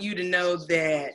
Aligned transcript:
want 0.00 0.18
you 0.18 0.22
to 0.22 0.28
know 0.30 0.56
that 0.56 1.12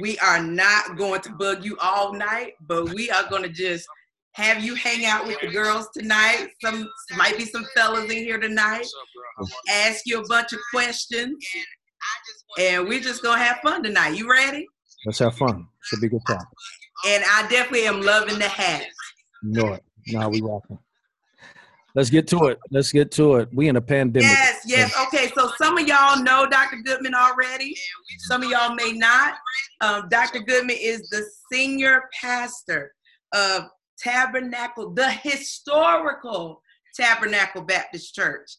we 0.00 0.18
are 0.20 0.42
not 0.42 0.96
going 0.96 1.20
to 1.20 1.30
bug 1.32 1.64
you 1.64 1.76
all 1.80 2.14
night, 2.14 2.54
but 2.66 2.94
we 2.94 3.10
are 3.10 3.28
going 3.28 3.42
to 3.42 3.48
just 3.48 3.86
have 4.34 4.64
you 4.64 4.74
hang 4.74 5.04
out 5.04 5.26
with 5.26 5.38
the 5.40 5.48
girls 5.48 5.88
tonight. 5.94 6.48
Some 6.64 6.88
might 7.16 7.36
be 7.36 7.44
some 7.44 7.66
fellas 7.74 8.04
in 8.04 8.10
here 8.10 8.38
tonight. 8.38 8.86
Ask 9.68 10.02
you 10.06 10.20
a 10.20 10.28
bunch 10.28 10.54
of 10.54 10.60
questions, 10.70 11.36
and 12.58 12.88
we're 12.88 13.00
just 13.00 13.22
gonna 13.22 13.42
have 13.42 13.58
fun 13.58 13.82
tonight. 13.82 14.16
You 14.16 14.30
ready? 14.30 14.66
Let's 15.04 15.18
have 15.18 15.36
fun. 15.36 15.66
Should 15.82 16.00
be 16.00 16.06
a 16.06 16.10
good 16.10 16.22
time. 16.26 16.38
And 17.06 17.22
I 17.26 17.46
definitely 17.50 17.86
am 17.86 18.00
loving 18.00 18.38
the 18.38 18.48
hat. 18.48 18.86
No, 19.42 19.78
now 20.08 20.30
we 20.30 20.40
rocking. 20.40 20.78
Let's 21.94 22.08
get 22.08 22.26
to 22.28 22.46
it. 22.46 22.58
Let's 22.70 22.90
get 22.90 23.10
to 23.12 23.36
it. 23.36 23.48
We 23.52 23.68
in 23.68 23.76
a 23.76 23.80
pandemic. 23.80 24.28
Yes, 24.28 24.62
yes. 24.66 24.96
Okay, 25.06 25.30
so 25.36 25.50
some 25.58 25.76
of 25.76 25.86
y'all 25.86 26.22
know 26.22 26.46
Dr. 26.48 26.76
Goodman 26.84 27.14
already. 27.14 27.76
Some 28.18 28.42
of 28.42 28.50
y'all 28.50 28.74
may 28.74 28.92
not. 28.92 29.34
Um, 29.82 30.08
Dr. 30.08 30.40
Goodman 30.40 30.76
is 30.80 31.08
the 31.10 31.22
senior 31.52 32.04
pastor 32.18 32.92
of 33.34 33.64
Tabernacle, 33.98 34.94
the 34.94 35.10
historical 35.10 36.62
Tabernacle 36.96 37.62
Baptist 37.62 38.14
Church 38.14 38.56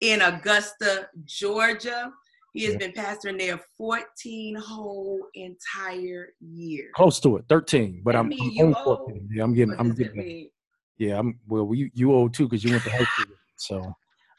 in 0.00 0.20
Augusta, 0.20 1.08
Georgia. 1.24 2.12
He 2.52 2.64
has 2.66 2.76
been 2.76 2.92
pastoring 2.92 3.38
there 3.38 3.58
14 3.78 4.54
whole 4.56 5.20
entire 5.34 6.28
years. 6.40 6.92
Close 6.94 7.18
to 7.20 7.38
it, 7.38 7.46
13, 7.48 8.02
but 8.04 8.14
I'm, 8.14 8.32
I'm 8.60 8.74
14. 8.74 9.28
Yeah, 9.32 9.42
I'm 9.42 9.54
getting, 9.54 9.74
I'm 9.76 9.92
getting. 9.92 10.50
Yeah, 10.98 11.18
I'm 11.18 11.38
well. 11.46 11.74
You 11.74 11.90
you 11.94 12.12
old 12.12 12.34
too 12.34 12.44
because 12.44 12.64
you 12.64 12.70
went 12.70 12.84
to 12.84 12.90
high 12.90 13.04
school. 13.04 13.36
So 13.56 13.94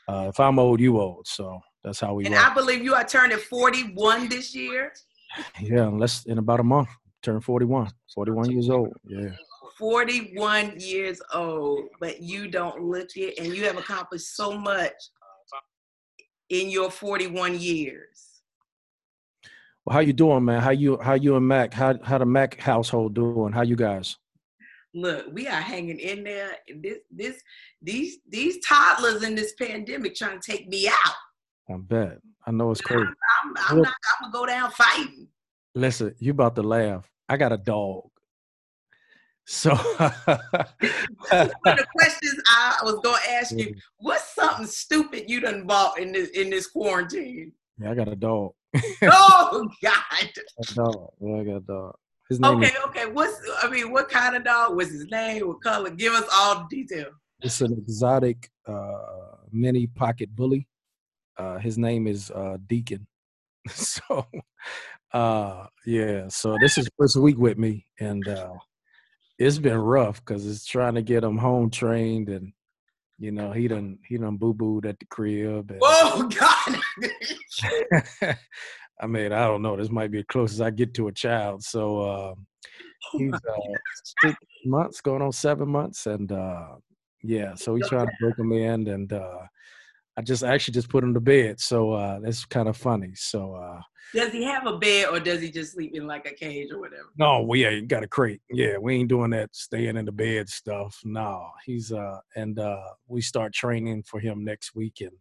uh, 0.08 0.27
if 0.30 0.40
I'm 0.40 0.59
old, 0.59 0.80
you 0.80 1.00
old. 1.00 1.27
So 1.27 1.59
that's 1.84 2.00
how 2.00 2.13
we. 2.13 2.26
And 2.26 2.36
I 2.36 2.54
believe 2.54 2.84
you 2.84 2.96
are 2.96 3.04
turning 3.04 3.38
41 3.38 4.30
this 4.30 4.55
year. 4.55 4.94
Yeah, 5.60 5.88
unless 5.88 6.26
in 6.27 6.38
about 6.38 6.62
a 6.62 6.63
month, 6.63 6.88
turn 7.22 7.41
41. 7.41 7.90
41 8.13 8.52
years 8.52 8.70
old. 8.70 8.94
Yeah. 9.04 9.32
41 9.77 10.79
years 10.79 11.21
old, 11.34 11.90
but 11.99 12.21
you 12.21 12.48
don't 12.48 12.82
look 12.82 13.10
it, 13.18 13.38
and 13.38 13.54
you 13.54 13.66
have 13.66 13.77
accomplished 13.77 14.34
so 14.35 14.57
much 14.57 14.94
in 16.49 16.70
your 16.70 16.90
41 16.90 17.60
years. 17.60 18.35
Well, 19.85 19.96
how 19.96 19.99
you 19.99 20.13
doing, 20.13 20.46
man? 20.46 20.62
How 20.62 20.72
you 20.72 20.98
how 21.01 21.13
you 21.13 21.35
and 21.35 21.48
Mac? 21.48 21.74
How 21.74 21.96
how 22.04 22.18
the 22.18 22.26
Mac 22.26 22.60
household 22.60 23.13
doing? 23.13 23.51
How 23.51 23.62
you 23.62 23.76
guys? 23.76 24.18
Look, 24.96 25.27
we 25.34 25.46
are 25.49 25.60
hanging 25.60 25.99
in 25.99 26.24
there. 26.24 26.51
This 26.79 26.99
this 27.12 27.41
these 27.82 28.20
these 28.29 28.65
toddlers 28.65 29.24
in 29.24 29.35
this 29.35 29.54
pandemic 29.54 30.15
trying 30.15 30.40
to 30.40 30.51
take 30.51 30.70
me 30.70 30.88
out. 30.88 31.15
I 31.70 31.76
bet. 31.77 32.20
I 32.48 32.51
know 32.51 32.71
it's 32.71 32.79
crazy. 32.79 33.04
I'm, 33.04 33.49
I'm, 33.49 33.55
I'm 33.70 33.82
not. 33.82 33.93
I'm 34.23 34.32
gonna 34.32 34.46
go 34.46 34.46
down 34.46 34.71
fighting. 34.71 35.27
Listen, 35.76 36.16
you 36.20 36.32
about 36.32 36.55
to 36.55 36.63
laugh. 36.63 37.12
I 37.27 37.35
got 37.35 37.51
a 37.51 37.57
dog. 37.57 38.10
So 39.48 39.76
one 39.76 39.79
of 39.99 41.51
the 41.62 41.85
questions 41.98 42.41
I 42.48 42.79
was 42.84 42.99
gonna 43.04 43.18
ask 43.32 43.51
you, 43.51 43.76
what's 43.98 44.34
something 44.34 44.66
stupid 44.66 45.29
you 45.29 45.41
done 45.41 45.68
bought 45.68 45.99
in 45.99 46.13
this 46.13 46.29
in 46.29 46.49
this 46.49 46.68
quarantine? 46.68 47.51
Yeah, 47.77 47.91
I 47.91 47.96
got 47.96 48.07
a 48.07 48.16
dog. 48.16 48.54
oh 49.04 49.70
God. 49.84 49.96
A 50.57 50.73
dog. 50.73 51.13
Yeah, 51.20 51.41
I 51.41 51.43
got 51.43 51.55
a 51.57 51.60
dog. 51.60 51.96
His 52.29 52.40
name 52.40 52.57
okay, 52.57 52.68
is, 52.68 52.77
okay. 52.87 53.05
What's 53.05 53.40
I 53.62 53.70
mean, 53.70 53.91
what 53.91 54.09
kind 54.09 54.35
of 54.35 54.43
dog? 54.43 54.76
What's 54.76 54.91
his 54.91 55.05
name? 55.12 55.48
What 55.48 55.62
color? 55.62 55.91
Give 55.91 56.13
us 56.13 56.27
all 56.34 56.55
the 56.55 56.84
detail. 56.84 57.07
It's 57.41 57.62
an 57.62 57.73
exotic 57.73 58.49
uh, 58.67 59.37
mini 59.51 59.87
pocket 59.87 60.35
bully. 60.35 60.67
Uh, 61.37 61.57
his 61.59 61.77
name 61.77 62.07
is 62.07 62.32
uh, 62.32 62.57
Deacon. 62.65 63.05
so, 63.70 64.25
uh, 65.13 65.67
yeah. 65.85 66.28
So 66.29 66.57
this 66.59 66.78
is 66.78 66.90
first 66.97 67.16
week 67.17 67.38
with 67.38 67.57
me, 67.57 67.85
and 68.00 68.28
uh, 68.28 68.53
it's 69.38 69.59
been 69.59 69.78
rough 69.78 70.23
because 70.23 70.47
it's 70.47 70.66
trying 70.66 70.95
to 70.95 71.01
get 71.01 71.23
him 71.23 71.38
home 71.38 71.69
trained 71.69 72.29
and 72.29 72.53
you 73.17 73.31
know 73.31 73.51
he 73.51 73.67
done 73.67 73.97
he 74.07 74.17
done 74.17 74.38
boo 74.38 74.53
booed 74.53 74.85
at 74.85 75.00
the 75.00 75.05
crib. 75.05 75.71
And, 75.71 75.79
oh 75.81 76.29
God! 78.21 78.38
I 79.00 79.07
mean, 79.07 79.31
I 79.31 79.45
don't 79.45 79.61
know. 79.61 79.75
This 79.75 79.89
might 79.89 80.11
be 80.11 80.19
as 80.19 80.25
close 80.28 80.53
as 80.53 80.61
I 80.61 80.69
get 80.69 80.94
to 80.95 81.07
a 81.07 81.11
child. 81.11 81.63
So 81.63 82.00
uh, 82.00 82.33
he's 83.13 83.33
uh, 83.33 83.75
six 84.22 84.35
months, 84.66 85.01
going 85.01 85.22
on 85.22 85.31
seven 85.31 85.69
months, 85.69 86.06
and 86.06 86.31
uh, 86.31 86.75
yeah. 87.23 87.56
So 87.56 87.75
he's 87.75 87.89
trying 87.89 88.07
to 88.07 88.13
break 88.22 88.38
him 88.38 88.51
in, 88.51 88.88
and 88.88 89.11
uh, 89.11 89.39
I 90.17 90.22
just 90.22 90.44
actually 90.44 90.73
just 90.73 90.89
put 90.89 91.03
him 91.03 91.13
to 91.13 91.19
bed. 91.19 91.59
So 91.59 91.91
uh, 91.91 92.19
that's 92.22 92.45
kind 92.45 92.69
of 92.69 92.78
funny. 92.78 93.11
So 93.16 93.56
uh, 93.56 93.81
does 94.13 94.31
he 94.31 94.44
have 94.44 94.66
a 94.66 94.78
bed 94.78 95.07
or 95.12 95.19
does 95.19 95.41
he 95.41 95.51
just 95.51 95.73
sleep 95.73 95.94
in 95.94 96.07
like 96.07 96.25
a 96.25 96.33
cage 96.33 96.72
or 96.72 96.79
whatever? 96.79 97.09
No, 97.17 97.41
we 97.41 97.66
ain't 97.66 97.88
got 97.88 98.03
a 98.03 98.07
crate. 98.07 98.41
Yeah, 98.50 98.77
we 98.77 98.95
ain't 98.95 99.09
doing 99.09 99.31
that 99.31 99.53
staying 99.53 99.97
in 99.97 100.06
the 100.06 100.12
bed 100.12 100.47
stuff. 100.47 101.00
No, 101.03 101.50
he's 101.66 101.91
uh 101.91 102.19
and 102.35 102.57
uh 102.57 102.83
we 103.07 103.22
start 103.22 103.53
training 103.53 104.03
for 104.03 104.19
him 104.19 104.45
next 104.45 104.75
week 104.75 105.01
and 105.01 105.12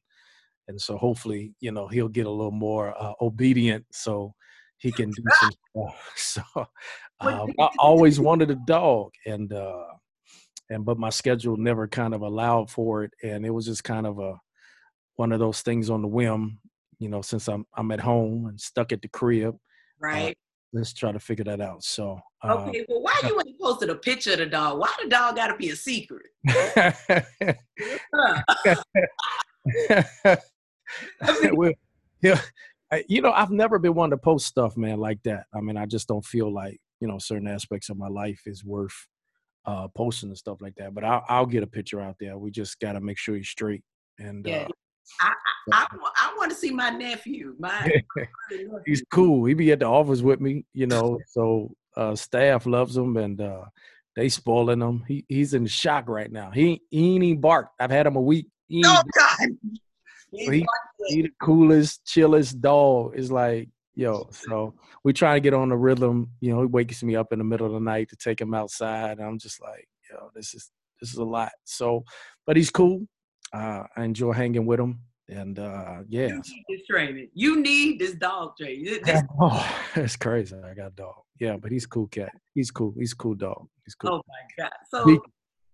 and 0.69 0.81
so 0.81 0.97
hopefully 0.97 1.55
you 1.61 1.71
know 1.71 1.89
he'll 1.89 2.09
get 2.09 2.27
a 2.27 2.31
little 2.31 2.51
more 2.51 2.95
uh, 3.01 3.13
obedient 3.21 3.85
so 3.93 4.35
he 4.79 4.93
can 4.93 5.11
do 5.11 5.23
some 5.41 5.51
stuff. 6.17 6.47
So 7.21 7.21
um, 7.21 7.53
I 7.61 7.69
always 7.79 8.19
wanted 8.19 8.51
a 8.51 8.57
dog 8.67 9.13
and 9.25 9.53
uh 9.53 9.85
and 10.69 10.85
but 10.85 10.99
my 10.99 11.11
schedule 11.11 11.57
never 11.57 11.87
kind 11.87 12.13
of 12.13 12.23
allowed 12.23 12.71
for 12.71 13.05
it 13.05 13.13
and 13.23 13.47
it 13.47 13.51
was 13.51 13.67
just 13.67 13.85
kind 13.85 14.07
of 14.07 14.19
a 14.19 14.35
one 15.17 15.33
of 15.33 15.39
those 15.39 15.63
things 15.63 15.91
on 15.91 16.03
the 16.03 16.09
whim 16.09 16.59
you 16.99 17.09
know, 17.09 17.23
since 17.23 17.49
I'm 17.49 17.65
I'm 17.75 17.91
at 17.91 18.01
home 18.01 18.47
and 18.47 18.61
stuck 18.61 18.93
at 18.93 19.03
the 19.03 19.09
crib. 19.09 19.55
Uh, 19.55 19.59
right. 20.01 20.31
Uh, 20.31 20.35
let's 20.73 20.93
try 20.93 21.13
to 21.13 21.21
figure 21.21 21.45
that 21.45 21.61
out. 21.61 21.85
So 21.85 22.19
uh, 22.43 22.55
Okay, 22.55 22.85
well 22.89 23.03
why 23.03 23.21
you 23.25 23.41
ain't 23.47 23.61
posted 23.61 23.91
a 23.91 23.95
picture 23.95 24.33
of 24.33 24.39
the 24.39 24.47
dog? 24.47 24.81
Why 24.81 24.93
the 25.03 25.09
dog 25.09 25.37
gotta 25.37 25.57
be 25.57 25.71
a 25.71 25.77
secret? 25.77 26.27
well, 31.53 31.73
yeah, 32.23 32.41
you 33.09 33.21
know, 33.21 33.33
I've 33.33 33.51
never 33.51 33.79
been 33.79 33.95
one 33.95 34.11
to 34.11 34.17
post 34.17 34.47
stuff, 34.47 34.77
man, 34.77 34.99
like 34.99 35.23
that. 35.25 35.45
I 35.55 35.61
mean, 35.61 35.77
I 35.77 35.87
just 35.87 36.09
don't 36.09 36.25
feel 36.25 36.53
like, 36.53 36.81
you 37.01 37.09
know, 37.09 37.19
certain 37.19 37.49
aspects 37.49 37.89
of 37.91 37.99
my 37.99 38.09
life 38.09 38.43
is 38.47 38.65
worth 38.65 38.95
uh 39.67 39.89
posting 39.89 40.29
and 40.29 40.39
stuff 40.39 40.61
like 40.61 40.75
that. 40.77 40.95
But 40.95 41.05
I'll, 41.05 41.25
I'll 41.29 41.47
get 41.47 41.63
a 41.63 41.67
picture 41.67 42.01
out 42.01 42.17
there. 42.21 42.37
We 42.39 42.51
just 42.51 42.79
got 42.81 42.93
to 42.93 43.01
make 43.01 43.19
sure 43.19 43.35
he's 43.35 43.49
straight. 43.49 43.83
And 44.19 44.47
yeah, 44.47 44.67
uh, 44.67 44.69
I, 45.21 45.33
I, 45.73 45.87
I, 46.17 46.35
want 46.37 46.51
to 46.51 46.57
see 46.57 46.71
my 46.71 46.91
nephew. 46.91 47.55
My 47.59 48.03
he's 48.87 49.03
cool. 49.11 49.45
He 49.45 49.55
be 49.55 49.73
at 49.73 49.81
the 49.81 49.87
office 49.87 50.21
with 50.21 50.41
me, 50.41 50.65
you 50.73 50.87
know. 50.87 51.19
So 51.29 51.75
uh, 51.97 52.15
staff 52.15 52.67
loves 52.67 52.97
him, 52.97 53.17
and 53.17 53.41
uh, 53.41 53.65
they 54.17 54.29
spoiling 54.29 54.81
him. 54.81 55.05
He 55.07 55.25
he's 55.29 55.55
in 55.55 55.67
shock 55.67 56.09
right 56.09 56.31
now. 56.31 56.51
He, 56.51 56.83
he 56.91 57.15
ain't 57.15 57.25
even 57.25 57.41
barked. 57.41 57.71
I've 57.81 57.91
had 57.91 58.07
him 58.07 58.17
a 58.17 58.21
week. 58.21 58.47
He 58.69 58.83
oh 58.87 59.03
God! 59.17 59.49
So 60.45 60.51
he, 60.51 60.67
he 61.07 61.23
the 61.23 61.31
coolest, 61.41 62.05
chillest 62.07 62.61
dog. 62.61 63.17
Is 63.17 63.31
like 63.31 63.69
yo. 63.95 64.29
So 64.31 64.75
we 65.05 65.13
try 65.13 65.35
to 65.35 65.41
get 65.41 65.55
on 65.55 65.69
the 65.69 65.77
rhythm. 65.77 66.31
You 66.41 66.55
know, 66.55 66.61
he 66.61 66.67
wakes 66.67 67.03
me 67.03 67.17
up 67.17 67.33
in 67.33 67.39
the 67.39 67.45
middle 67.45 67.67
of 67.67 67.73
the 67.73 67.81
night 67.81 68.09
to 68.11 68.17
take 68.17 68.41
him 68.41 68.55
outside. 68.55 69.19
And 69.19 69.27
I'm 69.27 69.39
just 69.39 69.61
like, 69.61 69.89
yo, 70.11 70.31
this 70.35 70.55
is 70.55 70.71
this 71.01 71.11
is 71.11 71.19
a 71.19 71.25
lot. 71.25 71.53
So, 71.65 72.05
but 72.47 72.57
he's 72.57 72.71
cool 72.71 73.07
uh, 73.55 73.85
I 73.97 74.05
enjoy 74.05 74.33
hanging 74.33 74.67
with 74.67 74.81
him. 74.81 75.01
And 75.29 75.59
uh, 75.59 76.03
yeah, 76.07 76.27
you 76.27 76.35
need 76.35 76.65
this 76.69 76.87
training. 76.87 77.29
You 77.33 77.63
need 77.63 77.99
this 77.99 78.15
dog 78.15 78.57
training. 78.61 78.99
oh, 79.41 79.81
it's 79.95 80.17
crazy. 80.17 80.55
I 80.55 80.75
got 80.75 80.89
a 80.89 80.91
dog. 80.91 81.15
Yeah, 81.41 81.57
but 81.57 81.73
he's 81.73 81.87
cool 81.87 82.09
cat. 82.09 82.31
He's 82.53 82.71
cool. 82.71 82.95
He's 82.99 83.15
cool 83.15 83.35
dog. 83.35 83.67
He's 83.87 83.95
cool. 83.95 84.17
Oh 84.17 84.23
my 84.29 84.65
god. 84.65 84.73
So. 84.91 85.07
He, 85.07 85.17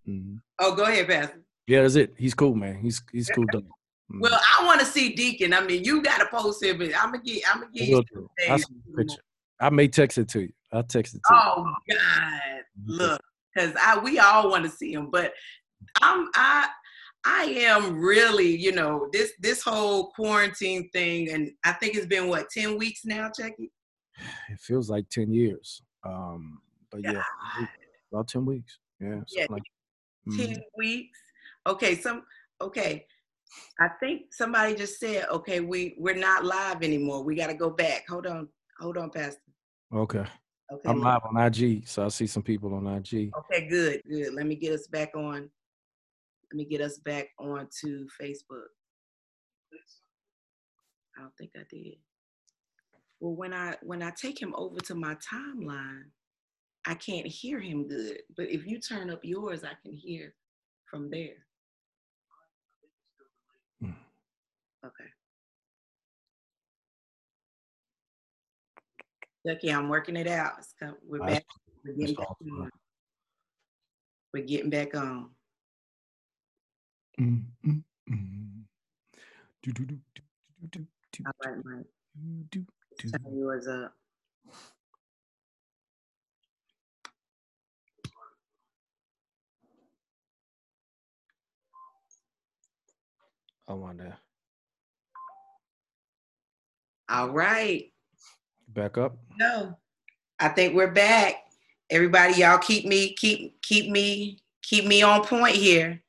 mm-hmm. 0.08 0.36
Oh, 0.60 0.76
go 0.76 0.84
ahead, 0.84 1.08
Pastor. 1.08 1.42
Yeah, 1.66 1.82
that's 1.82 1.96
it. 1.96 2.14
He's 2.16 2.34
cool, 2.34 2.54
man. 2.54 2.80
He's 2.80 3.02
he's 3.12 3.28
cool 3.28 3.44
dog. 3.52 3.64
Mm-hmm. 4.10 4.20
Well, 4.20 4.40
I 4.58 4.64
want 4.64 4.80
to 4.80 4.86
see 4.86 5.14
Deacon. 5.14 5.54
I 5.54 5.60
mean, 5.60 5.84
you 5.84 6.02
got 6.02 6.18
to 6.18 6.26
post 6.26 6.62
him, 6.62 6.78
but 6.78 6.88
I'm 6.96 7.12
gonna 7.12 7.22
get. 7.22 7.42
I'm 7.48 7.60
gonna 7.60 7.72
get. 7.72 7.88
You 7.88 8.04
I 8.48 8.58
picture. 8.96 9.22
I 9.60 9.70
may 9.70 9.86
text 9.86 10.18
it 10.18 10.28
to 10.30 10.42
you. 10.42 10.52
I'll 10.72 10.82
text 10.82 11.14
it 11.14 11.20
to 11.28 11.34
oh, 11.34 11.54
you. 11.58 11.64
Oh 11.64 11.74
God, 11.88 12.60
mm-hmm. 12.80 12.92
look, 12.92 13.20
because 13.54 13.74
I 13.80 13.98
we 13.98 14.18
all 14.18 14.50
want 14.50 14.64
to 14.64 14.70
see 14.70 14.92
him, 14.92 15.10
but 15.10 15.32
I'm 16.02 16.28
I 16.34 16.68
I 17.24 17.44
am 17.44 18.00
really, 18.00 18.56
you 18.56 18.72
know, 18.72 19.08
this 19.12 19.32
this 19.38 19.62
whole 19.62 20.10
quarantine 20.10 20.88
thing, 20.90 21.30
and 21.30 21.50
I 21.64 21.72
think 21.72 21.94
it's 21.94 22.06
been 22.06 22.28
what 22.28 22.50
ten 22.50 22.78
weeks 22.78 23.04
now, 23.04 23.30
Chucky. 23.30 23.70
It 24.48 24.58
feels 24.58 24.90
like 24.90 25.08
ten 25.08 25.32
years, 25.32 25.82
um, 26.04 26.60
but 26.90 27.02
yeah, 27.02 27.22
yeah 27.60 27.66
about 28.12 28.28
ten 28.28 28.44
weeks. 28.44 28.78
Yeah, 29.00 29.20
yeah, 29.34 29.46
like, 29.48 29.62
10 30.36 30.48
mm 30.48 30.62
weeks. 30.76 31.18
Okay, 31.66 31.94
some 31.96 32.24
okay. 32.60 33.06
I 33.78 33.88
think 34.00 34.32
somebody 34.32 34.74
just 34.74 35.00
said, 35.00 35.26
okay, 35.30 35.60
we 35.60 35.94
we're 35.98 36.14
not 36.14 36.44
live 36.44 36.82
anymore. 36.82 37.22
We 37.24 37.34
got 37.34 37.48
to 37.48 37.54
go 37.54 37.70
back. 37.70 38.04
Hold 38.08 38.26
on, 38.26 38.48
hold 38.78 38.96
on, 38.96 39.10
Pastor. 39.10 39.40
Okay. 39.94 40.24
Okay. 40.72 40.88
I'm 40.88 41.00
live 41.00 41.22
on 41.24 41.36
IG, 41.36 41.88
so 41.88 42.04
I 42.04 42.08
see 42.08 42.28
some 42.28 42.44
people 42.44 42.74
on 42.74 42.86
IG. 42.86 43.32
Okay, 43.36 43.68
good, 43.68 44.02
good. 44.08 44.34
Let 44.34 44.46
me 44.46 44.54
get 44.54 44.72
us 44.72 44.86
back 44.86 45.16
on 45.16 45.50
let 46.52 46.56
me 46.56 46.64
get 46.64 46.80
us 46.80 46.98
back 46.98 47.28
onto 47.38 48.06
Facebook. 48.20 48.66
I 51.16 51.22
don't 51.22 51.36
think 51.38 51.50
I 51.56 51.62
did. 51.70 51.94
Well, 53.20 53.36
when 53.36 53.52
I 53.52 53.76
when 53.82 54.02
I 54.02 54.10
take 54.20 54.40
him 54.40 54.54
over 54.56 54.80
to 54.80 54.94
my 54.94 55.16
timeline, 55.16 56.04
I 56.86 56.94
can't 56.94 57.26
hear 57.26 57.60
him 57.60 57.86
good. 57.86 58.18
But 58.36 58.50
if 58.50 58.66
you 58.66 58.80
turn 58.80 59.10
up 59.10 59.20
yours, 59.22 59.62
I 59.62 59.74
can 59.84 59.92
hear 59.92 60.34
from 60.90 61.10
there. 61.10 61.36
Mm. 63.84 63.94
Okay. 64.84 65.10
Lucky, 69.44 69.72
I'm 69.72 69.88
working 69.88 70.16
it 70.16 70.26
out. 70.26 70.52
We're 71.06 71.18
back. 71.18 71.44
We're 71.84 71.94
getting 71.94 72.14
back 72.14 72.28
on. 72.28 72.70
We're 74.32 74.44
getting 74.44 74.70
back 74.70 74.94
on. 74.94 75.30
Mm, 77.20 77.44
mm, 77.66 77.82
mm. 78.10 78.62
Do, 79.62 79.72
do, 79.72 79.84
do, 79.84 79.98
do, 80.14 80.22
do, 80.70 80.86
do, 81.12 81.24
All 81.26 81.32
right, 81.44 81.64
Mike. 81.64 81.86
Do, 82.50 82.64
do, 82.98 83.10
Turn 83.10 83.36
yours 83.36 83.66
up. 83.66 83.94
I 93.68 93.74
wonder. 93.74 94.16
All 97.10 97.30
right. 97.30 97.90
Back 98.68 98.96
up. 98.96 99.18
No, 99.36 99.76
I 100.38 100.48
think 100.48 100.74
we're 100.74 100.92
back. 100.92 101.42
Everybody, 101.90 102.34
y'all 102.34 102.58
keep 102.58 102.86
me, 102.86 103.14
keep, 103.14 103.60
keep 103.62 103.90
me, 103.90 104.38
keep 104.62 104.86
me 104.86 105.02
on 105.02 105.24
point 105.24 105.56
here. 105.56 106.00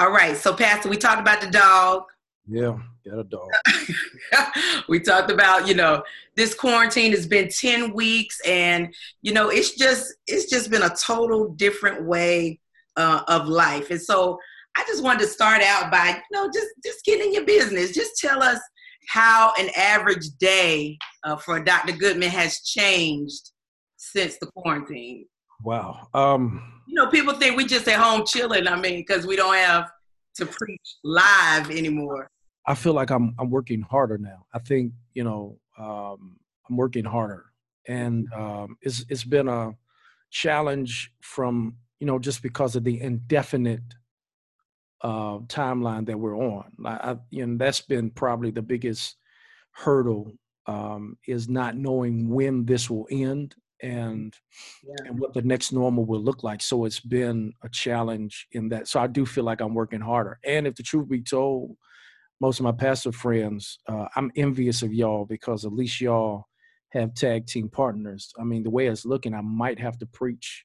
All 0.00 0.10
right. 0.10 0.36
So, 0.36 0.52
Pastor, 0.52 0.88
we 0.88 0.96
talked 0.96 1.20
about 1.20 1.40
the 1.40 1.50
dog. 1.50 2.02
Yeah, 2.48 2.76
got 3.08 3.20
a 3.20 3.22
dog. 3.22 3.48
we 4.88 4.98
talked 4.98 5.30
about, 5.30 5.68
you 5.68 5.74
know, 5.74 6.02
this 6.34 6.52
quarantine 6.52 7.12
has 7.12 7.28
been 7.28 7.48
10 7.48 7.94
weeks 7.94 8.40
and, 8.44 8.92
you 9.22 9.32
know, 9.32 9.50
it's 9.50 9.76
just, 9.76 10.14
it's 10.26 10.50
just 10.50 10.68
been 10.68 10.82
a 10.82 10.96
total 10.96 11.50
different 11.50 12.06
way 12.06 12.58
uh, 12.96 13.22
of 13.28 13.46
life. 13.46 13.92
And 13.92 14.02
so 14.02 14.40
I 14.76 14.82
just 14.88 15.04
wanted 15.04 15.20
to 15.20 15.28
start 15.28 15.62
out 15.62 15.92
by, 15.92 16.08
you 16.08 16.36
know, 16.36 16.50
just 16.52 16.66
just 16.84 17.04
getting 17.04 17.32
your 17.32 17.44
business. 17.44 17.92
Just 17.92 18.18
tell 18.18 18.42
us 18.42 18.58
how 19.08 19.52
an 19.58 19.70
average 19.76 20.26
day 20.38 20.98
uh, 21.24 21.36
for 21.36 21.60
Dr. 21.60 21.92
Goodman 21.92 22.30
has 22.30 22.60
changed 22.60 23.50
since 23.96 24.38
the 24.38 24.46
quarantine. 24.46 25.26
Wow. 25.62 26.08
Um, 26.14 26.82
you 26.86 26.94
know, 26.94 27.08
people 27.08 27.34
think 27.34 27.56
we 27.56 27.64
just 27.64 27.88
at 27.88 28.00
home 28.00 28.24
chilling. 28.26 28.68
I 28.68 28.76
mean, 28.78 28.96
because 28.96 29.26
we 29.26 29.36
don't 29.36 29.54
have 29.54 29.90
to 30.36 30.46
preach 30.46 30.96
live 31.02 31.70
anymore. 31.70 32.28
I 32.66 32.74
feel 32.74 32.94
like 32.94 33.10
I'm 33.10 33.34
I'm 33.38 33.50
working 33.50 33.82
harder 33.82 34.18
now. 34.18 34.46
I 34.52 34.58
think 34.58 34.92
you 35.12 35.24
know 35.24 35.58
um, 35.78 36.36
I'm 36.68 36.76
working 36.76 37.04
harder, 37.04 37.44
and 37.86 38.26
um, 38.32 38.76
it's 38.80 39.04
it's 39.08 39.24
been 39.24 39.48
a 39.48 39.72
challenge 40.30 41.12
from 41.20 41.76
you 42.00 42.06
know 42.06 42.18
just 42.18 42.42
because 42.42 42.74
of 42.74 42.84
the 42.84 43.00
indefinite 43.00 43.82
uh, 45.04 45.38
timeline 45.48 46.06
that 46.06 46.18
we're 46.18 46.36
on. 46.36 46.64
I, 46.84 47.12
I, 47.12 47.16
you 47.30 47.46
know, 47.46 47.58
that's 47.58 47.82
been 47.82 48.10
probably 48.10 48.50
the 48.50 48.62
biggest 48.62 49.16
hurdle 49.72 50.32
um, 50.66 51.18
is 51.28 51.46
not 51.48 51.76
knowing 51.76 52.28
when 52.30 52.64
this 52.64 52.88
will 52.88 53.06
end 53.10 53.54
and 53.82 54.34
yeah. 54.82 54.94
and 55.06 55.18
what 55.18 55.34
the 55.34 55.42
next 55.42 55.72
normal 55.72 56.06
will 56.06 56.22
look 56.22 56.42
like. 56.42 56.62
So 56.62 56.86
it's 56.86 57.00
been 57.00 57.52
a 57.62 57.68
challenge 57.68 58.46
in 58.52 58.70
that. 58.70 58.88
So 58.88 58.98
I 58.98 59.06
do 59.06 59.26
feel 59.26 59.44
like 59.44 59.60
I'm 59.60 59.74
working 59.74 60.00
harder. 60.00 60.38
And 60.42 60.66
if 60.66 60.74
the 60.74 60.82
truth 60.82 61.08
be 61.08 61.20
told, 61.20 61.76
most 62.40 62.58
of 62.58 62.64
my 62.64 62.72
pastor 62.72 63.12
friends, 63.12 63.78
uh, 63.86 64.06
I'm 64.16 64.32
envious 64.36 64.82
of 64.82 64.94
y'all 64.94 65.26
because 65.26 65.66
at 65.66 65.72
least 65.72 66.00
y'all 66.00 66.46
have 66.92 67.14
tag 67.14 67.46
team 67.46 67.68
partners. 67.68 68.32
I 68.40 68.44
mean, 68.44 68.62
the 68.62 68.70
way 68.70 68.86
it's 68.86 69.04
looking, 69.04 69.34
I 69.34 69.42
might 69.42 69.78
have 69.80 69.98
to 69.98 70.06
preach 70.06 70.64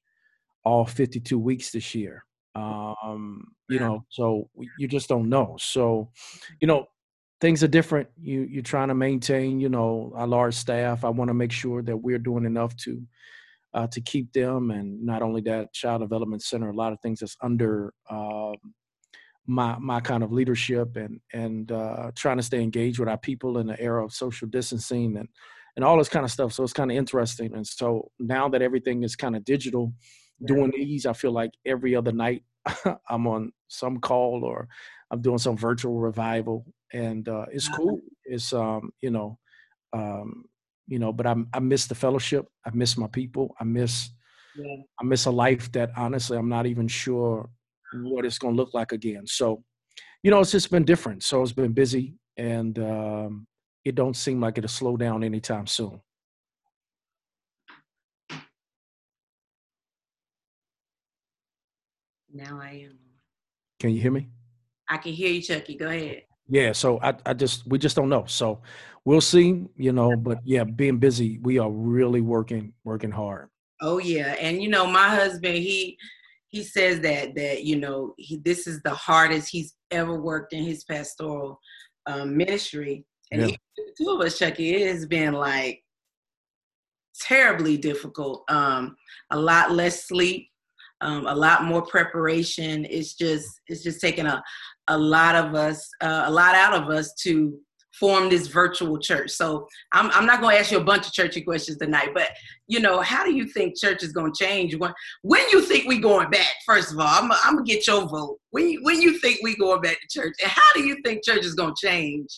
all 0.64 0.86
52 0.86 1.38
weeks 1.38 1.72
this 1.72 1.94
year 1.94 2.24
um 2.56 3.44
you 3.68 3.78
know 3.78 4.04
so 4.08 4.48
you 4.78 4.88
just 4.88 5.08
don't 5.08 5.28
know. 5.28 5.56
So 5.58 6.10
you 6.60 6.66
know 6.66 6.86
things 7.40 7.62
are 7.62 7.68
different. 7.68 8.08
You 8.20 8.42
you're 8.42 8.62
trying 8.62 8.88
to 8.88 8.94
maintain 8.94 9.60
you 9.60 9.68
know 9.68 10.12
a 10.16 10.26
large 10.26 10.54
staff. 10.54 11.04
I 11.04 11.08
want 11.08 11.28
to 11.28 11.34
make 11.34 11.52
sure 11.52 11.82
that 11.82 11.96
we're 11.96 12.18
doing 12.18 12.44
enough 12.44 12.76
to 12.78 13.02
uh, 13.74 13.86
to 13.88 14.00
keep 14.00 14.32
them. 14.32 14.70
And 14.70 15.04
not 15.04 15.22
only 15.22 15.40
that 15.42 15.72
child 15.72 16.02
development 16.02 16.42
center 16.42 16.70
a 16.70 16.74
lot 16.74 16.92
of 16.92 17.00
things 17.00 17.20
that's 17.20 17.36
under 17.42 17.92
uh, 18.08 18.52
my 19.46 19.76
my 19.78 20.00
kind 20.00 20.22
of 20.22 20.32
leadership 20.32 20.96
and 20.96 21.20
and 21.32 21.72
uh, 21.72 22.10
trying 22.14 22.36
to 22.36 22.42
stay 22.42 22.62
engaged 22.62 22.98
with 22.98 23.08
our 23.08 23.18
people 23.18 23.58
in 23.58 23.66
the 23.66 23.80
era 23.80 24.04
of 24.04 24.12
social 24.12 24.48
distancing 24.48 25.16
and 25.16 25.28
and 25.76 25.84
all 25.84 25.96
this 25.96 26.08
kind 26.08 26.24
of 26.24 26.30
stuff. 26.30 26.52
So 26.52 26.64
it's 26.64 26.72
kind 26.72 26.90
of 26.90 26.96
interesting. 26.96 27.54
And 27.54 27.66
so 27.66 28.10
now 28.18 28.48
that 28.48 28.60
everything 28.62 29.04
is 29.04 29.14
kind 29.16 29.36
of 29.36 29.44
digital 29.44 29.92
doing 30.44 30.72
these, 30.74 31.06
I 31.06 31.12
feel 31.12 31.32
like 31.32 31.52
every 31.66 31.94
other 31.94 32.12
night 32.12 32.44
I'm 33.08 33.26
on 33.26 33.52
some 33.68 33.98
call 33.98 34.44
or 34.44 34.68
I'm 35.10 35.22
doing 35.22 35.38
some 35.38 35.56
virtual 35.56 35.98
revival, 35.98 36.66
and 36.92 37.28
uh, 37.28 37.46
it's 37.52 37.68
cool. 37.68 38.00
It's 38.24 38.52
um, 38.52 38.90
you 39.00 39.10
know, 39.10 39.38
um, 39.92 40.44
you 40.86 40.98
know, 40.98 41.12
but 41.12 41.26
I 41.26 41.34
I 41.52 41.60
miss 41.60 41.86
the 41.86 41.94
fellowship. 41.94 42.46
I 42.66 42.70
miss 42.72 42.96
my 42.96 43.08
people. 43.08 43.54
I 43.60 43.64
miss 43.64 44.10
yeah. 44.56 44.76
I 45.00 45.04
miss 45.04 45.26
a 45.26 45.30
life 45.30 45.70
that 45.72 45.90
honestly 45.96 46.36
I'm 46.36 46.48
not 46.48 46.66
even 46.66 46.88
sure 46.88 47.48
what 47.94 48.24
it's 48.24 48.38
going 48.38 48.54
to 48.54 48.62
look 48.62 48.72
like 48.72 48.92
again. 48.92 49.26
So, 49.26 49.64
you 50.22 50.30
know, 50.30 50.40
it's 50.40 50.52
just 50.52 50.70
been 50.70 50.84
different. 50.84 51.22
So 51.22 51.42
it's 51.42 51.52
been 51.52 51.72
busy, 51.72 52.14
and 52.36 52.78
um, 52.78 53.46
it 53.84 53.94
don't 53.94 54.16
seem 54.16 54.40
like 54.40 54.58
it'll 54.58 54.68
slow 54.68 54.96
down 54.96 55.24
anytime 55.24 55.66
soon. 55.66 56.00
Now 62.32 62.60
I 62.62 62.84
am. 62.84 62.98
Can 63.78 63.90
you 63.90 64.00
hear 64.00 64.12
me? 64.12 64.28
I 64.88 64.98
can 64.98 65.12
hear 65.12 65.30
you, 65.30 65.42
Chucky. 65.42 65.76
Go 65.76 65.88
ahead. 65.88 66.22
Yeah, 66.48 66.72
so 66.72 66.98
I, 67.00 67.14
I 67.24 67.34
just 67.34 67.66
we 67.66 67.78
just 67.78 67.94
don't 67.96 68.08
know. 68.08 68.24
So 68.26 68.60
we'll 69.04 69.20
see, 69.20 69.66
you 69.76 69.92
know, 69.92 70.16
but 70.16 70.40
yeah, 70.44 70.64
being 70.64 70.98
busy, 70.98 71.38
we 71.42 71.58
are 71.58 71.70
really 71.70 72.20
working 72.20 72.72
working 72.84 73.12
hard. 73.12 73.48
Oh 73.80 73.98
yeah. 73.98 74.34
And 74.40 74.62
you 74.62 74.68
know, 74.68 74.86
my 74.86 75.08
husband, 75.08 75.56
he 75.56 75.96
he 76.48 76.64
says 76.64 77.00
that 77.00 77.34
that, 77.36 77.64
you 77.64 77.76
know, 77.76 78.14
he 78.18 78.38
this 78.38 78.66
is 78.66 78.82
the 78.82 78.90
hardest 78.90 79.48
he's 79.48 79.74
ever 79.90 80.20
worked 80.20 80.52
in 80.52 80.64
his 80.64 80.84
pastoral 80.84 81.60
um, 82.06 82.36
ministry. 82.36 83.04
And 83.30 83.42
yeah. 83.42 83.46
he, 83.46 83.58
two 83.96 84.10
of 84.10 84.20
us, 84.20 84.38
Chucky, 84.38 84.74
it 84.74 84.88
has 84.88 85.06
been 85.06 85.34
like 85.34 85.84
terribly 87.20 87.76
difficult. 87.76 88.44
Um, 88.48 88.96
a 89.30 89.38
lot 89.38 89.70
less 89.70 90.08
sleep, 90.08 90.49
um, 91.00 91.26
a 91.26 91.34
lot 91.34 91.64
more 91.64 91.82
preparation. 91.82 92.86
It's 92.88 93.14
just 93.14 93.48
it's 93.66 93.82
just 93.82 94.00
taking 94.00 94.26
a 94.26 94.42
a 94.88 94.98
lot 94.98 95.34
of 95.34 95.54
us 95.54 95.88
uh, 96.00 96.24
a 96.26 96.30
lot 96.30 96.54
out 96.54 96.74
of 96.74 96.90
us 96.90 97.12
to 97.22 97.58
form 97.98 98.28
this 98.30 98.46
virtual 98.46 98.98
church. 98.98 99.30
So 99.30 99.66
I'm 99.92 100.10
I'm 100.12 100.26
not 100.26 100.40
going 100.40 100.54
to 100.54 100.60
ask 100.60 100.70
you 100.70 100.78
a 100.78 100.84
bunch 100.84 101.06
of 101.06 101.12
churchy 101.12 101.42
questions 101.42 101.78
tonight, 101.78 102.10
but 102.14 102.30
you 102.66 102.80
know, 102.80 103.00
how 103.00 103.24
do 103.24 103.34
you 103.34 103.46
think 103.46 103.78
church 103.78 104.02
is 104.02 104.12
going 104.12 104.32
to 104.32 104.44
change 104.44 104.76
when 104.76 104.92
when 105.22 105.48
you 105.50 105.62
think 105.62 105.86
we 105.86 105.98
going 105.98 106.30
back? 106.30 106.48
First 106.66 106.92
of 106.92 106.98
all, 106.98 107.08
I'm 107.08 107.30
I'm 107.32 107.54
gonna 107.56 107.64
get 107.64 107.86
your 107.86 108.06
vote. 108.06 108.38
When 108.50 108.68
you, 108.68 108.80
when 108.82 109.00
you 109.00 109.18
think 109.18 109.40
we 109.42 109.56
going 109.56 109.80
back 109.80 109.98
to 110.00 110.20
church, 110.20 110.34
and 110.42 110.50
how 110.50 110.72
do 110.74 110.82
you 110.82 110.96
think 111.04 111.24
church 111.24 111.44
is 111.44 111.54
going 111.54 111.74
to 111.74 111.86
change? 111.86 112.28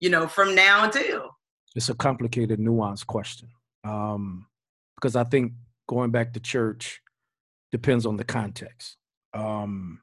You 0.00 0.10
know, 0.10 0.28
from 0.28 0.54
now 0.54 0.84
until 0.84 1.30
it's 1.74 1.88
a 1.88 1.94
complicated, 1.94 2.58
nuanced 2.58 3.06
question 3.06 3.48
um, 3.84 4.46
because 4.96 5.14
I 5.14 5.24
think 5.24 5.52
going 5.88 6.10
back 6.10 6.32
to 6.32 6.40
church 6.40 7.00
depends 7.76 8.06
on 8.06 8.16
the 8.16 8.24
context. 8.24 8.96
Um, 9.34 10.00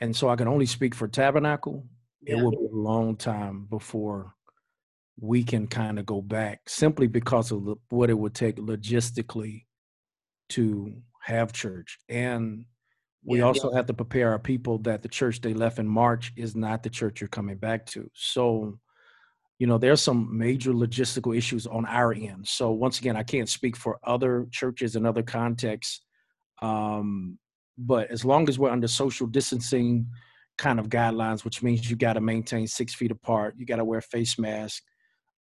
and 0.00 0.16
so 0.16 0.30
I 0.30 0.36
can 0.36 0.48
only 0.48 0.64
speak 0.64 0.94
for 0.94 1.08
Tabernacle. 1.08 1.86
Yeah. 2.22 2.36
It 2.36 2.42
will 2.42 2.52
be 2.52 2.68
a 2.72 2.76
long 2.76 3.16
time 3.16 3.66
before 3.68 4.34
we 5.20 5.44
can 5.44 5.66
kind 5.66 5.98
of 5.98 6.06
go 6.06 6.22
back 6.22 6.60
simply 6.66 7.06
because 7.06 7.52
of 7.52 7.64
the, 7.66 7.76
what 7.90 8.08
it 8.08 8.18
would 8.18 8.34
take 8.34 8.56
logistically 8.56 9.64
to 10.50 10.94
have 11.22 11.52
church. 11.52 11.98
And 12.08 12.64
we 13.24 13.38
yeah, 13.38 13.44
also 13.44 13.70
yeah. 13.70 13.76
have 13.76 13.86
to 13.86 13.94
prepare 13.94 14.32
our 14.32 14.38
people 14.38 14.78
that 14.80 15.02
the 15.02 15.08
church 15.08 15.42
they 15.42 15.52
left 15.52 15.78
in 15.78 15.86
March 15.88 16.32
is 16.36 16.56
not 16.56 16.82
the 16.82 16.90
church 16.90 17.20
you're 17.20 17.28
coming 17.28 17.56
back 17.58 17.84
to. 17.86 18.10
So, 18.14 18.78
you 19.58 19.66
know, 19.66 19.76
there's 19.78 20.00
some 20.00 20.36
major 20.36 20.72
logistical 20.72 21.36
issues 21.36 21.66
on 21.66 21.84
our 21.86 22.14
end. 22.14 22.46
So 22.46 22.70
once 22.70 22.98
again, 23.00 23.16
I 23.16 23.22
can't 23.22 23.48
speak 23.48 23.76
for 23.76 23.98
other 24.04 24.46
churches 24.50 24.96
and 24.96 25.06
other 25.06 25.22
contexts 25.22 26.05
um, 26.62 27.38
but 27.78 28.10
as 28.10 28.24
long 28.24 28.48
as 28.48 28.58
we're 28.58 28.70
under 28.70 28.88
social 28.88 29.26
distancing 29.26 30.06
kind 30.58 30.78
of 30.78 30.88
guidelines, 30.88 31.44
which 31.44 31.62
means 31.62 31.90
you 31.90 31.96
got 31.96 32.14
to 32.14 32.20
maintain 32.20 32.66
six 32.66 32.94
feet 32.94 33.10
apart, 33.10 33.54
you 33.58 33.66
got 33.66 33.76
to 33.76 33.84
wear 33.84 34.00
face 34.00 34.38
mask, 34.38 34.82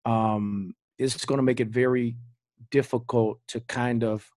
um, 0.05 0.73
it's 0.97 1.25
going 1.25 1.37
to 1.37 1.43
make 1.43 1.59
it 1.59 1.69
very 1.69 2.17
difficult 2.71 3.39
to 3.47 3.59
kind 3.61 4.03
of 4.03 4.27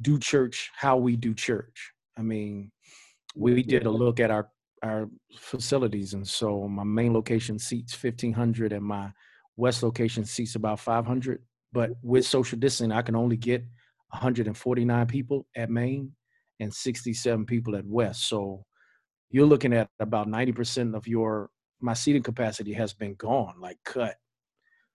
do 0.00 0.18
church 0.18 0.70
how 0.76 0.96
we 0.96 1.16
do 1.16 1.34
church. 1.34 1.92
I 2.16 2.22
mean, 2.22 2.70
we 3.34 3.62
did 3.62 3.86
a 3.86 3.90
look 3.90 4.20
at 4.20 4.30
our 4.30 4.48
our 4.82 5.08
facilities, 5.38 6.14
and 6.14 6.26
so 6.26 6.68
my 6.68 6.84
main 6.84 7.12
location 7.14 7.58
seats 7.58 7.94
fifteen 7.94 8.32
hundred, 8.32 8.72
and 8.72 8.84
my 8.84 9.12
west 9.56 9.82
location 9.82 10.24
seats 10.24 10.54
about 10.54 10.80
five 10.80 11.06
hundred. 11.06 11.42
but 11.72 11.90
with 12.02 12.26
social 12.26 12.58
distancing, 12.58 12.92
I 12.92 13.02
can 13.02 13.16
only 13.16 13.36
get 13.36 13.64
149 14.12 15.06
people 15.06 15.46
at 15.56 15.70
Main 15.70 16.12
and 16.60 16.72
67 16.72 17.46
people 17.46 17.76
at 17.76 17.86
West. 17.86 18.28
So 18.28 18.64
you're 19.30 19.46
looking 19.46 19.72
at 19.72 19.88
about 19.98 20.28
90% 20.28 20.94
of 20.94 21.08
your 21.08 21.50
my 21.80 21.94
seating 21.94 22.22
capacity 22.22 22.72
has 22.74 22.92
been 22.92 23.14
gone, 23.16 23.54
like 23.60 23.78
cut. 23.84 24.14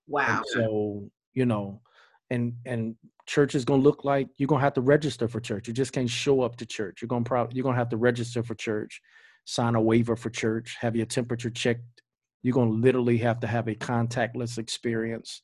Wow. 0.07 0.37
And 0.37 0.45
so, 0.47 1.09
you 1.33 1.45
know, 1.45 1.81
and 2.29 2.53
and 2.65 2.95
church 3.25 3.55
is 3.55 3.65
going 3.65 3.81
to 3.81 3.83
look 3.83 4.05
like 4.05 4.29
you're 4.37 4.47
going 4.47 4.59
to 4.59 4.63
have 4.63 4.73
to 4.75 4.81
register 4.81 5.27
for 5.27 5.39
church. 5.39 5.67
You 5.67 5.73
just 5.73 5.91
can't 5.91 6.09
show 6.09 6.41
up 6.41 6.55
to 6.57 6.65
church. 6.65 7.01
You're 7.01 7.07
going 7.07 7.23
to 7.23 7.27
probably 7.27 7.55
you're 7.55 7.63
going 7.63 7.75
to 7.75 7.79
have 7.79 7.89
to 7.89 7.97
register 7.97 8.41
for 8.41 8.55
church, 8.55 9.01
sign 9.45 9.75
a 9.75 9.81
waiver 9.81 10.15
for 10.15 10.29
church, 10.29 10.77
have 10.79 10.95
your 10.95 11.05
temperature 11.05 11.49
checked. 11.49 12.01
You're 12.43 12.53
going 12.53 12.71
to 12.71 12.77
literally 12.77 13.17
have 13.17 13.39
to 13.41 13.47
have 13.47 13.67
a 13.67 13.75
contactless 13.75 14.57
experience. 14.57 15.41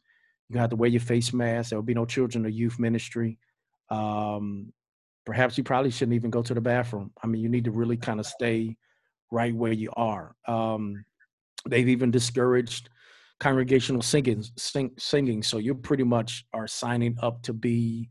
You're 0.47 0.55
going 0.55 0.59
to 0.59 0.63
have 0.63 0.69
to 0.69 0.75
wear 0.77 0.89
your 0.89 1.01
face 1.01 1.33
mask. 1.33 1.69
There 1.69 1.79
will 1.79 1.83
be 1.83 1.93
no 1.93 2.05
children 2.05 2.45
or 2.45 2.49
youth 2.49 2.79
ministry. 2.79 3.37
Um, 3.89 4.73
perhaps 5.25 5.57
you 5.57 5.63
probably 5.63 5.91
shouldn't 5.91 6.15
even 6.15 6.31
go 6.31 6.41
to 6.41 6.53
the 6.53 6.61
bathroom. 6.61 7.11
I 7.21 7.27
mean, 7.27 7.41
you 7.41 7.49
need 7.49 7.65
to 7.65 7.71
really 7.71 7.97
kind 7.97 8.19
of 8.19 8.25
stay 8.25 8.77
right 9.31 9.55
where 9.55 9.71
you 9.71 9.89
are. 9.95 10.35
Um, 10.47 11.05
they've 11.67 11.89
even 11.89 12.11
discouraged 12.11 12.89
congregational 13.39 14.01
singing, 14.01 14.43
sing, 14.57 14.91
singing. 14.97 15.43
So 15.43 15.57
you 15.57 15.75
pretty 15.75 16.03
much 16.03 16.45
are 16.53 16.67
signing 16.67 17.17
up 17.21 17.41
to 17.43 17.53
be 17.53 18.09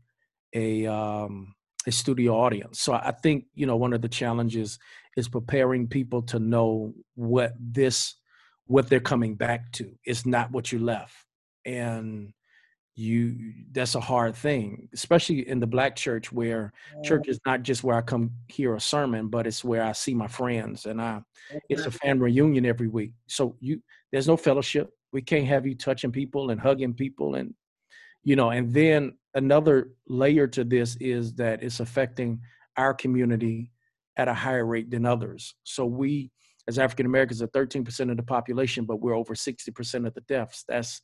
a 0.53 0.85
um, 0.85 1.55
a 1.87 1.91
studio 1.91 2.35
audience. 2.35 2.79
So 2.79 2.93
I 2.93 3.11
think 3.11 3.45
you 3.53 3.65
know 3.65 3.75
one 3.75 3.93
of 3.93 4.01
the 4.01 4.09
challenges 4.09 4.79
is 5.17 5.27
preparing 5.27 5.87
people 5.87 6.21
to 6.23 6.39
know 6.39 6.93
what 7.15 7.53
this 7.59 8.15
what 8.65 8.89
they're 8.89 8.99
coming 8.99 9.35
back 9.35 9.71
to. 9.73 9.91
It's 10.05 10.25
not 10.25 10.51
what 10.51 10.71
you 10.71 10.79
left, 10.79 11.15
and 11.65 12.33
you 12.95 13.53
that's 13.71 13.95
a 13.95 13.99
hard 13.99 14.35
thing 14.35 14.87
especially 14.93 15.47
in 15.49 15.59
the 15.59 15.65
black 15.65 15.95
church 15.95 16.31
where 16.31 16.71
church 17.03 17.27
is 17.27 17.39
not 17.43 17.63
just 17.63 17.83
where 17.83 17.97
i 17.97 18.01
come 18.01 18.29
hear 18.49 18.75
a 18.75 18.79
sermon 18.79 19.29
but 19.29 19.47
it's 19.47 19.63
where 19.63 19.83
i 19.83 19.91
see 19.91 20.13
my 20.13 20.27
friends 20.27 20.85
and 20.85 21.01
i 21.01 21.19
it's 21.69 21.85
a 21.85 21.91
family 21.91 22.23
reunion 22.25 22.65
every 22.65 22.87
week. 22.87 23.13
So 23.27 23.55
you 23.59 23.81
there's 24.11 24.27
no 24.27 24.37
fellowship. 24.37 24.89
We 25.11 25.21
can't 25.21 25.47
have 25.47 25.65
you 25.65 25.75
touching 25.75 26.11
people 26.11 26.49
and 26.49 26.59
hugging 26.59 26.93
people 26.93 27.35
and 27.35 27.53
you 28.23 28.35
know 28.35 28.49
and 28.49 28.73
then 28.73 29.17
another 29.35 29.91
layer 30.07 30.47
to 30.47 30.63
this 30.63 30.95
is 30.97 31.33
that 31.35 31.63
it's 31.63 31.79
affecting 31.79 32.39
our 32.77 32.93
community 32.93 33.71
at 34.17 34.27
a 34.27 34.33
higher 34.33 34.65
rate 34.65 34.91
than 34.91 35.05
others. 35.05 35.55
So 35.63 35.85
we 35.85 36.31
as 36.67 36.79
african 36.79 37.05
americans 37.05 37.41
are 37.41 37.47
13% 37.47 38.09
of 38.09 38.15
the 38.15 38.23
population 38.23 38.85
but 38.85 39.01
we're 39.01 39.17
over 39.17 39.33
60% 39.33 40.07
of 40.07 40.13
the 40.13 40.21
deaths. 40.21 40.63
That's 40.67 41.01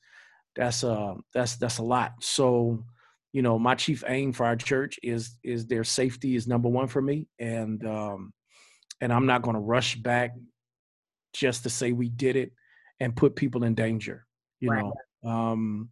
that's 0.55 0.83
uh 0.83 1.15
that's 1.33 1.55
that's 1.57 1.77
a 1.77 1.83
lot. 1.83 2.13
So 2.21 2.83
you 3.31 3.41
know 3.41 3.59
my 3.59 3.75
chief 3.75 4.03
aim 4.07 4.33
for 4.33 4.45
our 4.45 4.55
church 4.55 4.99
is 5.03 5.37
is 5.43 5.67
their 5.67 5.83
safety 5.83 6.35
is 6.35 6.47
number 6.47 6.69
one 6.69 6.87
for 6.87 7.01
me. 7.01 7.27
And 7.39 7.85
um 7.85 8.33
and 9.01 9.13
i'm 9.13 9.25
not 9.25 9.41
going 9.41 9.55
to 9.55 9.61
rush 9.61 9.95
back 9.95 10.35
just 11.33 11.63
to 11.63 11.69
say 11.69 11.91
we 11.91 12.09
did 12.09 12.35
it 12.35 12.51
and 12.99 13.15
put 13.15 13.35
people 13.35 13.63
in 13.63 13.75
danger 13.75 14.25
you 14.59 14.69
right. 14.69 14.83
know. 14.83 15.29
Um 15.29 15.89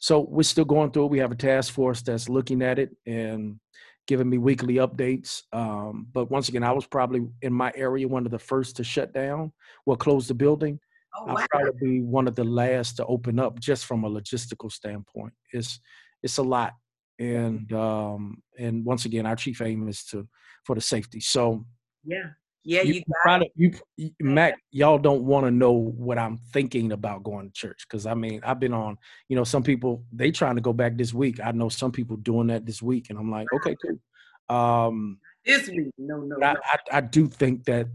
so 0.00 0.20
we're 0.20 0.42
still 0.42 0.64
going 0.66 0.90
through 0.90 1.06
it. 1.06 1.10
We 1.12 1.18
have 1.20 1.32
a 1.32 1.36
task 1.36 1.72
force 1.72 2.02
that's 2.02 2.28
looking 2.28 2.60
at 2.60 2.78
it 2.78 2.94
and 3.06 3.58
giving 4.06 4.28
me 4.28 4.36
weekly 4.36 4.74
updates. 4.74 5.42
Um 5.52 6.08
but 6.12 6.30
once 6.30 6.48
again 6.48 6.64
i 6.64 6.72
was 6.72 6.86
probably 6.86 7.26
in 7.42 7.52
my 7.52 7.72
area 7.74 8.08
one 8.08 8.26
of 8.26 8.32
the 8.32 8.38
first 8.38 8.76
to 8.76 8.84
shut 8.84 9.12
down 9.12 9.52
well 9.86 9.96
close 9.96 10.28
the 10.28 10.34
building 10.34 10.80
Oh, 11.16 11.26
wow. 11.26 11.34
I'll 11.36 11.46
probably 11.48 11.88
be 11.88 12.00
one 12.00 12.26
of 12.26 12.34
the 12.34 12.44
last 12.44 12.96
to 12.96 13.06
open 13.06 13.38
up 13.38 13.60
just 13.60 13.86
from 13.86 14.04
a 14.04 14.10
logistical 14.10 14.70
standpoint. 14.70 15.32
It's 15.52 15.80
it's 16.22 16.38
a 16.38 16.42
lot. 16.42 16.72
And 17.18 17.72
um 17.72 18.42
and 18.58 18.84
once 18.84 19.04
again 19.04 19.26
our 19.26 19.36
chief 19.36 19.60
aim 19.62 19.88
is 19.88 20.04
to 20.06 20.26
for 20.64 20.74
the 20.74 20.80
safety. 20.80 21.20
So 21.20 21.64
yeah. 22.04 22.30
Yeah, 22.66 22.80
you, 22.80 22.94
you 22.94 23.02
got 23.26 23.42
you, 23.56 23.74
you 23.98 24.10
Mac, 24.20 24.54
y'all 24.70 24.96
don't 24.96 25.24
want 25.24 25.44
to 25.44 25.50
know 25.50 25.72
what 25.72 26.18
I'm 26.18 26.38
thinking 26.54 26.92
about 26.92 27.22
going 27.22 27.48
to 27.48 27.52
church 27.52 27.84
because 27.86 28.06
I 28.06 28.14
mean 28.14 28.40
I've 28.42 28.58
been 28.58 28.72
on, 28.72 28.96
you 29.28 29.36
know, 29.36 29.44
some 29.44 29.62
people 29.62 30.02
they 30.10 30.30
trying 30.30 30.54
to 30.54 30.62
go 30.62 30.72
back 30.72 30.96
this 30.96 31.12
week. 31.12 31.40
I 31.44 31.52
know 31.52 31.68
some 31.68 31.92
people 31.92 32.16
doing 32.16 32.46
that 32.46 32.64
this 32.64 32.80
week, 32.80 33.10
and 33.10 33.18
I'm 33.18 33.30
like, 33.30 33.48
okay, 33.52 33.76
cool. 33.84 34.56
Um, 34.56 35.18
this 35.44 35.68
week, 35.68 35.90
no, 35.98 36.20
no. 36.22 36.36
I, 36.42 36.54
I, 36.54 36.78
I 36.90 37.00
do 37.02 37.28
think 37.28 37.64
that 37.64 37.86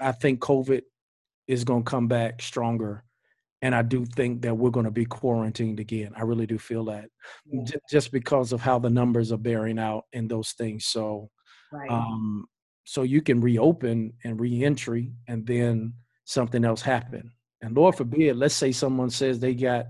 I 0.00 0.12
think 0.12 0.40
COVID 0.40 0.82
is 1.46 1.64
going 1.64 1.84
to 1.84 1.90
come 1.90 2.08
back 2.08 2.42
stronger. 2.42 3.04
And 3.62 3.74
I 3.74 3.82
do 3.82 4.04
think 4.04 4.42
that 4.42 4.56
we're 4.56 4.70
going 4.70 4.86
to 4.86 4.90
be 4.90 5.04
quarantined 5.04 5.78
again. 5.78 6.12
I 6.16 6.22
really 6.22 6.46
do 6.46 6.58
feel 6.58 6.84
that 6.86 7.08
yeah. 7.46 7.62
just 7.88 8.10
because 8.10 8.52
of 8.52 8.60
how 8.60 8.80
the 8.80 8.90
numbers 8.90 9.30
are 9.30 9.38
bearing 9.38 9.78
out 9.78 10.04
in 10.12 10.26
those 10.26 10.52
things. 10.52 10.86
So, 10.86 11.30
right. 11.72 11.88
um, 11.88 12.46
so 12.84 13.02
you 13.02 13.22
can 13.22 13.40
reopen 13.40 14.14
and 14.24 14.40
reentry 14.40 15.12
and 15.28 15.46
then 15.46 15.94
something 16.24 16.64
else 16.64 16.82
happen. 16.82 17.30
And 17.60 17.76
Lord 17.76 17.94
forbid, 17.94 18.36
let's 18.36 18.54
say 18.54 18.72
someone 18.72 19.10
says 19.10 19.38
they 19.38 19.54
got 19.54 19.86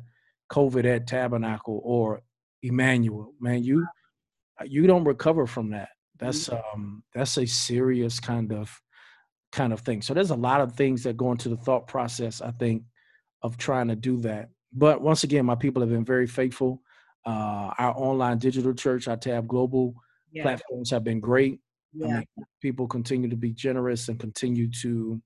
COVID 0.52 0.84
at 0.84 1.06
Tabernacle 1.06 1.80
or 1.82 2.20
Emmanuel. 2.62 3.32
Man, 3.40 3.64
you 3.64 3.86
you 4.64 4.86
don't 4.86 5.04
recover 5.04 5.46
from 5.46 5.70
that. 5.70 5.88
That's 6.18 6.48
mm-hmm. 6.48 6.78
um 6.78 7.02
that's 7.14 7.38
a 7.38 7.46
serious 7.46 8.20
kind 8.20 8.52
of 8.52 8.78
kind 9.52 9.72
of 9.72 9.80
thing. 9.80 10.02
So 10.02 10.14
there's 10.14 10.30
a 10.30 10.36
lot 10.36 10.60
of 10.60 10.72
things 10.74 11.02
that 11.04 11.16
go 11.16 11.30
into 11.30 11.48
the 11.48 11.56
thought 11.56 11.86
process, 11.86 12.40
I 12.40 12.50
think, 12.52 12.82
of 13.42 13.56
trying 13.58 13.88
to 13.88 13.96
do 13.96 14.16
that. 14.22 14.48
But 14.72 15.02
once 15.02 15.24
again, 15.24 15.44
my 15.44 15.54
people 15.54 15.82
have 15.82 15.90
been 15.90 16.04
very 16.04 16.26
faithful. 16.26 16.82
Uh, 17.24 17.70
our 17.78 17.94
online 17.96 18.38
digital 18.38 18.72
church, 18.72 19.06
our 19.06 19.16
Tab 19.16 19.46
Global 19.46 19.94
yeah. 20.32 20.42
platforms 20.42 20.90
have 20.90 21.04
been 21.04 21.20
great. 21.20 21.60
Yeah. 21.92 22.06
I 22.06 22.10
mean, 22.10 22.26
people 22.60 22.88
continue 22.88 23.28
to 23.28 23.36
be 23.36 23.52
generous 23.52 24.08
and 24.08 24.18
continue 24.18 24.70
to 24.80 25.22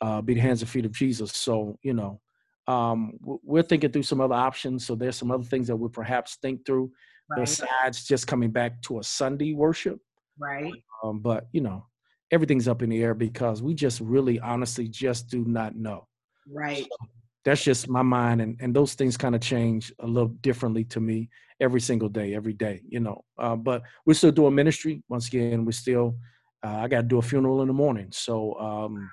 uh, 0.00 0.20
be 0.22 0.34
the 0.34 0.40
hands 0.40 0.62
and 0.62 0.70
feet 0.70 0.86
of 0.86 0.92
Jesus. 0.92 1.32
So, 1.32 1.78
you 1.82 1.94
know, 1.94 2.20
um, 2.68 3.18
we're 3.22 3.62
thinking 3.62 3.90
through 3.90 4.04
some 4.04 4.20
other 4.20 4.34
options. 4.34 4.86
So 4.86 4.94
there's 4.94 5.16
some 5.16 5.30
other 5.30 5.44
things 5.44 5.66
that 5.66 5.76
we'll 5.76 5.88
perhaps 5.88 6.36
think 6.40 6.64
through 6.64 6.92
right. 7.30 7.40
besides 7.40 8.04
just 8.04 8.26
coming 8.26 8.50
back 8.50 8.80
to 8.82 9.00
a 9.00 9.02
Sunday 9.02 9.52
worship. 9.52 9.98
Right. 10.38 10.72
Um, 11.02 11.20
but, 11.20 11.48
you 11.52 11.60
know, 11.60 11.86
everything's 12.30 12.68
up 12.68 12.82
in 12.82 12.90
the 12.90 13.02
air 13.02 13.14
because 13.14 13.62
we 13.62 13.74
just 13.74 14.00
really 14.00 14.40
honestly 14.40 14.88
just 14.88 15.28
do 15.28 15.44
not 15.44 15.76
know. 15.76 16.06
Right. 16.50 16.82
So 16.82 17.08
that's 17.44 17.62
just 17.62 17.88
my 17.88 18.02
mind 18.02 18.40
and, 18.42 18.56
and 18.60 18.74
those 18.74 18.94
things 18.94 19.16
kind 19.16 19.34
of 19.34 19.40
change 19.40 19.92
a 20.00 20.06
little 20.06 20.30
differently 20.40 20.84
to 20.84 21.00
me 21.00 21.30
every 21.60 21.80
single 21.80 22.08
day, 22.08 22.34
every 22.34 22.52
day, 22.52 22.82
you 22.88 23.00
know. 23.00 23.24
Uh, 23.38 23.56
but 23.56 23.82
we're 24.04 24.14
still 24.14 24.32
doing 24.32 24.54
ministry. 24.54 25.02
Once 25.08 25.28
again, 25.28 25.64
we're 25.64 25.72
still 25.72 26.16
uh, 26.64 26.78
I 26.78 26.88
gotta 26.88 27.06
do 27.06 27.18
a 27.18 27.22
funeral 27.22 27.62
in 27.62 27.68
the 27.68 27.74
morning. 27.74 28.08
So 28.10 28.58
um 28.58 29.10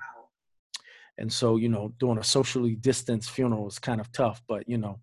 and 1.18 1.32
so, 1.32 1.56
you 1.56 1.68
know, 1.68 1.94
doing 2.00 2.18
a 2.18 2.24
socially 2.24 2.74
distanced 2.74 3.30
funeral 3.30 3.68
is 3.68 3.78
kind 3.78 4.00
of 4.00 4.10
tough, 4.10 4.42
but 4.48 4.68
you 4.68 4.78
know, 4.78 4.98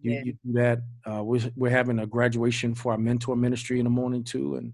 you, 0.00 0.12
yeah. 0.12 0.22
you 0.24 0.32
do 0.44 0.52
that. 0.54 0.82
Uh, 1.08 1.22
we're, 1.22 1.52
we're 1.54 1.70
having 1.70 2.00
a 2.00 2.06
graduation 2.06 2.74
for 2.74 2.92
our 2.92 2.98
mentor 2.98 3.36
ministry 3.36 3.78
in 3.78 3.84
the 3.84 3.90
morning 3.90 4.24
too. 4.24 4.56
And 4.56 4.72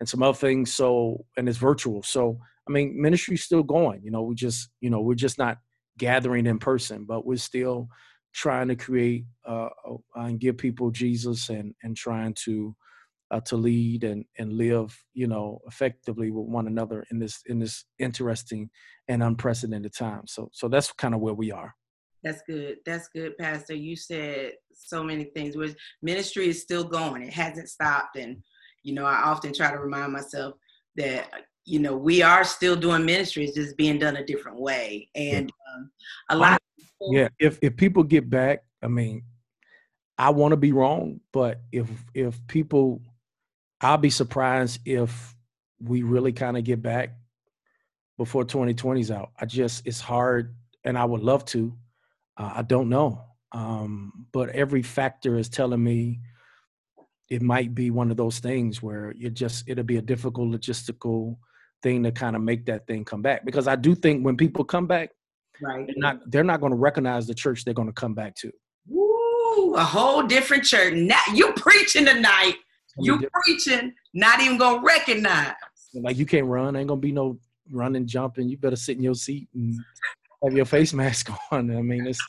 and 0.00 0.08
some 0.08 0.22
other 0.22 0.36
things. 0.36 0.72
So, 0.72 1.24
and 1.36 1.48
it's 1.48 1.58
virtual. 1.58 2.02
So, 2.02 2.38
I 2.68 2.72
mean, 2.72 3.00
ministry's 3.00 3.44
still 3.44 3.62
going. 3.62 4.02
You 4.02 4.10
know, 4.10 4.22
we 4.22 4.34
just, 4.34 4.70
you 4.80 4.90
know, 4.90 5.00
we're 5.00 5.14
just 5.14 5.38
not 5.38 5.58
gathering 5.98 6.46
in 6.46 6.58
person, 6.58 7.04
but 7.06 7.26
we're 7.26 7.36
still 7.36 7.88
trying 8.34 8.68
to 8.68 8.76
create 8.76 9.24
uh, 9.48 9.68
uh, 9.88 9.96
and 10.16 10.38
give 10.40 10.58
people 10.58 10.90
Jesus 10.90 11.48
and 11.48 11.74
and 11.82 11.96
trying 11.96 12.34
to 12.44 12.76
uh, 13.30 13.40
to 13.40 13.56
lead 13.56 14.04
and 14.04 14.24
and 14.38 14.52
live, 14.52 14.96
you 15.14 15.26
know, 15.26 15.60
effectively 15.66 16.30
with 16.30 16.46
one 16.46 16.66
another 16.66 17.04
in 17.10 17.18
this 17.18 17.40
in 17.46 17.58
this 17.58 17.84
interesting 17.98 18.70
and 19.08 19.22
unprecedented 19.22 19.94
time. 19.94 20.22
So, 20.26 20.50
so 20.52 20.68
that's 20.68 20.92
kind 20.92 21.14
of 21.14 21.20
where 21.20 21.34
we 21.34 21.50
are. 21.50 21.74
That's 22.22 22.42
good. 22.46 22.78
That's 22.84 23.08
good, 23.14 23.38
Pastor. 23.38 23.74
You 23.74 23.96
said 23.96 24.52
so 24.72 25.02
many 25.02 25.24
things. 25.24 25.56
Where 25.56 25.68
ministry 26.02 26.48
is 26.48 26.62
still 26.62 26.84
going; 26.84 27.22
it 27.22 27.32
hasn't 27.32 27.68
stopped, 27.68 28.16
and 28.16 28.42
you 28.86 28.94
know, 28.94 29.04
I 29.04 29.16
often 29.24 29.52
try 29.52 29.72
to 29.72 29.78
remind 29.78 30.12
myself 30.12 30.54
that 30.94 31.28
you 31.64 31.80
know 31.80 31.96
we 31.96 32.22
are 32.22 32.44
still 32.44 32.76
doing 32.76 33.04
ministry, 33.04 33.44
it's 33.44 33.56
just 33.56 33.76
being 33.76 33.98
done 33.98 34.16
a 34.16 34.24
different 34.24 34.60
way, 34.60 35.10
and 35.16 35.52
um, 35.74 35.90
a 36.30 36.36
lot. 36.36 36.62
People, 36.78 37.12
yeah, 37.12 37.28
if 37.40 37.58
if 37.62 37.76
people 37.76 38.04
get 38.04 38.30
back, 38.30 38.62
I 38.80 38.86
mean, 38.86 39.24
I 40.16 40.30
want 40.30 40.52
to 40.52 40.56
be 40.56 40.70
wrong, 40.70 41.20
but 41.32 41.62
if 41.72 41.88
if 42.14 42.38
people, 42.46 43.02
I'll 43.80 43.98
be 43.98 44.08
surprised 44.08 44.78
if 44.84 45.34
we 45.80 46.04
really 46.04 46.32
kind 46.32 46.56
of 46.56 46.62
get 46.62 46.80
back 46.80 47.16
before 48.16 48.44
2020's 48.44 49.10
out. 49.10 49.32
I 49.36 49.46
just 49.46 49.84
it's 49.84 50.00
hard, 50.00 50.54
and 50.84 50.96
I 50.96 51.04
would 51.04 51.22
love 51.22 51.44
to. 51.46 51.76
Uh, 52.36 52.52
I 52.54 52.62
don't 52.62 52.88
know, 52.88 53.20
um, 53.50 54.26
but 54.30 54.50
every 54.50 54.82
factor 54.82 55.36
is 55.38 55.48
telling 55.48 55.82
me 55.82 56.20
it 57.28 57.42
might 57.42 57.74
be 57.74 57.90
one 57.90 58.10
of 58.10 58.16
those 58.16 58.38
things 58.38 58.82
where 58.82 59.12
it 59.20 59.34
just 59.34 59.64
it'll 59.68 59.84
be 59.84 59.96
a 59.96 60.02
difficult 60.02 60.48
logistical 60.48 61.36
thing 61.82 62.02
to 62.02 62.12
kind 62.12 62.36
of 62.36 62.42
make 62.42 62.64
that 62.66 62.86
thing 62.86 63.04
come 63.04 63.22
back 63.22 63.44
because 63.44 63.68
I 63.68 63.76
do 63.76 63.94
think 63.94 64.24
when 64.24 64.36
people 64.36 64.64
come 64.64 64.86
back, 64.86 65.10
right, 65.60 65.86
they're 65.86 65.94
not 65.96 66.30
they're 66.30 66.44
not 66.44 66.60
going 66.60 66.72
to 66.72 66.78
recognize 66.78 67.26
the 67.26 67.34
church 67.34 67.64
they're 67.64 67.74
going 67.74 67.88
to 67.88 67.94
come 67.94 68.14
back 68.14 68.34
to. 68.36 68.50
Woo, 68.88 69.16
Ooh, 69.56 69.74
a 69.74 69.84
whole 69.84 70.22
different 70.22 70.64
church. 70.64 70.94
Now 70.94 71.20
you 71.32 71.52
preaching 71.52 72.04
tonight. 72.04 72.54
You 72.98 73.20
preaching, 73.44 73.92
not 74.14 74.40
even 74.40 74.56
gonna 74.56 74.82
recognize. 74.82 75.52
Like 75.92 76.16
you 76.16 76.24
can't 76.24 76.46
run, 76.46 76.76
ain't 76.76 76.88
gonna 76.88 77.00
be 77.00 77.12
no 77.12 77.38
running, 77.70 78.06
jumping. 78.06 78.48
You 78.48 78.56
better 78.56 78.76
sit 78.76 78.96
in 78.96 79.02
your 79.02 79.14
seat 79.14 79.48
and 79.54 79.78
have 80.42 80.54
your 80.54 80.64
face 80.64 80.92
mask 80.94 81.30
on. 81.50 81.76
I 81.76 81.82
mean, 81.82 82.06
it's 82.06 82.20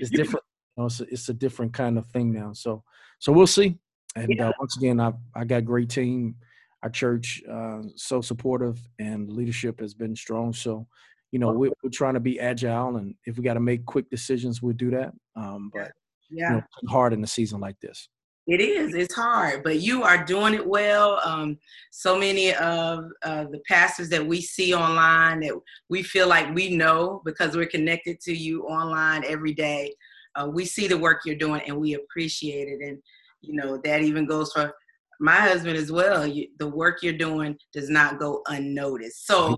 it's 0.00 0.10
different. 0.10 0.44
You 0.76 0.82
know, 0.82 0.86
it's, 0.86 1.00
a, 1.00 1.04
it's 1.04 1.28
a 1.28 1.34
different 1.34 1.74
kind 1.74 1.98
of 1.98 2.06
thing 2.06 2.32
now. 2.32 2.52
So 2.54 2.82
so 3.18 3.30
we'll 3.30 3.46
see. 3.46 3.78
And 4.16 4.34
yeah. 4.34 4.48
uh, 4.48 4.52
once 4.58 4.76
again, 4.76 4.98
I 4.98 5.12
I 5.34 5.44
got 5.44 5.58
a 5.58 5.62
great 5.62 5.90
team. 5.90 6.36
Our 6.82 6.90
church 6.90 7.42
uh, 7.50 7.82
so 7.94 8.20
supportive, 8.20 8.80
and 8.98 9.30
leadership 9.30 9.80
has 9.80 9.94
been 9.94 10.16
strong. 10.16 10.52
So 10.52 10.86
you 11.30 11.38
know 11.38 11.52
we're, 11.52 11.72
we're 11.82 11.90
trying 11.90 12.14
to 12.14 12.20
be 12.20 12.40
agile, 12.40 12.96
and 12.96 13.14
if 13.26 13.36
we 13.36 13.44
got 13.44 13.54
to 13.54 13.60
make 13.60 13.84
quick 13.84 14.10
decisions, 14.10 14.62
we'll 14.62 14.74
do 14.74 14.90
that. 14.90 15.12
Um, 15.36 15.70
but 15.72 15.92
yeah, 16.30 16.50
you 16.50 16.56
know, 16.56 16.62
hard 16.88 17.12
in 17.12 17.22
a 17.22 17.26
season 17.26 17.60
like 17.60 17.78
this. 17.80 18.08
It 18.46 18.60
is. 18.60 18.94
It's 18.94 19.14
hard, 19.14 19.64
but 19.64 19.80
you 19.80 20.04
are 20.04 20.24
doing 20.24 20.54
it 20.54 20.64
well. 20.64 21.20
Um, 21.24 21.58
so 21.90 22.16
many 22.16 22.54
of 22.54 23.06
uh, 23.24 23.44
the 23.44 23.60
pastors 23.68 24.08
that 24.10 24.24
we 24.24 24.40
see 24.40 24.72
online 24.72 25.40
that 25.40 25.54
we 25.88 26.04
feel 26.04 26.28
like 26.28 26.54
we 26.54 26.76
know 26.76 27.22
because 27.24 27.56
we're 27.56 27.66
connected 27.66 28.20
to 28.20 28.32
you 28.32 28.62
online 28.62 29.24
every 29.24 29.52
day. 29.52 29.92
Uh, 30.36 30.46
we 30.46 30.64
see 30.64 30.86
the 30.86 30.96
work 30.96 31.22
you're 31.24 31.34
doing 31.34 31.60
and 31.66 31.76
we 31.76 31.94
appreciate 31.94 32.68
it. 32.68 32.86
And, 32.86 33.02
you 33.40 33.54
know, 33.54 33.80
that 33.84 34.02
even 34.02 34.26
goes 34.26 34.52
for 34.52 34.72
my 35.20 35.36
husband 35.36 35.76
as 35.76 35.90
well. 35.90 36.26
You, 36.26 36.48
the 36.58 36.68
work 36.68 37.02
you're 37.02 37.12
doing 37.12 37.56
does 37.72 37.88
not 37.88 38.18
go 38.18 38.42
unnoticed. 38.48 39.26
So, 39.26 39.56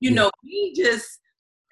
you 0.00 0.10
know, 0.10 0.30
we 0.42 0.74
just 0.74 1.20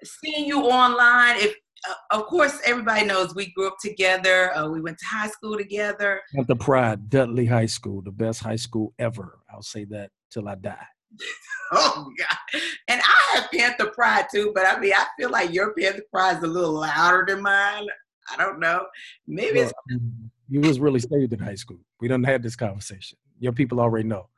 seeing 0.04 0.46
you 0.46 0.62
online, 0.62 1.36
if 1.38 1.54
uh, 1.88 1.94
of 2.12 2.26
course, 2.26 2.60
everybody 2.64 3.04
knows 3.04 3.34
we 3.34 3.52
grew 3.52 3.66
up 3.66 3.76
together. 3.80 4.56
Uh, 4.56 4.68
we 4.68 4.80
went 4.80 4.98
to 4.98 5.06
high 5.06 5.28
school 5.28 5.56
together. 5.56 6.20
the 6.46 6.56
pride, 6.56 7.10
Dudley 7.10 7.46
High 7.46 7.66
School, 7.66 8.00
the 8.00 8.10
best 8.10 8.42
high 8.42 8.56
school 8.56 8.94
ever. 8.98 9.38
I'll 9.52 9.62
say 9.62 9.84
that 9.86 10.10
till 10.30 10.48
I 10.48 10.54
die. 10.54 10.86
oh 11.72 12.10
God! 12.18 12.62
And 12.88 13.00
I 13.02 13.36
have 13.38 13.50
Panther 13.50 13.90
pride 13.94 14.26
too, 14.32 14.52
but 14.54 14.66
I 14.66 14.80
mean, 14.80 14.92
I 14.94 15.06
feel 15.18 15.30
like 15.30 15.52
your 15.52 15.74
Panther 15.74 16.02
pride 16.10 16.38
is 16.38 16.42
a 16.42 16.46
little 16.46 16.80
louder 16.80 17.24
than 17.28 17.42
mine. 17.42 17.86
I 18.32 18.36
don't 18.36 18.58
know. 18.58 18.86
Maybe 19.26 19.58
well, 19.58 19.70
it's. 19.88 20.00
You 20.48 20.60
was 20.60 20.80
really 20.80 21.00
saved 21.00 21.32
in 21.32 21.38
high 21.38 21.54
school. 21.54 21.80
We 22.00 22.08
don't 22.08 22.24
have 22.24 22.42
this 22.42 22.56
conversation. 22.56 23.18
Your 23.38 23.52
people 23.52 23.80
already 23.80 24.08
know. 24.08 24.28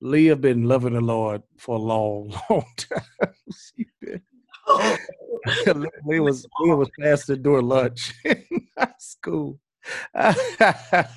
Lee 0.00 0.26
have 0.26 0.40
been 0.40 0.64
loving 0.64 0.92
the 0.92 1.00
Lord 1.00 1.42
for 1.56 1.76
a 1.76 1.78
long, 1.78 2.34
long 2.50 2.66
time. 2.76 3.34
she 3.52 3.86
been 4.00 4.22
we 6.04 6.20
was 6.20 6.46
we 6.62 6.74
was 6.74 6.88
passing 6.98 7.42
during 7.42 7.66
lunch 7.66 8.14
in 8.24 8.44
high 8.78 8.94
school. 8.98 9.58
ah, 10.14 11.08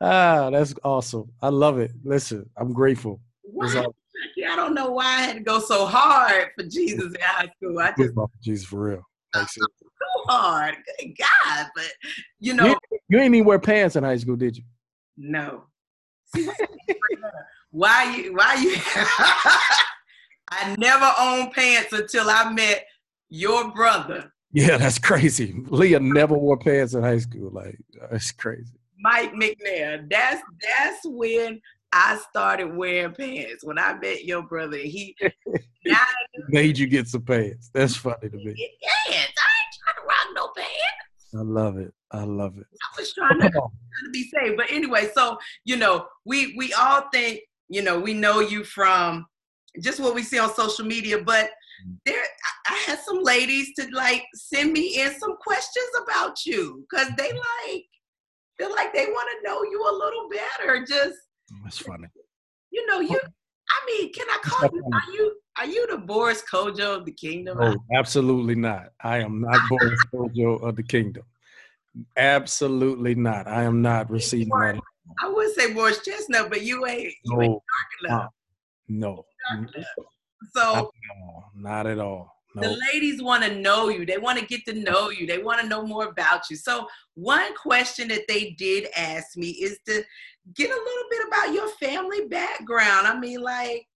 that's 0.00 0.74
awesome. 0.82 1.30
I 1.42 1.48
love 1.48 1.78
it. 1.78 1.92
Listen, 2.02 2.48
I'm 2.56 2.72
grateful. 2.72 3.20
Yeah, 4.36 4.52
I 4.52 4.56
don't 4.56 4.74
know 4.74 4.90
why 4.90 5.04
I 5.04 5.22
had 5.22 5.36
to 5.36 5.42
go 5.42 5.60
so 5.60 5.86
hard 5.86 6.50
for 6.56 6.64
Jesus 6.64 7.12
in 7.12 7.20
high 7.20 7.50
school. 7.56 7.78
I 7.78 7.92
just 7.98 8.16
love 8.16 8.30
Jesus 8.42 8.66
for 8.66 8.80
real. 8.80 9.02
Like, 9.34 9.48
so 10.04 10.32
hard, 10.32 10.76
Good 10.98 11.14
God! 11.18 11.66
But 11.74 11.90
you 12.40 12.54
know, 12.54 12.66
you, 12.66 12.98
you 13.08 13.18
ain't 13.18 13.34
even 13.34 13.46
wear 13.46 13.58
pants 13.58 13.96
in 13.96 14.04
high 14.04 14.16
school, 14.16 14.36
did 14.36 14.56
you? 14.56 14.64
No. 15.16 15.64
why 17.70 18.16
you? 18.16 18.34
Why 18.34 18.54
you? 18.54 18.76
I 20.50 20.76
never 20.78 21.12
owned 21.18 21.52
pants 21.52 21.92
until 21.92 22.30
I 22.30 22.50
met 22.52 22.84
your 23.28 23.72
brother. 23.72 24.32
Yeah, 24.52 24.76
that's 24.76 24.98
crazy. 24.98 25.64
Leah 25.68 25.98
never 25.98 26.34
wore 26.34 26.56
pants 26.56 26.94
in 26.94 27.02
high 27.02 27.18
school. 27.18 27.50
Like 27.50 27.78
that's 28.10 28.30
crazy. 28.30 28.78
Mike 28.98 29.32
McNair. 29.32 30.08
That's 30.08 30.42
that's 30.62 31.00
when 31.04 31.60
I 31.92 32.18
started 32.28 32.74
wearing 32.74 33.14
pants. 33.14 33.64
When 33.64 33.78
I 33.78 33.94
met 33.94 34.24
your 34.24 34.42
brother, 34.42 34.76
he 34.76 35.16
made 36.48 36.78
you 36.78 36.86
get 36.86 37.08
some 37.08 37.22
pants. 37.22 37.70
That's 37.72 37.96
funny 37.96 38.30
to 38.30 38.36
me. 38.36 38.70
Pants. 39.08 39.32
I 40.56 40.60
ain't 40.60 40.68
trying 41.32 41.46
to 41.46 41.52
rock 41.52 41.58
no 41.58 41.60
pants. 41.60 41.60
I 41.60 41.60
love 41.62 41.76
it. 41.78 41.94
I 42.12 42.24
love 42.24 42.58
it. 42.58 42.66
I 42.72 43.00
was 43.00 43.12
trying 43.12 43.40
to, 43.40 43.50
trying 43.50 43.50
to 44.04 44.10
be 44.12 44.30
safe. 44.30 44.56
But 44.56 44.70
anyway, 44.70 45.10
so 45.14 45.38
you 45.64 45.76
know, 45.76 46.06
we 46.24 46.54
we 46.56 46.72
all 46.74 47.04
think, 47.12 47.40
you 47.68 47.82
know, 47.82 47.98
we 47.98 48.14
know 48.14 48.40
you 48.40 48.64
from 48.64 49.26
just 49.80 50.00
what 50.00 50.14
we 50.14 50.22
see 50.22 50.38
on 50.38 50.54
social 50.54 50.84
media, 50.84 51.18
but 51.18 51.50
mm. 51.86 51.96
there 52.06 52.22
I 52.66 52.74
had 52.86 53.00
some 53.00 53.22
ladies 53.22 53.72
to 53.78 53.88
like 53.92 54.24
send 54.34 54.72
me 54.72 55.00
in 55.00 55.18
some 55.18 55.36
questions 55.36 55.88
about 56.02 56.46
you 56.46 56.86
because 56.88 57.10
they 57.18 57.32
like 57.32 57.84
feel 58.58 58.70
like 58.70 58.94
they 58.94 59.06
want 59.06 59.28
to 59.32 59.48
know 59.48 59.62
you 59.64 59.82
a 59.82 59.92
little 59.92 60.28
better. 60.30 60.84
Just 60.86 61.18
that's 61.64 61.78
funny. 61.78 62.08
You 62.70 62.86
know, 62.86 63.00
you 63.00 63.18
oh. 63.22 63.28
I 63.70 63.86
mean, 63.86 64.12
can 64.12 64.26
I 64.28 64.38
call 64.42 64.70
you 64.72 64.84
are 64.92 65.12
you 65.12 65.36
are 65.58 65.66
you 65.66 65.86
the 65.90 65.98
Boris 65.98 66.42
Kodjoe 66.50 66.98
of 66.98 67.04
the 67.04 67.12
kingdom? 67.12 67.58
Oh, 67.60 67.76
absolutely 67.94 68.54
not. 68.54 68.92
I 69.02 69.18
am 69.18 69.40
not 69.40 69.58
Boris 69.68 70.00
Kodjoe 70.14 70.62
of 70.62 70.76
the 70.76 70.82
kingdom. 70.82 71.24
Absolutely 72.16 73.14
not. 73.14 73.46
I 73.46 73.62
am 73.62 73.80
not 73.80 74.10
receiving 74.10 74.48
that. 74.48 74.80
I 75.22 75.28
would 75.28 75.54
say 75.54 75.72
Morris 75.72 76.02
Chestnut, 76.04 76.50
but 76.50 76.62
you 76.62 76.86
ain't 76.86 77.12
you 77.24 77.36
no, 77.36 77.42
ain't 77.42 77.52
dark 77.52 78.10
enough. 78.10 78.30
No. 78.88 79.26
So 80.54 80.90
not 81.54 81.86
at 81.86 81.98
all. 81.98 82.34
Nope. 82.54 82.64
The 82.64 82.78
ladies 82.92 83.22
want 83.22 83.42
to 83.44 83.56
know 83.56 83.88
you. 83.88 84.06
They 84.06 84.18
want 84.18 84.38
to 84.38 84.46
get 84.46 84.64
to 84.66 84.74
know 84.74 85.10
you. 85.10 85.26
They 85.26 85.38
want 85.38 85.60
to 85.60 85.66
know 85.66 85.84
more 85.84 86.06
about 86.06 86.48
you. 86.50 86.56
So 86.56 86.86
one 87.14 87.54
question 87.56 88.08
that 88.08 88.28
they 88.28 88.50
did 88.50 88.88
ask 88.96 89.36
me 89.36 89.48
is 89.48 89.78
to 89.86 90.04
get 90.54 90.70
a 90.70 90.72
little 90.72 91.08
bit 91.10 91.26
about 91.26 91.52
your 91.52 91.68
family 91.68 92.26
background. 92.28 93.08
I 93.08 93.18
mean, 93.18 93.40
like, 93.40 93.88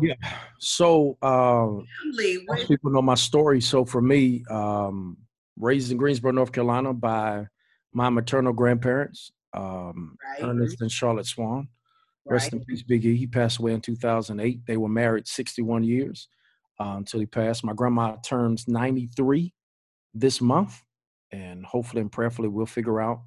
yeah. 0.00 0.14
So 0.58 1.16
um, 1.22 1.86
family, 2.02 2.44
most 2.46 2.68
people 2.68 2.90
know 2.90 3.02
my 3.02 3.14
story. 3.14 3.60
So 3.60 3.84
for 3.84 4.00
me, 4.00 4.44
um, 4.50 5.16
raised 5.58 5.90
in 5.90 5.98
Greensboro, 5.98 6.32
North 6.32 6.52
Carolina, 6.52 6.92
by 6.92 7.46
my 7.92 8.08
maternal 8.08 8.52
grandparents, 8.52 9.32
um, 9.54 10.16
right. 10.24 10.48
Ernest 10.48 10.80
and 10.80 10.90
Charlotte 10.90 11.26
Swan. 11.26 11.68
Rest 12.26 12.52
in 12.52 12.64
peace, 12.64 12.82
Biggie. 12.82 13.16
He 13.16 13.26
passed 13.26 13.58
away 13.58 13.72
in 13.72 13.80
2008. 13.80 14.60
They 14.66 14.76
were 14.76 14.88
married 14.88 15.26
61 15.26 15.82
years 15.82 16.28
uh, 16.78 16.94
until 16.96 17.18
he 17.18 17.26
passed. 17.26 17.64
My 17.64 17.72
grandma 17.72 18.16
turns 18.16 18.68
93 18.68 19.52
this 20.14 20.40
month, 20.40 20.80
and 21.32 21.64
hopefully 21.64 22.02
and 22.02 22.12
prayerfully 22.12 22.48
we'll 22.48 22.66
figure 22.66 23.00
out 23.00 23.22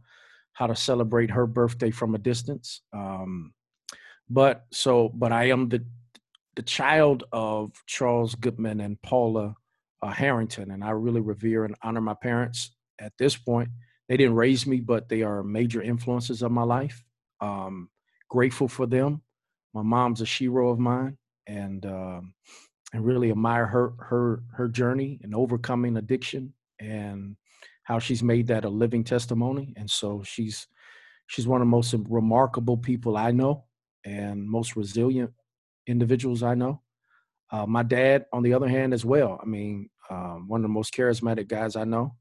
how 0.54 0.67
to 0.67 0.76
celebrate 0.76 1.32
her 1.32 1.48
birthday 1.48 1.91
from 1.91 2.15
a 2.15 2.17
distance. 2.19 2.82
Um, 2.93 3.54
but 4.30 4.65
so, 4.72 5.10
but 5.10 5.32
I 5.32 5.46
am 5.50 5.69
the 5.69 5.84
the 6.56 6.62
child 6.62 7.24
of 7.32 7.72
Charles 7.88 8.36
Goodman 8.36 8.80
and 8.80 9.02
Paula 9.02 9.56
uh, 10.02 10.12
Harrington, 10.12 10.72
and 10.72 10.84
I 10.84 10.92
really 10.92 11.22
revere 11.22 11.66
and 11.66 11.76
honor 11.82 12.02
my 12.02 12.13
parents. 12.13 12.76
At 13.00 13.13
this 13.18 13.36
point, 13.36 13.70
they 14.10 14.18
didn't 14.18 14.36
raise 14.36 14.68
me, 14.68 14.80
but 14.82 15.10
they 15.10 15.24
are 15.24 15.44
major 15.44 15.82
influences 15.82 16.42
of 16.42 16.52
my 16.52 16.63
life. 16.63 17.04
Um, 17.42 17.89
grateful 18.30 18.68
for 18.68 18.86
them. 18.86 19.22
My 19.74 19.82
mom's 19.82 20.22
a 20.22 20.26
shero 20.26 20.72
of 20.72 20.80
mine, 20.80 21.18
and 21.48 21.86
um, 21.86 22.34
and 22.94 23.06
really 23.06 23.32
admire 23.32 23.66
her 23.66 23.94
her 24.00 24.44
her 24.54 24.68
journey 24.68 25.20
in 25.24 25.34
overcoming 25.34 25.98
addiction 25.98 26.54
and 26.80 27.36
how 27.84 28.00
she's 28.00 28.24
made 28.24 28.48
that 28.48 28.66
a 28.66 28.70
living 28.70 29.04
testimony. 29.04 29.74
And 29.78 29.89
so 29.89 30.22
she's 30.24 30.68
she's 31.28 31.48
one 31.48 31.62
of 31.62 31.68
the 31.68 31.72
most 31.72 31.96
remarkable 32.10 32.78
people 32.78 33.18
I 33.18 33.32
know 33.32 33.66
and 34.06 34.48
most 34.48 34.76
resilient 34.76 35.32
individuals 35.88 36.43
I 36.43 36.56
know. 36.56 36.82
Uh, 37.52 37.65
my 37.65 37.84
dad, 37.84 38.26
on 38.34 38.43
the 38.43 38.54
other 38.54 38.67
hand, 38.67 38.93
as 38.93 39.06
well. 39.06 39.39
I 39.41 39.46
mean, 39.46 39.89
um, 40.10 40.48
one 40.48 40.60
of 40.60 40.63
the 40.63 40.69
most 40.69 40.93
charismatic 40.93 41.48
guys 41.48 41.76
I 41.76 41.84
know. 41.84 42.15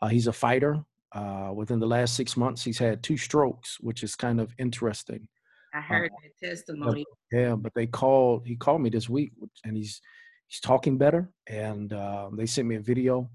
Uh, 0.00 0.08
he's 0.08 0.26
a 0.26 0.32
fighter. 0.32 0.84
Uh, 1.12 1.50
within 1.54 1.78
the 1.78 1.86
last 1.86 2.14
six 2.14 2.36
months, 2.36 2.62
he's 2.62 2.78
had 2.78 3.02
two 3.02 3.16
strokes, 3.16 3.78
which 3.80 4.02
is 4.02 4.14
kind 4.14 4.40
of 4.40 4.54
interesting. 4.58 5.26
I 5.72 5.78
uh, 5.78 5.82
heard 5.82 6.10
that 6.22 6.48
testimony. 6.48 7.04
Yeah, 7.32 7.54
but 7.54 7.72
they 7.74 7.86
called. 7.86 8.46
He 8.46 8.56
called 8.56 8.82
me 8.82 8.90
this 8.90 9.08
week, 9.08 9.32
and 9.64 9.76
he's 9.76 10.00
he's 10.48 10.60
talking 10.60 10.98
better. 10.98 11.30
And 11.46 11.92
uh, 11.92 12.30
they 12.36 12.46
sent 12.46 12.68
me 12.68 12.76
a 12.76 12.80
video. 12.80 13.30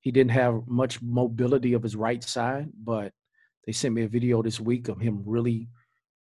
He 0.00 0.12
didn't 0.12 0.32
have 0.32 0.66
much 0.66 1.02
mobility 1.02 1.72
of 1.72 1.82
his 1.82 1.96
right 1.96 2.22
side, 2.22 2.68
but 2.84 3.12
they 3.66 3.72
sent 3.72 3.94
me 3.94 4.02
a 4.02 4.08
video 4.08 4.42
this 4.42 4.60
week 4.60 4.88
of 4.88 5.00
him 5.00 5.22
really 5.26 5.68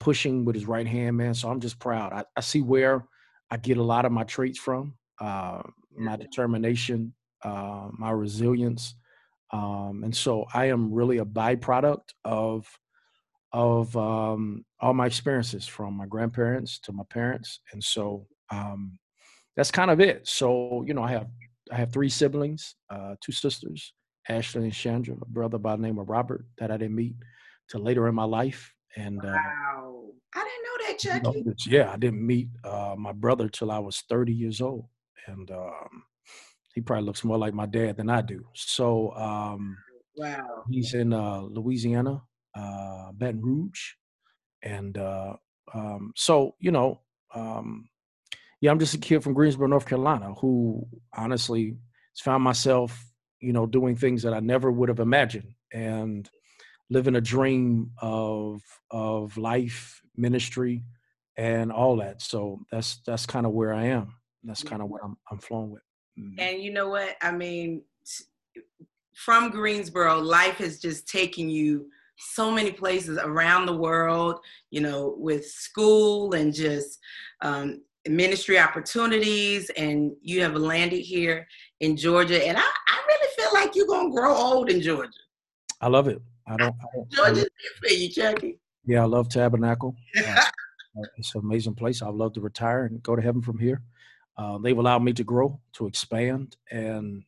pushing 0.05 0.45
with 0.45 0.55
his 0.55 0.67
right 0.67 0.87
hand, 0.87 1.17
man. 1.17 1.33
So 1.33 1.49
I'm 1.49 1.61
just 1.61 1.79
proud. 1.79 2.12
I, 2.12 2.25
I 2.37 2.43
see 2.43 2.61
where 2.61 3.07
I 3.51 3.57
get 3.57 3.79
a 3.79 3.83
lot 3.83 4.05
of 4.05 4.12
my 4.12 4.25
traits 4.25 4.59
from, 4.59 4.95
uh, 5.19 5.62
my 5.97 6.17
determination, 6.17 7.14
uh, 7.43 7.88
my 7.90 8.11
resilience. 8.11 8.97
Um, 9.51 10.03
and 10.05 10.14
so 10.14 10.45
I 10.53 10.67
am 10.67 10.93
really 10.93 11.19
a 11.19 11.25
byproduct 11.25 12.11
of 12.25 12.67
of 13.53 13.97
um, 13.97 14.64
all 14.81 14.93
my 14.93 15.07
experiences 15.07 15.67
from 15.67 15.97
my 15.97 16.07
grandparents 16.07 16.81
to 16.81 16.93
my 16.93 17.05
parents, 17.09 17.61
and 17.73 17.83
so 17.83 18.27
um, 18.51 18.99
that's 19.57 19.71
kind 19.71 19.90
of 19.90 20.01
it. 20.01 20.29
So 20.29 20.85
you 20.87 20.93
know, 20.93 21.03
I 21.03 21.12
have 21.12 21.29
I 21.73 21.77
have 21.77 21.93
three 21.93 22.11
siblings, 22.11 22.75
uh, 22.90 23.14
two 23.23 23.33
sisters, 23.33 23.95
Ashley 24.29 24.64
and 24.64 24.75
Chandra, 24.75 25.14
a 25.14 25.27
brother 25.27 25.57
by 25.57 25.77
the 25.77 25.83
name 25.83 25.99
of 25.99 26.11
Robert 26.11 26.45
that 26.59 26.71
I 26.71 26.77
didn't 26.77 26.97
meet 26.97 27.14
till 27.71 27.81
later 27.81 28.07
in 28.09 28.14
my 28.14 28.25
life. 28.25 28.75
And 28.96 29.20
wow, 29.22 29.33
uh, 29.33 30.38
I 30.38 30.44
didn't 30.44 30.64
know 30.64 30.87
that, 30.87 30.98
Chucky. 30.98 31.38
You 31.38 31.44
know, 31.44 31.54
yeah, 31.66 31.92
I 31.92 31.96
didn't 31.96 32.24
meet 32.24 32.48
uh, 32.64 32.94
my 32.96 33.12
brother 33.12 33.48
till 33.48 33.70
I 33.70 33.78
was 33.78 34.02
30 34.09 34.33
years 34.33 34.61
old, 34.61 34.87
and 35.26 35.50
um, 35.50 36.04
he 36.74 36.80
probably 36.80 37.04
looks 37.04 37.24
more 37.24 37.38
like 37.38 37.54
my 37.54 37.66
dad 37.66 37.96
than 37.96 38.11
I 38.11 38.20
do. 38.20 38.44
So, 38.54 39.12
um, 39.16 39.76
wow, 40.16 40.64
he's 40.70 40.94
in 40.94 41.12
uh, 41.12 41.40
Louisiana, 41.40 42.22
uh, 42.54 43.12
Baton 43.12 43.40
Rouge, 43.40 43.80
and 44.62 44.96
uh, 44.96 45.35
um, 45.72 46.12
so 46.14 46.54
you 46.59 46.70
know, 46.70 47.00
um, 47.35 47.88
yeah, 48.61 48.70
I'm 48.70 48.78
just 48.78 48.94
a 48.94 48.98
kid 48.98 49.22
from 49.22 49.35
Greensboro, 49.35 49.68
North 49.68 49.87
Carolina, 49.87 50.35
who 50.35 50.87
honestly 51.16 51.76
found 52.22 52.44
myself, 52.44 53.04
you 53.40 53.52
know, 53.52 53.66
doing 53.66 53.96
things 53.96 54.22
that 54.22 54.35
I 54.35 54.40
never 54.40 54.70
would 54.70 54.88
have 54.88 55.00
imagined, 55.00 55.52
and 55.72 56.28
living 56.90 57.16
a 57.16 57.20
dream 57.20 57.90
of 57.99 58.62
of 58.90 59.37
life, 59.37 60.01
ministry, 60.16 60.85
and 61.37 61.73
all 61.73 61.97
that. 61.97 62.23
So 62.23 62.61
that's 62.70 63.01
that's 63.07 63.27
kind 63.27 63.47
of 63.47 63.53
where 63.53 63.73
I 63.73 63.85
am. 63.85 64.14
That's 64.42 64.62
kind 64.62 64.83
of 64.83 64.88
what 64.88 65.03
I'm 65.03 65.16
I'm 65.31 65.38
flowing 65.38 65.70
with. 65.70 65.83
Mm-hmm. 66.18 66.40
And 66.40 66.62
you 66.62 66.73
know 66.73 66.88
what? 66.88 67.16
I 67.23 67.33
mean, 67.33 67.83
from 69.14 69.51
Greensboro, 69.51 70.18
life 70.18 70.57
has 70.57 70.81
just 70.81 71.09
taken 71.09 71.49
you 71.49 71.87
so 72.16 72.51
many 72.51 72.70
places 72.70 73.18
around 73.18 73.66
the 73.66 73.77
world. 73.77 74.38
You 74.70 74.83
know, 74.83 75.14
with 75.18 75.47
school 75.47 76.35
and 76.35 76.53
just 76.53 76.99
um, 77.40 77.83
ministry 78.07 78.59
opportunities, 78.59 79.70
and 79.70 80.12
you 80.20 80.42
have 80.42 80.55
landed 80.55 81.01
here 81.01 81.47
in 81.81 81.97
Georgia. 81.97 82.47
And 82.47 82.59
I, 82.59 82.61
I 82.61 83.03
really 83.09 83.29
feel 83.37 83.51
like 83.55 83.75
you're 83.75 83.87
gonna 83.87 84.11
grow 84.11 84.35
old 84.35 84.70
in 84.70 84.81
Georgia. 84.81 85.11
I 85.81 85.88
love 85.88 86.07
it. 86.09 86.20
I 86.46 86.57
don't. 86.57 86.74
I 86.74 86.87
don't 86.94 87.11
Georgia's 87.11 87.48
for 87.80 87.92
you, 87.92 88.09
Chucky. 88.09 88.59
Yeah, 88.87 89.02
I 89.02 89.07
love 89.07 89.28
Tabernacle. 89.28 89.96
Uh, 90.96 91.02
it's 91.16 91.35
an 91.35 91.40
amazing 91.40 91.74
place. 91.74 92.02
I'd 92.02 92.14
love 92.14 92.35
to 92.35 92.40
retire 92.40 92.85
and 92.85 93.02
go 93.02 93.16
to 93.16 93.22
heaven 93.22 93.42
from 93.42 93.59
here. 93.59 93.83
Uh, 94.38 94.59
they've 94.59 94.78
allowed 94.78 95.02
me 95.02 95.12
to 95.14 95.24
grow, 95.24 95.61
to 95.72 95.88
expand, 95.88 96.57
and 96.70 97.24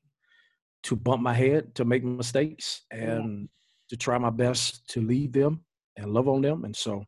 to 0.84 0.94
bump 0.94 1.20
my 1.20 1.34
head, 1.34 1.74
to 1.74 1.84
make 1.84 2.04
mistakes, 2.04 2.82
and 2.92 3.48
to 3.88 3.96
try 3.96 4.18
my 4.18 4.30
best 4.30 4.86
to 4.90 5.00
lead 5.00 5.32
them 5.32 5.64
and 5.96 6.12
love 6.12 6.28
on 6.28 6.42
them. 6.42 6.64
And 6.64 6.76
so, 6.76 7.04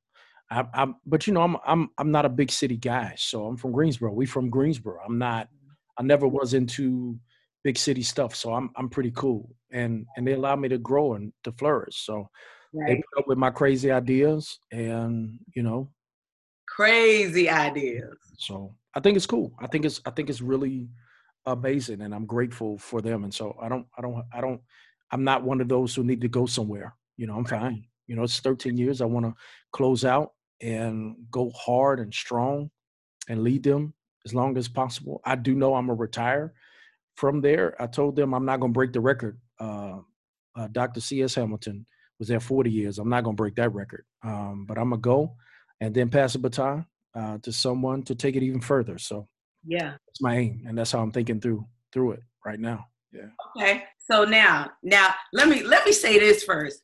I, 0.51 0.65
am 0.75 0.97
But 1.07 1.29
you 1.29 1.33
know, 1.33 1.43
I'm 1.43 1.57
I'm 1.65 1.91
I'm 1.99 2.11
not 2.11 2.25
a 2.25 2.31
big 2.31 2.51
city 2.51 2.77
guy. 2.77 3.15
So 3.17 3.47
I'm 3.47 3.57
from 3.57 3.73
Greensboro. 3.73 4.13
We 4.13 4.27
from 4.27 4.51
Greensboro. 4.51 5.01
I'm 5.05 5.19
not. 5.19 5.49
I 5.97 6.03
never 6.03 6.27
was 6.27 6.55
into 6.55 7.19
big 7.69 7.77
city 7.77 8.03
stuff. 8.03 8.35
So 8.35 8.55
I'm 8.55 8.71
I'm 8.77 8.89
pretty 8.89 9.11
cool, 9.11 9.55
and 9.71 10.07
and 10.17 10.27
they 10.27 10.33
allow 10.33 10.57
me 10.57 10.69
to 10.71 10.79
grow 10.79 11.13
and 11.13 11.35
to 11.45 11.53
flourish. 11.53 11.97
So 11.97 12.31
right. 12.73 12.87
they 12.89 12.95
put 12.97 13.21
up 13.21 13.29
with 13.29 13.37
my 13.37 13.51
crazy 13.51 13.91
ideas, 13.91 14.59
and 14.73 15.39
you 15.55 15.63
know, 15.63 15.91
crazy 16.67 17.51
ideas. 17.51 18.17
So 18.39 18.75
I 18.95 19.01
think 19.01 19.19
it's 19.19 19.27
cool. 19.27 19.53
I 19.61 19.67
think 19.67 19.85
it's 19.85 20.01
I 20.07 20.11
think 20.11 20.31
it's 20.31 20.41
really 20.41 20.89
amazing, 21.45 22.01
and 22.01 22.15
I'm 22.15 22.25
grateful 22.25 22.79
for 22.79 23.03
them. 23.03 23.25
And 23.25 23.35
so 23.35 23.55
I 23.61 23.69
don't 23.69 23.87
I 23.99 24.01
don't 24.01 24.25
I 24.33 24.41
don't 24.41 24.63
I'm 25.11 25.25
not 25.25 25.43
one 25.43 25.61
of 25.61 25.69
those 25.69 25.95
who 25.95 26.03
need 26.05 26.23
to 26.23 26.29
go 26.29 26.47
somewhere. 26.47 26.95
You 27.19 27.27
know, 27.27 27.37
I'm 27.37 27.45
fine. 27.45 27.85
You 28.07 28.17
know, 28.17 28.23
it's 28.23 28.41
13 28.41 28.79
years. 28.79 29.03
I 29.03 29.05
want 29.05 29.27
to 29.27 29.35
close 29.73 30.07
out 30.07 30.33
and 30.63 31.17
go 31.31 31.51
hard 31.51 32.01
and 32.01 32.15
strong 32.15 32.71
and 33.29 33.43
lead 33.43 33.63
them 33.63 33.93
as 34.25 34.33
long 34.35 34.57
as 34.57 34.69
possible. 34.69 35.21
I 35.27 35.37
do 35.37 35.55
know 35.55 35.75
I'm 35.75 35.89
gonna 35.89 35.99
retire 35.99 36.55
from 37.19 37.41
there, 37.41 37.75
I 37.83 37.89
told 37.89 38.15
them 38.15 38.33
I'm 38.33 38.45
not 38.45 38.61
going 38.61 38.73
to 38.73 38.79
break 38.79 38.93
the 38.93 39.01
record. 39.01 39.41
Uh, 39.59 39.99
uh, 40.57 40.69
Dr. 40.71 41.01
C.S. 41.01 41.35
Hamilton 41.35 41.85
was 42.21 42.29
there 42.29 42.39
40 42.39 42.71
years. 42.71 42.99
I'm 43.01 43.09
not 43.09 43.25
going 43.25 43.35
to 43.35 43.41
break 43.41 43.57
that 43.57 43.75
record. 43.75 44.05
Um, 44.23 44.67
but 44.69 44.79
I'm 44.79 44.91
going 44.91 45.03
to 45.03 45.05
go 45.05 45.35
and 45.81 45.93
then 45.93 46.11
pass 46.11 46.35
the 46.35 46.39
baton 46.39 46.87
uh, 47.17 47.39
to 47.39 47.53
someone 47.53 48.05
to 48.05 48.15
take 48.15 48.37
it 48.37 48.45
even 48.45 48.61
further. 48.61 48.99
So 48.99 49.27
yeah, 49.67 49.95
that's 50.07 50.21
my 50.21 50.37
aim, 50.37 50.65
and 50.69 50.79
that's 50.79 50.93
how 50.93 51.01
I'm 51.01 51.11
thinking 51.11 51.41
through 51.41 51.67
through 51.93 52.13
it 52.13 52.21
right 52.47 52.61
now. 52.61 52.87
Yeah. 53.13 53.31
Okay. 53.57 53.83
So 53.99 54.25
now, 54.25 54.71
now 54.85 55.13
let 55.33 55.49
me 55.49 55.65
let 55.65 55.85
me 55.85 55.93
say 55.93 56.21
this 56.21 56.47
1st 56.47 56.75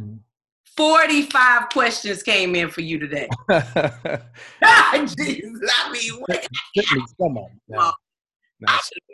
mm-hmm. 0.00 0.16
45 0.74 1.68
questions 1.68 2.22
came 2.22 2.54
in 2.54 2.70
for 2.70 2.80
you 2.80 2.98
today. 2.98 3.28
Jesus, 3.50 3.70
I 4.64 5.92
mean, 5.92 6.12
what? 6.20 6.48
Come 7.20 7.36
on. 7.36 7.92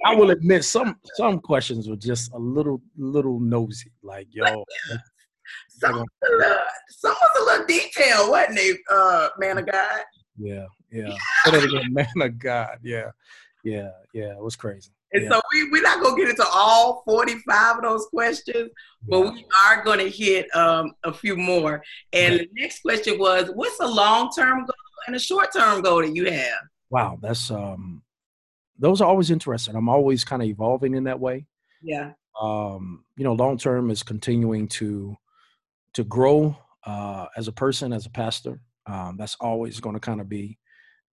I 0.05 0.15
will 0.15 0.31
admit 0.31 0.65
some 0.65 0.97
some 1.15 1.41
questions 1.41 1.89
were 1.89 1.97
just 1.97 2.33
a 2.33 2.39
little 2.39 2.81
little 2.97 3.41
nosy. 3.41 3.93
Like 4.03 4.29
yo, 4.31 4.45
some, 5.69 5.95
was 5.95 6.07
a 6.25 6.37
little, 6.37 6.59
some 6.91 7.15
was 7.15 7.41
a 7.41 7.45
little 7.45 7.67
detailed, 7.67 8.31
wasn't 8.31 8.59
it, 8.59 8.81
uh, 8.91 9.29
man 9.39 9.59
of 9.59 9.67
God? 9.67 10.01
Yeah, 10.37 10.67
yeah. 10.91 11.17
man 11.91 12.07
of 12.21 12.39
God. 12.39 12.79
Yeah, 12.83 13.11
yeah, 13.65 13.91
yeah. 14.13 14.33
It 14.33 14.43
was 14.43 14.57
crazy. 14.57 14.91
And 15.13 15.25
yeah. 15.25 15.31
so 15.31 15.41
we, 15.53 15.71
we're 15.71 15.83
not 15.83 16.03
going 16.03 16.17
to 16.17 16.21
get 16.21 16.31
into 16.31 16.47
all 16.53 17.03
45 17.07 17.77
of 17.77 17.83
those 17.83 18.07
questions, 18.07 18.71
but 19.09 19.25
yeah. 19.25 19.31
we 19.31 19.47
are 19.65 19.83
going 19.83 20.01
to 20.01 20.11
hit 20.11 20.55
um, 20.55 20.93
a 21.03 21.13
few 21.13 21.35
more. 21.35 21.83
And 22.13 22.41
the 22.41 22.49
next 22.53 22.83
question 22.83 23.19
was, 23.19 23.51
what's 23.55 23.81
a 23.81 23.87
long-term 23.87 24.61
goal 24.61 24.75
and 25.07 25.17
a 25.17 25.19
short-term 25.19 25.81
goal 25.81 26.03
that 26.03 26.15
you 26.15 26.31
have? 26.31 26.59
Wow, 26.91 27.19
that's 27.23 27.51
um, 27.51 28.03
those 28.79 29.01
are 29.01 29.09
always 29.09 29.31
interesting. 29.31 29.75
I'm 29.75 29.89
always 29.89 30.25
kind 30.25 30.43
of 30.43 30.49
evolving 30.49 30.95
in 30.95 31.05
that 31.05 31.21
way. 31.21 31.47
Yeah. 31.83 32.13
Um, 32.41 33.05
you 33.17 33.25
know, 33.25 33.33
long 33.33 33.59
term 33.59 33.91
is 33.91 34.03
continuing 34.03 34.69
to 34.69 35.17
to 35.95 36.05
grow 36.05 36.57
uh, 36.85 37.27
as 37.37 37.49
a 37.49 37.53
person, 37.53 37.93
as 37.93 38.07
a 38.07 38.11
pastor. 38.11 38.61
Um, 38.87 39.17
that's 39.19 39.37
always 39.41 39.81
going 39.81 39.95
to 39.95 40.01
kind 40.01 40.21
of 40.21 40.29
be 40.29 40.59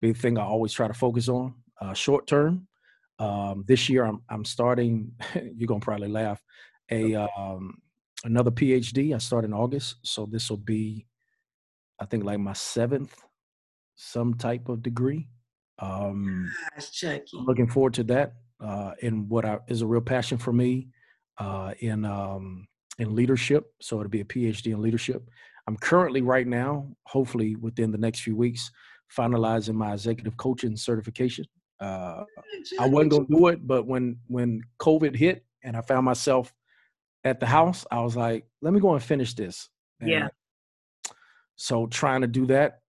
big 0.02 0.18
thing 0.18 0.38
I 0.38 0.44
always 0.44 0.74
try 0.74 0.88
to 0.88 0.94
focus 0.94 1.28
on. 1.28 1.56
Uh, 1.82 1.94
short 1.94 2.28
term, 2.28 2.68
um, 3.20 3.66
this 3.68 3.90
year 3.90 4.06
I'm 4.06 4.22
I'm 4.30 4.46
starting. 4.46 5.12
you're 5.56 5.68
gonna 5.68 5.80
probably 5.80 6.10
laugh. 6.10 6.42
A 6.92 7.16
um, 7.16 7.82
another 8.24 8.52
PhD. 8.52 9.14
I 9.14 9.18
start 9.18 9.46
in 9.46 9.54
August, 9.54 9.96
so 10.04 10.26
this 10.26 10.50
will 10.50 10.58
be, 10.58 11.08
I 12.00 12.06
think, 12.06 12.24
like 12.24 12.40
my 12.40 12.54
seventh 12.54 13.16
some 13.96 14.34
type 14.34 14.70
of 14.70 14.84
degree. 14.84 15.28
Um, 15.80 16.52
Gosh, 16.76 16.92
Chucky. 16.92 17.24
I'm 17.38 17.46
looking 17.46 17.68
forward 17.68 17.94
to 17.96 18.04
that. 18.06 18.34
Uh, 18.62 18.94
in 19.02 19.28
what 19.28 19.44
I, 19.44 19.60
is 19.68 19.82
a 19.82 19.86
real 19.86 20.02
passion 20.02 20.38
for 20.38 20.54
me 20.54 20.88
uh, 21.38 21.74
in 21.80 22.06
um, 22.06 22.68
in 23.00 23.14
leadership. 23.14 23.66
So 23.82 24.00
it'll 24.00 24.10
be 24.10 24.22
a 24.22 24.26
PhD 24.26 24.72
in 24.72 24.82
leadership. 24.82 25.30
I'm 25.68 25.76
currently 25.78 26.22
right 26.22 26.48
now, 26.48 26.88
hopefully 27.06 27.56
within 27.56 27.92
the 27.92 27.98
next 27.98 28.22
few 28.22 28.36
weeks, 28.36 28.72
finalizing 29.16 29.74
my 29.74 29.94
executive 29.94 30.38
coaching 30.38 30.78
certification. 30.78 31.46
Uh, 31.80 32.24
I 32.80 32.88
wasn't 32.88 33.12
gonna 33.12 33.26
do 33.30 33.48
it, 33.48 33.68
but 33.68 33.86
when 33.86 34.18
when 34.28 34.62
COVID 34.80 35.16
hit 35.16 35.46
and 35.64 35.76
I 35.76 35.82
found 35.82 36.06
myself 36.06 36.54
at 37.24 37.40
the 37.40 37.46
house, 37.46 37.86
I 37.92 38.00
was 38.02 38.16
like, 38.16 38.46
let 38.62 38.74
me 38.74 38.80
go 38.80 38.94
and 38.94 39.04
finish 39.04 39.34
this. 39.34 39.70
And 40.00 40.10
yeah. 40.10 40.28
So 41.58 41.88
trying 41.88 42.22
to 42.22 42.28
do 42.28 42.46
that 42.48 42.80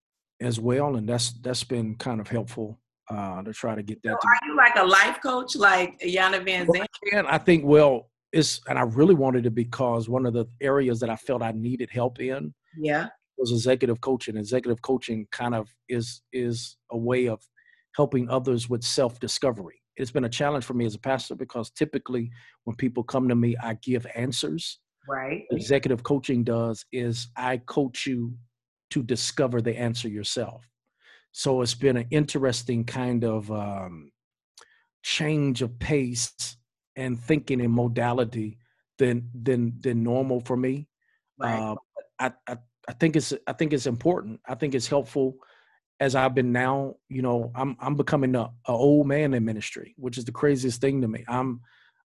as 0.40 0.60
well, 0.60 0.96
and 0.96 1.08
that's 1.08 1.32
that's 1.40 1.64
been 1.64 1.94
kind 1.96 2.20
of 2.20 2.28
helpful 2.28 2.78
uh, 3.10 3.42
to 3.42 3.52
try 3.52 3.74
to 3.74 3.82
get 3.82 4.02
that. 4.02 4.18
So 4.20 4.28
are 4.28 4.46
you 4.46 4.56
like 4.56 4.76
a 4.76 4.84
life 4.84 5.18
coach, 5.22 5.56
like 5.56 5.98
Iyanla 6.00 6.46
Vanzant? 6.46 6.86
Well, 7.12 7.26
I 7.28 7.38
think 7.38 7.64
well, 7.64 8.10
it's 8.32 8.60
and 8.68 8.78
I 8.78 8.82
really 8.82 9.14
wanted 9.14 9.46
it 9.46 9.54
because 9.54 10.08
one 10.08 10.26
of 10.26 10.34
the 10.34 10.46
areas 10.60 11.00
that 11.00 11.10
I 11.10 11.16
felt 11.16 11.42
I 11.42 11.52
needed 11.52 11.90
help 11.90 12.20
in, 12.20 12.52
yeah, 12.78 13.08
was 13.38 13.52
executive 13.52 14.00
coaching. 14.00 14.36
Executive 14.36 14.82
coaching 14.82 15.26
kind 15.32 15.54
of 15.54 15.68
is 15.88 16.22
is 16.32 16.76
a 16.90 16.96
way 16.96 17.28
of 17.28 17.42
helping 17.94 18.28
others 18.28 18.68
with 18.68 18.82
self 18.82 19.18
discovery. 19.20 19.80
It's 19.96 20.10
been 20.10 20.24
a 20.24 20.28
challenge 20.30 20.64
for 20.64 20.74
me 20.74 20.84
as 20.84 20.94
a 20.94 20.98
pastor 20.98 21.34
because 21.34 21.70
typically 21.70 22.30
when 22.64 22.76
people 22.76 23.02
come 23.02 23.28
to 23.28 23.34
me, 23.34 23.56
I 23.62 23.74
give 23.82 24.06
answers. 24.14 24.78
Right. 25.08 25.44
Executive 25.52 26.02
coaching 26.02 26.44
does 26.44 26.84
is 26.92 27.28
I 27.36 27.58
coach 27.58 28.06
you 28.06 28.34
to 28.90 29.02
discover 29.02 29.60
the 29.60 29.76
answer 29.76 30.08
yourself. 30.08 30.68
So 31.32 31.60
it's 31.60 31.74
been 31.74 31.96
an 31.96 32.06
interesting 32.10 32.84
kind 32.84 33.24
of 33.24 33.50
um, 33.50 34.10
change 35.02 35.62
of 35.62 35.78
pace 35.78 36.56
and 36.96 37.20
thinking 37.20 37.60
and 37.60 37.72
modality 37.72 38.58
than 38.98 39.28
than 39.34 39.74
than 39.80 40.02
normal 40.02 40.40
for 40.40 40.56
me. 40.56 40.88
Right. 41.38 41.58
Uh, 41.58 41.74
I, 42.18 42.32
I 42.48 42.56
I 42.88 42.92
think 42.94 43.16
it's 43.16 43.32
I 43.46 43.52
think 43.52 43.72
it's 43.72 43.86
important. 43.86 44.40
I 44.46 44.54
think 44.54 44.74
it's 44.74 44.88
helpful 44.88 45.36
as 46.00 46.14
I've 46.14 46.34
been 46.34 46.52
now. 46.52 46.94
You 47.08 47.22
know, 47.22 47.52
I'm 47.54 47.76
I'm 47.80 47.96
becoming 47.96 48.34
a, 48.34 48.50
a 48.66 48.72
old 48.72 49.06
man 49.06 49.34
in 49.34 49.44
ministry, 49.44 49.94
which 49.98 50.18
is 50.18 50.24
the 50.24 50.32
craziest 50.32 50.80
thing 50.80 51.02
to 51.02 51.08
me. 51.08 51.24
I'm 51.28 51.60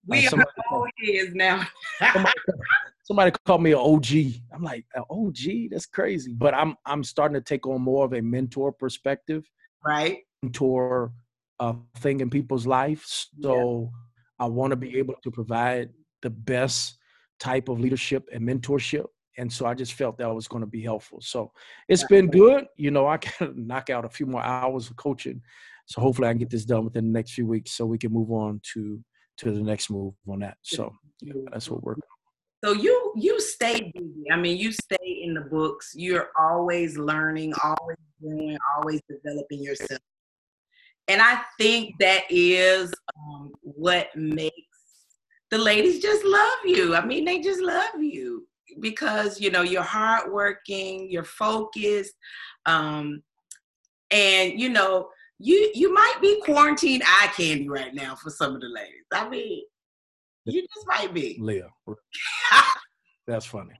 we 0.08 0.28
uh, 0.28 0.38
are 0.38 0.46
old 0.72 0.90
years 0.98 1.34
now. 1.36 1.68
somebody, 2.14 2.36
somebody 3.04 3.32
called 3.46 3.64
me 3.64 3.72
an 3.72 3.80
OG. 3.80 4.08
I'm 4.54 4.64
like, 4.64 4.86
OG? 5.10 5.70
That's 5.72 5.86
crazy. 5.86 6.34
But 6.34 6.54
I'm 6.54 6.76
I'm 6.86 7.04
starting 7.04 7.36
to 7.36 7.42
take 7.42 7.68
on 7.68 7.82
more 7.82 8.06
of 8.06 8.14
a 8.14 8.22
mentor 8.22 8.72
perspective. 8.72 9.50
Right. 9.86 10.20
Mentor 10.44 11.12
uh, 11.60 11.74
thing 11.98 12.20
in 12.20 12.30
people's 12.30 12.68
lives. 12.68 13.30
So 13.42 13.92
yeah. 14.40 14.46
I 14.46 14.48
want 14.48 14.72
to 14.72 14.76
be 14.76 14.98
able 14.98 15.16
to 15.24 15.32
provide 15.32 15.90
the 16.22 16.30
best 16.30 16.98
type 17.40 17.70
of 17.70 17.80
leadership 17.80 18.28
and 18.32 18.48
mentorship. 18.48 19.06
And 19.38 19.52
so 19.52 19.66
I 19.66 19.74
just 19.74 19.94
felt 19.94 20.18
that 20.18 20.34
was 20.34 20.48
going 20.48 20.62
to 20.62 20.68
be 20.68 20.82
helpful. 20.82 21.20
So 21.22 21.52
it's 21.88 22.04
been 22.06 22.30
good. 22.30 22.66
You 22.78 22.92
know, 22.92 23.08
I 23.08 23.18
can 23.18 23.54
knock 23.68 23.90
out 23.90 24.06
a 24.06 24.10
few 24.10 24.26
more 24.26 24.44
hours 24.44 24.90
of 24.90 24.96
coaching. 24.98 25.42
So 25.86 26.02
hopefully 26.02 26.28
I 26.28 26.32
can 26.32 26.40
get 26.40 26.50
this 26.50 26.66
done 26.66 26.86
within 26.86 27.06
the 27.06 27.18
next 27.18 27.34
few 27.34 27.48
weeks 27.48 27.72
so 27.72 27.86
we 27.86 27.98
can 27.98 28.12
move 28.12 28.32
on 28.32 28.62
to 28.74 29.04
to 29.38 29.52
the 29.52 29.62
next 29.62 29.90
move 29.90 30.14
on 30.28 30.40
that. 30.40 30.58
So 30.62 30.94
yeah, 31.22 31.34
that's 31.52 31.70
what 31.70 31.84
we're 31.84 31.96
so 32.64 32.74
you 32.74 33.14
you 33.16 33.42
stay 33.42 33.92
busy. 33.94 34.26
I 34.32 34.36
mean, 34.36 34.58
you 34.58 34.72
stay 34.72 35.22
in 35.24 35.34
the 35.34 35.42
books. 35.42 35.94
You're 35.96 36.30
always 36.38 36.98
learning, 36.98 37.54
always 37.64 37.98
doing, 38.22 38.58
always 38.76 39.02
developing 39.10 39.64
yourself. 39.64 40.00
And 41.08 41.22
I 41.22 41.42
think 41.60 41.96
that 42.00 42.24
is 42.30 42.94
um, 43.18 43.52
what 43.62 44.16
makes 44.16 44.56
the 45.50 45.58
ladies 45.58 46.02
just 46.02 46.24
love 46.24 46.60
you. 46.64 46.96
I 46.96 47.04
mean, 47.04 47.26
they 47.26 47.40
just 47.40 47.62
love 47.62 48.02
you 48.02 48.48
because 48.80 49.42
you 49.42 49.50
know 49.50 49.64
you're 49.64 49.82
hardworking, 49.82 51.10
you're 51.10 51.24
focused, 51.24 52.14
um, 52.68 53.24
and 54.12 54.60
you 54.60 54.70
know 54.70 55.10
you 55.40 55.72
you 55.74 55.94
might 55.94 56.18
be 56.22 56.40
quarantine 56.46 57.02
eye 57.04 57.32
candy 57.36 57.68
right 57.68 57.94
now 57.94 58.16
for 58.16 58.30
some 58.30 58.54
of 58.54 58.62
the 58.62 58.68
ladies. 58.68 59.06
I 59.12 59.28
mean, 59.28 59.64
you 60.46 60.62
just 60.62 60.88
might 60.88 61.14
be. 61.14 61.38
Leah. 61.40 61.70
That's 63.28 63.46
funny. 63.46 63.80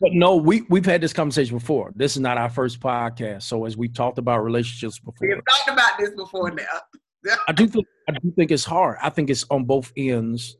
But 0.00 0.12
no, 0.12 0.36
we 0.36 0.62
we've 0.68 0.86
had 0.86 1.00
this 1.00 1.12
conversation 1.12 1.58
before. 1.58 1.92
This 1.96 2.16
is 2.16 2.20
not 2.20 2.38
our 2.38 2.48
first 2.48 2.80
podcast. 2.80 3.42
So 3.42 3.64
as 3.64 3.76
we 3.76 3.88
talked 3.88 4.18
about 4.18 4.44
relationships 4.44 4.98
before, 4.98 5.28
we've 5.28 5.44
talked 5.48 5.68
about 5.68 5.98
this 5.98 6.10
before 6.10 6.50
now. 6.50 7.34
I 7.48 7.52
do 7.52 7.66
think 7.66 7.86
I 8.08 8.12
do 8.12 8.32
think 8.36 8.52
it's 8.52 8.64
hard. 8.64 8.96
I 9.02 9.10
think 9.10 9.28
it's 9.28 9.44
on 9.50 9.64
both 9.64 9.92
ends. 9.96 10.56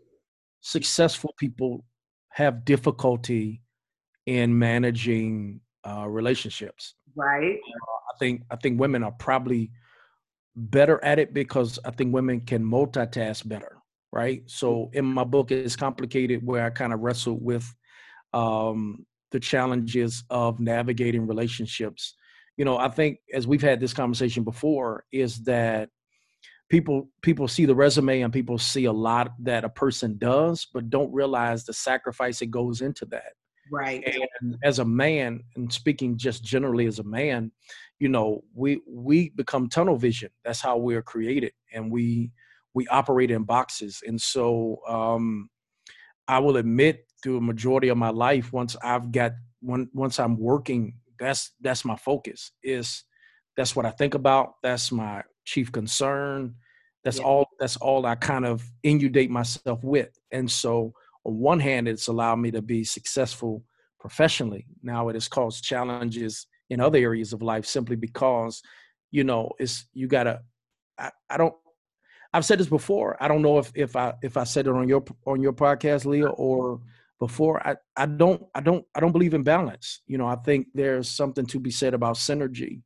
Successful 0.61 1.34
people 1.38 1.84
have 2.30 2.64
difficulty 2.64 3.62
in 4.26 4.58
managing 4.58 5.61
uh, 5.87 6.08
relationships. 6.08 6.94
Right. 7.14 7.54
Uh, 7.54 8.14
I 8.14 8.18
think 8.18 8.42
I 8.50 8.56
think 8.56 8.80
women 8.80 9.04
are 9.04 9.12
probably 9.12 9.70
better 10.56 11.02
at 11.04 11.20
it 11.20 11.32
because 11.32 11.78
I 11.84 11.92
think 11.92 12.12
women 12.12 12.40
can 12.40 12.64
multitask 12.64 13.46
better 13.48 13.78
right? 14.12 14.42
So 14.47 14.90
in 14.92 15.05
my 15.05 15.25
book, 15.25 15.51
it's 15.51 15.77
complicated 15.77 16.44
where 16.44 16.64
I 16.64 16.71
kind 16.71 16.92
of 16.92 17.01
wrestled 17.01 17.42
with 17.42 17.73
um, 18.33 19.07
the 19.31 19.40
challenges 19.40 20.25
of 20.31 20.61
navigating 20.61 21.27
relationships. 21.27 22.14
You 22.57 22.64
know, 22.64 22.79
I 22.79 22.88
think 22.88 23.18
as 23.33 23.47
we've 23.47 23.62
had 23.62 23.81
this 23.81 23.92
conversation 23.92 24.44
before, 24.44 25.05
is 25.12 25.42
that 25.44 25.90
people 26.68 27.09
people 27.23 27.49
see 27.49 27.64
the 27.64 27.75
resume 27.75 28.23
and 28.23 28.33
people 28.33 28.59
see 28.59 28.87
a 28.87 28.92
lot 28.92 29.33
that 29.40 29.64
a 29.64 29.68
person 29.68 30.18
does, 30.18 30.66
but 30.73 30.90
don't 30.90 31.12
realize 31.12 31.64
the 31.64 31.73
sacrifice 31.73 32.40
that 32.40 32.51
goes 32.51 32.81
into 32.81 33.05
that. 33.07 33.33
Right. 33.71 34.03
And 34.42 34.57
as 34.64 34.79
a 34.79 34.85
man, 34.85 35.40
and 35.57 35.71
speaking 35.73 36.16
just 36.16 36.42
generally 36.42 36.87
as 36.87 36.99
a 36.99 37.05
man, 37.05 37.53
you 37.99 38.09
know, 38.09 38.42
we 38.55 38.81
we 38.88 39.31
become 39.31 39.68
tunnel 39.68 39.97
vision. 39.97 40.31
That's 40.44 40.61
how 40.61 40.79
we're 40.79 41.03
created, 41.03 41.53
and 41.73 41.90
we 41.90 42.33
we 42.74 42.87
operate 42.88 43.31
in 43.31 43.44
boxes. 43.44 44.02
And 44.07 44.20
so 44.20 44.78
um, 44.88 45.48
I 46.26 46.38
will 46.38 46.57
admit 46.57 47.07
through 47.22 47.38
a 47.38 47.42
majority 47.42 47.88
of 47.88 47.98
my 47.98 48.11
life, 48.11 48.52
once 48.52 48.76
I've 48.83 49.11
got 49.11 49.33
when 49.61 49.88
once 49.92 50.20
I'm 50.20 50.38
working, 50.38 50.94
that's 51.18 51.52
that's 51.61 51.85
my 51.85 51.96
focus. 51.96 52.52
Is 52.62 53.04
that's 53.57 53.74
what 53.74 53.87
I 53.87 53.90
think 53.90 54.14
about. 54.14 54.54
That's 54.62 54.92
my 54.92 55.22
chief 55.44 55.72
concern. 55.72 56.54
That's 57.04 57.18
yeah. 57.18 57.24
all 57.24 57.48
that's 57.59 57.76
all 57.76 58.07
I 58.07 58.14
kind 58.14 58.44
of 58.44 58.62
inundate 58.83 59.31
myself 59.31 59.83
with. 59.83 60.11
And 60.31 60.50
so 60.50 60.92
on 61.24 61.38
one 61.38 61.61
hand, 61.61 61.88
it's 61.88 62.09
allowed 62.09 62.37
me 62.37 62.50
to 62.52 62.62
be 62.62 62.85
successful 62.85 63.64
professionally. 63.98 64.66
Now 64.83 65.09
it 65.09 65.14
has 65.14 65.28
caused 65.28 65.64
challenges 65.64 66.46
in 66.70 66.81
other 66.81 66.98
areas 66.98 67.33
of 67.33 67.42
life 67.42 67.66
simply 67.66 67.96
because, 67.96 68.62
you 69.11 69.24
know, 69.24 69.50
it's 69.59 69.87
you 69.92 70.07
gotta 70.07 70.42
I, 70.98 71.11
I 71.31 71.37
don't 71.37 71.54
I've 72.33 72.45
said 72.45 72.59
this 72.59 72.69
before. 72.69 73.17
I 73.23 73.29
don't 73.29 73.43
know 73.43 73.59
if 73.59 73.73
if 73.75 73.97
I 73.97 74.14
if 74.23 74.37
I 74.37 74.45
said 74.45 74.67
it 74.67 74.73
on 74.73 74.88
your 74.88 75.05
on 75.27 75.41
your 75.41 75.53
podcast, 75.53 76.05
Leah, 76.05 76.29
or 76.29 76.81
before. 77.19 77.67
I 77.67 77.77
I 77.97 78.07
don't 78.07 78.43
I 78.55 78.61
don't 78.61 78.85
I 78.95 79.01
don't 79.01 79.12
believe 79.12 79.35
in 79.35 79.43
balance. 79.43 80.03
You 80.07 80.19
know, 80.19 80.27
I 80.27 80.37
think 80.37 80.67
there's 80.75 81.09
something 81.09 81.47
to 81.47 81.61
be 81.61 81.71
said 81.71 81.95
about 81.95 82.17
synergy, 82.17 82.83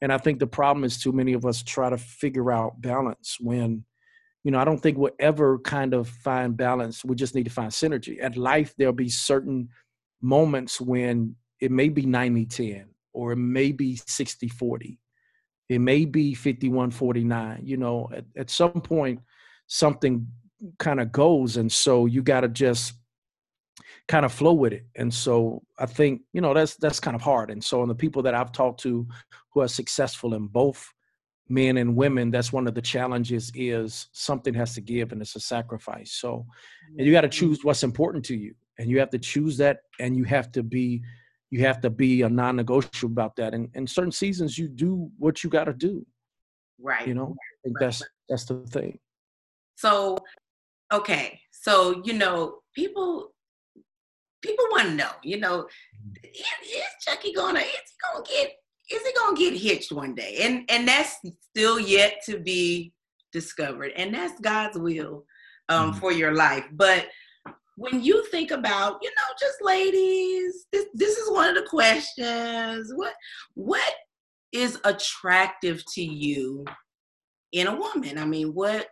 and 0.00 0.12
I 0.12 0.18
think 0.18 0.38
the 0.38 0.46
problem 0.46 0.84
is 0.84 1.00
too 1.00 1.12
many 1.12 1.34
of 1.34 1.44
us 1.44 1.62
try 1.62 1.90
to 1.90 1.98
figure 1.98 2.50
out 2.50 2.80
balance 2.80 3.36
when. 3.40 3.84
You 4.44 4.52
know, 4.52 4.60
I 4.60 4.64
don't 4.64 4.78
think 4.78 4.96
we'll 4.96 5.10
ever 5.18 5.58
kind 5.58 5.92
of 5.92 6.08
find 6.08 6.56
balance. 6.56 7.04
We 7.04 7.16
just 7.16 7.34
need 7.34 7.44
to 7.44 7.50
find 7.50 7.70
synergy. 7.70 8.22
At 8.22 8.36
life, 8.36 8.72
there'll 8.78 8.94
be 8.94 9.10
certain 9.10 9.68
moments 10.22 10.80
when 10.80 11.34
it 11.60 11.70
may 11.70 11.88
be 11.88 12.06
90 12.06 12.46
10 12.46 12.86
or 13.12 13.32
it 13.32 13.36
may 13.36 13.72
be 13.72 13.96
60 14.06 14.48
40 14.48 14.98
it 15.68 15.80
may 15.80 16.04
be 16.04 16.34
5149. 16.34 17.60
You 17.64 17.76
know, 17.76 18.08
at, 18.14 18.24
at 18.36 18.50
some 18.50 18.80
point, 18.80 19.20
something 19.66 20.26
kind 20.78 21.00
of 21.00 21.12
goes. 21.12 21.56
And 21.56 21.70
so 21.70 22.06
you 22.06 22.22
got 22.22 22.40
to 22.40 22.48
just 22.48 22.94
kind 24.08 24.24
of 24.24 24.32
flow 24.32 24.54
with 24.54 24.72
it. 24.72 24.86
And 24.96 25.12
so 25.12 25.62
I 25.78 25.86
think, 25.86 26.22
you 26.32 26.40
know, 26.40 26.54
that's 26.54 26.76
that's 26.76 27.00
kind 27.00 27.14
of 27.14 27.22
hard. 27.22 27.50
And 27.50 27.62
so 27.62 27.82
on 27.82 27.88
the 27.88 27.94
people 27.94 28.22
that 28.22 28.34
I've 28.34 28.52
talked 28.52 28.80
to 28.80 29.06
who 29.52 29.60
are 29.60 29.68
successful 29.68 30.34
in 30.34 30.46
both 30.46 30.92
men 31.48 31.76
and 31.76 31.96
women, 31.96 32.30
that's 32.30 32.52
one 32.52 32.66
of 32.66 32.74
the 32.74 32.82
challenges 32.82 33.52
is 33.54 34.08
something 34.12 34.54
has 34.54 34.74
to 34.74 34.80
give 34.80 35.12
and 35.12 35.20
it's 35.20 35.36
a 35.36 35.40
sacrifice. 35.40 36.12
So 36.12 36.46
and 36.96 37.06
you 37.06 37.12
got 37.12 37.22
to 37.22 37.28
mm-hmm. 37.28 37.46
choose 37.46 37.64
what's 37.64 37.82
important 37.82 38.24
to 38.26 38.36
you. 38.36 38.54
And 38.78 38.88
you 38.88 38.98
have 39.00 39.10
to 39.10 39.18
choose 39.18 39.56
that 39.58 39.80
and 40.00 40.16
you 40.16 40.24
have 40.24 40.52
to 40.52 40.62
be 40.62 41.02
you 41.50 41.60
have 41.60 41.80
to 41.80 41.90
be 41.90 42.22
a 42.22 42.28
non-negotiable 42.28 43.12
about 43.12 43.36
that. 43.36 43.54
And 43.54 43.70
in 43.74 43.86
certain 43.86 44.12
seasons, 44.12 44.58
you 44.58 44.68
do 44.68 45.10
what 45.18 45.42
you 45.42 45.50
got 45.50 45.64
to 45.64 45.72
do. 45.72 46.06
Right. 46.80 47.06
You 47.06 47.14
know, 47.14 47.34
I 47.34 47.56
think 47.64 47.76
that's 47.80 48.02
that's 48.28 48.44
the 48.44 48.64
thing. 48.66 48.98
So, 49.76 50.18
okay, 50.92 51.40
so 51.50 52.02
you 52.04 52.12
know, 52.12 52.58
people 52.74 53.32
people 54.42 54.64
want 54.70 54.88
to 54.88 54.94
know. 54.94 55.10
You 55.22 55.40
know, 55.40 55.66
is, 56.22 56.40
is 56.70 56.82
Chucky 57.00 57.32
gonna 57.32 57.60
is 57.60 57.66
he 57.66 58.12
gonna 58.12 58.24
get 58.24 58.52
is 58.90 59.02
he 59.02 59.12
gonna 59.16 59.36
get 59.36 59.54
hitched 59.54 59.92
one 59.92 60.14
day? 60.14 60.38
And 60.42 60.64
and 60.68 60.86
that's 60.86 61.16
still 61.50 61.80
yet 61.80 62.20
to 62.26 62.38
be 62.38 62.92
discovered. 63.32 63.92
And 63.96 64.14
that's 64.14 64.38
God's 64.40 64.78
will 64.78 65.24
um, 65.68 65.90
mm-hmm. 65.90 66.00
for 66.00 66.12
your 66.12 66.34
life. 66.34 66.64
But 66.72 67.06
when 67.78 68.02
you 68.02 68.26
think 68.26 68.50
about, 68.50 68.98
you 69.00 69.08
know, 69.08 69.34
just 69.38 69.62
ladies, 69.62 70.66
this, 70.72 70.86
this 70.94 71.16
is 71.16 71.30
one 71.30 71.48
of 71.48 71.54
the 71.54 71.68
questions. 71.68 72.92
What 72.94 73.14
what 73.54 73.94
is 74.52 74.80
attractive 74.84 75.82
to 75.94 76.02
you 76.02 76.64
in 77.52 77.68
a 77.68 77.76
woman? 77.76 78.18
I 78.18 78.24
mean, 78.24 78.48
what 78.48 78.88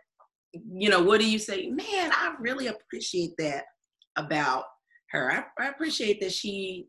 you 0.53 0.89
know, 0.89 1.03
what 1.03 1.19
do 1.19 1.29
you 1.29 1.37
say? 1.37 1.67
Man, 1.67 2.11
I 2.13 2.35
really 2.39 2.67
appreciate 2.67 3.31
that 3.37 3.65
about 4.15 4.63
her. 5.11 5.31
I, 5.31 5.43
I 5.63 5.67
appreciate 5.67 6.21
that 6.21 6.31
she 6.31 6.87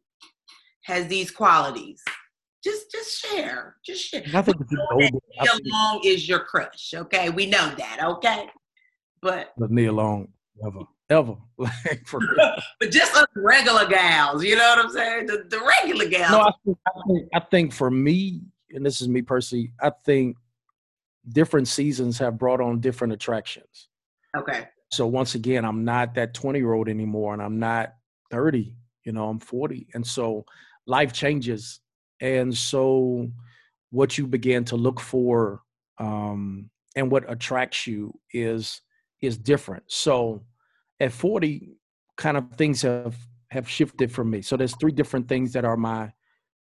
has 0.85 1.09
these 1.09 1.33
qualities. 1.33 2.01
Just 2.63 2.93
just 2.93 3.21
share. 3.21 3.77
Just 3.85 4.05
share. 4.05 4.23
I 4.35 4.43
think 4.43 4.57
Nia 4.71 5.11
Long 5.65 6.01
is 6.05 6.29
your 6.29 6.41
crush, 6.41 6.95
okay? 6.95 7.29
We 7.31 7.47
know 7.47 7.75
that, 7.77 8.05
okay? 8.05 8.49
But 9.21 9.53
Nia 9.59 9.93
Long, 9.93 10.29
never 10.63 10.85
ever. 11.11 11.37
like 11.59 12.07
for 12.07 12.21
but 12.81 12.91
just 12.91 13.15
us 13.17 13.27
regular 13.37 13.87
gals, 13.87 14.45
you 14.45 14.57
know 14.57 14.69
what 14.77 14.85
I'm 14.87 14.93
saying? 14.93 15.27
The, 15.27 15.45
the 15.49 15.61
regular 15.61 16.07
gals. 16.07 16.31
No, 16.31 16.41
I 16.41 16.53
think, 16.65 16.79
I 16.87 16.91
think, 17.07 17.29
I 17.35 17.41
think 17.41 17.73
for 17.73 17.91
me, 17.91 18.43
and 18.71 18.85
this 18.85 19.01
is 19.01 19.09
me 19.09 19.23
personally, 19.23 19.73
I 19.81 19.91
think 20.05 20.37
different 21.31 21.69
seasons 21.69 22.19
have 22.19 22.39
brought 22.39 22.61
on 22.61 22.81
different 22.81 23.13
attractions. 23.13 23.89
Okay. 24.37 24.69
So 24.91 25.07
once 25.07 25.35
again, 25.35 25.65
I'm 25.65 25.85
not 25.85 26.15
that 26.15 26.35
20 26.35 26.59
year 26.59 26.73
old 26.73 26.89
anymore, 26.89 27.35
and 27.35 27.43
I'm 27.43 27.59
not 27.59 27.95
30. 28.31 28.75
You 29.05 29.13
know, 29.13 29.29
I'm 29.29 29.39
40, 29.39 29.89
and 29.95 30.07
so 30.07 30.45
life 30.87 31.13
changes, 31.13 31.81
and 32.21 32.55
so 32.55 33.31
what 33.91 34.19
you 34.19 34.27
begin 34.27 34.65
to 34.67 34.77
look 34.77 35.01
for 35.01 35.63
um, 35.99 36.69
and 36.95 37.11
what 37.11 37.31
attracts 37.31 37.87
you 37.87 38.19
is 38.33 38.81
is 39.21 39.37
different. 39.37 39.83
So 39.87 40.43
at 41.01 41.13
40 41.13 41.77
kind 42.17 42.37
of 42.37 42.53
things 42.57 42.83
have 42.83 43.17
have 43.51 43.69
shifted 43.69 44.13
for 44.13 44.25
me. 44.25 44.43
So 44.43 44.57
there's 44.57 44.77
three 44.77 44.93
different 44.93 45.29
things 45.29 45.53
that 45.55 45.65
are 45.65 45.77
my 45.77 46.13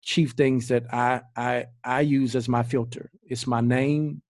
chief 0.01 0.31
things 0.31 0.69
that 0.69 0.85
i 0.93 1.21
i 1.35 1.65
i 1.83 2.01
use 2.01 2.35
as 2.35 2.47
my 2.47 2.63
filter. 2.63 3.11
It's 3.23 3.45
my 3.47 3.61
name 3.61 4.21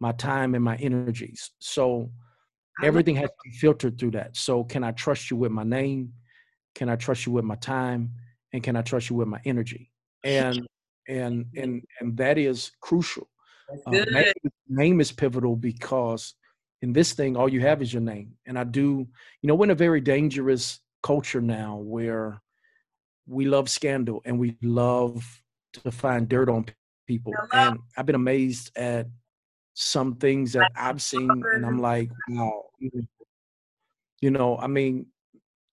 my 0.00 0.12
time 0.12 0.54
and 0.54 0.62
my 0.62 0.76
energies. 0.76 1.50
So 1.58 2.10
everything 2.82 3.16
has 3.16 3.28
to 3.28 3.36
be 3.44 3.50
filtered 3.50 3.98
through 3.98 4.12
that. 4.12 4.36
So 4.36 4.64
can 4.64 4.82
i 4.84 4.92
trust 4.92 5.30
you 5.30 5.36
with 5.36 5.52
my 5.52 5.64
name? 5.64 6.12
Can 6.74 6.88
i 6.88 6.96
trust 6.96 7.26
you 7.26 7.32
with 7.32 7.44
my 7.44 7.56
time? 7.56 8.12
And 8.52 8.62
can 8.62 8.76
i 8.76 8.82
trust 8.82 9.10
you 9.10 9.16
with 9.16 9.28
my 9.28 9.40
energy? 9.44 9.92
And 10.24 10.66
and 11.08 11.46
and 11.56 11.82
and 12.00 12.16
that 12.16 12.38
is 12.38 12.72
crucial. 12.80 13.28
Uh, 13.86 13.90
name, 13.90 14.32
name 14.68 15.00
is 15.00 15.12
pivotal 15.12 15.54
because 15.54 16.34
in 16.82 16.92
this 16.92 17.12
thing 17.12 17.36
all 17.36 17.48
you 17.48 17.60
have 17.60 17.82
is 17.82 17.92
your 17.92 18.02
name 18.02 18.32
and 18.46 18.58
i 18.58 18.64
do 18.64 19.06
you 19.42 19.46
know 19.46 19.54
we're 19.54 19.64
in 19.64 19.70
a 19.70 19.74
very 19.74 20.00
dangerous 20.00 20.80
culture 21.02 21.40
now 21.40 21.76
where 21.76 22.40
we 23.26 23.44
love 23.44 23.68
scandal 23.68 24.22
and 24.24 24.38
we 24.38 24.56
love 24.62 25.42
to 25.74 25.90
find 25.90 26.28
dirt 26.28 26.48
on 26.48 26.66
people. 27.06 27.32
And 27.52 27.78
I've 27.96 28.06
been 28.06 28.14
amazed 28.14 28.70
at 28.76 29.06
some 29.74 30.16
things 30.16 30.52
that 30.52 30.72
I've 30.74 31.02
seen, 31.02 31.30
and 31.30 31.64
I'm 31.64 31.80
like, 31.80 32.10
wow. 32.28 32.64
You 34.20 34.30
know, 34.30 34.56
I 34.56 34.66
mean, 34.66 35.06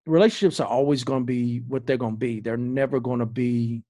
relationships 0.06 0.60
are 0.60 0.68
always 0.68 1.04
going 1.04 1.22
to 1.22 1.26
be 1.26 1.60
what 1.60 1.88
they're 1.88 1.98
going 1.98 2.14
to 2.14 2.20
be. 2.20 2.40
They're 2.40 2.58
never 2.58 3.00
going 3.00 3.20
to 3.20 3.26
be 3.26 3.84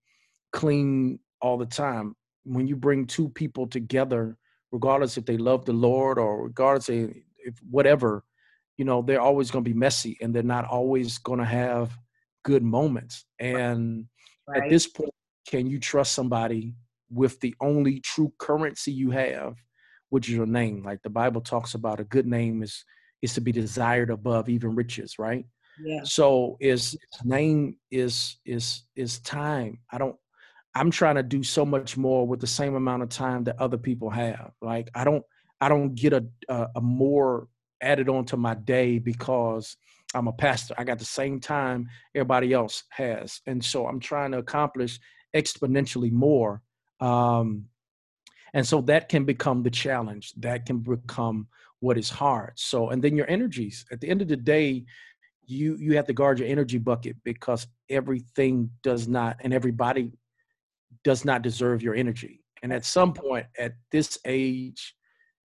clean 0.54 1.20
all 1.42 1.58
the 1.58 1.66
time. 1.66 2.16
When 2.44 2.68
you 2.68 2.76
bring 2.76 3.08
two 3.08 3.30
people 3.30 3.68
together, 3.68 4.38
regardless 4.76 5.18
if 5.18 5.26
they 5.26 5.38
love 5.38 5.64
the 5.64 5.74
Lord 5.74 6.18
or 6.20 6.44
regardless 6.44 6.90
if, 6.90 7.12
if 7.38 7.56
whatever, 7.72 8.26
you 8.78 8.84
know, 8.84 9.02
they're 9.02 9.22
always 9.22 9.50
going 9.50 9.64
to 9.64 9.70
be 9.70 9.78
messy 9.78 10.18
and 10.22 10.36
they're 10.36 10.44
not 10.44 10.66
always 10.66 11.18
going 11.18 11.40
to 11.40 11.46
have 11.46 11.98
good 12.44 12.62
moments. 12.62 13.24
And 13.40 14.06
right. 14.50 14.64
at 14.64 14.70
this 14.70 14.86
point, 14.86 15.14
can 15.48 15.70
you 15.70 15.80
trust 15.80 16.12
somebody 16.12 16.76
with 17.10 17.40
the 17.40 17.56
only 17.62 18.02
true 18.02 18.34
currency 18.38 18.92
you 18.92 19.12
have, 19.12 19.56
which 20.10 20.28
is 20.28 20.36
your 20.36 20.46
name? 20.46 20.84
Like 20.84 21.02
the 21.04 21.10
Bible 21.10 21.40
talks 21.40 21.74
about 21.74 22.02
a 22.02 22.04
good 22.04 22.28
name 22.28 22.62
is 22.62 22.84
is 23.22 23.34
to 23.34 23.42
be 23.42 23.54
desired 23.54 24.10
above 24.10 24.50
even 24.50 24.76
riches, 24.76 25.18
right? 25.18 25.46
Yeah. 25.82 26.02
So 26.04 26.58
is 26.60 26.98
name 27.24 27.78
is 27.92 28.38
is 28.46 28.84
is 28.96 29.20
time. 29.20 29.80
I 29.90 29.98
don't 29.98 30.18
I'm 30.76 30.92
trying 30.92 31.16
to 31.16 31.24
do 31.24 31.42
so 31.42 31.66
much 31.66 31.96
more 31.96 32.28
with 32.28 32.42
the 32.42 32.48
same 32.48 32.76
amount 32.76 33.04
of 33.04 33.10
time 33.10 33.46
that 33.46 33.60
other 33.60 33.78
people 33.78 34.10
have. 34.10 34.52
Like 34.62 34.90
I 34.94 35.04
don't 35.04 35.24
I 35.62 35.70
don't 35.70 35.96
get 35.96 36.14
a 36.14 36.26
a, 36.50 36.68
a 36.76 36.82
more 36.82 37.48
added 37.82 38.10
on 38.10 38.26
to 38.26 38.38
my 38.38 38.56
day 38.56 39.00
because 39.00 39.78
I'm 40.14 40.28
a 40.28 40.34
pastor. 40.34 40.76
I 40.78 40.84
got 40.84 41.00
the 41.00 41.06
same 41.06 41.40
time 41.40 41.90
everybody 42.14 42.54
else 42.54 42.84
has. 42.90 43.42
And 43.48 43.64
so 43.64 43.88
I'm 43.88 44.00
trying 44.00 44.32
to 44.32 44.38
accomplish 44.38 45.00
exponentially 45.36 46.12
more. 46.12 46.62
Um, 47.00 47.66
and 48.54 48.66
so 48.66 48.82
that 48.82 49.10
can 49.10 49.26
become 49.26 49.64
the 49.64 49.70
challenge. 49.70 50.34
That 50.38 50.66
can 50.66 50.80
become 50.80 51.48
what 51.82 51.98
is 51.98 52.10
hard. 52.10 52.54
So, 52.56 52.90
and 52.90 53.04
then 53.04 53.18
your 53.18 53.30
energies. 53.30 53.86
At 53.92 54.00
the 54.00 54.10
end 54.10 54.22
of 54.22 54.30
the 54.30 54.38
day, 54.38 54.86
you 55.48 55.76
you 55.80 55.96
have 55.96 56.08
to 56.08 56.14
guard 56.14 56.40
your 56.40 56.48
energy 56.48 56.80
bucket 56.80 57.18
because 57.24 57.68
everything 57.90 58.72
does 58.82 59.08
not 59.08 59.38
and 59.42 59.54
everybody 59.54 60.12
does 61.06 61.24
not 61.24 61.42
deserve 61.42 61.82
your 61.82 61.96
energy. 61.96 62.44
And 62.64 62.74
at 62.74 62.84
some 62.84 63.14
point 63.14 63.46
at 63.58 63.76
this 63.92 64.18
age, 64.26 64.96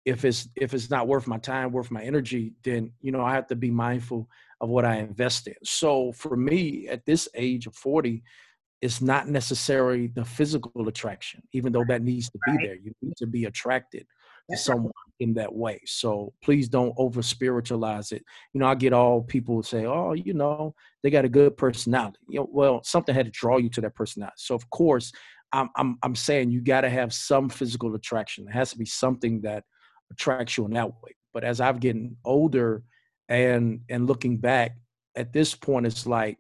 if 0.05 0.25
it's 0.25 0.49
if 0.57 0.75
it's 0.75 0.91
not 0.91 1.09
worth 1.09 1.27
my 1.27 1.39
time, 1.39 1.73
worth 1.73 1.91
my 1.91 2.03
energy, 2.03 2.53
then 2.63 2.93
you 3.01 3.11
know 3.11 3.23
I 3.23 3.35
have 3.35 3.47
to 3.49 3.57
be 3.57 3.71
mindful 3.71 4.29
of 4.61 4.69
what 4.69 4.85
I 4.85 4.97
invest 4.97 5.49
in. 5.49 5.55
So 5.65 6.13
for 6.13 6.37
me, 6.37 6.87
at 6.89 7.05
this 7.05 7.29
age 7.35 7.67
of 7.67 7.75
40, 7.75 8.23
it's 8.81 9.01
not 9.01 9.29
necessarily 9.29 10.07
the 10.09 10.25
physical 10.25 10.89
attraction, 10.89 11.43
even 11.53 11.73
though 11.73 11.85
that 11.89 12.03
needs 12.03 12.31
to 12.31 12.39
be 12.47 12.53
right. 12.53 12.61
there. 12.63 12.75
You 12.77 12.93
need 13.03 13.17
to 13.17 13.27
be 13.27 13.45
attracted 13.47 14.07
to 14.51 14.57
someone 14.57 14.93
in 15.21 15.35
that 15.35 15.53
way. 15.53 15.81
So 15.85 16.33
please 16.43 16.69
don't 16.69 16.95
over 16.97 17.23
spiritualize 17.23 18.13
it. 18.13 18.25
You 18.53 18.61
know, 18.61 18.67
I 18.67 18.75
get 18.75 18.93
all 18.93 19.23
people 19.23 19.63
say, 19.63 19.85
"Oh, 19.85 20.13
you 20.13 20.33
know, 20.35 20.75
they 21.03 21.11
got 21.11 21.25
a 21.25 21.29
good 21.29 21.57
personality." 21.57 22.19
You 22.29 22.41
know, 22.41 22.49
well, 22.51 22.83
something 22.83 23.15
had 23.15 23.27
to 23.27 23.33
draw 23.33 23.59
you 23.59 23.69
to 23.71 23.81
that 23.83 23.95
personality. 23.95 24.37
So 24.39 24.55
of 24.55 24.69
course, 24.71 25.13
I'm 25.53 25.71
I'm 25.77 25.99
I'm 26.03 26.15
saying 26.15 26.51
you 26.51 26.61
got 26.61 26.83
to 26.83 26.91
have 26.91 27.13
some 27.13 27.49
physical 27.49 27.95
attraction. 27.95 28.47
It 28.49 28.53
has 28.53 28.71
to 28.71 28.79
be 28.79 28.85
something 28.85 29.41
that 29.43 29.65
attracts 30.11 30.57
you 30.57 30.65
in 30.67 30.73
that 30.73 30.89
way. 30.89 31.15
But 31.33 31.45
as 31.45 31.61
I've 31.61 31.81
getting 31.81 32.17
older 32.25 32.83
and 33.29 33.81
and 33.89 34.07
looking 34.07 34.39
back 34.39 34.77
at 35.17 35.33
this 35.33 35.55
point, 35.55 35.87
it's 35.87 36.07
like 36.07 36.39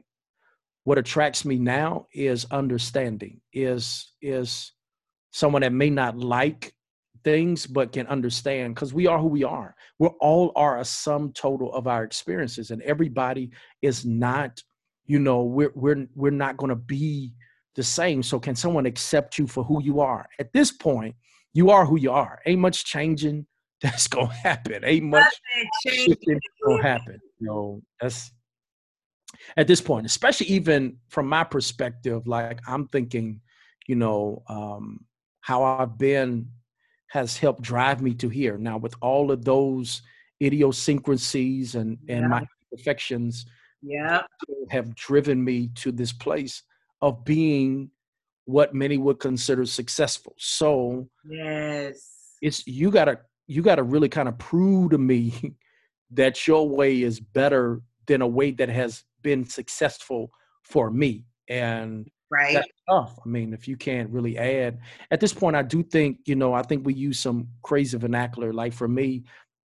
what 0.84 0.98
attracts 0.98 1.44
me 1.44 1.58
now 1.58 2.06
is 2.12 2.46
understanding, 2.50 3.40
is 3.52 4.12
is 4.22 4.72
someone 5.30 5.62
that 5.62 5.72
may 5.72 5.90
not 5.90 6.16
like 6.16 6.72
things 7.24 7.66
but 7.66 7.92
can 7.92 8.06
understand 8.06 8.74
because 8.74 8.94
we 8.94 9.06
are 9.06 9.18
who 9.18 9.26
we 9.26 9.44
are. 9.44 9.74
We're 9.98 10.08
all 10.20 10.52
are 10.56 10.78
a 10.78 10.84
sum 10.84 11.32
total 11.32 11.72
of 11.74 11.86
our 11.86 12.04
experiences, 12.04 12.70
and 12.70 12.80
everybody 12.82 13.50
is 13.82 14.04
not, 14.06 14.62
you 15.06 15.18
know, 15.18 15.42
we're 15.42 15.72
we're 15.74 16.06
we're 16.14 16.30
not 16.30 16.56
going 16.56 16.70
to 16.70 16.76
be 16.76 17.32
the 17.76 17.82
same. 17.82 18.22
So 18.22 18.38
can 18.38 18.56
someone 18.56 18.86
accept 18.86 19.38
you 19.38 19.46
for 19.46 19.64
who 19.64 19.82
you 19.82 20.00
are? 20.00 20.28
At 20.38 20.52
this 20.52 20.72
point, 20.72 21.14
you 21.54 21.70
are 21.70 21.84
who 21.86 21.98
you 21.98 22.12
are. 22.12 22.40
Ain't 22.46 22.60
much 22.60 22.84
changing 22.84 23.46
that's 23.82 24.08
gonna 24.08 24.32
happen. 24.32 24.84
Ain't 24.84 25.04
much 25.04 25.32
shifting 25.86 26.40
gonna 26.66 26.82
happen. 26.82 27.20
You 27.38 27.46
know, 27.46 27.82
that's 28.00 28.32
at 29.56 29.68
this 29.68 29.80
point, 29.80 30.06
especially 30.06 30.46
even 30.48 30.96
from 31.08 31.28
my 31.28 31.44
perspective, 31.44 32.26
like 32.26 32.60
I'm 32.66 32.88
thinking, 32.88 33.40
you 33.86 33.94
know, 33.94 34.42
um, 34.48 35.04
how 35.42 35.62
I've 35.62 35.96
been 35.96 36.48
has 37.10 37.38
helped 37.38 37.62
drive 37.62 38.02
me 38.02 38.14
to 38.14 38.28
here. 38.28 38.58
Now, 38.58 38.78
with 38.78 38.94
all 39.00 39.30
of 39.30 39.44
those 39.44 40.02
idiosyncrasies 40.42 41.76
and 41.76 41.98
and 42.08 42.22
yeah. 42.22 42.28
my 42.28 42.46
imperfections, 42.72 43.46
yeah, 43.80 44.22
have 44.70 44.94
driven 44.96 45.42
me 45.42 45.70
to 45.76 45.92
this 45.92 46.12
place 46.12 46.64
of 47.00 47.24
being 47.24 47.90
what 48.44 48.74
many 48.74 48.96
would 48.96 49.20
consider 49.20 49.66
successful. 49.66 50.34
So, 50.38 51.08
yes, 51.28 52.36
it's 52.40 52.66
you 52.66 52.90
gotta 52.90 53.20
you 53.46 53.62
gotta 53.62 53.82
really 53.82 54.08
kind 54.08 54.28
of 54.28 54.38
prove 54.38 54.90
to 54.90 54.98
me 54.98 55.56
that 56.12 56.46
your 56.46 56.68
way 56.68 57.02
is 57.02 57.20
better 57.20 57.82
than 58.06 58.22
a 58.22 58.26
way 58.26 58.52
that 58.52 58.68
has 58.68 59.04
been 59.22 59.44
successful 59.44 60.30
for 60.62 60.90
me. 60.90 61.26
And 61.48 62.08
right 62.30 62.54
that's 62.54 62.68
tough. 62.88 63.18
I 63.24 63.28
mean, 63.28 63.52
if 63.52 63.68
you 63.68 63.76
can't 63.76 64.10
really 64.10 64.38
add 64.38 64.78
at 65.10 65.20
this 65.20 65.32
point, 65.32 65.56
I 65.56 65.62
do 65.62 65.82
think, 65.82 66.18
you 66.24 66.36
know, 66.36 66.54
I 66.54 66.62
think 66.62 66.86
we 66.86 66.94
use 66.94 67.18
some 67.18 67.48
crazy 67.62 67.98
vernacular. 67.98 68.52
Like 68.52 68.72
for 68.72 68.88
me, 68.88 69.24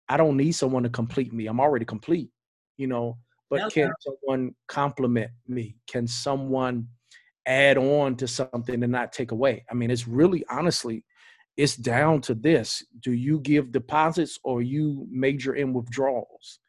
I 0.09 0.17
don't 0.17 0.37
need 0.37 0.53
someone 0.53 0.83
to 0.83 0.91
complete 0.91 1.33
me. 1.33 1.47
I'm 1.47 1.61
already 1.61 1.85
complete, 1.85 2.31
you 2.77 2.87
know. 2.87 3.19
But 3.49 3.73
can 3.73 3.93
someone 4.01 4.55
complement 4.67 5.31
me? 5.47 5.77
Can 5.87 6.07
someone 6.07 6.89
add 7.47 7.79
on 7.79 8.17
to 8.17 8.29
something 8.29 8.83
and 8.83 8.93
not 8.93 9.13
take 9.13 9.33
away? 9.33 9.65
I 9.71 9.75
mean, 9.75 9.91
it's 9.91 10.09
really 10.09 10.45
honestly, 10.51 11.05
it's 11.57 11.77
down 11.77 12.21
to 12.23 12.35
this. 12.35 12.85
Do 13.01 13.13
you 13.13 13.41
give 13.41 13.73
deposits 13.73 14.39
or 14.45 14.63
you 14.63 15.07
major 15.11 15.55
in 15.55 15.73
withdrawals? 15.73 16.61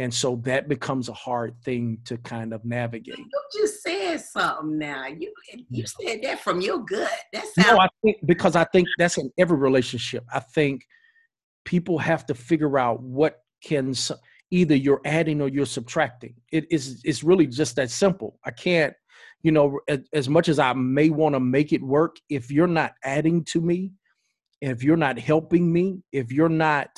and 0.00 0.12
so 0.12 0.36
that 0.44 0.66
becomes 0.66 1.10
a 1.10 1.12
hard 1.12 1.54
thing 1.62 1.98
to 2.06 2.16
kind 2.16 2.54
of 2.54 2.64
navigate. 2.64 3.18
You 3.18 3.26
just 3.54 3.82
said 3.82 4.18
something 4.18 4.78
now. 4.78 5.08
You 5.08 5.30
you 5.68 5.84
said 5.86 6.22
that 6.22 6.40
from 6.40 6.62
your 6.62 6.78
gut. 6.78 7.12
That 7.34 7.44
sounds. 7.44 7.68
No, 7.68 7.78
I 7.78 7.88
think 8.02 8.16
because 8.24 8.56
I 8.56 8.64
think 8.64 8.88
that's 8.96 9.18
in 9.18 9.30
every 9.36 9.58
relationship. 9.58 10.24
I 10.32 10.40
think 10.40 10.86
people 11.66 11.98
have 11.98 12.24
to 12.26 12.34
figure 12.34 12.78
out 12.78 13.02
what 13.02 13.42
can 13.62 13.92
either 14.50 14.74
you're 14.74 15.02
adding 15.04 15.42
or 15.42 15.48
you're 15.48 15.66
subtracting. 15.66 16.34
It 16.50 16.64
is 16.70 17.02
it's 17.04 17.22
really 17.22 17.46
just 17.46 17.76
that 17.76 17.90
simple. 17.90 18.38
I 18.42 18.52
can't, 18.52 18.94
you 19.42 19.52
know, 19.52 19.80
as, 19.88 20.00
as 20.12 20.28
much 20.28 20.48
as 20.48 20.58
I 20.58 20.72
may 20.72 21.10
want 21.10 21.34
to 21.34 21.40
make 21.40 21.72
it 21.72 21.82
work, 21.82 22.16
if 22.28 22.50
you're 22.50 22.66
not 22.66 22.92
adding 23.04 23.44
to 23.46 23.60
me, 23.60 23.92
if 24.60 24.82
you're 24.82 24.96
not 24.96 25.18
helping 25.18 25.72
me, 25.72 26.02
if 26.12 26.30
you're 26.32 26.48
not 26.48 26.88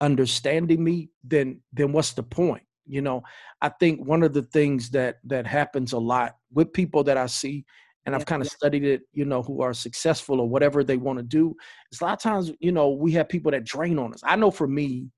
understanding 0.00 0.82
me, 0.82 1.10
then 1.22 1.60
then 1.72 1.92
what's 1.92 2.12
the 2.12 2.22
point? 2.22 2.64
You 2.86 3.02
know, 3.02 3.22
I 3.60 3.68
think 3.68 4.06
one 4.06 4.22
of 4.22 4.32
the 4.32 4.42
things 4.42 4.90
that 4.90 5.18
that 5.24 5.46
happens 5.46 5.92
a 5.92 5.98
lot 5.98 6.36
with 6.52 6.72
people 6.72 7.04
that 7.04 7.16
I 7.16 7.26
see, 7.26 7.64
and 8.06 8.14
I've 8.14 8.26
kind 8.26 8.42
of 8.42 8.48
studied 8.48 8.84
it, 8.84 9.02
you 9.12 9.24
know, 9.24 9.42
who 9.42 9.62
are 9.62 9.74
successful 9.74 10.40
or 10.40 10.48
whatever 10.48 10.82
they 10.82 10.96
want 10.96 11.18
to 11.18 11.22
do, 11.22 11.54
is 11.92 12.00
a 12.00 12.04
lot 12.04 12.14
of 12.14 12.20
times, 12.20 12.50
you 12.60 12.72
know, 12.72 12.90
we 12.90 13.12
have 13.12 13.28
people 13.28 13.52
that 13.52 13.64
drain 13.64 13.98
on 13.98 14.14
us. 14.14 14.20
I 14.24 14.36
know 14.36 14.50
for 14.50 14.66
me, 14.66 15.10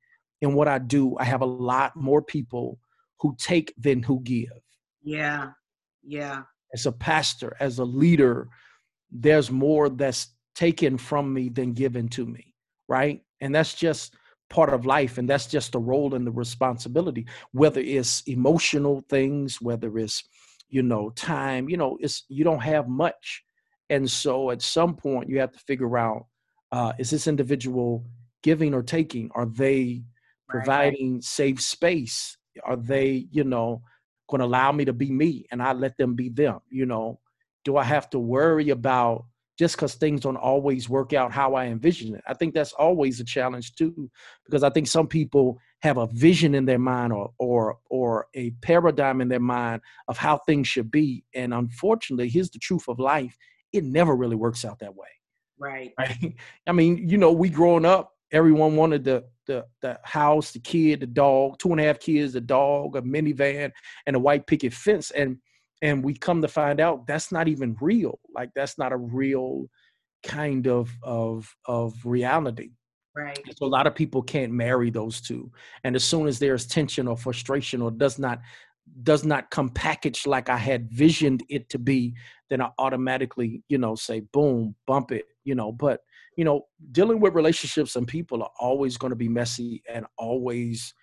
in 0.42 0.54
what 0.54 0.68
I 0.68 0.78
do, 0.78 1.16
I 1.18 1.24
have 1.24 1.40
a 1.40 1.46
lot 1.46 1.96
more 1.96 2.20
people 2.20 2.78
who 3.20 3.34
take 3.38 3.72
than 3.78 4.02
who 4.02 4.20
give. 4.20 4.50
Yeah. 5.02 5.50
Yeah. 6.02 6.42
As 6.74 6.86
a 6.86 6.92
pastor, 6.92 7.56
as 7.60 7.78
a 7.78 7.84
leader, 7.84 8.48
there's 9.10 9.50
more 9.50 9.88
that's 9.88 10.28
taken 10.54 10.98
from 10.98 11.32
me 11.32 11.48
than 11.48 11.72
given 11.72 12.08
to 12.08 12.26
me. 12.26 12.54
Right. 12.88 13.22
And 13.40 13.54
that's 13.54 13.74
just 13.74 14.16
part 14.50 14.72
of 14.72 14.86
life 14.86 15.18
and 15.18 15.28
that's 15.28 15.46
just 15.46 15.72
the 15.72 15.78
role 15.78 16.14
and 16.14 16.26
the 16.26 16.30
responsibility 16.30 17.26
whether 17.52 17.80
it's 17.80 18.20
emotional 18.26 19.02
things 19.08 19.60
whether 19.60 19.98
it's 19.98 20.22
you 20.68 20.82
know 20.82 21.10
time 21.10 21.68
you 21.68 21.76
know 21.76 21.96
it's 22.00 22.24
you 22.28 22.44
don't 22.44 22.62
have 22.62 22.86
much 22.86 23.42
and 23.90 24.08
so 24.08 24.50
at 24.50 24.60
some 24.62 24.94
point 24.94 25.28
you 25.28 25.40
have 25.40 25.50
to 25.50 25.58
figure 25.60 25.96
out 25.96 26.26
uh, 26.72 26.92
is 26.98 27.10
this 27.10 27.26
individual 27.26 28.04
giving 28.42 28.74
or 28.74 28.82
taking 28.82 29.30
are 29.34 29.46
they 29.46 30.02
providing 30.48 31.14
right. 31.14 31.24
safe 31.24 31.60
space 31.60 32.36
are 32.64 32.76
they 32.76 33.26
you 33.30 33.44
know 33.44 33.82
going 34.28 34.40
to 34.40 34.46
allow 34.46 34.72
me 34.72 34.84
to 34.84 34.92
be 34.92 35.10
me 35.10 35.46
and 35.50 35.62
i 35.62 35.72
let 35.72 35.96
them 35.96 36.14
be 36.14 36.28
them 36.28 36.60
you 36.70 36.86
know 36.86 37.18
do 37.64 37.76
i 37.76 37.84
have 37.84 38.08
to 38.10 38.18
worry 38.18 38.70
about 38.70 39.24
just 39.58 39.76
because 39.76 39.94
things 39.94 40.20
don't 40.20 40.36
always 40.36 40.88
work 40.88 41.12
out 41.12 41.30
how 41.30 41.54
I 41.54 41.66
envision 41.66 42.14
it. 42.14 42.22
I 42.26 42.34
think 42.34 42.54
that's 42.54 42.72
always 42.72 43.20
a 43.20 43.24
challenge 43.24 43.74
too, 43.74 44.10
because 44.44 44.62
I 44.62 44.70
think 44.70 44.88
some 44.88 45.06
people 45.06 45.58
have 45.82 45.96
a 45.96 46.08
vision 46.08 46.54
in 46.54 46.64
their 46.64 46.78
mind 46.78 47.12
or 47.12 47.32
or 47.38 47.78
or 47.88 48.26
a 48.34 48.50
paradigm 48.62 49.20
in 49.20 49.28
their 49.28 49.40
mind 49.40 49.82
of 50.08 50.16
how 50.16 50.38
things 50.38 50.66
should 50.66 50.90
be. 50.90 51.24
And 51.34 51.54
unfortunately, 51.54 52.28
here's 52.28 52.50
the 52.50 52.58
truth 52.58 52.88
of 52.88 52.98
life: 52.98 53.36
it 53.72 53.84
never 53.84 54.16
really 54.16 54.36
works 54.36 54.64
out 54.64 54.80
that 54.80 54.94
way. 54.94 55.08
Right. 55.58 55.92
Right. 55.98 56.34
I 56.66 56.72
mean, 56.72 57.08
you 57.08 57.16
know, 57.16 57.30
we 57.30 57.48
growing 57.48 57.84
up, 57.84 58.12
everyone 58.32 58.74
wanted 58.74 59.04
the 59.04 59.24
the 59.46 59.64
the 59.82 59.98
house, 60.04 60.52
the 60.52 60.60
kid, 60.60 61.00
the 61.00 61.06
dog, 61.06 61.58
two 61.58 61.70
and 61.70 61.80
a 61.80 61.84
half 61.84 61.98
kids, 61.98 62.32
the 62.32 62.40
dog, 62.40 62.96
a 62.96 63.02
minivan, 63.02 63.70
and 64.06 64.16
a 64.16 64.18
white 64.18 64.46
picket 64.46 64.72
fence. 64.72 65.10
And 65.10 65.38
and 65.82 66.02
we 66.02 66.14
come 66.14 66.42
to 66.42 66.48
find 66.48 66.80
out 66.80 67.06
that's 67.06 67.32
not 67.32 67.48
even 67.48 67.76
real. 67.80 68.18
Like 68.34 68.50
that's 68.54 68.78
not 68.78 68.92
a 68.92 68.96
real 68.96 69.66
kind 70.22 70.66
of 70.66 70.90
of 71.02 71.54
of 71.66 71.94
reality. 72.04 72.70
Right. 73.16 73.38
So 73.56 73.66
a 73.66 73.68
lot 73.68 73.86
of 73.86 73.94
people 73.94 74.22
can't 74.22 74.52
marry 74.52 74.90
those 74.90 75.20
two. 75.20 75.52
And 75.84 75.94
as 75.94 76.02
soon 76.02 76.26
as 76.26 76.40
there's 76.40 76.66
tension 76.66 77.06
or 77.06 77.16
frustration 77.16 77.80
or 77.80 77.90
does 77.90 78.18
not 78.18 78.40
does 79.02 79.24
not 79.24 79.50
come 79.50 79.70
packaged 79.70 80.26
like 80.26 80.50
i 80.50 80.58
had 80.58 80.90
visioned 80.90 81.42
it 81.48 81.70
to 81.70 81.78
be 81.78 82.12
then 82.50 82.60
i 82.60 82.68
automatically 82.78 83.62
you 83.70 83.78
know 83.78 83.94
say 83.94 84.20
boom 84.30 84.74
bump 84.86 85.10
it 85.10 85.24
you 85.44 85.54
know. 85.54 85.70
But 85.70 86.00
you 86.36 86.44
know 86.44 86.66
dealing 86.92 87.20
with 87.20 87.34
relationships 87.34 87.96
and 87.96 88.06
people 88.06 88.42
are 88.42 88.50
always 88.58 88.96
going 88.96 89.10
to 89.10 89.16
be 89.16 89.28
messy 89.28 89.82
and 89.88 90.06
always 90.18 90.94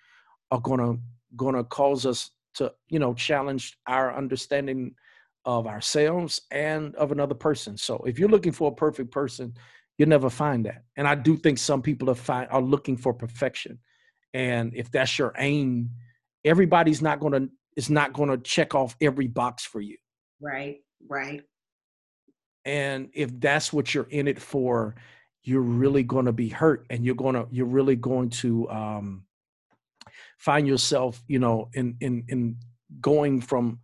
are 0.50 0.60
going 0.60 0.80
to 0.80 1.00
going 1.36 1.54
to 1.54 1.64
cause 1.64 2.06
us 2.06 2.30
to 2.54 2.72
you 2.88 2.98
know 2.98 3.14
challenge 3.14 3.78
our 3.86 4.14
understanding 4.14 4.94
of 5.44 5.66
ourselves 5.66 6.40
and 6.52 6.94
of 6.96 7.10
another 7.10 7.34
person. 7.34 7.76
So 7.76 7.96
if 8.06 8.18
you're 8.18 8.28
looking 8.28 8.52
for 8.52 8.70
a 8.70 8.74
perfect 8.74 9.10
person 9.10 9.54
you'll 9.98 10.08
never 10.08 10.30
find 10.30 10.64
that. 10.64 10.84
And 10.96 11.06
i 11.06 11.14
do 11.14 11.36
think 11.36 11.58
some 11.58 11.82
people 11.82 12.08
are 12.10 12.14
find, 12.14 12.48
are 12.50 12.62
looking 12.62 12.96
for 12.96 13.12
perfection. 13.12 13.78
And 14.34 14.72
if 14.74 14.90
that's 14.90 15.18
your 15.18 15.32
aim 15.38 15.90
everybody's 16.44 17.02
not 17.02 17.20
going 17.20 17.32
to 17.32 17.48
is 17.76 17.88
not 17.88 18.12
going 18.12 18.28
to 18.28 18.36
check 18.38 18.74
off 18.74 18.96
every 19.00 19.26
box 19.26 19.64
for 19.64 19.80
you. 19.80 19.96
Right 20.40 20.78
right. 21.08 21.42
And 22.64 23.08
if 23.12 23.38
that's 23.40 23.72
what 23.72 23.92
you're 23.92 24.08
in 24.10 24.28
it 24.28 24.40
for 24.40 24.94
you're 25.44 25.60
really 25.60 26.02
going 26.02 26.26
to 26.26 26.32
be 26.32 26.48
hurt 26.48 26.86
and 26.90 27.04
you're 27.04 27.14
going 27.14 27.34
to 27.34 27.46
you're 27.50 27.66
really 27.66 27.96
going 27.96 28.30
to 28.30 28.68
um 28.70 29.24
find 30.38 30.66
yourself, 30.66 31.22
you 31.28 31.38
know, 31.38 31.68
in 31.74 31.96
in 32.00 32.24
in 32.28 32.56
going 33.00 33.40
from 33.40 33.78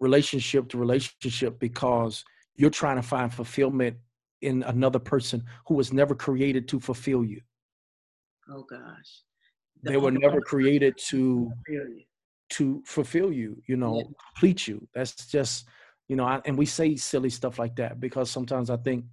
relationship 0.00 0.68
to 0.68 0.78
relationship 0.78 1.58
because 1.58 2.24
you're 2.56 2.70
trying 2.70 2.96
to 2.96 3.02
find 3.02 3.32
fulfillment 3.32 3.96
in 4.42 4.62
another 4.64 4.98
person 4.98 5.44
who 5.66 5.74
was 5.74 5.92
never 5.92 6.14
created 6.14 6.68
to 6.68 6.80
fulfill 6.80 7.24
you. 7.24 7.40
Oh 8.48 8.64
gosh. 8.64 9.22
The 9.82 9.92
they 9.92 9.96
were 9.96 10.10
never 10.10 10.40
created 10.40 10.98
to 11.08 11.50
to 12.50 12.82
fulfill 12.84 13.32
you, 13.32 13.62
you 13.66 13.76
know, 13.76 13.98
yeah. 13.98 14.04
complete 14.34 14.68
you. 14.68 14.86
That's 14.94 15.26
just, 15.26 15.66
you 16.08 16.16
know, 16.16 16.24
I, 16.24 16.40
and 16.44 16.58
we 16.58 16.66
say 16.66 16.96
silly 16.96 17.30
stuff 17.30 17.58
like 17.58 17.76
that 17.76 17.98
because 17.98 18.30
sometimes 18.30 18.68
I 18.68 18.76
think, 18.76 19.06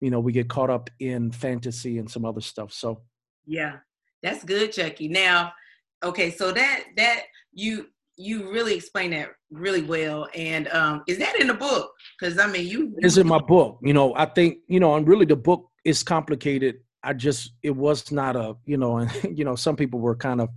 you 0.00 0.10
know, 0.10 0.20
we 0.20 0.32
get 0.32 0.48
caught 0.48 0.70
up 0.70 0.90
in 1.00 1.32
fantasy 1.32 1.98
and 1.98 2.10
some 2.10 2.24
other 2.24 2.40
stuff. 2.40 2.72
So, 2.72 3.02
yeah, 3.46 3.76
that's 4.22 4.44
good, 4.44 4.72
Chucky. 4.72 5.08
Now, 5.08 5.52
okay 6.04 6.30
so 6.30 6.52
that 6.52 6.84
that 6.96 7.22
you 7.52 7.86
you 8.16 8.50
really 8.50 8.74
explain 8.74 9.10
that 9.10 9.28
really 9.50 9.82
well 9.82 10.26
and 10.34 10.68
um 10.68 11.02
is 11.06 11.18
that 11.18 11.38
in 11.40 11.46
the 11.46 11.54
book? 11.54 11.92
Because 12.18 12.38
i 12.38 12.46
mean 12.46 12.66
you 12.66 12.94
it's 12.98 13.16
in 13.16 13.26
my 13.26 13.38
book 13.38 13.78
you 13.82 13.92
know 13.92 14.14
i 14.16 14.24
think 14.24 14.58
you 14.68 14.80
know 14.80 14.94
and 14.94 15.06
really 15.06 15.26
the 15.26 15.36
book 15.36 15.68
is 15.84 16.02
complicated. 16.02 16.76
I 17.02 17.12
just 17.12 17.52
it 17.62 17.70
was 17.70 18.10
not 18.10 18.34
a 18.34 18.56
you 18.64 18.76
know 18.76 18.98
and 18.98 19.10
you 19.38 19.44
know 19.44 19.56
some 19.56 19.76
people 19.76 20.00
were 20.00 20.16
kind 20.16 20.40
of 20.40 20.48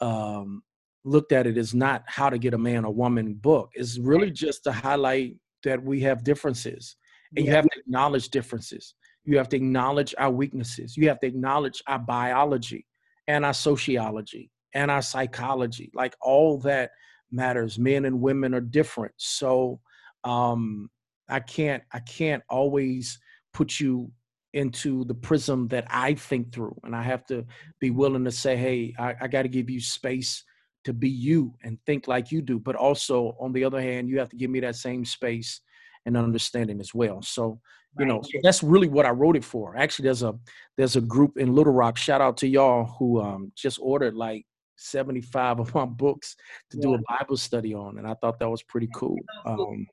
um 0.00 0.62
looked 1.04 1.32
at 1.32 1.46
it 1.46 1.56
as 1.56 1.74
not 1.74 2.04
how 2.06 2.30
to 2.30 2.38
get 2.38 2.54
a 2.54 2.58
man 2.58 2.84
or 2.84 2.92
woman 2.92 3.34
book. 3.34 3.70
It's 3.74 3.98
really 3.98 4.30
just 4.30 4.64
to 4.64 4.72
highlight 4.72 5.36
that 5.64 5.82
we 5.82 6.00
have 6.02 6.22
differences 6.22 6.96
and 7.36 7.44
yeah. 7.44 7.50
you 7.50 7.56
have 7.56 7.64
to 7.64 7.78
acknowledge 7.78 8.28
differences. 8.28 8.94
You 9.24 9.38
have 9.38 9.48
to 9.50 9.56
acknowledge 9.56 10.14
our 10.18 10.30
weaknesses. 10.30 10.96
You 10.96 11.08
have 11.08 11.20
to 11.20 11.26
acknowledge 11.26 11.82
our 11.86 11.98
biology 11.98 12.86
and 13.28 13.44
our 13.44 13.54
sociology 13.54 14.50
and 14.74 14.90
our 14.90 15.02
psychology. 15.02 15.90
Like 15.94 16.14
all 16.20 16.58
that 16.60 16.90
matters. 17.30 17.78
Men 17.78 18.04
and 18.04 18.20
women 18.20 18.54
are 18.54 18.60
different. 18.60 19.14
So 19.16 19.80
um 20.24 20.90
i 21.28 21.40
can't 21.40 21.82
i 21.92 21.98
can't 22.00 22.42
always 22.50 23.18
put 23.54 23.80
you 23.80 24.10
into 24.52 25.04
the 25.04 25.14
prism 25.14 25.68
that 25.68 25.86
i 25.88 26.12
think 26.14 26.52
through. 26.52 26.76
And 26.84 26.94
i 26.94 27.02
have 27.02 27.24
to 27.26 27.44
be 27.80 27.90
willing 27.90 28.24
to 28.24 28.30
say 28.30 28.56
hey 28.56 28.94
i, 28.98 29.14
I 29.20 29.28
got 29.28 29.42
to 29.42 29.48
give 29.48 29.70
you 29.70 29.80
space 29.80 30.44
to 30.84 30.92
be 30.92 31.08
you 31.08 31.54
and 31.62 31.78
think 31.84 32.08
like 32.08 32.32
you 32.32 32.40
do. 32.40 32.58
But 32.58 32.74
also 32.74 33.36
on 33.38 33.52
the 33.52 33.64
other 33.64 33.80
hand 33.80 34.08
you 34.08 34.18
have 34.18 34.30
to 34.30 34.36
give 34.36 34.50
me 34.50 34.60
that 34.60 34.76
same 34.76 35.04
space 35.04 35.60
and 36.06 36.16
understanding 36.16 36.80
as 36.80 36.94
well 36.94 37.22
so 37.22 37.60
you 37.98 38.06
know 38.06 38.20
so 38.22 38.38
that's 38.42 38.62
really 38.62 38.88
what 38.88 39.04
i 39.04 39.10
wrote 39.10 39.36
it 39.36 39.44
for 39.44 39.76
actually 39.76 40.04
there's 40.04 40.22
a 40.22 40.34
there's 40.76 40.96
a 40.96 41.00
group 41.00 41.36
in 41.36 41.54
little 41.54 41.72
rock 41.72 41.96
shout 41.96 42.20
out 42.20 42.36
to 42.36 42.46
y'all 42.46 42.84
who 42.98 43.20
um 43.20 43.50
just 43.56 43.78
ordered 43.82 44.14
like 44.14 44.44
75 44.80 45.60
of 45.60 45.74
my 45.74 45.84
books 45.84 46.36
to 46.70 46.78
yeah. 46.78 46.82
do 46.82 46.94
a 46.94 46.98
Bible 47.08 47.36
study 47.36 47.74
on. 47.74 47.98
And 47.98 48.06
I 48.06 48.14
thought 48.14 48.38
that 48.38 48.48
was 48.48 48.62
pretty 48.62 48.88
cool. 48.94 49.18
Cool. 49.46 49.66
Um, 49.68 49.86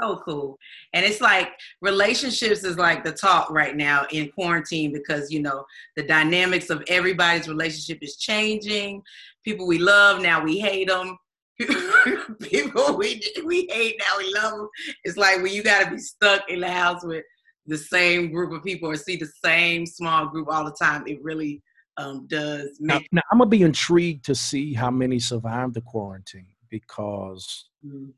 so 0.00 0.20
cool. 0.24 0.58
And 0.92 1.04
it's 1.04 1.20
like 1.20 1.52
relationships 1.80 2.64
is 2.64 2.76
like 2.76 3.04
the 3.04 3.12
talk 3.12 3.50
right 3.50 3.76
now 3.76 4.06
in 4.10 4.30
quarantine 4.32 4.92
because, 4.92 5.30
you 5.30 5.40
know, 5.40 5.64
the 5.96 6.02
dynamics 6.02 6.70
of 6.70 6.82
everybody's 6.88 7.48
relationship 7.48 7.98
is 8.02 8.16
changing. 8.16 9.02
People 9.44 9.66
we 9.66 9.78
love, 9.78 10.20
now 10.20 10.42
we 10.42 10.58
hate 10.58 10.88
them. 10.88 11.16
People 12.42 12.96
we, 12.96 13.20
we 13.44 13.68
hate, 13.70 13.96
now 13.98 14.18
we 14.18 14.32
love 14.34 14.52
them. 14.52 14.68
It's 15.04 15.16
like 15.16 15.42
when 15.42 15.52
you 15.52 15.62
got 15.62 15.84
to 15.84 15.90
be 15.92 15.98
stuck 15.98 16.48
in 16.50 16.60
the 16.60 16.70
house 16.70 17.04
with 17.04 17.24
the 17.66 17.78
same 17.78 18.30
group 18.30 18.52
of 18.52 18.62
people 18.62 18.88
or 18.88 18.96
see 18.96 19.16
the 19.16 19.30
same 19.44 19.86
small 19.86 20.26
group 20.26 20.48
all 20.48 20.64
the 20.64 20.76
time, 20.80 21.04
it 21.06 21.22
really 21.22 21.62
um, 21.96 22.26
does 22.28 22.78
make. 22.80 23.02
Now, 23.12 23.20
now, 23.20 23.22
I'm 23.32 23.38
gonna 23.38 23.50
be 23.50 23.62
intrigued 23.62 24.24
to 24.26 24.34
see 24.34 24.74
how 24.74 24.90
many 24.90 25.18
survive 25.18 25.72
the 25.72 25.80
quarantine 25.80 26.48
because, 26.70 27.68
mm-hmm. 27.84 28.10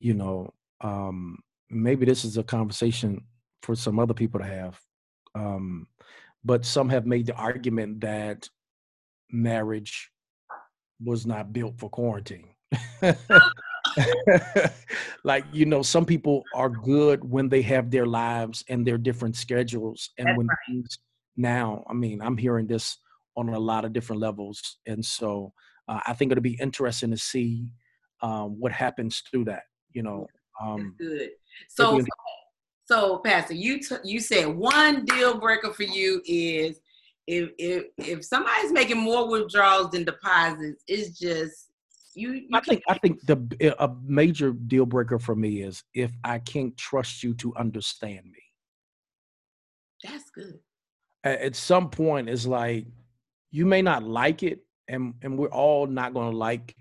you 0.00 0.14
know, 0.14 0.52
um, 0.80 1.38
maybe 1.70 2.06
this 2.06 2.24
is 2.24 2.36
a 2.36 2.42
conversation 2.42 3.24
for 3.62 3.74
some 3.74 3.98
other 3.98 4.14
people 4.14 4.40
to 4.40 4.46
have. 4.46 4.78
Um, 5.34 5.88
but 6.44 6.64
some 6.64 6.88
have 6.90 7.06
made 7.06 7.26
the 7.26 7.34
argument 7.34 8.00
that 8.02 8.48
marriage 9.30 10.10
was 11.02 11.26
not 11.26 11.52
built 11.52 11.78
for 11.78 11.90
quarantine. 11.90 12.53
like 15.24 15.44
you 15.52 15.66
know 15.66 15.82
some 15.82 16.04
people 16.04 16.42
are 16.54 16.68
good 16.68 17.22
when 17.22 17.48
they 17.48 17.62
have 17.62 17.90
their 17.90 18.06
lives 18.06 18.64
and 18.68 18.86
their 18.86 18.98
different 18.98 19.36
schedules 19.36 20.10
and 20.18 20.26
That's 20.26 20.38
when 20.38 20.46
right. 20.48 20.96
now 21.36 21.84
i 21.88 21.92
mean 21.92 22.20
i'm 22.20 22.36
hearing 22.36 22.66
this 22.66 22.98
on 23.36 23.48
a 23.48 23.58
lot 23.58 23.84
of 23.84 23.92
different 23.92 24.20
levels. 24.20 24.78
And 24.86 25.04
so 25.04 25.52
uh, 25.88 26.00
I 26.06 26.12
think 26.14 26.32
it'll 26.32 26.42
be 26.42 26.58
interesting 26.60 27.10
to 27.10 27.16
see 27.16 27.66
um, 28.22 28.58
what 28.58 28.72
happens 28.72 29.22
through 29.30 29.46
that. 29.46 29.64
You 29.92 30.02
know, 30.02 30.26
um, 30.62 30.94
good. 30.98 31.30
So, 31.68 32.00
so 32.86 33.18
Pastor, 33.18 33.54
you 33.54 33.80
t- 33.80 33.96
you 34.04 34.20
said 34.20 34.46
one 34.46 35.04
deal 35.04 35.38
breaker 35.38 35.72
for 35.72 35.84
you 35.84 36.20
is 36.26 36.80
if 37.26 37.50
if 37.58 37.84
if 37.98 38.24
somebody's 38.24 38.72
making 38.72 38.98
more 38.98 39.28
withdrawals 39.28 39.90
than 39.90 40.04
deposits, 40.04 40.82
it's 40.88 41.18
just 41.18 41.68
you. 42.14 42.32
you 42.32 42.48
I 42.52 42.60
think 42.60 42.82
I 42.88 42.98
think 42.98 43.20
the 43.26 43.74
a 43.78 43.90
major 44.04 44.52
deal 44.52 44.86
breaker 44.86 45.18
for 45.18 45.34
me 45.34 45.62
is 45.62 45.82
if 45.94 46.12
I 46.22 46.38
can't 46.38 46.76
trust 46.76 47.22
you 47.22 47.34
to 47.34 47.54
understand 47.56 48.24
me. 48.26 48.42
That's 50.02 50.30
good. 50.30 50.58
At 51.24 51.56
some 51.56 51.88
point, 51.88 52.28
it's 52.28 52.46
like 52.46 52.86
you 53.50 53.64
may 53.64 53.82
not 53.82 54.02
like 54.02 54.42
it, 54.42 54.60
and 54.88 55.14
and 55.22 55.38
we're 55.38 55.48
all 55.48 55.86
not 55.86 56.12
going 56.12 56.30
to 56.30 56.36
like 56.36 56.74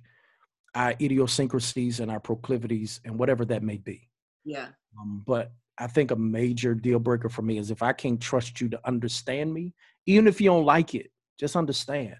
our 0.75 0.93
idiosyncrasies 0.99 1.99
and 1.99 2.09
our 2.09 2.19
proclivities 2.19 2.99
and 3.05 3.17
whatever 3.17 3.45
that 3.45 3.63
may 3.63 3.77
be. 3.77 4.09
Yeah. 4.43 4.67
Um, 4.99 5.23
but 5.25 5.51
I 5.77 5.87
think 5.87 6.11
a 6.11 6.15
major 6.15 6.75
deal 6.75 6.99
breaker 6.99 7.29
for 7.29 7.41
me 7.41 7.57
is 7.57 7.71
if 7.71 7.81
I 7.81 7.93
can't 7.93 8.19
trust 8.19 8.59
you 8.61 8.69
to 8.69 8.79
understand 8.85 9.53
me, 9.53 9.73
even 10.05 10.27
if 10.27 10.41
you 10.41 10.49
don't 10.49 10.65
like 10.65 10.93
it, 10.95 11.11
just 11.39 11.55
understand, 11.55 12.15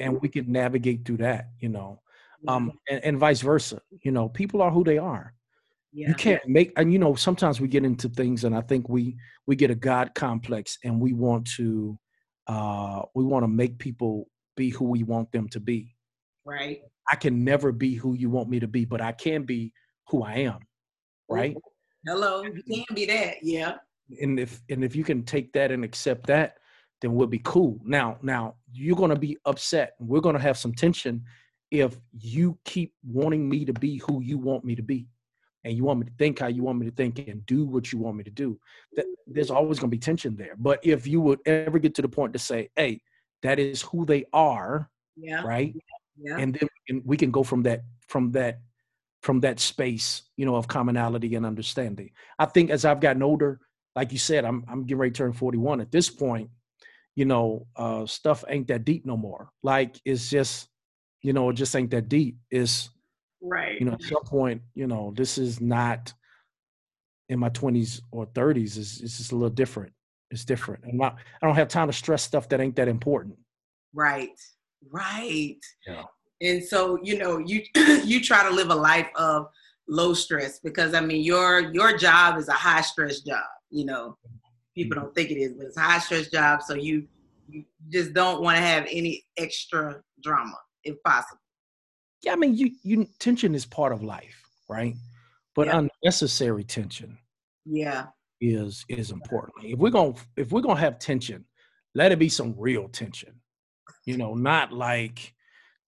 and 0.00 0.20
we 0.20 0.28
can 0.28 0.50
navigate 0.50 1.04
through 1.04 1.18
that. 1.18 1.50
You 1.60 1.68
know, 1.68 2.00
um, 2.48 2.72
and, 2.88 3.04
and 3.04 3.18
vice 3.18 3.40
versa. 3.40 3.80
You 4.02 4.12
know, 4.12 4.28
people 4.28 4.62
are 4.62 4.70
who 4.70 4.84
they 4.84 4.98
are. 4.98 5.34
Yeah. 5.92 6.08
You 6.08 6.14
can't 6.14 6.46
make, 6.48 6.72
and 6.76 6.92
you 6.92 6.98
know, 6.98 7.14
sometimes 7.14 7.60
we 7.60 7.68
get 7.68 7.84
into 7.84 8.08
things, 8.08 8.44
and 8.44 8.54
I 8.54 8.62
think 8.62 8.88
we 8.88 9.16
we 9.46 9.54
get 9.54 9.70
a 9.70 9.76
God 9.76 10.14
complex, 10.14 10.78
and 10.82 11.00
we 11.00 11.12
want 11.12 11.46
to 11.56 11.98
uh, 12.48 13.02
we 13.14 13.24
want 13.24 13.44
to 13.44 13.48
make 13.48 13.78
people 13.78 14.28
be 14.56 14.70
who 14.70 14.86
we 14.86 15.04
want 15.04 15.30
them 15.32 15.48
to 15.50 15.60
be. 15.60 15.94
Right. 16.44 16.80
I 17.10 17.16
can 17.16 17.44
never 17.44 17.70
be 17.70 17.94
who 17.94 18.14
you 18.14 18.30
want 18.30 18.48
me 18.48 18.60
to 18.60 18.66
be, 18.66 18.84
but 18.84 19.00
I 19.00 19.12
can 19.12 19.44
be 19.44 19.72
who 20.08 20.22
I 20.22 20.34
am. 20.34 20.58
Right. 21.28 21.56
Hello, 22.06 22.42
you 22.42 22.84
can 22.84 22.94
be 22.94 23.06
that. 23.06 23.36
Yeah. 23.42 23.76
and 24.20 24.38
if 24.38 24.60
and 24.68 24.84
if 24.84 24.94
you 24.94 25.04
can 25.04 25.22
take 25.22 25.52
that 25.52 25.70
and 25.70 25.84
accept 25.84 26.26
that, 26.26 26.56
then 27.00 27.14
we'll 27.14 27.26
be 27.26 27.40
cool. 27.44 27.80
Now, 27.84 28.18
now 28.22 28.56
you're 28.72 28.96
gonna 28.96 29.16
be 29.16 29.38
upset. 29.44 29.94
We're 30.00 30.20
gonna 30.20 30.40
have 30.40 30.58
some 30.58 30.74
tension 30.74 31.24
if 31.74 31.96
you 32.12 32.56
keep 32.64 32.94
wanting 33.04 33.48
me 33.48 33.64
to 33.64 33.72
be 33.72 33.98
who 33.98 34.22
you 34.22 34.38
want 34.38 34.64
me 34.64 34.74
to 34.76 34.82
be 34.82 35.08
and 35.64 35.76
you 35.76 35.82
want 35.84 35.98
me 35.98 36.06
to 36.06 36.12
think 36.18 36.38
how 36.38 36.46
you 36.46 36.62
want 36.62 36.78
me 36.78 36.86
to 36.86 36.94
think 36.94 37.18
and 37.18 37.44
do 37.46 37.64
what 37.64 37.92
you 37.92 37.98
want 37.98 38.16
me 38.16 38.22
to 38.24 38.30
do 38.30 38.58
that 38.96 39.06
there's 39.26 39.50
always 39.50 39.78
going 39.78 39.90
to 39.90 39.96
be 39.96 39.98
tension 39.98 40.36
there. 40.36 40.54
But 40.58 40.78
if 40.84 41.06
you 41.06 41.20
would 41.20 41.40
ever 41.46 41.78
get 41.78 41.94
to 41.96 42.02
the 42.02 42.08
point 42.08 42.32
to 42.34 42.38
say 42.38 42.70
hey 42.76 43.00
that 43.42 43.58
is 43.58 43.82
who 43.82 44.06
they 44.06 44.24
are 44.32 44.88
Yeah. 45.16 45.42
right? 45.42 45.74
Yeah. 46.16 46.36
and 46.38 46.54
then 46.54 46.68
we 46.72 46.80
can, 46.86 47.02
we 47.04 47.16
can 47.16 47.30
go 47.32 47.42
from 47.42 47.62
that 47.64 47.82
from 48.06 48.30
that 48.32 48.60
from 49.22 49.40
that 49.40 49.58
space 49.58 50.22
you 50.36 50.46
know 50.46 50.54
of 50.54 50.68
commonality 50.68 51.34
and 51.34 51.44
understanding. 51.46 52.10
I 52.38 52.46
think 52.46 52.70
as 52.70 52.84
i've 52.84 53.00
gotten 53.00 53.22
older 53.22 53.58
like 53.96 54.12
you 54.12 54.18
said 54.18 54.44
i'm 54.44 54.64
i'm 54.68 54.82
getting 54.84 54.98
ready 54.98 55.12
to 55.12 55.18
turn 55.18 55.32
41 55.32 55.80
at 55.80 55.90
this 55.90 56.10
point 56.10 56.50
you 57.16 57.24
know 57.24 57.66
uh 57.76 58.06
stuff 58.06 58.44
ain't 58.48 58.68
that 58.68 58.84
deep 58.84 59.06
no 59.06 59.16
more. 59.16 59.50
Like 59.62 60.00
it's 60.04 60.28
just 60.30 60.68
you 61.24 61.32
know 61.32 61.50
it 61.50 61.54
just 61.54 61.74
ain't 61.74 61.90
that 61.90 62.08
deep 62.08 62.36
it's 62.50 62.90
right. 63.42 63.80
you 63.80 63.86
know 63.86 63.92
at 63.92 64.02
some 64.02 64.22
point 64.22 64.62
you 64.74 64.86
know 64.86 65.12
this 65.16 65.38
is 65.38 65.60
not 65.60 66.12
in 67.28 67.38
my 67.38 67.48
20s 67.50 68.00
or 68.12 68.26
30s 68.26 68.76
it's, 68.78 69.00
it's 69.00 69.18
just 69.18 69.32
a 69.32 69.34
little 69.34 69.50
different 69.50 69.92
it's 70.30 70.44
different 70.44 70.84
and 70.84 70.98
not, 70.98 71.16
i 71.42 71.46
don't 71.46 71.56
have 71.56 71.68
time 71.68 71.88
to 71.88 71.92
stress 71.92 72.22
stuff 72.22 72.48
that 72.48 72.60
ain't 72.60 72.76
that 72.76 72.88
important 72.88 73.36
Right. 73.94 74.38
Right. 74.90 75.56
Yeah. 75.86 76.02
And 76.42 76.62
so, 76.62 76.98
you 77.02 77.16
know, 77.16 77.38
you 77.38 77.62
you 78.04 78.20
try 78.20 78.46
to 78.46 78.54
live 78.54 78.70
a 78.70 78.74
life 78.74 79.08
of 79.14 79.46
low 79.88 80.12
stress 80.14 80.58
because 80.58 80.94
I 80.94 81.00
mean 81.00 81.22
your 81.22 81.72
your 81.72 81.96
job 81.96 82.38
is 82.38 82.48
a 82.48 82.52
high 82.52 82.82
stress 82.82 83.20
job, 83.20 83.44
you 83.70 83.86
know. 83.86 84.18
People 84.74 84.96
mm-hmm. 84.96 85.04
don't 85.04 85.14
think 85.14 85.30
it 85.30 85.36
is, 85.36 85.52
but 85.52 85.66
it's 85.66 85.76
a 85.76 85.80
high 85.80 86.00
stress 86.00 86.28
job. 86.28 86.60
So 86.62 86.74
you 86.74 87.06
you 87.48 87.64
just 87.88 88.12
don't 88.12 88.42
want 88.42 88.56
to 88.56 88.62
have 88.62 88.86
any 88.90 89.24
extra 89.36 90.02
drama 90.22 90.58
if 90.84 90.96
possible. 91.02 91.40
yeah 92.22 92.32
i 92.32 92.36
mean 92.36 92.54
you 92.54 92.70
you 92.82 93.06
tension 93.18 93.54
is 93.54 93.66
part 93.66 93.92
of 93.92 94.02
life 94.02 94.42
right 94.68 94.94
but 95.54 95.66
Yeah. 95.66 95.78
unnecessary 96.02 96.64
tension 96.64 97.18
Yeah. 97.64 98.06
is 98.40 98.84
is 98.88 99.10
important 99.10 99.64
if 99.64 99.78
we're 99.78 99.90
gonna 99.90 100.14
if 100.36 100.52
we're 100.52 100.60
gonna 100.62 100.80
have 100.80 100.98
tension 100.98 101.44
let 101.94 102.12
it 102.12 102.18
be 102.18 102.28
some 102.28 102.54
real 102.58 102.88
tension 102.88 103.40
you 104.06 104.16
know 104.16 104.34
not 104.34 104.72
like 104.72 105.34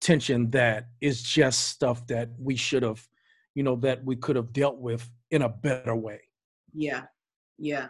tension 0.01 0.51
that 0.51 0.87
is 1.01 1.23
just 1.23 1.69
stuff 1.69 2.07
that 2.07 2.29
we 2.39 2.55
should 2.57 2.83
have 2.83 3.07
you 3.55 3.63
know 3.63 3.77
that 3.77 4.05
we 4.05 4.15
could 4.17 4.37
have 4.37 4.53
dealt 4.53 4.79
with 4.79 5.09
in 5.31 5.43
a 5.43 5.49
better 5.49 5.97
way 5.97 6.21
Yeah. 6.75 7.03
Yeah. 7.59 7.89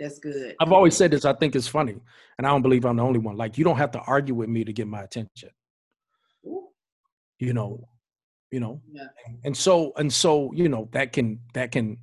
That's 0.00 0.20
good. 0.20 0.54
i've 0.60 0.72
always 0.72 0.96
said 0.96 1.10
this 1.10 1.24
i 1.24 1.32
think 1.32 1.56
it's 1.56 1.66
funny 1.66 1.96
and 2.38 2.46
i 2.46 2.50
don't 2.50 2.62
believe 2.62 2.84
i'm 2.86 2.96
the 2.96 3.02
only 3.02 3.18
one 3.18 3.36
like 3.36 3.58
you 3.58 3.64
don't 3.64 3.76
have 3.76 3.90
to 3.92 4.00
argue 4.00 4.34
with 4.34 4.48
me 4.48 4.62
to 4.64 4.72
get 4.72 4.86
my 4.86 5.02
attention 5.02 5.50
you 7.38 7.52
know 7.52 7.88
you 8.50 8.60
know 8.60 8.80
Yeah. 8.90 9.08
and 9.44 9.56
so 9.56 9.92
and 9.96 10.12
so 10.12 10.52
you 10.52 10.68
know 10.68 10.88
that 10.92 11.12
can 11.12 11.40
that 11.54 11.72
can 11.72 11.98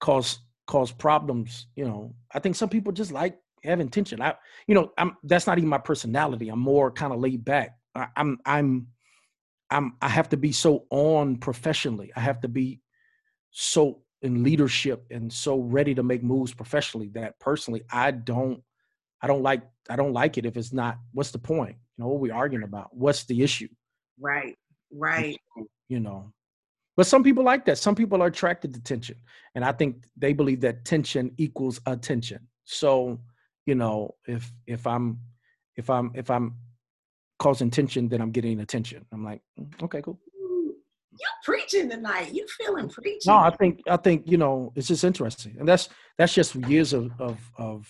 cause 0.00 0.40
cause 0.66 0.90
problems 0.90 1.68
you 1.76 1.84
know. 1.84 2.14
I 2.34 2.40
think 2.40 2.56
some 2.56 2.68
people 2.68 2.92
just 2.92 3.12
like 3.12 3.38
having 3.62 3.88
tension. 3.88 4.20
I 4.20 4.34
you 4.66 4.74
know 4.74 4.92
i'm 4.98 5.16
that's 5.22 5.46
not 5.46 5.58
even 5.58 5.68
my 5.68 5.78
personality. 5.78 6.48
I'm 6.48 6.58
more 6.58 6.90
kind 6.90 7.12
of 7.12 7.20
laid 7.20 7.44
back. 7.44 7.76
I, 7.94 8.08
i'm 8.16 8.38
i'm 8.44 8.88
i'm 9.70 9.96
i 10.02 10.08
have 10.08 10.28
to 10.30 10.36
be 10.36 10.52
so 10.52 10.86
on 10.90 11.36
professionally. 11.36 12.12
I 12.16 12.20
have 12.20 12.40
to 12.40 12.48
be 12.48 12.80
so 13.50 14.02
in 14.22 14.42
leadership 14.42 15.06
and 15.10 15.32
so 15.32 15.58
ready 15.58 15.94
to 15.94 16.02
make 16.02 16.22
moves 16.22 16.52
professionally 16.54 17.10
that 17.14 17.38
personally 17.38 17.82
i 17.90 18.10
don't 18.10 18.62
i 19.22 19.26
don't 19.26 19.42
like 19.42 19.62
i 19.90 19.94
don't 19.96 20.14
like 20.14 20.38
it 20.38 20.46
if 20.46 20.56
it's 20.56 20.72
not 20.72 20.98
what's 21.12 21.30
the 21.30 21.38
point? 21.38 21.76
You 21.96 22.04
know 22.04 22.08
what 22.08 22.16
are 22.16 22.20
we 22.20 22.30
arguing 22.30 22.64
about? 22.64 22.94
What's 22.94 23.24
the 23.24 23.42
issue? 23.42 23.68
Right. 24.20 24.56
Right. 24.92 25.38
you 25.88 26.00
know 26.00 26.32
but 26.96 27.06
some 27.06 27.22
people 27.22 27.44
like 27.44 27.64
that 27.66 27.78
some 27.78 27.94
people 27.94 28.22
are 28.22 28.26
attracted 28.28 28.72
to 28.74 28.80
tension 28.80 29.16
and 29.54 29.64
i 29.64 29.72
think 29.72 30.04
they 30.16 30.32
believe 30.32 30.60
that 30.62 30.84
tension 30.84 31.32
equals 31.36 31.80
attention 31.86 32.46
so 32.64 33.20
you 33.66 33.74
know 33.74 34.14
if 34.26 34.50
if 34.66 34.86
i'm 34.86 35.18
if 35.76 35.90
i'm 35.90 36.10
if 36.14 36.30
i'm 36.30 36.54
causing 37.38 37.70
tension 37.70 38.08
then 38.08 38.20
i'm 38.20 38.30
getting 38.30 38.60
attention 38.60 39.04
i'm 39.12 39.24
like 39.24 39.42
"Mm, 39.60 39.82
okay 39.82 40.00
cool 40.02 40.18
You 41.18 41.28
preaching 41.44 41.88
tonight. 41.90 42.32
You 42.34 42.46
feeling 42.58 42.88
preaching. 42.88 43.20
no 43.32 43.36
i 43.36 43.50
think 43.50 43.80
i 43.88 43.96
think 43.96 44.22
you 44.26 44.38
know 44.38 44.72
it's 44.76 44.88
just 44.88 45.04
interesting 45.04 45.56
and 45.58 45.66
that's 45.68 45.88
that's 46.18 46.34
just 46.34 46.54
years 46.54 46.92
of 46.92 47.10
of 47.20 47.38
of 47.58 47.86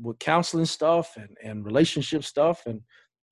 with 0.00 0.18
counseling 0.18 0.66
stuff 0.66 1.16
and 1.16 1.36
and 1.42 1.64
relationship 1.64 2.22
stuff 2.24 2.66
and 2.66 2.80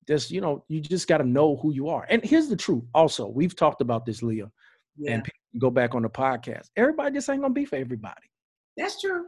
just 0.07 0.31
you 0.31 0.41
know 0.41 0.63
you 0.67 0.79
just 0.79 1.07
got 1.07 1.17
to 1.17 1.23
know 1.23 1.55
who 1.57 1.73
you 1.73 1.89
are 1.89 2.05
and 2.09 2.23
here's 2.23 2.47
the 2.47 2.55
truth 2.55 2.83
also 2.93 3.27
we've 3.27 3.55
talked 3.55 3.81
about 3.81 4.05
this 4.05 4.21
leah 4.21 4.51
yeah. 4.97 5.13
and 5.13 5.29
go 5.57 5.69
back 5.69 5.95
on 5.95 6.01
the 6.01 6.09
podcast. 6.09 6.69
Everybody 6.75 7.15
just 7.15 7.29
ain't 7.29 7.41
gonna 7.41 7.53
be 7.53 7.65
for 7.65 7.77
everybody. 7.77 8.29
That's 8.77 8.99
true. 8.99 9.27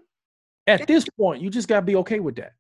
At 0.68 0.88
this 0.88 1.06
point, 1.18 1.42
you 1.42 1.50
just 1.50 1.68
gotta 1.68 1.86
be 1.86 1.96
okay 1.98 2.20
with 2.20 2.36
that. 2.36 2.54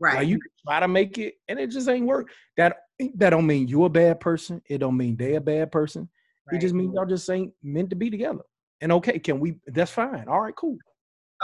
Right. 0.00 0.16
Like 0.16 0.28
you 0.28 0.38
can 0.40 0.50
try 0.66 0.80
to 0.80 0.88
make 0.88 1.18
it, 1.18 1.34
and 1.48 1.58
it 1.58 1.68
just 1.68 1.88
ain't 1.88 2.06
work. 2.06 2.30
That 2.56 2.76
that 3.16 3.30
don't 3.30 3.46
mean 3.46 3.68
you 3.68 3.84
a 3.84 3.88
bad 3.88 4.20
person. 4.20 4.60
It 4.68 4.78
don't 4.78 4.96
mean 4.96 5.16
they 5.16 5.36
a 5.36 5.40
bad 5.40 5.70
person. 5.70 6.08
It 6.50 6.60
just 6.60 6.74
means 6.74 6.92
y'all 6.94 7.06
just 7.06 7.30
ain't 7.30 7.52
meant 7.62 7.88
to 7.90 7.96
be 7.96 8.10
together. 8.10 8.42
And 8.80 8.90
okay, 8.92 9.20
can 9.20 9.38
we? 9.38 9.54
That's 9.68 9.92
fine. 9.92 10.26
All 10.28 10.40
right, 10.40 10.54
cool. 10.56 10.76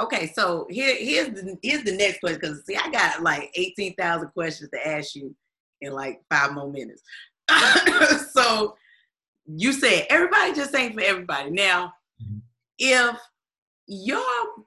Okay, 0.00 0.32
so 0.34 0.66
here 0.68 0.96
here's 0.96 1.28
the 1.28 1.56
here's 1.62 1.84
the 1.84 1.96
next 1.96 2.18
question 2.18 2.40
because 2.40 2.64
see 2.66 2.76
I 2.76 2.90
got 2.90 3.22
like 3.22 3.50
eighteen 3.54 3.94
thousand 3.94 4.28
questions 4.30 4.70
to 4.70 4.88
ask 4.88 5.14
you 5.14 5.34
in 5.80 5.92
like 5.92 6.20
five 6.30 6.52
more 6.52 6.70
minutes. 6.70 7.02
so 8.32 8.76
you 9.46 9.72
said 9.72 10.06
everybody 10.10 10.52
just 10.52 10.74
ain't 10.74 10.94
for 10.94 11.00
everybody. 11.00 11.50
Now, 11.50 11.92
Mhm. 12.22 12.42
if 12.78 13.16
your 13.86 14.64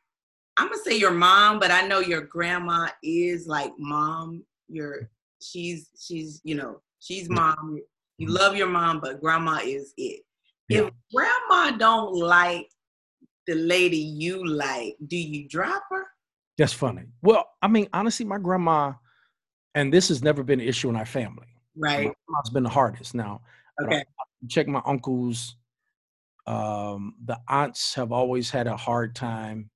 I'm 0.58 0.68
gonna 0.68 0.82
say 0.84 0.98
your 0.98 1.12
mom, 1.12 1.60
but 1.60 1.72
I 1.72 1.88
know 1.88 2.00
your 2.00 2.22
grandma 2.22 2.90
is 3.04 3.48
like 3.48 3.72
mom. 3.78 4.44
Your 4.68 5.10
she's 5.42 5.90
she's 6.00 6.42
you 6.44 6.56
know 6.56 6.82
she's 7.00 7.30
mom. 7.30 7.80
You 8.18 8.28
Mhm. 8.28 8.34
love 8.34 8.56
your 8.56 8.68
mom, 8.68 9.00
but 9.00 9.22
grandma 9.22 9.60
is 9.64 9.94
it. 9.98 10.24
Yeah. 10.68 10.82
If 10.88 10.94
grandma 11.14 11.78
don't 11.78 12.14
like 12.14 12.70
the 13.48 13.56
lady 13.56 13.98
you 13.98 14.46
like, 14.46 14.98
do 15.08 15.18
you 15.18 15.48
drop 15.48 15.84
her? 15.90 16.06
That's 16.58 16.74
funny. 16.74 17.04
Well, 17.22 17.50
I 17.62 17.68
mean, 17.68 17.88
honestly, 17.94 18.26
my 18.26 18.38
grandma, 18.38 18.94
and 19.76 19.94
this 19.94 20.10
has 20.10 20.22
never 20.24 20.44
been 20.44 20.60
an 20.60 20.68
issue 20.68 20.90
in 20.90 20.96
our 20.96 21.06
family. 21.06 21.48
Right. 21.76 21.98
My 21.98 22.14
grandma's 22.28 22.50
been 22.54 22.64
the 22.64 22.70
hardest. 22.70 23.16
Now, 23.16 23.42
Okay. 23.82 24.04
check 24.50 24.68
my 24.68 24.82
uncles. 24.86 25.56
Um, 26.48 27.16
the 27.26 27.40
aunts 27.48 27.94
have 27.96 28.12
always 28.12 28.50
had 28.50 28.68
a 28.68 28.76
hard 28.76 29.16
time 29.16 29.70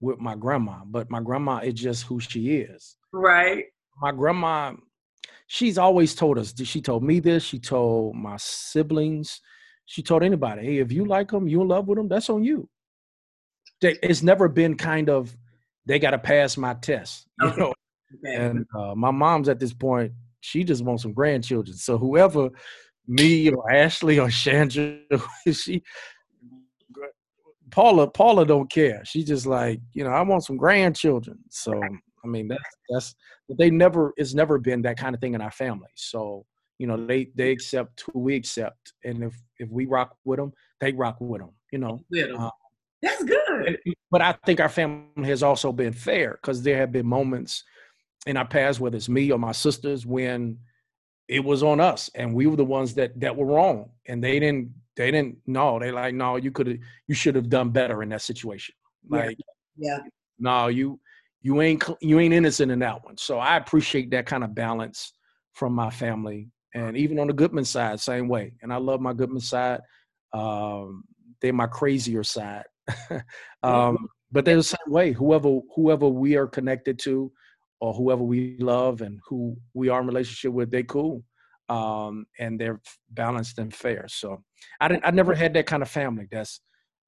with 0.00 0.18
my 0.18 0.34
grandma, 0.34 0.84
but 0.84 1.10
my 1.10 1.20
grandma 1.20 1.58
is 1.58 1.74
just 1.74 2.04
who 2.04 2.20
she 2.20 2.58
is. 2.58 2.96
Right. 3.12 3.64
My 4.00 4.12
grandma, 4.12 4.74
she's 5.46 5.78
always 5.78 6.14
told 6.14 6.38
us. 6.38 6.54
She 6.64 6.80
told 6.80 7.02
me 7.02 7.20
this. 7.20 7.44
She 7.44 7.58
told 7.58 8.14
my 8.14 8.36
siblings. 8.38 9.40
She 9.86 10.02
told 10.02 10.22
anybody, 10.22 10.64
"Hey, 10.66 10.78
if 10.78 10.92
you 10.92 11.04
like 11.04 11.30
them, 11.30 11.46
you 11.48 11.60
in 11.62 11.68
love 11.68 11.86
with 11.88 11.96
them, 11.98 12.08
that's 12.08 12.28
on 12.30 12.42
you." 12.44 12.68
It's 13.80 14.22
never 14.22 14.48
been 14.48 14.76
kind 14.76 15.08
of 15.10 15.36
they 15.86 15.98
got 15.98 16.10
to 16.10 16.18
pass 16.18 16.56
my 16.56 16.74
test, 16.74 17.26
you 17.40 17.48
Okay. 17.48 17.60
know. 17.60 17.74
Okay. 18.14 18.36
And 18.36 18.66
uh, 18.78 18.94
my 18.94 19.10
mom's 19.10 19.48
at 19.48 19.58
this 19.58 19.72
point, 19.72 20.12
she 20.40 20.64
just 20.64 20.84
wants 20.84 21.02
some 21.02 21.12
grandchildren. 21.12 21.76
So 21.76 21.98
whoever, 21.98 22.50
me 23.06 23.50
or 23.50 23.70
Ashley 23.70 24.18
or 24.18 24.30
Chandra, 24.30 24.98
she, 25.52 25.82
Paula, 27.70 28.08
Paula 28.08 28.46
don't 28.46 28.70
care. 28.70 29.04
She 29.04 29.24
just 29.24 29.46
like, 29.46 29.80
you 29.92 30.04
know, 30.04 30.10
I 30.10 30.22
want 30.22 30.44
some 30.44 30.56
grandchildren. 30.56 31.38
So 31.50 31.80
I 31.82 32.28
mean, 32.28 32.48
that's 32.48 32.76
that's. 32.88 33.14
But 33.48 33.58
they 33.58 33.70
never. 33.70 34.12
It's 34.16 34.34
never 34.34 34.58
been 34.58 34.82
that 34.82 34.98
kind 34.98 35.14
of 35.14 35.20
thing 35.20 35.34
in 35.34 35.40
our 35.40 35.50
family. 35.50 35.88
So 35.94 36.44
you 36.78 36.86
know, 36.86 37.06
they 37.06 37.30
they 37.34 37.50
accept 37.50 38.04
who 38.12 38.20
we 38.20 38.34
accept, 38.34 38.92
and 39.04 39.24
if 39.24 39.34
if 39.58 39.70
we 39.70 39.86
rock 39.86 40.16
with 40.24 40.38
them, 40.38 40.52
they 40.80 40.92
rock 40.92 41.16
with 41.20 41.40
them. 41.40 41.50
You 41.72 41.78
know. 41.78 42.00
Uh, 42.38 42.50
That's 43.02 43.22
good. 43.24 43.78
But 44.10 44.22
I 44.22 44.32
think 44.44 44.60
our 44.60 44.68
family 44.68 45.28
has 45.28 45.42
also 45.42 45.72
been 45.72 45.92
fair 45.92 46.38
because 46.40 46.62
there 46.62 46.78
have 46.78 46.92
been 46.92 47.06
moments 47.06 47.64
in 48.26 48.36
our 48.36 48.46
past, 48.46 48.80
whether 48.80 48.96
it's 48.96 49.08
me 49.08 49.30
or 49.30 49.38
my 49.38 49.52
sisters, 49.52 50.04
when 50.04 50.58
it 51.28 51.42
was 51.44 51.62
on 51.62 51.80
us 51.80 52.10
and 52.14 52.34
we 52.34 52.46
were 52.46 52.56
the 52.56 52.64
ones 52.64 52.94
that 52.94 53.18
that 53.20 53.36
were 53.36 53.46
wrong, 53.46 53.90
and 54.06 54.22
they 54.22 54.38
didn't 54.38 54.70
they 54.96 55.10
didn't 55.10 55.36
know 55.46 55.78
they 55.78 55.90
like 55.90 56.14
no 56.14 56.36
you 56.36 56.50
could 56.50 56.66
have 56.66 56.78
you 57.06 57.14
should 57.14 57.34
have 57.34 57.48
done 57.48 57.70
better 57.70 58.02
in 58.02 58.08
that 58.10 58.22
situation. 58.22 58.74
Yeah. 59.10 59.18
Like 59.18 59.38
Yeah. 59.76 59.98
no 60.38 60.68
you 60.68 61.00
you 61.42 61.62
ain't 61.62 61.82
you 62.00 62.18
ain't 62.18 62.34
innocent 62.34 62.72
in 62.72 62.80
that 62.80 63.04
one. 63.04 63.16
So 63.16 63.38
I 63.38 63.56
appreciate 63.56 64.10
that 64.10 64.26
kind 64.26 64.42
of 64.44 64.54
balance 64.54 65.12
from 65.52 65.72
my 65.72 65.90
family, 65.90 66.50
and 66.74 66.96
even 66.96 67.18
on 67.18 67.28
the 67.28 67.32
Goodman 67.32 67.64
side, 67.64 68.00
same 68.00 68.28
way. 68.28 68.54
And 68.62 68.72
I 68.72 68.76
love 68.76 69.00
my 69.00 69.12
Goodman 69.12 69.40
side. 69.40 69.80
Um, 70.32 71.04
they're 71.40 71.52
my 71.52 71.66
crazier 71.66 72.24
side. 72.24 72.64
um, 73.62 74.08
but 74.32 74.44
they're 74.44 74.56
the 74.56 74.62
same 74.62 74.78
way. 74.88 75.12
Whoever 75.12 75.60
whoever 75.74 76.08
we 76.08 76.36
are 76.36 76.46
connected 76.46 76.98
to, 77.00 77.30
or 77.80 77.92
whoever 77.92 78.22
we 78.22 78.56
love 78.58 79.02
and 79.02 79.20
who 79.28 79.56
we 79.74 79.88
are 79.88 80.00
in 80.00 80.06
relationship 80.06 80.52
with, 80.52 80.70
they 80.70 80.82
cool. 80.82 81.22
Um, 81.68 82.26
and 82.38 82.60
they're 82.60 82.80
balanced 83.10 83.58
and 83.58 83.74
fair. 83.74 84.06
So 84.08 84.42
I 84.80 84.88
didn't 84.88 85.04
I 85.04 85.10
never 85.10 85.34
had 85.34 85.54
that 85.54 85.66
kind 85.66 85.82
of 85.82 85.88
family. 85.88 86.28
That's 86.30 86.60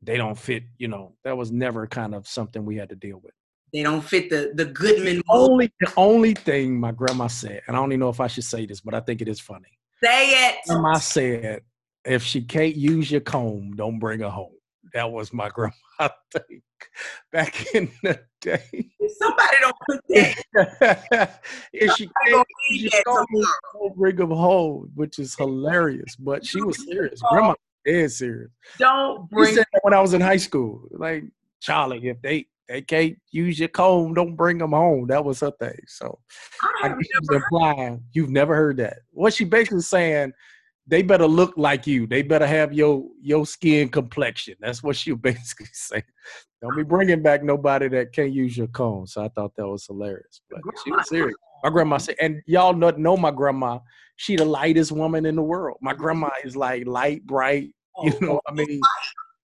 they 0.03 0.17
don't 0.17 0.39
fit, 0.39 0.65
you 0.79 0.89
know, 0.89 1.15
that 1.25 1.37
was 1.37 1.53
never 1.53 1.87
kind 1.87 2.15
of 2.15 2.27
something 2.27 2.65
we 2.65 2.77
had 2.77 2.89
to 2.89 2.97
deal 2.97 3.21
with. 3.23 3.33
They 3.73 3.83
don't 3.83 4.03
fit 4.03 4.31
the 4.31 4.53
the 4.55 4.65
Goodman. 4.65 5.23
Only 5.29 5.71
the 5.81 5.93
only 5.97 6.35
thing 6.35 6.79
my 6.79 6.91
grandma 6.91 7.27
said, 7.27 7.63
and 7.67 7.77
I 7.77 7.81
don't 7.81 7.93
even 7.93 8.01
know 8.01 8.09
if 8.09 8.21
I 8.21 8.27
should 8.27 8.45
say 8.45 8.67
this, 8.67 8.81
but 8.81 8.95
I 8.95 9.01
think 9.01 9.21
it 9.21 9.29
is 9.29 9.41
funny. 9.41 9.79
Say 10.03 10.49
it. 10.49 10.57
Grandma 10.67 10.95
said, 10.95 11.63
if 12.05 12.23
she 12.23 12.43
can't 12.43 12.75
use 12.75 13.11
your 13.11 13.21
comb, 13.21 13.73
don't 13.77 13.99
bring 13.99 14.21
her 14.21 14.31
home. 14.31 14.55
That 14.95 15.11
was 15.11 15.33
my 15.33 15.49
grandma 15.55 15.73
thing 16.33 16.63
back 17.33 17.75
in 17.75 17.91
the 18.03 18.21
day. 18.41 18.63
If 19.01 19.13
Somebody 19.17 19.57
don't 19.61 19.77
put 19.89 20.01
that. 20.09 21.41
if 21.73 21.93
she 21.97 22.11
your 22.71 22.91
comb, 23.07 23.27
don't 23.75 23.97
bring 23.97 24.17
them 24.17 24.31
home, 24.31 24.91
which 24.95 25.19
is 25.19 25.35
hilarious. 25.35 26.17
But 26.17 26.45
she 26.45 26.61
was 26.63 26.85
serious. 26.85 27.21
Grandma 27.23 27.55
dead 27.85 28.13
serious. 28.13 28.51
Don't 28.79 29.29
bring. 29.31 29.49
She 29.49 29.55
said 29.55 29.67
that 29.73 29.81
when 29.83 29.95
I 29.95 30.01
was 30.01 30.15
in 30.15 30.21
high 30.21 30.37
school, 30.37 30.89
like 30.93 31.25
Charlie, 31.61 32.07
if 32.09 32.21
they 32.23 32.47
they 32.69 32.83
can't 32.83 33.17
use 33.31 33.59
your 33.59 33.69
comb, 33.69 34.15
don't 34.15 34.37
bring 34.37 34.59
them 34.59 34.73
home. 34.73 35.07
That 35.09 35.25
was 35.25 35.41
her 35.41 35.53
thing. 35.53 35.79
So 35.87 36.19
I, 36.63 36.71
I 36.85 36.89
guess 36.89 36.99
she's 37.01 37.29
implying 37.31 38.05
you've 38.13 38.31
never 38.31 38.55
heard 38.55 38.77
that. 38.77 38.99
What 39.11 39.35
she 39.35 39.45
basically 39.45 39.81
saying, 39.81 40.33
they 40.89 41.03
better 41.03 41.27
look 41.27 41.53
like 41.57 41.87
you. 41.87 42.07
They 42.07 42.23
better 42.23 42.47
have 42.47 42.73
your 42.73 43.05
your 43.21 43.47
skin 43.47 43.91
complexion. 43.91 44.57
That's 44.61 44.83
what 44.83 44.97
she 44.97 45.13
basically 45.15 45.67
saying. 45.73 46.03
Don't 46.63 46.77
be 46.77 46.83
bringing 46.83 47.23
back 47.23 47.45
nobody 47.45 47.89
that 47.89 48.13
can't 48.13 48.33
use 48.33 48.57
your 48.57 48.67
cone. 48.69 49.07
So 49.07 49.25
I 49.25 49.29
thought 49.29 49.55
that 49.57 49.69
was 49.69 49.87
hilarious. 49.87 50.41
But 50.51 50.61
she 50.85 50.91
was 50.91 51.09
serious. 51.09 51.37
My 51.63 51.71
grandma 51.71 51.99
said, 51.99 52.17
and 52.21 52.43
y'all 52.47 52.73
know, 52.73 52.91
know 52.91 53.17
my 53.17 53.31
grandma. 53.31 53.79
She 54.17 54.35
the 54.35 54.45
lightest 54.45 54.91
woman 54.91 55.27
in 55.27 55.37
the 55.37 55.43
world. 55.43 55.77
My 55.81 55.93
grandma 55.93 56.31
is 56.43 56.57
like 56.57 56.87
light, 56.87 57.25
bright. 57.27 57.71
You 58.01 58.13
oh, 58.23 58.27
know, 58.27 58.41
I 58.47 58.53
mean, 58.53 58.81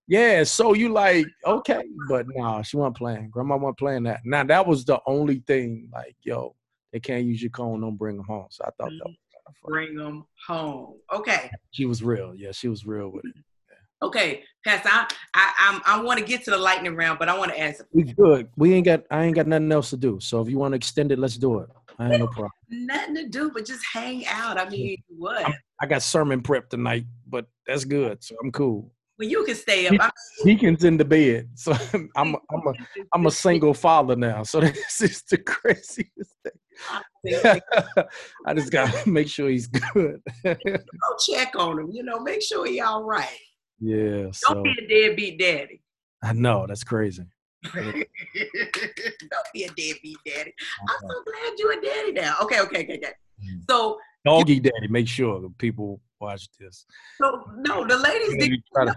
yeah, 0.06 0.44
so 0.44 0.74
you 0.74 0.90
like 0.90 1.26
okay, 1.44 1.82
but 2.08 2.24
no, 2.28 2.44
nah, 2.44 2.62
she 2.62 2.76
wasn't 2.76 2.96
playing. 2.96 3.30
Grandma 3.30 3.56
wasn't 3.56 3.78
playing 3.78 4.04
that. 4.04 4.20
Now 4.24 4.44
that 4.44 4.64
was 4.64 4.84
the 4.84 5.00
only 5.08 5.42
thing. 5.48 5.90
Like, 5.92 6.14
yo, 6.22 6.54
they 6.92 7.00
can't 7.00 7.24
use 7.24 7.42
your 7.42 7.50
cone. 7.50 7.80
Don't 7.80 7.96
bring 7.96 8.16
them 8.16 8.26
home. 8.26 8.46
So 8.50 8.62
I 8.64 8.70
thought 8.78 8.90
that 8.90 9.04
was 9.04 9.10
of 9.10 9.23
Bring 9.64 9.96
them 9.96 10.24
home. 10.46 10.96
Okay. 11.12 11.50
She 11.72 11.86
was 11.86 12.02
real. 12.02 12.34
Yeah, 12.34 12.52
she 12.52 12.68
was 12.68 12.86
real 12.86 13.10
with 13.10 13.24
it. 13.24 13.32
Yeah. 13.36 14.06
Okay, 14.06 14.42
Pastor, 14.66 14.88
I 14.90 15.06
I 15.34 15.80
i 15.86 16.02
want 16.02 16.18
to 16.18 16.24
get 16.24 16.44
to 16.44 16.50
the 16.50 16.58
lightning 16.58 16.96
round, 16.96 17.18
but 17.18 17.28
I 17.28 17.38
want 17.38 17.52
to 17.52 17.60
ask. 17.60 17.84
We 17.92 18.04
good. 18.04 18.48
We 18.56 18.74
ain't 18.74 18.84
got. 18.84 19.04
I 19.10 19.24
ain't 19.24 19.34
got 19.34 19.46
nothing 19.46 19.72
else 19.72 19.90
to 19.90 19.96
do. 19.96 20.18
So 20.20 20.40
if 20.40 20.48
you 20.48 20.58
want 20.58 20.72
to 20.72 20.76
extend 20.76 21.12
it, 21.12 21.18
let's 21.18 21.36
do 21.36 21.60
it. 21.60 21.68
I 21.98 22.10
ain't 22.10 22.18
no 22.18 22.26
problem. 22.26 22.50
Nothing 22.70 23.14
to 23.16 23.28
do, 23.28 23.50
but 23.52 23.64
just 23.64 23.84
hang 23.92 24.26
out. 24.26 24.58
I 24.58 24.68
mean, 24.68 24.96
what? 25.08 25.46
I'm, 25.46 25.54
I 25.80 25.86
got 25.86 26.02
sermon 26.02 26.42
prep 26.42 26.68
tonight, 26.68 27.04
but 27.26 27.46
that's 27.66 27.84
good. 27.84 28.22
So 28.22 28.36
I'm 28.42 28.50
cool. 28.50 28.92
Well, 29.18 29.28
you 29.28 29.44
can 29.44 29.54
stay 29.54 29.86
up. 29.86 30.12
Deacon's 30.44 30.82
in 30.82 30.96
the 30.96 31.04
bed, 31.04 31.48
so 31.54 31.72
I'm 32.16 32.34
a, 32.34 32.38
I'm 32.50 32.66
a 32.66 32.72
I'm 33.14 33.26
a 33.26 33.30
single 33.30 33.74
father 33.74 34.16
now. 34.16 34.42
So 34.42 34.60
this 34.60 35.00
is 35.00 35.22
the 35.22 35.38
craziest 35.38 36.34
thing. 36.42 36.52
I 38.46 38.54
just 38.54 38.70
gotta 38.70 39.08
make 39.08 39.28
sure 39.28 39.48
he's 39.48 39.66
good. 39.66 40.20
Go 40.44 40.56
check 41.26 41.52
on 41.56 41.78
him. 41.78 41.90
You 41.92 42.02
know, 42.02 42.20
make 42.20 42.42
sure 42.42 42.66
he 42.66 42.80
all 42.80 43.04
right. 43.04 43.38
Yeah. 43.80 44.22
Don't 44.22 44.34
so. 44.34 44.62
be 44.62 44.76
a 44.82 44.88
deadbeat 44.88 45.38
daddy. 45.38 45.82
I 46.22 46.32
know 46.32 46.66
that's 46.66 46.84
crazy. 46.84 47.24
Don't 47.74 48.06
be 49.52 49.64
a 49.64 49.68
deadbeat 49.68 50.18
daddy. 50.26 50.54
I'm 50.88 51.08
so 51.08 51.22
glad 51.24 51.58
you're 51.58 51.78
a 51.78 51.82
daddy 51.82 52.12
now. 52.12 52.36
Okay, 52.42 52.60
okay, 52.60 52.84
okay, 52.84 52.96
okay. 52.98 53.12
Mm. 53.42 53.62
So 53.68 53.98
doggy 54.24 54.60
daddy, 54.60 54.88
make 54.88 55.08
sure 55.08 55.40
the 55.40 55.50
people 55.58 56.00
watch 56.20 56.48
this. 56.58 56.86
So 57.20 57.44
no, 57.56 57.86
the 57.86 57.96
ladies 57.96 58.36
they, 58.38 58.48
to, 58.48 58.94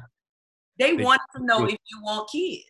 they, 0.77 0.95
they 0.95 1.03
want 1.03 1.21
to 1.35 1.43
know 1.43 1.65
if 1.65 1.71
you 1.71 2.01
want 2.03 2.29
kids. 2.29 2.63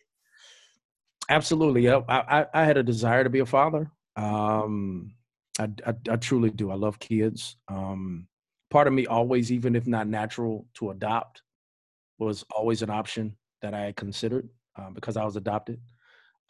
Absolutely. 1.28 1.90
I, 1.90 1.98
I, 2.08 2.46
I 2.54 2.64
had 2.64 2.76
a 2.76 2.82
desire 2.82 3.22
to 3.22 3.30
be 3.30 3.40
a 3.40 3.46
father. 3.46 3.90
Um, 4.18 5.14
I, 5.58 5.68
I, 5.86 5.94
I 6.10 6.16
truly 6.16 6.50
do. 6.50 6.70
I 6.70 6.74
love 6.74 6.98
kids. 6.98 7.56
Um, 7.68 8.26
part 8.70 8.86
of 8.86 8.92
me 8.92 9.06
always, 9.06 9.50
even 9.52 9.76
if 9.76 9.86
not 9.86 10.08
natural, 10.08 10.66
to 10.74 10.90
adopt 10.90 11.42
was 12.18 12.44
always 12.54 12.82
an 12.82 12.90
option 12.90 13.36
that 13.62 13.74
I 13.74 13.92
considered 13.92 14.48
uh, 14.76 14.90
because 14.90 15.16
I 15.16 15.24
was 15.24 15.36
adopted. 15.36 15.80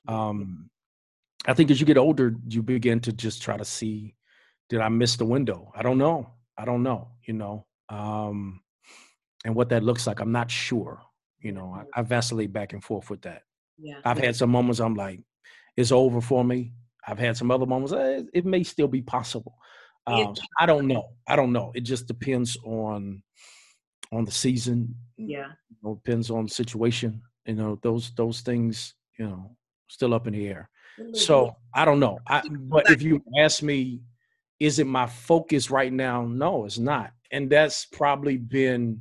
Um, 0.07 0.71
I 1.47 1.55
think 1.55 1.71
as 1.71 1.79
you 1.79 1.87
get 1.87 1.99
older, 1.99 2.35
you 2.49 2.63
begin 2.63 3.01
to 3.01 3.13
just 3.13 3.43
try 3.43 3.57
to 3.57 3.65
see, 3.65 4.15
did 4.69 4.81
I 4.81 4.89
miss 4.89 5.17
the 5.17 5.25
window? 5.25 5.71
I 5.75 5.83
don't 5.83 5.99
know. 5.99 6.31
I 6.57 6.65
don't 6.65 6.83
know. 6.83 7.09
You 7.27 7.35
know, 7.35 7.67
um, 7.91 8.63
and 9.45 9.55
what 9.55 9.69
that 9.69 9.83
looks 9.83 10.07
like. 10.07 10.21
I'm 10.21 10.33
not 10.33 10.51
sure. 10.51 11.01
You 11.41 11.53
know, 11.53 11.73
I, 11.95 12.01
I 12.01 12.03
vacillate 12.03 12.53
back 12.53 12.73
and 12.73 12.83
forth 12.83 13.11
with 13.11 13.23
that. 13.23 13.43
Yeah. 13.79 14.01
I've 14.05 14.19
had 14.19 14.35
some 14.35 14.51
moments 14.51 14.81
I'm 14.81 14.95
like, 14.95 15.21
it's 15.77 15.93
over 15.93 16.21
for 16.21 16.43
me. 16.43 16.73
I've 17.09 17.19
had 17.19 17.37
some 17.37 17.51
other 17.51 17.67
moments. 17.67 17.93
Eh, 17.93 18.23
it 18.33 18.45
may 18.45 18.63
still 18.63 18.89
be 18.89 19.03
possible. 19.03 19.57
Um, 20.07 20.35
I 20.59 20.67
don't 20.67 20.87
know. 20.87 21.09
I 21.27 21.37
don't 21.37 21.53
know. 21.53 21.73
It 21.75 21.83
just 21.83 22.07
depends 22.07 22.57
on 22.65 23.23
on 24.13 24.25
the 24.25 24.31
season. 24.31 24.95
Yeah. 25.17 25.49
You 25.69 25.77
know, 25.83 26.01
depends 26.05 26.31
on 26.31 26.45
the 26.45 26.51
situation. 26.51 27.21
You 27.47 27.55
know, 27.55 27.79
those 27.83 28.13
those 28.17 28.41
things. 28.41 28.95
You 29.19 29.27
know, 29.27 29.57
still 29.89 30.15
up 30.15 30.27
in 30.27 30.35
the 30.35 30.47
air. 30.47 30.71
So 31.13 31.57
I 31.75 31.85
don't 31.85 32.01
know. 32.01 32.19
I, 32.27 32.43
but 32.49 32.91
if 32.91 33.03
you 33.03 33.23
ask 33.39 33.63
me, 33.63 34.01
is 34.59 34.79
it 34.79 34.87
my 34.87 35.07
focus 35.07 35.71
right 35.71 35.93
now? 35.93 36.25
No, 36.25 36.65
it's 36.65 36.79
not 36.79 37.13
and 37.31 37.51
that's 37.51 37.87
probably 37.87 38.37
been 38.37 39.01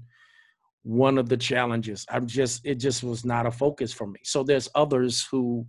one 0.84 1.18
of 1.18 1.28
the 1.28 1.38
challenges 1.38 2.06
i'm 2.10 2.26
just 2.26 2.66
it 2.66 2.76
just 2.76 3.04
was 3.04 3.26
not 3.26 3.46
a 3.46 3.52
focus 3.52 3.92
for 3.92 4.08
me 4.08 4.20
so 4.24 4.44
there's 4.44 4.70
others 4.76 5.28
who 5.30 5.66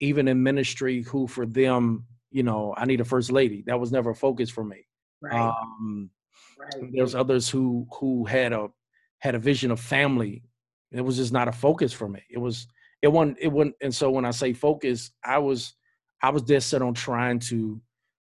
even 0.00 0.28
in 0.28 0.42
ministry 0.42 1.02
who 1.02 1.26
for 1.26 1.46
them 1.46 2.04
you 2.30 2.42
know 2.42 2.74
i 2.76 2.84
need 2.84 3.00
a 3.00 3.04
first 3.04 3.32
lady 3.32 3.62
that 3.66 3.78
was 3.78 3.92
never 3.92 4.10
a 4.10 4.14
focus 4.14 4.50
for 4.50 4.64
me 4.64 4.86
right. 5.20 5.34
Um, 5.34 6.10
right. 6.58 6.90
there's 6.92 7.14
others 7.14 7.48
who 7.48 7.86
who 7.98 8.24
had 8.24 8.52
a 8.52 8.68
had 9.18 9.34
a 9.34 9.38
vision 9.38 9.70
of 9.70 9.80
family 9.80 10.42
it 10.92 11.00
was 11.00 11.16
just 11.16 11.32
not 11.32 11.48
a 11.48 11.52
focus 11.52 11.92
for 11.92 12.08
me 12.08 12.22
it 12.30 12.38
was 12.38 12.66
it 13.02 13.08
wasn't 13.08 13.36
it 13.40 13.48
wasn't 13.48 13.74
and 13.80 13.94
so 13.94 14.10
when 14.10 14.24
i 14.24 14.30
say 14.30 14.52
focus 14.52 15.10
i 15.24 15.38
was 15.38 15.74
i 16.22 16.30
was 16.30 16.42
dead 16.42 16.62
set 16.62 16.82
on 16.82 16.94
trying 16.94 17.38
to 17.38 17.80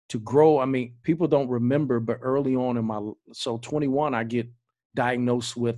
to 0.08 0.20
grow. 0.20 0.58
I 0.58 0.66
mean, 0.66 0.94
people 1.02 1.26
don't 1.26 1.48
remember, 1.48 2.00
but 2.00 2.18
early 2.22 2.54
on 2.54 2.76
in 2.76 2.84
my 2.84 3.00
so 3.32 3.58
21, 3.58 4.14
I 4.14 4.24
get 4.24 4.48
diagnosed 4.94 5.56
with 5.56 5.76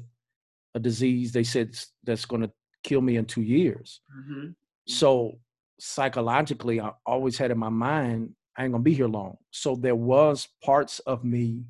a 0.74 0.80
disease. 0.80 1.32
They 1.32 1.45
said 1.45 1.76
that's 2.05 2.24
going 2.24 2.43
to 2.43 2.51
kill 2.84 3.01
me 3.01 3.16
in 3.16 3.24
two 3.24 3.43
years. 3.43 4.01
Mm-hmm. 4.16 4.51
So 4.86 5.39
psychologically, 5.79 6.81
I 6.81 6.93
always 7.07 7.39
had 7.39 7.51
in 7.51 7.59
my 7.59 7.68
mind, 7.68 8.35
I 8.57 8.64
ain't 8.64 8.72
gonna 8.72 8.83
be 8.83 8.95
here 8.95 9.09
long. 9.09 9.37
So 9.51 9.76
there 9.76 9.95
was 9.95 10.49
parts 10.64 10.99
of 11.01 11.24
me 11.24 11.64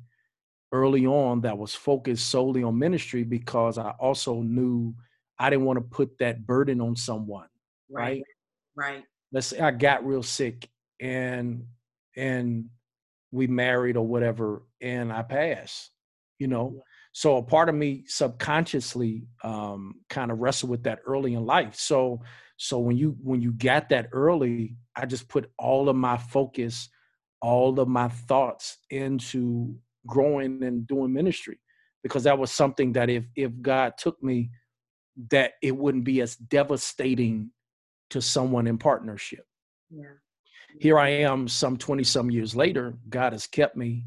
early 0.71 1.05
on 1.05 1.41
that 1.41 1.57
was 1.57 1.73
focused 1.73 2.29
solely 2.29 2.63
on 2.63 2.77
ministry 2.77 3.23
because 3.23 3.77
I 3.77 3.91
also 3.99 4.41
knew 4.41 4.93
I 5.39 5.49
didn't 5.49 5.65
want 5.65 5.77
to 5.77 5.95
put 5.95 6.17
that 6.19 6.45
burden 6.45 6.81
on 6.81 6.95
someone. 6.95 7.47
Right. 7.89 8.23
Right. 8.75 8.93
right. 8.93 9.03
Let's 9.31 9.47
say 9.47 9.59
I 9.59 9.71
got 9.71 10.05
real 10.05 10.23
sick 10.23 10.67
and 10.99 11.65
and 12.15 12.65
we 13.31 13.47
married 13.47 13.95
or 13.95 14.05
whatever 14.05 14.63
and 14.81 15.13
I 15.13 15.21
pass, 15.21 15.89
you 16.39 16.47
know. 16.47 16.83
So 17.11 17.37
a 17.37 17.43
part 17.43 17.69
of 17.69 17.75
me 17.75 18.03
subconsciously 18.07 19.27
um, 19.43 19.95
kind 20.09 20.31
of 20.31 20.39
wrestled 20.39 20.69
with 20.69 20.83
that 20.83 20.99
early 21.05 21.33
in 21.33 21.45
life. 21.45 21.75
So 21.75 22.21
so 22.59 22.77
when 22.77 22.97
you 22.97 23.17
when 23.23 23.41
you 23.41 23.53
got 23.53 23.89
that 23.89 24.09
early, 24.11 24.75
I 24.95 25.05
just 25.05 25.27
put 25.27 25.49
all 25.57 25.89
of 25.89 25.95
my 25.95 26.17
focus, 26.17 26.89
all 27.41 27.79
of 27.79 27.87
my 27.87 28.09
thoughts 28.09 28.77
into 28.89 29.75
growing 30.05 30.63
and 30.63 30.85
doing 30.85 31.13
ministry 31.13 31.59
because 32.03 32.23
that 32.23 32.37
was 32.37 32.51
something 32.51 32.93
that 32.93 33.09
if 33.09 33.25
if 33.35 33.51
God 33.61 33.93
took 33.97 34.21
me 34.21 34.51
that 35.31 35.53
it 35.61 35.75
wouldn't 35.75 36.03
be 36.03 36.21
as 36.21 36.35
devastating 36.35 37.51
to 38.09 38.21
someone 38.21 38.67
in 38.67 38.77
partnership. 38.77 39.45
Yeah 39.89 40.13
here 40.77 40.99
I 40.99 41.09
am 41.09 41.47
some 41.47 41.77
20 41.77 42.03
some 42.03 42.29
years 42.29 42.55
later. 42.55 42.93
God 43.09 43.33
has 43.33 43.47
kept 43.47 43.75
me. 43.75 44.05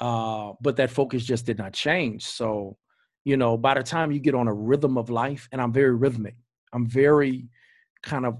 Uh, 0.00 0.52
but 0.60 0.76
that 0.76 0.90
focus 0.90 1.24
just 1.24 1.44
did 1.44 1.58
not 1.58 1.72
change. 1.72 2.24
So, 2.24 2.76
you 3.24 3.36
know, 3.36 3.56
by 3.56 3.74
the 3.74 3.82
time 3.82 4.12
you 4.12 4.20
get 4.20 4.34
on 4.34 4.48
a 4.48 4.54
rhythm 4.54 4.96
of 4.96 5.10
life, 5.10 5.48
and 5.50 5.60
I'm 5.60 5.72
very 5.72 5.94
rhythmic, 5.94 6.36
I'm 6.72 6.86
very 6.86 7.48
kind 8.02 8.26
of 8.26 8.38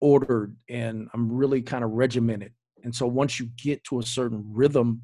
ordered 0.00 0.56
and 0.68 1.08
I'm 1.12 1.32
really 1.32 1.62
kind 1.62 1.84
of 1.84 1.90
regimented. 1.90 2.52
And 2.84 2.94
so 2.94 3.06
once 3.06 3.40
you 3.40 3.48
get 3.56 3.82
to 3.84 3.98
a 3.98 4.02
certain 4.02 4.44
rhythm, 4.46 5.02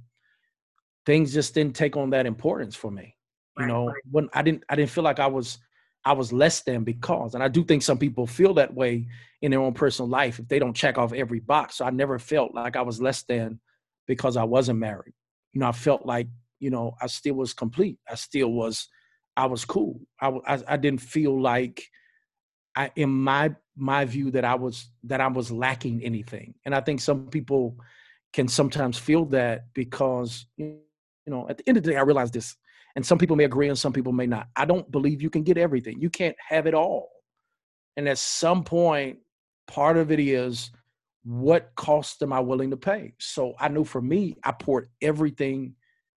things 1.06 1.32
just 1.32 1.54
didn't 1.54 1.76
take 1.76 1.96
on 1.96 2.10
that 2.10 2.26
importance 2.26 2.76
for 2.76 2.90
me. 2.90 3.16
You 3.58 3.64
right, 3.64 3.68
know, 3.68 3.86
right. 3.86 4.02
when 4.10 4.28
I 4.32 4.42
didn't 4.42 4.64
I 4.68 4.76
didn't 4.76 4.90
feel 4.90 5.04
like 5.04 5.20
I 5.20 5.26
was 5.26 5.58
I 6.04 6.12
was 6.12 6.32
less 6.32 6.60
than 6.62 6.84
because, 6.84 7.34
and 7.34 7.42
I 7.42 7.48
do 7.48 7.64
think 7.64 7.82
some 7.82 7.98
people 7.98 8.26
feel 8.26 8.54
that 8.54 8.74
way 8.74 9.06
in 9.40 9.50
their 9.50 9.60
own 9.60 9.72
personal 9.72 10.08
life 10.08 10.38
if 10.38 10.48
they 10.48 10.58
don't 10.58 10.74
check 10.74 10.98
off 10.98 11.12
every 11.12 11.40
box. 11.40 11.76
So 11.76 11.84
I 11.84 11.90
never 11.90 12.18
felt 12.18 12.54
like 12.54 12.76
I 12.76 12.82
was 12.82 13.00
less 13.00 13.22
than 13.22 13.60
because 14.06 14.36
I 14.36 14.44
wasn't 14.44 14.80
married. 14.80 15.14
You 15.52 15.60
know, 15.60 15.68
I 15.68 15.72
felt 15.72 16.04
like 16.04 16.28
you 16.58 16.70
know 16.70 16.94
I 17.00 17.06
still 17.06 17.34
was 17.34 17.54
complete. 17.54 17.98
I 18.08 18.16
still 18.16 18.52
was, 18.52 18.88
I 19.36 19.46
was 19.46 19.64
cool. 19.64 20.00
I 20.20 20.28
I, 20.46 20.62
I 20.68 20.76
didn't 20.76 21.00
feel 21.00 21.40
like 21.40 21.82
I 22.76 22.90
in 22.96 23.10
my 23.10 23.54
my 23.76 24.04
view 24.04 24.30
that 24.32 24.44
I 24.44 24.54
was 24.54 24.88
that 25.04 25.20
I 25.20 25.28
was 25.28 25.50
lacking 25.50 26.02
anything. 26.02 26.54
And 26.64 26.74
I 26.74 26.80
think 26.80 27.00
some 27.00 27.26
people 27.26 27.76
can 28.32 28.48
sometimes 28.48 28.98
feel 28.98 29.24
that 29.26 29.66
because 29.74 30.46
you 30.56 30.78
know 31.26 31.48
at 31.48 31.58
the 31.58 31.68
end 31.68 31.78
of 31.78 31.84
the 31.84 31.92
day 31.92 31.96
I 31.96 32.02
realize 32.02 32.30
this 32.30 32.56
and 32.96 33.04
some 33.04 33.18
people 33.18 33.36
may 33.36 33.44
agree 33.44 33.68
and 33.68 33.78
some 33.78 33.92
people 33.92 34.12
may 34.12 34.26
not. 34.26 34.48
I 34.56 34.64
don't 34.64 34.90
believe 34.90 35.22
you 35.22 35.30
can 35.30 35.42
get 35.42 35.58
everything. 35.58 36.00
You 36.00 36.10
can't 36.10 36.36
have 36.48 36.66
it 36.66 36.74
all. 36.74 37.10
And 37.96 38.08
at 38.08 38.18
some 38.18 38.64
point 38.64 39.18
part 39.66 39.96
of 39.96 40.12
it 40.12 40.20
is 40.20 40.70
what 41.24 41.72
cost 41.74 42.22
am 42.22 42.32
I 42.32 42.40
willing 42.40 42.70
to 42.70 42.76
pay? 42.76 43.14
So 43.18 43.54
I 43.58 43.68
know 43.68 43.84
for 43.84 44.02
me 44.02 44.36
I 44.44 44.52
poured 44.52 44.88
everything 45.00 45.74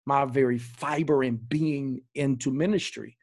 my 0.06 0.26
very 0.26 0.58
fiber 0.58 1.24
and 1.24 1.47
being 1.49 2.01
into 2.14 2.51
ministry 2.51 3.18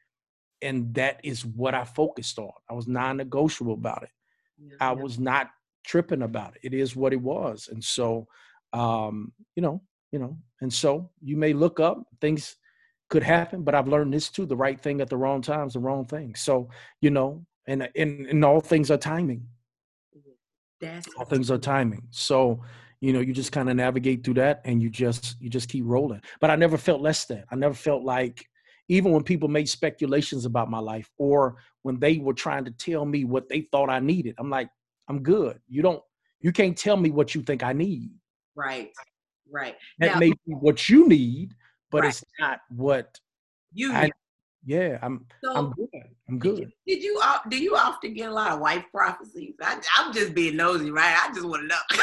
and 0.62 0.94
that 0.94 1.20
is 1.24 1.44
what 1.44 1.74
I 1.74 1.84
focused 1.84 2.38
on. 2.38 2.52
I 2.70 2.74
was 2.74 2.86
non-negotiable 2.86 3.74
about 3.74 4.04
it. 4.04 4.10
Yeah, 4.58 4.76
I 4.80 4.92
yeah. 4.92 5.02
was 5.02 5.18
not 5.18 5.50
tripping 5.84 6.22
about 6.22 6.54
it. 6.56 6.60
It 6.62 6.74
is 6.74 6.94
what 6.94 7.12
it 7.12 7.20
was. 7.20 7.68
And 7.70 7.82
so 7.82 8.26
um, 8.72 9.32
you 9.54 9.62
know, 9.62 9.82
you 10.10 10.18
know, 10.18 10.36
and 10.60 10.72
so 10.72 11.10
you 11.22 11.36
may 11.36 11.52
look 11.52 11.80
up 11.80 12.02
things 12.20 12.56
could 13.10 13.22
happen, 13.22 13.62
but 13.62 13.74
I've 13.74 13.88
learned 13.88 14.14
this 14.14 14.30
too: 14.30 14.46
the 14.46 14.56
right 14.56 14.80
thing 14.80 15.00
at 15.00 15.10
the 15.10 15.16
wrong 15.16 15.42
time 15.42 15.66
is 15.66 15.74
the 15.74 15.80
wrong 15.80 16.06
thing. 16.06 16.34
So 16.34 16.70
you 17.00 17.10
know, 17.10 17.44
and 17.66 17.88
and, 17.96 18.26
and 18.26 18.44
all 18.44 18.60
things 18.60 18.90
are 18.90 18.96
timing. 18.96 19.46
That's 20.80 21.08
all 21.16 21.24
things 21.24 21.50
are 21.50 21.58
timing. 21.58 22.08
So 22.10 22.62
you 23.00 23.12
know, 23.12 23.20
you 23.20 23.32
just 23.32 23.52
kind 23.52 23.68
of 23.68 23.76
navigate 23.76 24.24
through 24.24 24.34
that, 24.34 24.62
and 24.64 24.82
you 24.82 24.88
just 24.88 25.36
you 25.40 25.50
just 25.50 25.68
keep 25.68 25.84
rolling. 25.86 26.22
But 26.40 26.50
I 26.50 26.56
never 26.56 26.78
felt 26.78 27.00
less 27.00 27.24
than. 27.26 27.44
I 27.50 27.56
never 27.56 27.74
felt 27.74 28.02
like 28.02 28.46
even 28.92 29.10
when 29.10 29.22
people 29.22 29.48
made 29.48 29.68
speculations 29.68 30.44
about 30.44 30.70
my 30.70 30.78
life 30.78 31.10
or 31.16 31.56
when 31.82 31.98
they 31.98 32.18
were 32.18 32.34
trying 32.34 32.64
to 32.64 32.70
tell 32.72 33.06
me 33.06 33.24
what 33.24 33.48
they 33.48 33.62
thought 33.72 33.88
I 33.88 34.00
needed, 34.00 34.34
I'm 34.38 34.50
like, 34.50 34.68
I'm 35.08 35.22
good. 35.22 35.58
You 35.66 35.80
don't, 35.80 36.02
you 36.40 36.52
can't 36.52 36.76
tell 36.76 36.98
me 36.98 37.10
what 37.10 37.34
you 37.34 37.42
think 37.42 37.62
I 37.62 37.72
need. 37.72 38.10
Right. 38.54 38.90
Right. 39.50 39.76
That 39.98 40.14
now, 40.14 40.18
may 40.18 40.28
be 40.30 40.36
what 40.46 40.90
you 40.90 41.08
need, 41.08 41.54
but 41.90 42.02
right. 42.02 42.10
it's 42.10 42.22
not 42.38 42.60
what 42.68 43.18
you 43.72 43.92
I, 43.92 44.10
yeah, 44.64 44.98
I'm 45.02 45.24
so, 45.42 45.54
I'm 45.54 45.70
good. 45.70 45.88
I'm 46.28 46.38
good. 46.38 46.56
Did 46.56 46.68
you, 46.68 46.94
did 46.94 47.02
you 47.02 47.22
do 47.48 47.58
you 47.58 47.76
often 47.76 48.14
get 48.14 48.28
a 48.28 48.32
lot 48.32 48.52
of 48.52 48.60
wife 48.60 48.84
prophecies? 48.92 49.54
I, 49.60 49.80
am 49.98 50.12
just 50.12 50.34
being 50.34 50.56
nosy, 50.56 50.90
right? 50.90 51.16
I 51.18 51.32
just 51.32 51.46
want 51.46 51.62
to 51.62 51.68
know. 51.68 52.02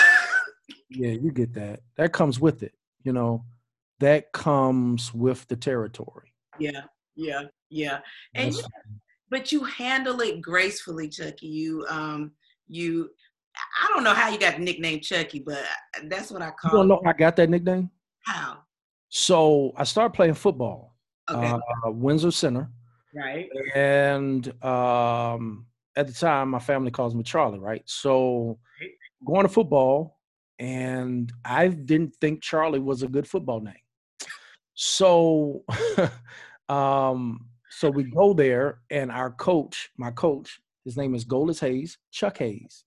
yeah, 0.89 1.11
you 1.11 1.31
get 1.31 1.53
that. 1.53 1.81
That 1.97 2.11
comes 2.11 2.39
with 2.39 2.63
it. 2.63 2.73
You 3.03 3.13
know, 3.13 3.45
that 3.99 4.31
comes 4.33 5.13
with 5.13 5.47
the 5.47 5.55
territory. 5.55 6.28
Yeah, 6.59 6.81
yeah, 7.15 7.43
yeah. 7.69 7.99
And 8.35 8.53
you, 8.53 8.63
but 9.29 9.51
you 9.51 9.63
handle 9.63 10.19
it 10.21 10.41
gracefully, 10.41 11.09
Chucky. 11.09 11.47
You 11.47 11.85
um 11.89 12.31
you 12.67 13.09
I 13.81 13.93
don't 13.93 14.03
know 14.03 14.13
how 14.13 14.29
you 14.29 14.39
got 14.39 14.57
the 14.57 14.63
nickname 14.63 15.01
Chucky, 15.01 15.39
but 15.39 15.63
that's 16.05 16.31
what 16.31 16.41
I 16.41 16.51
call. 16.51 16.71
You 16.71 16.77
don't 16.77 16.87
know 16.87 17.01
how 17.03 17.11
I 17.11 17.13
got 17.13 17.35
that 17.37 17.49
nickname? 17.49 17.89
How? 18.25 18.59
So 19.09 19.73
I 19.75 19.83
started 19.83 20.13
playing 20.13 20.35
football. 20.35 20.95
Okay. 21.29 21.49
Uh, 21.49 21.91
Windsor 21.91 22.31
Center. 22.31 22.69
Right. 23.13 23.49
And 23.75 24.47
um, 24.63 25.65
at 25.95 26.07
the 26.07 26.13
time, 26.13 26.49
my 26.49 26.59
family 26.59 26.91
calls 26.91 27.15
me 27.15 27.23
Charlie. 27.23 27.59
Right. 27.59 27.83
So 27.85 28.59
going 29.25 29.43
to 29.43 29.49
football, 29.49 30.19
and 30.59 31.31
I 31.43 31.67
didn't 31.69 32.15
think 32.21 32.41
Charlie 32.41 32.79
was 32.79 33.03
a 33.03 33.07
good 33.07 33.27
football 33.27 33.61
name. 33.61 33.73
So 34.75 35.63
Um, 36.69 37.47
so 37.69 37.89
we 37.89 38.03
go 38.03 38.33
there, 38.33 38.79
and 38.89 39.11
our 39.11 39.31
coach, 39.31 39.89
my 39.97 40.11
coach, 40.11 40.59
his 40.85 40.97
name 40.97 41.13
is 41.13 41.25
Goldis 41.25 41.59
Hayes, 41.59 41.97
Chuck 42.11 42.37
Hayes. 42.37 42.83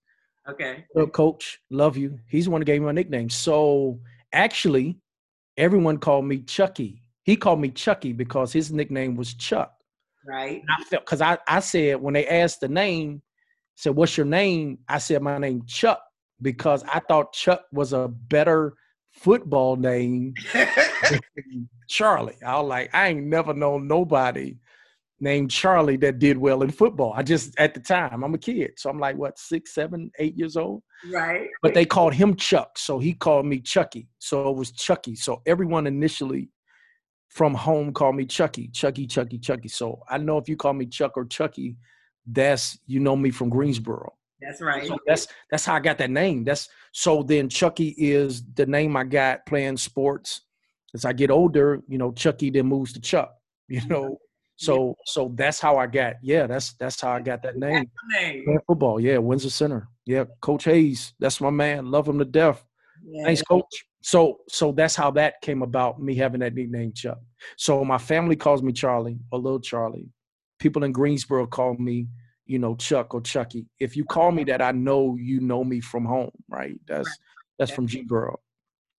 Okay. 0.49 0.85
coach, 1.13 1.61
love 1.71 1.97
you. 1.97 2.19
He's 2.27 2.47
the 2.47 2.51
one 2.51 2.61
who 2.61 2.65
gave 2.65 2.81
me 2.81 2.87
my 2.87 2.93
nickname. 2.93 3.31
So 3.31 4.01
actually, 4.33 4.99
everyone 5.57 5.99
called 5.99 6.25
me 6.25 6.39
Chucky. 6.39 7.03
He 7.23 7.37
called 7.37 7.61
me 7.61 7.71
Chucky 7.71 8.13
because 8.13 8.53
his 8.53 8.73
nickname 8.73 9.15
was 9.15 9.35
Chuck. 9.35 9.73
Right. 10.27 10.61
And 10.61 10.69
I 10.77 10.85
felt 10.85 11.05
because 11.05 11.21
I, 11.21 11.39
I 11.47 11.61
said 11.61 12.01
when 12.01 12.15
they 12.15 12.27
asked 12.27 12.61
the 12.61 12.69
name, 12.69 13.23
said, 13.77 13.95
What's 13.95 14.17
your 14.17 14.27
name? 14.27 14.79
I 14.89 14.99
said 14.99 15.23
my 15.23 15.39
name 15.39 15.63
Chuck 15.67 16.03
because 16.41 16.83
I 16.93 17.01
thought 17.01 17.33
Chuck 17.33 17.63
was 17.73 17.93
a 17.93 18.09
better 18.09 18.75
football 19.13 19.77
name 19.77 20.35
Charlie. 21.89 22.37
I 22.45 22.59
was 22.59 22.69
like, 22.69 22.95
I 22.95 23.09
ain't 23.09 23.27
never 23.27 23.55
known 23.55 23.87
nobody 23.87 24.57
named 25.21 25.51
Charlie 25.51 25.97
that 25.99 26.19
did 26.19 26.37
well 26.37 26.63
in 26.63 26.71
football. 26.71 27.13
I 27.15 27.23
just 27.23 27.59
at 27.59 27.75
the 27.75 27.81
time, 27.81 28.25
I'm 28.25 28.35
a 28.35 28.39
kid. 28.39 28.73
So 28.77 28.91
I'm 28.91 28.99
like, 28.99 29.17
what, 29.17 29.39
six, 29.39 29.73
seven, 29.73 30.11
eight 30.19 30.37
years 30.37 30.57
old? 30.57 30.83
Right. 31.11 31.49
But 31.63 31.75
they 31.75 31.87
called 31.87 32.13
him 32.13 32.35
Chuck. 32.35 32.77
So 32.77 32.99
he 32.99 33.13
called 33.13 33.47
me 33.47 33.61
Chucky. 33.61 34.09
So 34.19 34.51
it 34.51 34.57
was 34.57 34.73
Chucky. 34.73 35.15
So 35.15 35.41
everyone 35.47 35.87
initially 35.87 36.51
from 37.29 37.55
home 37.55 37.93
called 37.93 38.17
me 38.17 38.27
Chucky, 38.27 38.69
Chucky, 38.69 39.07
Chucky, 39.07 39.39
Chucky. 39.39 39.69
So 39.69 40.01
I 40.09 40.19
know 40.19 40.39
if 40.39 40.49
you 40.49 40.57
call 40.57 40.73
me 40.73 40.87
Chuck 40.87 41.13
or 41.17 41.25
Chucky, 41.25 41.77
that's 42.27 42.79
you 42.87 43.01
know 43.01 43.17
me 43.17 43.31
from 43.31 43.49
Greensboro. 43.49 44.13
That's 44.43 44.61
right. 44.61 44.87
So 44.87 44.99
that's 45.07 45.29
that's 45.51 45.65
how 45.65 45.75
I 45.75 45.81
got 45.81 45.99
that 45.99 46.11
name. 46.11 46.45
That's 46.45 46.69
so 46.93 47.23
then 47.23 47.49
Chucky 47.49 47.95
is 47.97 48.43
the 48.55 48.67
name 48.67 48.97
I 48.97 49.05
got 49.05 49.47
playing 49.47 49.77
sports. 49.77 50.43
As 50.95 51.05
I 51.05 51.13
get 51.13 51.31
older, 51.31 51.81
you 51.89 51.97
know, 51.97 52.13
Chucky 52.13 52.51
then 52.51 52.67
moves 52.67 52.93
to 52.95 53.01
Chuck. 53.01 53.35
You 53.69 53.87
know, 53.87 54.19
so 54.57 54.89
yeah. 54.89 54.93
so 55.07 55.33
that's 55.35 55.59
how 55.59 55.79
I 55.79 55.87
got. 55.87 56.17
Yeah, 56.23 56.47
that's 56.47 56.75
that's 56.75 57.01
how 57.01 57.13
I 57.13 57.21
got 57.21 57.43
that 57.43 57.57
name. 57.57 57.91
name. 58.11 58.45
Playing 58.45 58.61
football. 58.67 59.01
Yeah, 59.01 59.17
Windsor 59.17 59.49
Center. 59.49 59.89
Yeah, 60.05 60.25
Coach 60.43 60.65
Hayes. 60.65 61.15
That's 61.19 61.41
my 61.41 61.49
man. 61.49 61.91
Love 61.91 62.09
him 62.09 62.19
to 62.19 62.27
death. 62.27 62.63
Yeah. 63.03 63.25
Thanks, 63.25 63.41
Coach. 63.43 63.87
So 64.03 64.41
so 64.49 64.73
that's 64.73 64.95
how 64.95 65.11
that 65.13 65.41
came 65.41 65.63
about. 65.63 66.03
Me 66.03 66.15
having 66.15 66.41
that 66.41 66.55
nickname 66.55 66.93
Chuck. 66.93 67.19
So 67.57 67.83
my 67.83 67.97
family 67.97 68.37
calls 68.37 68.63
me 68.63 68.73
Charlie 68.73 69.19
or 69.31 69.39
Little 69.39 69.61
Charlie. 69.61 70.11
People 70.59 70.85
in 70.85 70.93
Greensboro 70.93 71.47
call 71.47 71.75
me 71.79 72.09
you 72.53 72.59
know, 72.59 72.75
Chuck 72.75 73.15
or 73.15 73.23
Chucky. 73.23 73.65
If 73.81 73.97
you 73.97 74.05
call 74.05 74.31
me 74.31 74.45
that, 74.45 74.61
I 74.61 74.73
know 74.73 75.17
you 75.19 75.41
know 75.41 75.65
me 75.65 75.81
from 75.81 76.05
home, 76.05 76.33
right? 76.51 76.79
That's 76.87 77.09
that's 77.59 77.71
from 77.71 77.87
G 77.87 78.03
Girl. 78.03 78.43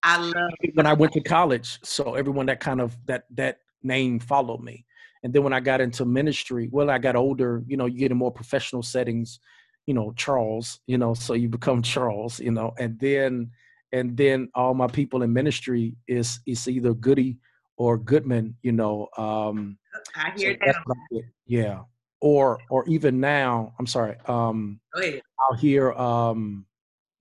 I 0.02 0.18
love 0.18 0.50
when 0.74 0.88
I 0.88 0.94
went 0.94 1.14
to 1.14 1.22
college. 1.22 1.78
So 1.84 2.16
everyone 2.16 2.48
that 2.48 2.60
kind 2.60 2.82
of 2.82 2.98
that 3.06 3.26
that 3.36 3.60
name 3.84 4.20
followed 4.20 4.62
me. 4.62 4.86
And 5.22 5.32
then 5.32 5.44
when 5.44 5.54
I 5.54 5.60
got 5.60 5.82
into 5.82 6.04
ministry, 6.04 6.68
well, 6.72 6.90
I 6.90 6.98
got 6.98 7.16
older, 7.16 7.62
you 7.68 7.78
know, 7.78 7.86
you 7.86 8.00
get 8.00 8.10
in 8.10 8.18
more 8.18 8.32
professional 8.32 8.82
settings, 8.82 9.40
you 9.86 9.94
know, 9.94 10.14
Charles, 10.18 10.80
you 10.88 10.98
know, 10.98 11.14
so 11.14 11.36
you 11.36 11.48
become 11.48 11.82
Charles, 11.94 12.40
you 12.40 12.52
know, 12.52 12.74
and 12.80 13.00
then 13.00 13.52
and 13.92 14.18
then 14.18 14.50
all 14.56 14.74
my 14.74 14.88
people 14.88 15.22
in 15.22 15.32
ministry 15.32 15.96
is 16.08 16.40
is 16.48 16.68
either 16.68 16.96
Goody 16.96 17.38
or 17.78 18.00
Goodman, 18.00 18.56
you 18.64 18.72
know. 18.72 19.10
Um 19.16 19.78
I 20.16 20.32
hear 20.36 20.58
so 20.60 20.74
that. 21.12 21.24
Yeah 21.46 21.82
or 22.24 22.58
or 22.70 22.88
even 22.88 23.20
now 23.20 23.74
i'm 23.78 23.86
sorry 23.86 24.16
um 24.28 24.80
i'll 24.96 25.58
hear 25.58 25.92
um 25.94 26.66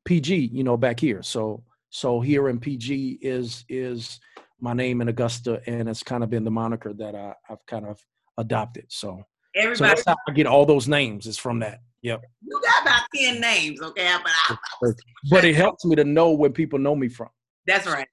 pg 0.04 0.34
you 0.52 0.62
know 0.62 0.76
back 0.76 1.00
here 1.00 1.22
so 1.22 1.62
so 1.90 2.20
here 2.20 2.48
in 2.48 2.58
pg 2.58 3.18
is 3.20 3.64
is 3.68 4.20
my 4.60 4.72
name 4.72 5.00
in 5.00 5.08
augusta 5.08 5.60
and 5.66 5.88
it's 5.88 6.02
kind 6.04 6.22
of 6.22 6.30
been 6.30 6.44
the 6.44 6.50
moniker 6.50 6.92
that 6.92 7.14
I, 7.14 7.34
i've 7.50 7.64
kind 7.66 7.84
of 7.84 8.00
adopted 8.38 8.86
so 8.88 9.24
Everybody, 9.54 9.76
so 9.76 9.84
that's 9.84 10.04
how 10.06 10.16
I 10.26 10.32
get 10.32 10.46
all 10.46 10.64
those 10.64 10.88
names. 10.88 11.26
Is 11.26 11.36
from 11.36 11.58
that. 11.60 11.80
Yep. 12.02 12.22
You 12.42 12.60
got 12.62 12.82
about 12.82 13.02
ten 13.14 13.40
names, 13.40 13.80
okay? 13.82 14.10
But 14.22 14.32
I, 14.32 14.56
I 14.84 14.92
but 15.30 15.44
it 15.44 15.54
helps 15.54 15.84
me 15.84 15.94
to 15.96 16.04
know 16.04 16.30
where 16.30 16.50
people 16.50 16.78
know 16.78 16.96
me 16.96 17.08
from. 17.08 17.28
That's 17.66 17.86
right. 17.86 18.08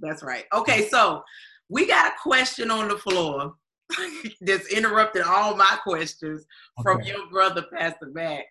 That's 0.00 0.22
right. 0.22 0.44
Okay, 0.52 0.88
so 0.88 1.22
we 1.68 1.86
got 1.86 2.12
a 2.12 2.14
question 2.22 2.70
on 2.70 2.88
the 2.88 2.98
floor 2.98 3.54
just 4.46 4.72
interrupted 4.72 5.22
all 5.22 5.56
my 5.56 5.78
questions 5.82 6.44
okay. 6.78 6.82
from 6.82 7.02
your 7.02 7.26
brother, 7.28 7.64
Pastor 7.72 8.10
Mac. 8.12 8.44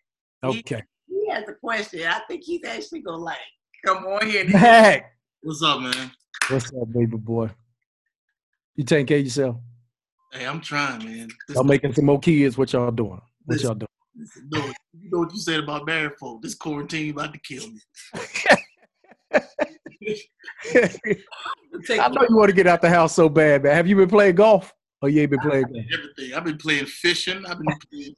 Okay. 0.43 0.83
He, 1.07 1.25
he, 1.25 1.29
has 1.31 1.47
a 1.47 1.53
question. 1.53 2.07
I 2.07 2.21
think 2.27 2.43
he's 2.43 2.63
actually 2.65 3.01
gonna 3.01 3.17
like 3.17 3.37
come 3.85 4.05
on 4.05 4.27
here. 4.27 4.47
Mac. 4.49 5.13
What's 5.41 5.63
up, 5.63 5.81
man? 5.81 6.11
What's 6.49 6.67
up, 6.67 6.91
baby 6.93 7.17
boy? 7.17 7.49
You 8.75 8.83
taking 8.83 9.05
care 9.05 9.17
of 9.17 9.23
yourself? 9.23 9.55
Hey, 10.31 10.45
I'm 10.45 10.61
trying, 10.61 11.03
man. 11.03 11.29
This 11.47 11.55
y'all 11.55 11.63
making 11.63 11.93
some 11.93 12.05
more 12.05 12.19
kids. 12.19 12.57
What 12.57 12.71
y'all 12.71 12.91
doing? 12.91 13.21
What 13.45 13.55
this, 13.55 13.63
y'all 13.63 13.75
doing? 13.75 13.87
you, 14.15 14.25
know, 14.51 14.73
you 14.99 15.09
know 15.11 15.19
what 15.19 15.33
you 15.33 15.39
said 15.39 15.59
about 15.59 15.85
married 15.85 16.13
folk. 16.19 16.41
This 16.41 16.55
quarantine 16.55 17.11
about 17.11 17.33
to 17.33 17.39
kill 17.39 17.67
me. 17.67 17.81
I 21.99 22.07
know 22.09 22.25
you 22.29 22.35
want 22.35 22.49
to 22.49 22.55
get 22.55 22.67
out 22.67 22.81
the 22.81 22.89
house 22.89 23.15
so 23.15 23.29
bad, 23.29 23.63
man. 23.63 23.75
Have 23.75 23.87
you 23.87 23.95
been 23.95 24.09
playing 24.09 24.35
golf? 24.35 24.73
Oh, 25.01 25.07
you 25.07 25.21
ain't 25.21 25.31
been 25.31 25.39
playing 25.39 25.65
everything. 25.93 26.33
I've 26.35 26.43
been 26.43 26.57
playing 26.57 26.85
fishing. 26.85 27.43
I've 27.45 27.57
been 27.59 27.75
playing, 27.91 28.15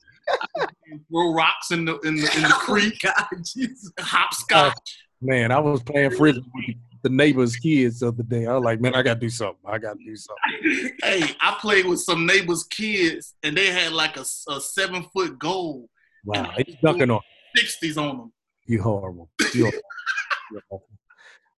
Throw 1.09 1.33
rocks 1.33 1.71
in 1.71 1.85
the 1.85 1.97
in 2.01 2.15
the, 2.15 2.35
in 2.35 2.41
the 2.43 2.49
Oh, 2.53 2.59
creek. 2.65 2.99
God, 3.01 3.25
Jesus. 3.43 3.91
Hopscotch. 3.99 4.73
Oh, 4.77 5.25
man, 5.25 5.51
I 5.51 5.59
was 5.59 5.81
playing 5.83 6.11
frisbee 6.11 6.41
with 6.55 6.75
the 7.03 7.09
neighbor's 7.09 7.55
kids 7.55 7.99
the 7.99 8.09
other 8.09 8.23
day. 8.23 8.45
I 8.45 8.53
was 8.53 8.63
like, 8.63 8.79
man, 8.81 8.95
I 8.95 9.01
gotta 9.01 9.19
do 9.19 9.29
something. 9.29 9.59
I 9.65 9.77
gotta 9.77 9.99
do 10.05 10.15
something. 10.15 10.91
hey, 11.03 11.23
I 11.41 11.57
played 11.59 11.85
with 11.85 11.99
some 12.01 12.25
neighbors' 12.25 12.63
kids, 12.65 13.33
and 13.43 13.55
they 13.57 13.67
had 13.71 13.91
like 13.93 14.17
a, 14.17 14.25
a 14.49 14.59
seven 14.61 15.05
foot 15.13 15.37
goal, 15.39 15.89
Wow, 16.25 16.53
they 16.57 16.77
dunking 16.83 17.11
on 17.11 17.21
sixties 17.55 17.97
on 17.97 18.17
them. 18.17 18.33
you. 18.65 18.81
Horrible. 18.81 19.29
You 19.53 19.71
horrible. 20.69 20.87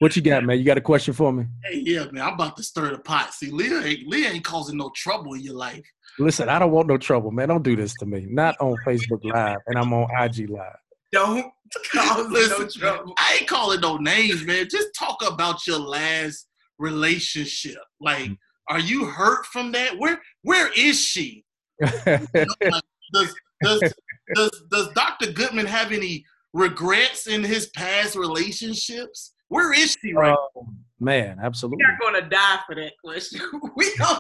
What 0.06 0.16
you 0.16 0.22
got, 0.22 0.44
man? 0.44 0.60
You 0.60 0.64
got 0.64 0.78
a 0.78 0.82
question 0.82 1.16
for 1.16 1.34
me? 1.34 1.48
Hey, 1.64 1.80
yeah, 1.84 2.06
man, 2.12 2.22
I'm 2.22 2.36
about 2.36 2.56
to 2.58 2.64
stir 2.64 2.92
the 2.92 3.00
pot. 3.00 3.34
See, 3.34 3.50
Leah 3.50 3.82
ain't 3.82 4.08
Leah 4.08 4.30
ain't 4.30 4.44
causing 4.44 4.78
no 4.78 4.92
trouble 4.96 5.34
in 5.34 5.42
your 5.42 5.56
life. 5.56 5.84
Listen, 6.20 6.48
I 6.48 6.60
don't 6.60 6.70
want 6.70 6.88
no 6.88 6.96
trouble, 7.00 7.32
man. 7.32 7.48
Don't 7.48 7.64
do 7.64 7.76
this 7.76 7.92
to 7.96 8.06
me. 8.06 8.28
Not 8.30 8.56
on 8.62 8.76
Facebook 8.86 9.22
Live, 9.24 9.58
and 9.66 9.80
I'm 9.80 9.92
on 9.94 10.08
IG 10.22 10.52
Live. 10.52 10.76
Don't 11.12 11.52
cause 11.92 12.28
no 12.28 12.32
Listen, 12.32 12.70
trouble. 12.80 13.16
I 13.18 13.38
ain't 13.40 13.50
calling 13.50 13.82
no 13.82 13.98
names, 13.98 14.46
man. 14.46 14.68
Just 14.70 14.90
talk 14.96 15.24
about 15.28 15.66
your 15.66 15.80
last 15.80 16.50
relationship. 16.78 17.80
Like, 18.00 18.28
hmm. 18.28 18.34
are 18.70 18.80
you 18.80 19.06
hurt 19.06 19.48
from 19.48 19.72
that? 19.72 19.98
Where 19.98 20.22
where 20.44 20.72
is 20.78 21.02
she? 21.02 21.46
You 21.82 21.88
know, 22.06 22.46
like, 22.62 22.84
does 23.12 23.36
does 23.64 23.94
does 24.36 24.64
does 24.70 24.88
Dr. 24.90 25.32
Goodman 25.32 25.66
have 25.66 25.92
any 25.92 26.24
regrets 26.54 27.26
in 27.26 27.44
his 27.44 27.70
past 27.70 28.16
relationships? 28.16 29.32
Where 29.56 29.74
is 29.74 29.98
she 30.02 30.14
right? 30.14 30.36
Oh, 30.56 30.68
man, 31.00 31.40
absolutely. 31.42 31.84
We're 31.86 31.92
not 31.92 32.00
gonna 32.02 32.30
die 32.30 32.60
for 32.68 32.76
that 32.76 32.94
question. 33.04 33.42
we 33.76 33.94
don't. 33.98 34.20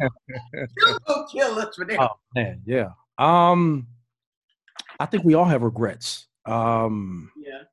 you 0.54 0.98
gonna 1.08 1.26
kill 1.32 1.60
us 1.60 1.76
for 1.76 1.86
that. 1.86 2.00
Oh 2.00 2.10
man, 2.34 2.62
yeah. 2.66 2.90
Um, 3.18 3.88
I 5.00 5.06
think 5.06 5.24
we 5.24 5.34
all 5.34 5.46
have 5.46 5.62
regrets. 5.64 6.28
Um, 6.46 7.32
Yeah, 7.38 7.64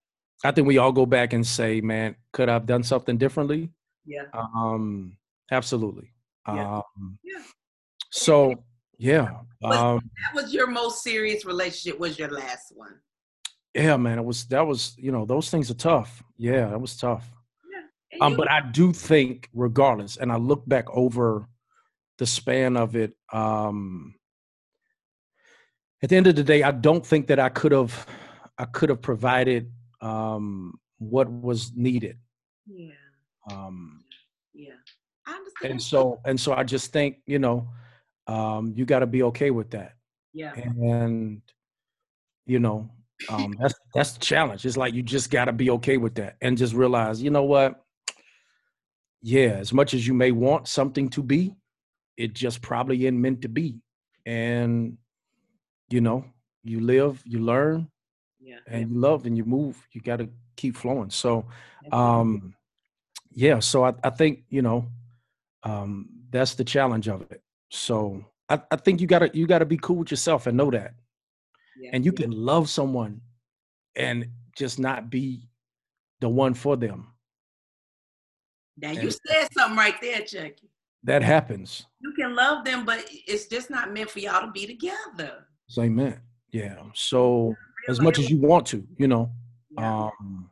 I 0.44 0.50
think 0.50 0.66
we 0.66 0.78
all 0.78 0.92
go 0.92 1.06
back 1.06 1.32
and 1.34 1.46
say, 1.46 1.80
man, 1.80 2.16
could 2.32 2.48
I 2.48 2.54
have 2.54 2.66
done 2.66 2.82
something 2.82 3.16
differently? 3.18 3.70
yeah, 4.06 4.24
Um, 4.34 5.16
absolutely. 5.50 6.10
Yeah. 6.48 6.78
Um, 6.78 7.18
Yeah. 7.22 7.42
So 8.10 8.64
yeah, 8.98 9.40
But- 9.60 9.76
um, 9.76 10.10
that 10.24 10.34
was 10.42 10.52
your 10.52 10.66
most 10.66 11.02
serious 11.02 11.44
relationship. 11.44 11.98
Was 12.00 12.18
your 12.18 12.30
last 12.30 12.72
one? 12.76 12.98
yeah, 13.74 13.96
man. 13.96 14.18
It 14.18 14.24
was 14.24 14.44
that 14.46 14.66
was 14.66 14.94
you 14.98 15.12
know 15.12 15.24
those 15.24 15.48
things 15.50 15.70
are 15.70 15.74
tough. 15.74 16.22
Yeah, 16.36 16.66
that 16.68 16.80
was 16.80 16.96
tough. 16.96 17.24
Um, 18.20 18.36
but 18.36 18.50
I 18.50 18.60
do 18.60 18.92
think, 18.92 19.48
regardless, 19.54 20.16
and 20.16 20.30
I 20.30 20.36
look 20.36 20.68
back 20.68 20.84
over 20.90 21.48
the 22.18 22.26
span 22.26 22.76
of 22.76 22.94
it. 22.94 23.14
Um, 23.32 24.14
at 26.02 26.10
the 26.10 26.16
end 26.16 26.26
of 26.26 26.36
the 26.36 26.44
day, 26.44 26.62
I 26.62 26.72
don't 26.72 27.04
think 27.04 27.26
that 27.28 27.38
I 27.38 27.48
could 27.48 27.72
have, 27.72 28.06
I 28.58 28.64
could 28.66 28.90
have 28.90 29.00
provided 29.00 29.72
um, 30.00 30.78
what 30.98 31.30
was 31.30 31.72
needed. 31.74 32.18
yeah, 32.66 32.92
Um, 33.50 34.04
yeah. 34.52 34.74
I 35.26 35.34
understand. 35.36 35.70
and 35.72 35.82
so, 35.82 36.20
and 36.24 36.38
so, 36.38 36.52
I 36.52 36.64
just 36.64 36.92
think, 36.92 37.18
you 37.26 37.38
know, 37.38 37.68
um, 38.26 38.72
you 38.76 38.84
got 38.84 39.00
to 39.00 39.06
be 39.06 39.22
okay 39.24 39.50
with 39.50 39.70
that. 39.70 39.94
yeah, 40.32 40.52
And 40.54 41.42
you 42.46 42.58
know, 42.58 42.90
um, 43.28 43.54
that's 43.60 43.74
that's 43.94 44.12
the 44.12 44.20
challenge. 44.20 44.66
It's 44.66 44.76
like 44.76 44.94
you 44.94 45.02
just 45.02 45.30
got 45.30 45.44
to 45.44 45.52
be 45.52 45.70
okay 45.70 45.96
with 45.96 46.14
that, 46.16 46.36
and 46.40 46.58
just 46.58 46.74
realize, 46.74 47.22
you 47.22 47.30
know 47.30 47.44
what? 47.44 47.81
Yeah, 49.22 49.50
as 49.50 49.72
much 49.72 49.94
as 49.94 50.06
you 50.06 50.14
may 50.14 50.32
want 50.32 50.66
something 50.66 51.08
to 51.10 51.22
be, 51.22 51.54
it 52.16 52.34
just 52.34 52.60
probably 52.60 53.06
ain't 53.06 53.16
meant 53.16 53.42
to 53.42 53.48
be. 53.48 53.80
And 54.26 54.98
you 55.90 56.00
know, 56.00 56.24
you 56.64 56.80
live, 56.80 57.22
you 57.24 57.38
learn, 57.38 57.88
yeah. 58.40 58.58
and 58.66 58.90
you 58.90 58.98
love, 58.98 59.26
and 59.26 59.36
you 59.36 59.44
move. 59.44 59.86
You 59.92 60.00
got 60.00 60.18
to 60.18 60.28
keep 60.56 60.76
flowing. 60.76 61.10
So, 61.10 61.46
um, 61.92 62.54
yeah. 63.30 63.60
So 63.60 63.84
I, 63.84 63.94
I 64.02 64.10
think 64.10 64.44
you 64.48 64.62
know, 64.62 64.86
um, 65.62 66.08
that's 66.30 66.54
the 66.54 66.64
challenge 66.64 67.08
of 67.08 67.22
it. 67.30 67.42
So 67.70 68.24
I, 68.48 68.60
I 68.70 68.76
think 68.76 69.00
you 69.00 69.06
gotta 69.06 69.30
you 69.32 69.46
gotta 69.46 69.66
be 69.66 69.76
cool 69.76 69.96
with 69.96 70.10
yourself 70.10 70.46
and 70.46 70.56
know 70.56 70.70
that, 70.70 70.94
yeah, 71.78 71.90
and 71.92 72.04
you 72.04 72.12
yeah. 72.16 72.24
can 72.24 72.32
love 72.32 72.68
someone, 72.68 73.20
and 73.94 74.26
just 74.56 74.78
not 74.78 75.10
be 75.10 75.48
the 76.20 76.28
one 76.28 76.54
for 76.54 76.76
them. 76.76 77.08
Now 78.82 78.90
you 78.90 79.10
said 79.10 79.48
something 79.52 79.76
right 79.76 79.94
there, 80.00 80.20
Chucky. 80.22 80.68
That 81.04 81.22
happens. 81.22 81.86
You 82.00 82.12
can 82.12 82.34
love 82.34 82.64
them, 82.64 82.84
but 82.84 83.04
it's 83.08 83.46
just 83.46 83.70
not 83.70 83.92
meant 83.92 84.10
for 84.10 84.18
y'all 84.18 84.44
to 84.44 84.50
be 84.52 84.66
together. 84.66 85.46
Amen. 85.78 86.20
Yeah. 86.50 86.82
So 86.94 87.54
as 87.88 88.00
much 88.00 88.18
as 88.18 88.28
you 88.28 88.38
want 88.38 88.66
to, 88.68 88.86
you 88.98 89.08
know, 89.08 89.32
Yeah. 89.70 90.06
um, 90.06 90.50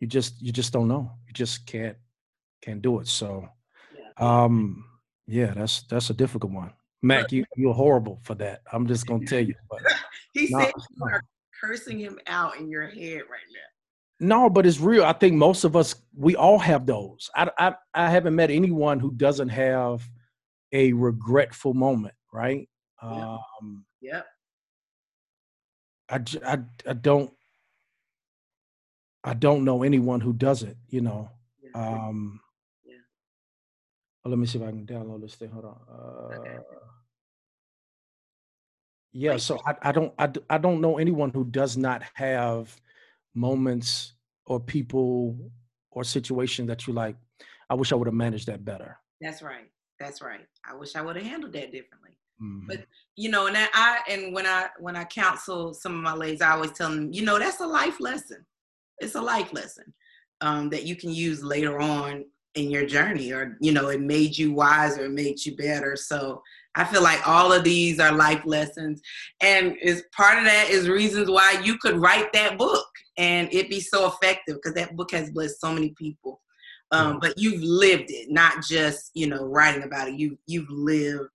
you 0.00 0.06
just 0.06 0.40
you 0.40 0.52
just 0.52 0.72
don't 0.72 0.88
know. 0.88 1.10
You 1.26 1.32
just 1.32 1.66
can't 1.66 1.96
can't 2.62 2.82
do 2.82 3.00
it. 3.00 3.08
So, 3.08 3.48
Yeah. 3.96 4.44
um, 4.44 4.84
yeah, 5.26 5.52
that's 5.54 5.82
that's 5.84 6.10
a 6.10 6.14
difficult 6.14 6.52
one. 6.52 6.72
Mac, 7.02 7.32
you 7.32 7.44
you're 7.56 7.74
horrible 7.74 8.20
for 8.22 8.34
that. 8.36 8.62
I'm 8.72 8.86
just 8.86 9.06
gonna 9.06 9.26
tell 9.26 9.40
you. 9.40 9.54
But 9.70 9.80
he 10.34 10.48
no, 10.50 10.60
said 10.60 10.72
you 10.76 11.04
are 11.04 11.22
cursing 11.60 11.98
him 11.98 12.18
out 12.26 12.58
in 12.58 12.68
your 12.68 12.86
head 12.86 13.22
right 13.30 13.48
now. 13.52 13.68
No, 14.20 14.50
but 14.50 14.66
it's 14.66 14.80
real. 14.80 15.04
I 15.04 15.12
think 15.12 15.34
most 15.36 15.64
of 15.64 15.76
us 15.76 15.94
we 16.16 16.34
all 16.36 16.58
have 16.58 16.86
those. 16.86 17.30
I 17.34 17.50
I 17.58 17.74
I 17.94 18.10
haven't 18.10 18.34
met 18.34 18.50
anyone 18.50 18.98
who 19.00 19.12
doesn't 19.12 19.48
have 19.50 20.08
a 20.72 20.92
regretful 20.92 21.74
moment, 21.74 22.14
right? 22.32 22.68
Yeah. 23.02 23.38
Um, 23.60 23.84
Yep. 24.00 24.26
I 26.10 26.18
don't 26.94 27.32
I 29.24 29.34
don't 29.34 29.64
know 29.64 29.82
anyone 29.82 30.20
who 30.20 30.32
doesn't, 30.32 30.76
you 30.88 31.00
know. 31.00 31.30
Yeah. 31.62 31.98
Um 31.98 32.40
Yeah. 32.84 32.94
oh, 34.24 34.30
let 34.30 34.38
me 34.38 34.46
see 34.46 34.58
if 34.58 34.64
I 34.64 34.68
can 34.70 34.86
download 34.86 35.20
this 35.20 35.34
thing. 35.34 35.50
Hold 35.50 35.64
on. 35.66 35.80
Uh, 35.88 36.38
Okay. 36.38 36.58
Yeah, 39.12 39.36
so 39.38 39.58
I, 39.66 39.74
I 39.82 39.92
don't 39.92 40.12
I, 40.18 40.30
I 40.50 40.58
don't 40.58 40.80
know 40.80 40.98
anyone 40.98 41.30
who 41.30 41.44
does 41.44 41.76
not 41.76 42.02
have 42.14 42.74
moments 43.38 44.14
or 44.46 44.60
people 44.60 45.36
or 45.90 46.04
situation 46.04 46.66
that 46.66 46.86
you 46.86 46.92
like. 46.92 47.16
I 47.70 47.74
wish 47.74 47.92
I 47.92 47.94
would 47.96 48.06
have 48.06 48.14
managed 48.14 48.46
that 48.46 48.64
better. 48.64 48.98
That's 49.20 49.42
right. 49.42 49.70
That's 50.00 50.22
right. 50.22 50.46
I 50.68 50.74
wish 50.74 50.96
I 50.96 51.02
would 51.02 51.16
have 51.16 51.24
handled 51.24 51.52
that 51.54 51.72
differently. 51.72 52.18
Mhm. 52.40 52.66
But 52.68 52.86
you 53.16 53.30
know, 53.30 53.46
and 53.46 53.56
I, 53.56 53.68
I 53.74 53.98
and 54.08 54.32
when 54.32 54.46
I 54.46 54.68
when 54.78 54.96
I 54.96 55.04
counsel 55.04 55.74
some 55.74 55.94
of 55.94 56.02
my 56.02 56.14
ladies, 56.14 56.40
I 56.40 56.52
always 56.52 56.72
tell 56.72 56.90
them, 56.90 57.12
you 57.12 57.22
know, 57.22 57.38
that's 57.38 57.60
a 57.60 57.66
life 57.66 58.00
lesson. 58.00 58.44
It's 59.00 59.16
a 59.16 59.20
life 59.20 59.52
lesson 59.52 59.92
um, 60.40 60.70
that 60.70 60.84
you 60.84 60.96
can 60.96 61.12
use 61.12 61.42
later 61.42 61.80
on 61.80 62.24
in 62.54 62.70
your 62.70 62.86
journey, 62.86 63.32
or 63.32 63.56
you 63.60 63.72
know, 63.72 63.88
it 63.88 64.00
made 64.00 64.38
you 64.38 64.52
wiser, 64.52 65.06
it 65.06 65.10
made 65.12 65.44
you 65.44 65.56
better. 65.56 65.96
So 65.96 66.42
I 66.78 66.84
feel 66.84 67.02
like 67.02 67.26
all 67.26 67.52
of 67.52 67.64
these 67.64 67.98
are 67.98 68.12
life 68.12 68.42
lessons, 68.46 69.02
and 69.40 69.76
is 69.82 70.04
part 70.16 70.38
of 70.38 70.44
that 70.44 70.68
is 70.70 70.88
reasons 70.88 71.28
why 71.28 71.60
you 71.64 71.76
could 71.78 71.96
write 71.96 72.32
that 72.32 72.56
book 72.56 72.86
and 73.16 73.52
it 73.52 73.68
be 73.68 73.80
so 73.80 74.06
effective 74.06 74.54
because 74.56 74.74
that 74.74 74.96
book 74.96 75.10
has 75.10 75.30
blessed 75.30 75.60
so 75.60 75.72
many 75.72 75.90
people. 75.98 76.40
Um, 76.92 77.18
But 77.20 77.34
you've 77.36 77.60
lived 77.62 78.10
it, 78.10 78.30
not 78.30 78.62
just 78.64 79.10
you 79.14 79.26
know 79.26 79.44
writing 79.44 79.82
about 79.82 80.08
it. 80.08 80.14
You 80.18 80.38
you've 80.46 80.70
lived 80.70 81.28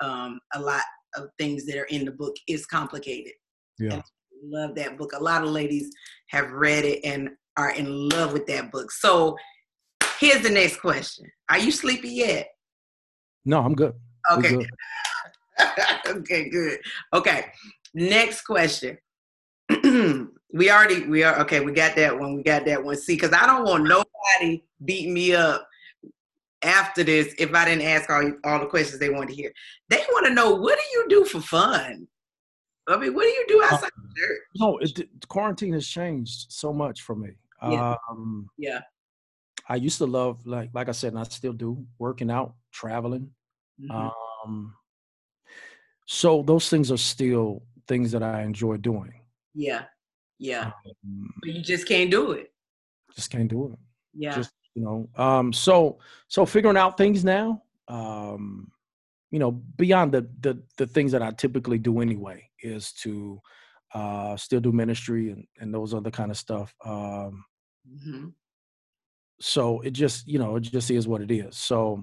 um, 0.00 0.40
a 0.54 0.60
lot 0.60 0.82
of 1.16 1.28
things 1.38 1.66
that 1.66 1.78
are 1.78 1.84
in 1.84 2.04
the 2.04 2.10
book 2.12 2.34
It's 2.46 2.66
complicated. 2.66 3.34
yeah. 3.78 4.02
Love 4.42 4.74
that 4.74 4.98
book. 4.98 5.12
A 5.14 5.22
lot 5.22 5.42
of 5.42 5.48
ladies 5.50 5.90
have 6.28 6.50
read 6.52 6.84
it 6.84 7.00
and 7.04 7.30
are 7.56 7.70
in 7.70 8.08
love 8.10 8.32
with 8.34 8.46
that 8.46 8.70
book. 8.70 8.90
So 8.90 9.36
here's 10.20 10.42
the 10.42 10.50
next 10.50 10.80
question. 10.80 11.26
Are 11.50 11.58
you 11.58 11.70
sleepy 11.70 12.10
yet? 12.10 12.48
No, 13.46 13.60
I'm 13.60 13.74
good. 13.74 13.94
Okay. 14.32 14.66
okay, 16.06 16.48
good. 16.48 16.78
Okay. 17.12 17.46
Next 17.94 18.42
question. 18.42 18.98
we 20.52 20.70
already 20.70 21.06
we 21.06 21.22
are 21.22 21.40
okay, 21.40 21.60
we 21.60 21.72
got 21.72 21.96
that 21.96 22.18
one. 22.18 22.36
We 22.36 22.42
got 22.42 22.64
that 22.66 22.82
one. 22.82 22.96
See, 22.96 23.14
because 23.14 23.32
I 23.32 23.46
don't 23.46 23.64
want 23.64 23.84
nobody 23.84 24.64
beating 24.84 25.14
me 25.14 25.34
up 25.34 25.66
after 26.62 27.04
this 27.04 27.34
if 27.38 27.54
I 27.54 27.64
didn't 27.64 27.86
ask 27.86 28.10
all, 28.10 28.32
all 28.44 28.60
the 28.60 28.66
questions 28.66 28.98
they 28.98 29.10
want 29.10 29.30
to 29.30 29.34
hear. 29.34 29.52
They 29.88 30.04
want 30.12 30.26
to 30.26 30.34
know 30.34 30.54
what 30.54 30.78
do 30.78 30.98
you 30.98 31.06
do 31.08 31.24
for 31.24 31.40
fun? 31.40 32.06
I 32.88 32.96
mean, 32.96 33.14
what 33.14 33.22
do 33.22 33.28
you 33.28 33.44
do 33.48 33.62
outside 33.64 33.86
of 33.86 34.16
church? 34.16 34.38
No, 34.56 34.78
it, 34.78 35.28
quarantine 35.28 35.72
has 35.72 35.86
changed 35.86 36.46
so 36.52 36.72
much 36.72 37.02
for 37.02 37.16
me. 37.16 37.30
Yeah. 37.62 37.96
Um, 38.08 38.48
Yeah. 38.58 38.80
I 39.68 39.74
used 39.74 39.98
to 39.98 40.06
love, 40.06 40.46
like 40.46 40.70
like 40.72 40.88
I 40.88 40.92
said, 40.92 41.12
and 41.12 41.18
I 41.18 41.24
still 41.24 41.52
do, 41.52 41.84
working 41.98 42.30
out, 42.30 42.54
traveling. 42.70 43.30
Mhm. 43.80 44.12
Um, 44.44 44.74
so 46.06 46.42
those 46.42 46.68
things 46.70 46.90
are 46.92 46.96
still 46.96 47.62
things 47.86 48.12
that 48.12 48.22
I 48.22 48.42
enjoy 48.42 48.76
doing. 48.78 49.12
yeah. 49.54 49.84
Yeah. 50.38 50.72
Um, 51.04 51.32
But 51.40 51.50
you 51.54 51.62
just 51.62 51.88
can't 51.88 52.10
do 52.10 52.32
it. 52.32 52.52
just 53.14 53.30
can't 53.30 53.48
do 53.48 53.72
it. 53.72 53.78
Yeah. 54.12 54.34
Just 54.36 54.52
you 54.74 54.82
know. 54.82 55.08
Um, 55.16 55.52
so 55.52 55.98
so 56.28 56.44
figuring 56.44 56.76
out 56.76 56.98
things 56.98 57.24
now. 57.24 57.62
Um, 57.88 58.70
you 59.30 59.38
know, 59.38 59.50
beyond 59.52 60.12
the 60.12 60.28
the 60.40 60.62
the 60.76 60.86
things 60.86 61.12
that 61.12 61.22
I 61.22 61.30
typically 61.30 61.78
do 61.78 62.00
anyway. 62.00 62.50
is 62.62 62.92
to 62.92 63.40
uh, 63.94 64.36
still 64.36 64.60
do 64.60 64.72
ministry 64.72 65.30
and, 65.30 65.46
and 65.60 65.72
those 65.72 65.94
other 65.94 66.10
kind 66.10 66.30
of 66.30 66.36
stuff. 66.36 66.74
Um, 66.84 67.44
mm-hmm. 67.88 68.28
So 69.40 69.80
it 69.82 69.92
just, 69.92 70.26
you 70.26 70.38
know, 70.38 70.56
it 70.56 70.60
just 70.60 70.90
is 70.90 71.06
what 71.06 71.20
it 71.20 71.30
is. 71.30 71.56
So, 71.56 72.02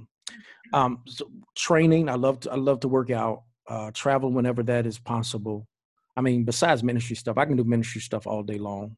um, 0.73 1.03
so 1.07 1.29
training, 1.55 2.09
I 2.09 2.15
love 2.15 2.39
to, 2.41 2.51
I 2.51 2.55
love 2.55 2.79
to 2.81 2.87
work 2.87 3.11
out, 3.11 3.43
uh, 3.67 3.91
travel 3.93 4.31
whenever 4.31 4.63
that 4.63 4.85
is 4.85 4.99
possible. 4.99 5.67
I 6.15 6.21
mean, 6.21 6.43
besides 6.43 6.83
ministry 6.83 7.15
stuff, 7.15 7.37
I 7.37 7.45
can 7.45 7.57
do 7.57 7.63
ministry 7.63 8.01
stuff 8.01 8.27
all 8.27 8.43
day 8.43 8.57
long. 8.57 8.95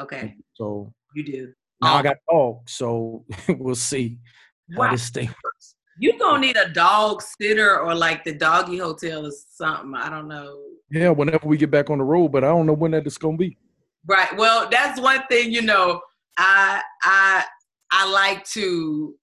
Okay. 0.00 0.34
So 0.54 0.92
you 1.14 1.24
do. 1.24 1.52
Now. 1.80 1.96
I 1.96 2.02
got 2.02 2.16
dog, 2.30 2.68
so 2.68 3.24
we'll 3.48 3.74
see 3.74 4.18
wow. 4.70 4.86
how 4.86 4.92
this 4.92 5.10
thing 5.10 5.26
works. 5.44 5.74
You 5.98 6.18
gonna 6.18 6.40
need 6.40 6.56
a 6.56 6.70
dog 6.70 7.22
sitter 7.22 7.78
or 7.78 7.94
like 7.94 8.24
the 8.24 8.32
doggy 8.32 8.78
hotel 8.78 9.26
or 9.26 9.32
something. 9.50 9.94
I 9.94 10.08
don't 10.08 10.28
know. 10.28 10.58
Yeah, 10.90 11.10
whenever 11.10 11.46
we 11.46 11.56
get 11.56 11.70
back 11.70 11.90
on 11.90 11.98
the 11.98 12.04
road, 12.04 12.28
but 12.28 12.44
I 12.44 12.48
don't 12.48 12.66
know 12.66 12.72
when 12.72 12.92
that 12.92 13.06
is 13.06 13.18
gonna 13.18 13.36
be. 13.36 13.58
Right. 14.06 14.34
Well, 14.36 14.68
that's 14.70 15.00
one 15.00 15.22
thing. 15.30 15.52
You 15.52 15.62
know, 15.62 16.00
I 16.38 16.82
I 17.02 17.44
I 17.90 18.10
like 18.10 18.44
to 18.50 19.14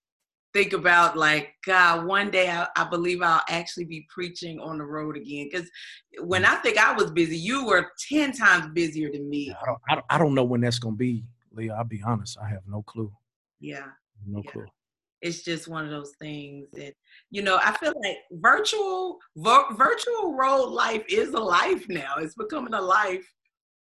think 0.54 0.74
about 0.74 1.18
like 1.18 1.54
God. 1.66 2.06
One 2.06 2.32
day, 2.32 2.50
I, 2.50 2.68
I 2.76 2.84
believe 2.86 3.22
I'll 3.22 3.44
actually 3.50 3.86
be 3.86 4.08
preaching 4.10 4.60
on 4.60 4.78
the 4.78 4.86
road 4.86 5.18
again. 5.18 5.50
Because 5.52 5.70
when 6.22 6.44
mm. 6.44 6.50
I 6.50 6.56
think 6.56 6.78
I 6.78 6.94
was 6.94 7.12
busy, 7.12 7.38
you 7.38 7.66
were 7.66 7.92
ten 8.10 8.32
times 8.32 8.68
busier 8.74 9.12
than 9.12 9.30
me. 9.30 9.54
I 9.62 9.66
don't, 9.66 9.80
I 9.90 9.96
don't, 9.96 10.06
I 10.10 10.18
don't 10.18 10.36
know 10.36 10.44
when 10.44 10.62
that's 10.62 10.80
gonna 10.80 10.96
be, 10.96 11.26
Leah. 11.52 11.74
I'll 11.74 11.84
be 11.84 12.02
honest. 12.04 12.38
I 12.42 12.50
have 12.50 12.64
no 12.68 12.82
clue. 12.84 13.12
Yeah. 13.60 13.88
No 14.26 14.42
yeah. 14.46 14.52
clue 14.52 14.66
it's 15.22 15.44
just 15.44 15.68
one 15.68 15.84
of 15.84 15.92
those 15.92 16.14
things 16.22 16.68
that 16.74 16.94
you 17.30 17.42
know 17.42 17.60
i 17.64 17.72
feel 17.78 17.94
like 18.04 18.18
virtual 18.34 19.18
vir- 19.36 19.74
virtual 19.76 20.34
road 20.34 20.68
life 20.68 21.04
is 21.10 21.34
a 21.34 21.40
life 21.40 21.86
now 21.90 22.16
it's 22.18 22.36
becoming 22.36 22.74
a 22.74 22.82
life 22.82 23.26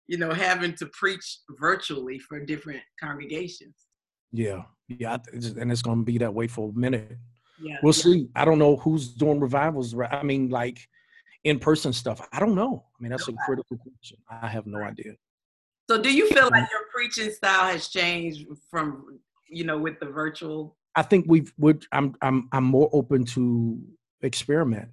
you 0.07 0.17
know 0.17 0.31
having 0.31 0.73
to 0.73 0.85
preach 0.87 1.39
virtually 1.59 2.19
for 2.19 2.43
different 2.43 2.81
congregations 2.99 3.75
yeah 4.31 4.63
yeah 4.89 5.17
and 5.31 5.71
it's 5.71 5.81
going 5.81 5.99
to 5.99 6.05
be 6.05 6.17
that 6.17 6.33
way 6.33 6.47
for 6.47 6.69
a 6.69 6.73
minute. 6.73 7.17
Yeah 7.61 7.77
we'll 7.83 7.93
yeah. 7.93 8.03
see. 8.03 8.29
I 8.35 8.45
don't 8.45 8.59
know 8.59 8.77
who's 8.77 9.09
doing 9.09 9.39
revivals 9.39 9.95
i 9.99 10.23
mean 10.23 10.49
like 10.49 10.87
in-person 11.43 11.93
stuff. 11.93 12.27
I 12.33 12.39
don't 12.39 12.55
know. 12.55 12.85
I 12.97 13.01
mean 13.01 13.11
that's 13.11 13.27
a 13.27 13.33
critical 13.45 13.77
question. 13.77 14.17
I 14.29 14.47
have 14.47 14.65
no 14.65 14.81
idea. 14.81 15.13
So 15.89 16.01
do 16.01 16.13
you 16.13 16.27
feel 16.29 16.45
um 16.45 16.49
like 16.51 16.69
your 16.71 16.81
preaching 16.93 17.31
style 17.31 17.71
has 17.71 17.87
changed 17.87 18.47
from 18.69 19.19
you 19.47 19.63
know 19.63 19.77
with 19.77 19.99
the 19.99 20.05
virtual? 20.05 20.77
I 20.95 21.01
think 21.01 21.25
we've 21.27 21.53
would 21.57 21.85
I'm 21.91 22.15
I'm 22.21 22.49
I'm 22.51 22.65
more 22.65 22.89
open 22.93 23.25
to 23.25 23.79
experiment. 24.21 24.89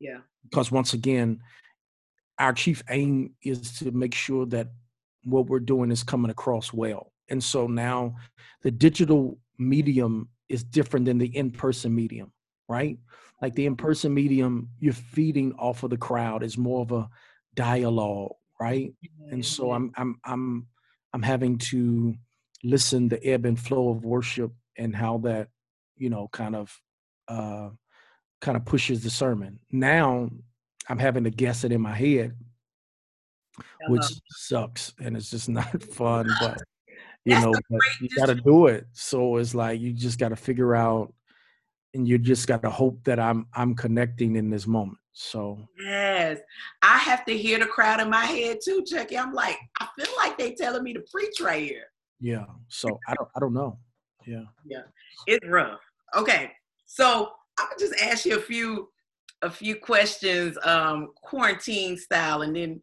Yeah. 0.00 0.18
Because 0.44 0.70
once 0.70 0.92
again, 0.92 1.40
our 2.38 2.52
chief 2.52 2.82
aim 2.90 3.34
is 3.42 3.78
to 3.78 3.90
make 3.90 4.14
sure 4.14 4.46
that 4.46 4.68
what 5.24 5.46
we're 5.46 5.60
doing 5.60 5.90
is 5.90 6.02
coming 6.02 6.30
across 6.30 6.72
well. 6.72 7.12
And 7.28 7.42
so 7.42 7.66
now 7.66 8.16
the 8.62 8.70
digital 8.70 9.38
medium 9.58 10.28
is 10.48 10.62
different 10.62 11.06
than 11.06 11.18
the 11.18 11.34
in-person 11.36 11.94
medium, 11.94 12.32
right? 12.68 12.98
Like 13.42 13.54
the 13.54 13.66
in-person 13.66 14.12
medium, 14.14 14.70
you're 14.78 14.92
feeding 14.92 15.52
off 15.54 15.82
of 15.82 15.90
the 15.90 15.96
crowd 15.96 16.42
is 16.42 16.56
more 16.56 16.82
of 16.82 16.92
a 16.92 17.08
dialogue, 17.54 18.32
right? 18.60 18.92
Mm-hmm. 19.04 19.34
And 19.34 19.44
so 19.44 19.72
I'm 19.72 19.92
I'm 19.96 20.18
I'm 20.24 20.66
I'm 21.12 21.22
having 21.22 21.58
to 21.58 22.14
listen 22.62 23.08
the 23.08 23.24
ebb 23.24 23.44
and 23.44 23.58
flow 23.58 23.90
of 23.90 24.04
worship 24.04 24.52
and 24.78 24.94
how 24.94 25.18
that 25.18 25.48
you 25.96 26.10
know 26.10 26.28
kind 26.32 26.56
of 26.56 26.78
uh 27.28 27.68
kind 28.40 28.56
of 28.56 28.64
pushes 28.64 29.02
the 29.02 29.10
sermon 29.10 29.58
now 29.72 30.28
i'm 30.88 30.98
having 30.98 31.24
to 31.24 31.30
guess 31.30 31.64
it 31.64 31.72
in 31.72 31.80
my 31.80 31.94
head 31.94 32.36
which 33.88 34.04
sucks 34.28 34.92
and 35.00 35.16
it's 35.16 35.30
just 35.30 35.48
not 35.48 35.82
fun 35.94 36.28
but 36.40 36.62
you 37.26 37.34
That's 37.34 37.44
know 37.44 37.52
but 37.68 37.80
you 38.00 38.08
got 38.16 38.26
to 38.26 38.34
do 38.34 38.66
it 38.66 38.86
so 38.92 39.36
it's 39.36 39.54
like 39.54 39.80
you 39.80 39.92
just 39.92 40.18
got 40.18 40.30
to 40.30 40.36
figure 40.36 40.74
out 40.74 41.12
and 41.92 42.08
you 42.08 42.18
just 42.18 42.46
got 42.46 42.62
to 42.62 42.70
hope 42.70 43.02
that 43.04 43.18
i'm 43.20 43.46
i'm 43.54 43.74
connecting 43.74 44.36
in 44.36 44.48
this 44.48 44.66
moment 44.66 44.98
so 45.12 45.58
yes 45.78 46.38
i 46.82 46.96
have 46.98 47.24
to 47.26 47.36
hear 47.36 47.58
the 47.58 47.66
crowd 47.66 48.00
in 48.00 48.08
my 48.08 48.24
head 48.24 48.58
too 48.64 48.82
chucky 48.84 49.18
i'm 49.18 49.32
like 49.32 49.58
i 49.80 49.86
feel 49.98 50.12
like 50.16 50.38
they 50.38 50.54
telling 50.54 50.82
me 50.82 50.94
to 50.94 51.02
preach 51.12 51.40
right 51.40 51.64
here 51.64 51.84
yeah 52.20 52.46
so 52.68 52.98
i 53.08 53.14
don't 53.14 53.28
i 53.36 53.40
don't 53.40 53.52
know 53.54 53.78
yeah. 54.26 54.44
Yeah. 54.66 54.82
It's 55.26 55.46
rough. 55.46 55.80
Okay. 56.14 56.52
So 56.86 57.30
I'm 57.58 57.66
gonna 57.68 57.78
just 57.78 58.02
ask 58.02 58.26
you 58.26 58.36
a 58.36 58.42
few 58.42 58.88
a 59.42 59.50
few 59.50 59.76
questions, 59.76 60.58
um, 60.64 61.10
quarantine 61.22 61.96
style, 61.96 62.42
and 62.42 62.54
then 62.54 62.82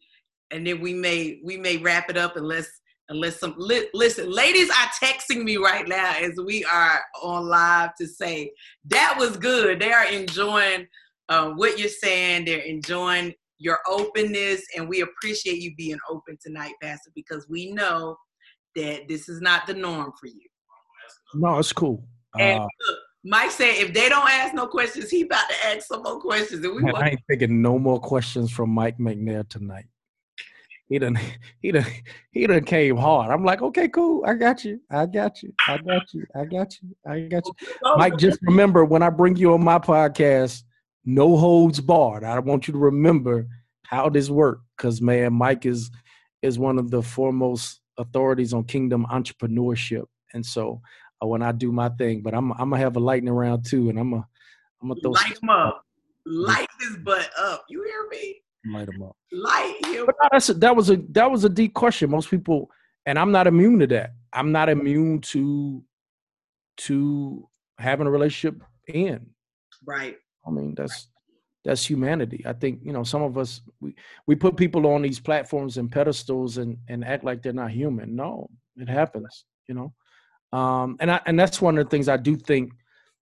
and 0.52 0.66
then 0.66 0.82
we 0.82 0.94
may 0.94 1.40
we 1.44 1.58
may 1.58 1.78
wrap 1.78 2.10
it 2.10 2.18
up 2.18 2.38
unless 2.38 2.68
unless 3.10 3.40
some 3.40 3.54
li- 3.58 3.90
listen 3.94 4.32
ladies 4.32 4.70
are 4.70 4.90
texting 5.04 5.44
me 5.44 5.58
right 5.58 5.88
now 5.88 6.14
as 6.20 6.32
we 6.46 6.64
are 6.66 7.02
on 7.22 7.48
live 7.48 7.92
to 8.00 8.08
say 8.08 8.52
that 8.86 9.16
was 9.18 9.38
good 9.38 9.80
they 9.80 9.92
are 9.92 10.06
enjoying 10.06 10.88
uh, 11.30 11.50
what 11.50 11.78
you're 11.78 11.90
saying 11.90 12.46
they're 12.46 12.60
enjoying 12.60 13.34
your 13.58 13.80
openness 13.88 14.62
and 14.76 14.88
we 14.88 15.02
appreciate 15.02 15.62
you 15.62 15.74
being 15.76 16.00
open 16.10 16.38
tonight 16.42 16.74
pastor 16.82 17.12
because 17.16 17.46
we 17.50 17.72
know 17.72 18.16
that 18.76 19.08
this 19.08 19.30
is 19.30 19.42
not 19.42 19.68
the 19.68 19.74
norm 19.74 20.12
for 20.20 20.28
you 20.28 20.48
no, 21.34 21.58
it's 21.58 21.74
cool. 21.74 22.04
And 22.38 22.60
uh, 22.62 22.68
look, 22.88 23.00
Mike 23.24 23.52
said 23.52 23.76
if 23.76 23.94
they 23.94 24.10
don't 24.10 24.30
ask 24.30 24.54
no 24.54 24.68
questions, 24.68 25.10
he 25.10 25.22
about 25.22 25.50
to 25.50 25.68
ask 25.68 25.88
some 25.88 26.04
more 26.04 26.20
questions. 26.20 26.64
And 26.66 26.76
we 26.76 26.92
I 26.92 27.10
ain't 27.10 27.22
taking 27.30 27.62
no 27.62 27.80
more 27.80 28.00
questions 28.00 28.52
from 28.52 28.70
Mike 28.70 28.98
McNair 28.98 29.48
tonight. 29.48 29.86
He 30.94 31.00
done 31.00 31.18
he 31.60 31.72
done 31.72 31.86
he 32.30 32.46
done 32.46 32.64
came 32.66 32.98
hard. 32.98 33.32
I'm 33.32 33.44
like, 33.44 33.64
okay, 33.64 33.88
cool. 33.88 34.24
I 34.28 34.36
got 34.36 34.64
you. 34.64 34.80
I 34.92 35.08
got 35.08 35.42
you. 35.42 35.52
I 35.68 35.78
got 35.80 36.14
you. 36.14 36.24
I 36.36 36.46
got 36.46 36.76
you. 36.80 36.96
I 37.08 37.20
got 37.22 37.48
you. 37.48 37.54
Mike, 37.96 38.16
just 38.20 38.38
remember 38.44 38.86
when 38.86 39.02
I 39.02 39.10
bring 39.10 39.36
you 39.36 39.56
on 39.56 39.64
my 39.64 39.80
podcast, 39.80 40.62
no 41.04 41.36
holds 41.36 41.80
barred. 41.80 42.24
I 42.24 42.38
want 42.38 42.68
you 42.68 42.74
to 42.74 42.78
remember 42.78 43.48
how 43.88 44.08
this 44.08 44.30
worked. 44.30 44.68
Cause 44.78 45.02
man, 45.02 45.34
Mike 45.34 45.66
is 45.66 45.90
is 46.44 46.60
one 46.60 46.78
of 46.78 46.92
the 46.92 47.02
foremost 47.02 47.82
authorities 47.98 48.54
on 48.54 48.64
kingdom 48.66 49.08
entrepreneurship. 49.10 50.06
And 50.36 50.46
so 50.46 50.80
uh, 51.24 51.26
when 51.26 51.42
I 51.42 51.54
do 51.54 51.72
my 51.72 51.90
thing. 51.90 52.22
But 52.22 52.36
I'm 52.36 52.52
I'm 52.52 52.70
gonna 52.70 52.78
have 52.78 52.98
a 52.98 53.00
lightning 53.00 53.34
round 53.34 53.66
too, 53.66 53.90
and 53.90 53.98
I'm 53.98 54.12
gonna 54.12 54.28
I'm 54.80 54.90
gonna 54.90 55.02
throw 55.02 55.10
light 55.10 55.40
them 55.42 55.50
up, 55.50 55.88
light 56.28 56.68
this 56.80 56.98
butt 56.98 57.32
up. 57.36 57.66
You 57.68 57.84
hear 57.84 58.08
me? 58.12 58.44
Light 58.66 58.88
them 58.88 59.04
up. 59.04 59.16
Light 59.32 59.78
him. 59.86 60.06
But 60.06 60.16
that's 60.32 60.50
a, 60.50 60.54
that 60.56 60.76
was 60.76 60.90
a 60.90 60.98
that 61.10 61.30
was 61.30 61.44
a 61.44 61.50
deep 61.50 61.74
question. 61.74 62.10
Most 62.10 62.30
people, 62.30 62.70
and 63.06 63.20
I'm 63.20 63.32
not 63.32 63.48
immune 63.48 63.80
to 63.80 63.88
that. 63.88 64.14
I'm 64.32 64.52
not 64.52 64.70
immune 64.70 65.20
to 65.22 65.84
to 66.78 67.48
having 67.78 68.08
a 68.08 68.12
relationship 68.12 68.62
in. 68.88 69.28
Right. 69.86 70.18
I 70.48 70.52
mean 70.52 70.76
that's 70.76 71.08
that's 71.66 71.86
humanity. 71.86 72.44
I 72.46 72.54
think 72.54 72.80
you 72.84 72.94
know 72.94 73.04
some 73.04 73.22
of 73.22 73.38
us 73.38 73.62
we 73.80 73.96
we 74.28 74.36
put 74.36 74.58
people 74.58 74.88
on 74.88 75.02
these 75.02 75.20
platforms 75.20 75.78
and 75.78 75.92
pedestals 75.92 76.58
and 76.58 76.78
and 76.88 77.04
act 77.06 77.24
like 77.24 77.42
they're 77.42 77.54
not 77.54 77.72
human. 77.72 78.16
No, 78.16 78.50
it 78.78 78.90
happens. 78.90 79.46
You 79.68 79.76
know, 79.76 80.58
um, 80.58 80.98
and 81.00 81.10
I, 81.12 81.22
and 81.26 81.40
that's 81.40 81.62
one 81.62 81.78
of 81.78 81.86
the 81.86 81.90
things 81.90 82.10
I 82.10 82.18
do 82.18 82.36
think, 82.36 82.74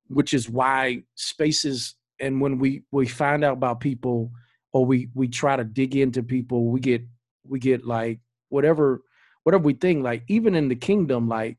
which 0.08 0.34
is 0.34 0.50
why 0.50 1.04
spaces 1.16 1.96
and 2.20 2.42
when 2.42 2.58
we 2.58 2.84
we 2.92 3.08
find 3.08 3.44
out 3.44 3.54
about 3.54 3.80
people 3.80 4.32
or 4.74 4.86
we 4.86 5.09
we 5.13 5.28
try 5.28 5.55
to 5.55 5.63
dig 5.63 5.95
into 5.95 6.24
people, 6.24 6.65
we 6.65 6.80
get 6.80 7.03
we 7.47 7.59
get 7.59 7.86
like 7.86 8.19
whatever 8.49 9.01
whatever 9.43 9.63
we 9.63 9.74
think. 9.74 10.03
Like 10.03 10.24
even 10.28 10.55
in 10.55 10.67
the 10.67 10.76
kingdom, 10.76 11.28
like 11.28 11.57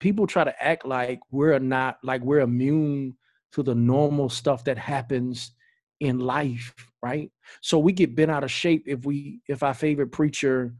people 0.00 0.26
try 0.26 0.44
to 0.44 0.62
act 0.62 0.84
like 0.84 1.20
we're 1.30 1.58
not 1.58 1.98
like 2.02 2.22
we're 2.22 2.40
immune 2.40 3.16
to 3.52 3.62
the 3.62 3.74
normal 3.74 4.28
stuff 4.28 4.64
that 4.64 4.78
happens 4.78 5.52
in 6.00 6.18
life, 6.18 6.74
right? 7.02 7.30
So 7.60 7.78
we 7.78 7.92
get 7.92 8.16
bent 8.16 8.30
out 8.30 8.44
of 8.44 8.50
shape 8.50 8.84
if 8.86 9.04
we 9.04 9.40
if 9.48 9.62
our 9.62 9.74
favorite 9.74 10.12
preacher 10.12 10.74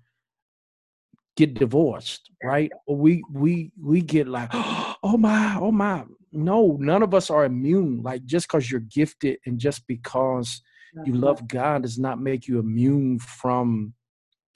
get 1.37 1.55
divorced, 1.55 2.31
right? 2.43 2.71
Or 2.87 2.97
we 2.97 3.23
we 3.33 3.73
we 3.81 4.01
get 4.01 4.29
like, 4.29 4.51
oh 4.55 5.17
my, 5.19 5.57
oh 5.61 5.73
my. 5.73 6.05
No, 6.33 6.77
none 6.79 7.03
of 7.03 7.13
us 7.13 7.29
are 7.29 7.45
immune. 7.45 8.03
Like 8.03 8.25
just 8.25 8.47
because 8.47 8.71
you're 8.71 8.81
gifted 8.81 9.39
and 9.47 9.59
just 9.59 9.87
because 9.87 10.63
you 11.05 11.15
love 11.15 11.47
God 11.49 11.83
does 11.83 11.99
not 11.99 12.21
make 12.21 12.49
you 12.49 12.59
immune 12.59 13.19
from 13.19 13.95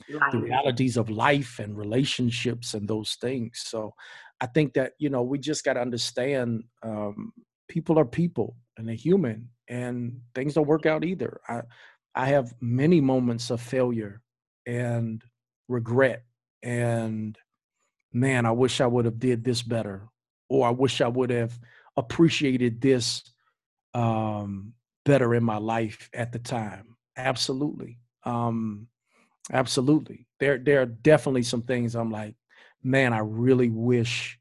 life. 0.09 0.33
the 0.33 0.39
realities 0.39 0.97
of 0.97 1.11
life 1.11 1.59
and 1.59 1.77
relationships 1.77 2.75
and 2.75 2.89
those 2.89 3.17
things. 3.21 3.63
So 3.65 3.95
I 4.41 4.47
think 4.47 4.75
that, 4.75 4.93
you 4.99 5.11
know, 5.11 5.23
we 5.23 5.39
just 5.39 5.65
got 5.65 5.75
to 5.75 5.81
understand 5.81 6.65
um, 6.83 7.33
people 7.69 7.99
are 7.99 8.05
people 8.05 8.57
and 8.77 8.89
they're 8.89 8.95
human 8.95 9.49
and 9.69 10.21
things 10.35 10.55
don't 10.55 10.67
work 10.67 10.87
out 10.87 11.05
either. 11.05 11.41
I, 11.49 11.63
I 12.15 12.27
have 12.27 12.53
many 12.61 13.01
moments 13.01 13.51
of 13.51 13.61
failure 13.61 14.21
and 14.67 15.23
regret 15.69 16.25
and 16.63 17.39
man, 18.13 18.47
I 18.47 18.53
wish 18.53 18.81
I 18.81 18.87
would 18.87 19.05
have 19.05 19.19
did 19.19 19.45
this 19.45 19.63
better, 19.63 20.09
or 20.49 20.67
I 20.67 20.71
wish 20.71 21.01
I 21.01 21.09
would 21.09 21.31
have 21.31 21.59
appreciated 21.97 22.81
this 22.81 23.23
um, 23.93 24.73
better 25.05 25.35
in 25.35 25.45
my 25.45 25.59
life 25.59 26.11
at 26.15 26.33
the 26.33 26.39
time. 26.39 26.97
Absolutely. 27.17 27.99
Um, 28.25 28.89
absolutely. 29.53 30.27
There 30.41 30.59
there 30.59 30.83
are 30.83 30.87
definitely 30.87 31.43
some 31.43 31.63
things 31.63 31.95
I'm 31.95 32.11
like, 32.11 32.35
man, 32.83 33.13
I 33.13 33.19
really 33.19 33.71
wish, 33.71 34.39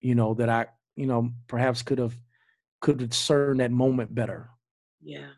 you 0.00 0.14
know, 0.14 0.34
that 0.34 0.48
I, 0.48 0.66
you 0.96 1.06
know, 1.06 1.32
perhaps 1.46 1.82
could 1.82 1.98
have 1.98 2.14
could 2.80 2.98
discern 2.98 3.58
that 3.58 3.70
moment 3.70 4.14
better. 4.14 4.50
Yeah. 5.02 5.28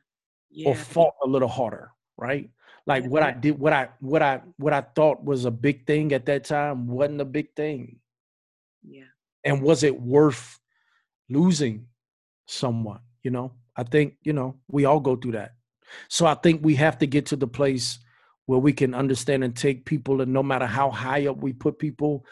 Yeah. 0.51 0.69
Or 0.69 0.75
fought 0.75 1.15
a 1.23 1.27
little 1.29 1.49
harder, 1.49 1.93
right? 2.17 2.51
Like 2.87 3.07
what 3.07 3.23
I 3.23 3.33
did, 3.33 3.59
what 3.59 3.73
I 3.73 3.89
what 4.01 4.23
I 4.23 4.41
what 4.57 4.73
I 4.73 4.81
thought 4.81 5.25
was 5.25 5.45
a 5.45 5.51
big 5.51 5.87
thing 5.87 6.13
at 6.13 6.27
that 6.27 6.45
time 6.45 6.89
wasn't 6.89 7.21
a 7.21 7.25
big 7.25 7.55
thing. 7.55 8.01
Yeah. 8.83 9.05
And 9.45 9.63
was 9.63 9.85
it 9.85 10.01
worth 10.01 10.59
losing 11.29 11.87
someone? 12.47 13.01
You 13.23 13.31
know, 13.31 13.53
I 13.81 13.85
think, 13.85 14.17
you 14.23 14.35
know, 14.35 14.57
we 14.69 14.85
all 14.85 15.01
go 15.01 15.17
through 15.17 15.33
that. 15.33 15.53
So 16.09 16.27
I 16.27 16.35
think 16.35 16.63
we 16.63 16.75
have 16.75 16.99
to 16.99 17.07
get 17.07 17.25
to 17.27 17.37
the 17.37 17.47
place 17.47 17.99
where 18.45 18.59
we 18.59 18.75
can 18.75 18.95
understand 18.95 19.43
and 19.43 19.57
take 19.57 19.87
people 19.87 20.21
and 20.21 20.35
no 20.35 20.43
matter 20.43 20.67
how 20.67 20.91
high 20.91 21.27
up 21.29 21.39
we 21.39 21.55
put 21.55 21.79
people 21.79 22.27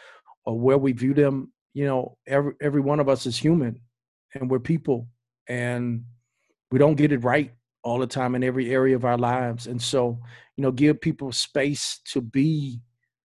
or 0.45 0.61
where 0.61 0.77
we 0.77 0.93
view 0.93 1.15
them, 1.15 1.51
you 1.73 1.87
know, 1.87 2.19
every 2.27 2.53
every 2.61 2.83
one 2.83 3.01
of 3.01 3.09
us 3.09 3.25
is 3.25 3.39
human 3.39 3.81
and 4.35 4.51
we're 4.51 4.59
people 4.59 5.09
and 5.49 6.05
we 6.71 6.79
don't 6.79 6.97
get 6.97 7.13
it 7.13 7.25
right 7.25 7.53
all 7.83 7.99
the 7.99 8.07
time 8.07 8.35
in 8.35 8.45
every 8.45 8.71
area 8.71 8.95
of 8.95 9.07
our 9.07 9.17
lives. 9.17 9.69
And 9.69 9.81
so, 9.81 10.21
you 10.59 10.63
know, 10.63 10.71
give 10.71 11.01
people 11.01 11.33
space 11.33 12.01
to 12.13 12.21
be 12.21 12.83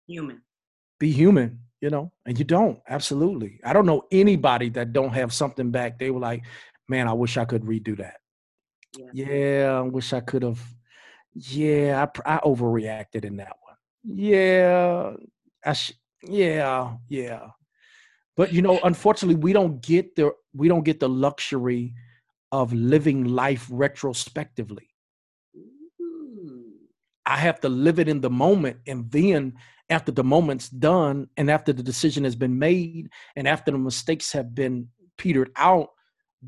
human. 0.07 0.41
Be 0.97 1.11
human, 1.11 1.59
you 1.81 1.89
know, 1.89 2.13
and 2.25 2.39
you 2.39 2.45
don't. 2.45 2.79
Absolutely. 2.87 3.59
I 3.65 3.73
don't 3.73 3.85
know 3.85 4.03
anybody 4.13 4.69
that 4.69 4.93
don't 4.93 5.13
have 5.13 5.33
something 5.33 5.71
back. 5.71 5.99
They 5.99 6.09
were 6.09 6.21
like, 6.21 6.43
man, 6.93 7.07
I 7.07 7.13
wish 7.13 7.37
I 7.37 7.45
could 7.45 7.63
redo 7.63 7.97
that. 7.97 8.17
Yeah, 8.95 9.09
yeah 9.13 9.71
I 9.79 9.81
wish 9.81 10.13
I 10.13 10.19
could 10.19 10.43
have. 10.43 10.61
Yeah, 11.33 12.05
I, 12.05 12.35
I 12.35 12.37
overreacted 12.51 13.25
in 13.25 13.37
that 13.37 13.55
one. 13.67 13.77
Yeah, 14.03 15.13
I 15.65 15.73
sh- 15.73 15.99
yeah, 16.21 16.93
yeah. 17.09 17.47
But 18.37 18.53
you 18.53 18.61
know, 18.61 18.79
unfortunately, 18.83 19.41
we 19.41 19.53
don't 19.53 19.81
get 19.81 20.15
the 20.15 20.31
we 20.53 20.67
don't 20.67 20.85
get 20.85 20.99
the 20.99 21.09
luxury 21.09 21.95
of 22.51 22.71
living 22.73 23.25
life 23.25 23.67
retrospectively. 23.71 24.89
Mm. 25.57 26.73
I 27.25 27.37
have 27.37 27.59
to 27.61 27.69
live 27.69 27.97
it 27.97 28.07
in 28.07 28.21
the 28.21 28.29
moment. 28.29 28.77
And 28.85 29.09
then 29.09 29.53
after 29.89 30.11
the 30.11 30.23
moment's 30.23 30.69
done 30.69 31.27
and 31.35 31.49
after 31.49 31.73
the 31.73 31.81
decision 31.81 32.23
has 32.23 32.35
been 32.35 32.59
made 32.59 33.09
and 33.35 33.47
after 33.47 33.71
the 33.71 33.79
mistakes 33.79 34.31
have 34.33 34.53
been 34.53 34.89
petered 35.17 35.51
out, 35.55 35.89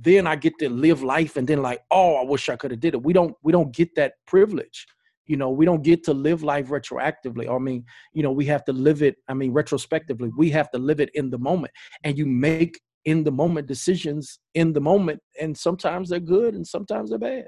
then 0.02 0.28
I 0.28 0.36
get 0.36 0.60
to 0.60 0.70
live 0.70 1.04
life 1.04 1.38
and 1.38 1.48
then 1.48 1.62
like, 1.62 1.82
oh, 1.90 2.16
I 2.16 2.24
wish 2.24 2.50
I 2.50 2.56
could 2.58 2.72
have 2.72 2.80
did 2.80 2.94
it. 2.94 3.04
We 3.04 3.14
don't 3.14 3.36
we 3.44 3.52
don't 3.52 3.74
get 3.74 3.96
that 3.96 4.14
privilege. 4.28 4.86
You 5.26 5.38
know, 5.38 5.50
we 5.50 5.66
don't 5.66 5.82
get 5.82 6.04
to 6.04 6.14
live 6.14 6.44
life 6.44 6.68
retroactively. 6.68 7.50
I 7.50 7.58
mean, 7.58 7.86
you 8.14 8.22
know, 8.22 8.32
we 8.32 8.46
have 8.46 8.64
to 8.66 8.74
live 8.74 9.02
it, 9.02 9.16
I 9.28 9.34
mean, 9.34 9.54
retrospectively. 9.54 10.30
We 10.38 10.52
have 10.52 10.70
to 10.72 10.78
live 10.78 11.00
it 11.00 11.10
in 11.16 11.32
the 11.32 11.40
moment. 11.40 11.74
And 12.04 12.16
you 12.16 12.28
make 12.28 12.80
in 13.06 13.24
the 13.24 13.32
moment 13.32 13.68
decisions 13.68 14.40
in 14.56 14.74
the 14.74 14.82
moment 14.82 15.22
and 15.40 15.56
sometimes 15.58 16.10
they're 16.10 16.20
good 16.20 16.56
and 16.56 16.66
sometimes 16.66 17.12
they're 17.12 17.20
bad 17.20 17.48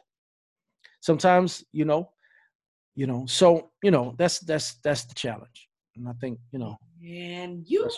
sometimes 1.02 1.64
you 1.74 1.84
know 1.84 2.10
you 2.96 3.08
know 3.08 3.26
so 3.28 3.72
you 3.84 3.92
know 3.92 4.16
that's 4.18 4.40
that's 4.40 4.76
that's 4.84 5.06
the 5.06 5.16
challenge 5.16 5.68
and 5.96 6.08
i 6.08 6.14
think 6.22 6.40
you 6.52 6.60
know 6.60 6.78
and 7.04 7.64
you 7.68 7.90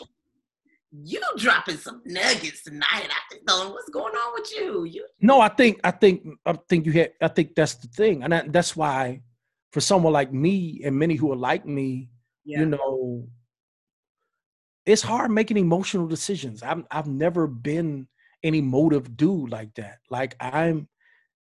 you 0.92 1.22
dropping 1.38 1.78
some 1.78 2.02
nuggets 2.06 2.64
tonight 2.64 2.88
i 2.92 3.22
think 3.30 3.44
what's 3.46 3.90
going 3.90 4.14
on 4.14 4.34
with 4.34 4.52
you 4.56 4.86
you 4.86 5.06
no 5.22 5.40
i 5.40 5.48
think 5.48 5.80
i 5.84 5.92
think 5.92 6.26
i 6.46 6.54
think 6.68 6.86
you 6.86 6.92
had 6.92 7.12
i 7.22 7.28
think 7.28 7.54
that's 7.56 7.76
the 7.76 7.88
thing 7.90 8.24
and 8.24 8.34
that, 8.34 8.52
that's 8.52 8.76
why 8.76 9.22
for 9.72 9.82
someone 9.82 10.12
like 10.12 10.34
me 10.34 10.82
and 10.84 10.98
many 10.98 11.16
who 11.16 11.32
are 11.32 11.36
like 11.36 11.66
me 11.66 12.10
yeah. 12.44 12.60
you 12.60 12.66
know 12.66 13.28
it's 14.90 15.04
hard 15.04 15.30
making 15.30 15.58
emotional 15.58 16.08
decisions. 16.08 16.64
I've 16.64 16.84
I've 16.90 17.08
never 17.08 17.46
been 17.48 18.08
an 18.44 18.56
emotive 18.56 19.16
dude 19.16 19.52
like 19.52 19.74
that. 19.76 20.00
Like 20.10 20.36
I'm 20.40 20.88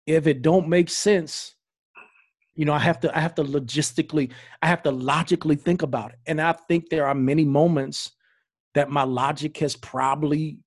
if 0.05 0.27
it 0.27 0.41
don't 0.41 0.67
make 0.67 0.89
sense, 0.89 1.55
you 2.55 2.65
know, 2.65 2.73
I 2.73 2.79
have 2.79 2.99
to 3.01 3.17
I 3.17 3.21
have 3.21 3.35
to 3.35 3.43
logistically, 3.43 4.31
I 4.61 4.67
have 4.67 4.83
to 4.83 4.91
logically 4.91 5.55
think 5.55 5.83
about 5.83 6.11
it. 6.11 6.19
And 6.27 6.41
I 6.41 6.51
think 6.51 6.89
there 6.89 7.07
are 7.07 7.15
many 7.15 7.45
moments 7.45 8.11
that 8.75 8.89
my 8.89 9.03
logic 9.03 9.57
has 9.57 9.75
probably 9.75 10.59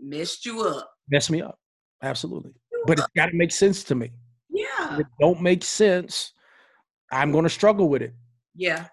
messed 0.00 0.44
you 0.46 0.62
up. 0.62 0.90
Messed 1.08 1.30
me 1.30 1.42
up. 1.42 1.58
Absolutely. 2.02 2.52
But 2.86 2.98
it's 2.98 3.08
gotta 3.16 3.34
make 3.34 3.52
sense 3.52 3.84
to 3.84 3.94
me. 3.94 4.10
Yeah. 4.48 4.94
If 4.94 5.00
it 5.00 5.06
don't 5.20 5.40
make 5.40 5.64
sense, 5.64 6.32
I'm 7.12 7.32
gonna 7.32 7.48
struggle 7.48 7.88
with 7.88 8.02
it. 8.02 8.14
Yeah. 8.54 8.86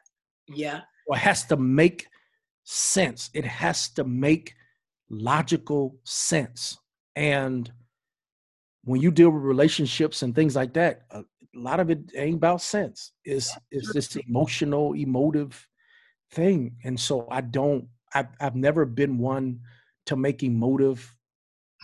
Yeah. 0.47 0.81
Well, 1.07 1.17
it 1.17 1.21
has 1.21 1.45
to 1.45 1.57
make 1.57 2.07
sense. 2.63 3.29
It 3.33 3.45
has 3.45 3.89
to 3.91 4.03
make 4.03 4.55
logical 5.09 5.97
sense. 6.03 6.77
And 7.15 7.71
when 8.83 9.01
you 9.01 9.11
deal 9.11 9.29
with 9.29 9.43
relationships 9.43 10.21
and 10.21 10.35
things 10.35 10.55
like 10.55 10.73
that, 10.73 11.03
a 11.11 11.23
lot 11.53 11.79
of 11.79 11.89
it 11.89 12.11
ain't 12.15 12.35
about 12.35 12.61
sense. 12.61 13.13
It's 13.23 13.55
it's 13.71 13.93
this 13.93 14.15
emotional, 14.15 14.93
emotive 14.93 15.67
thing. 16.31 16.75
And 16.83 16.99
so 16.99 17.27
I 17.31 17.41
don't 17.41 17.87
I've 18.17 18.27
I've 18.39 18.55
never 18.55 18.85
been 18.85 19.17
one 19.17 19.59
to 20.07 20.15
make 20.15 20.43
emotive 20.43 21.15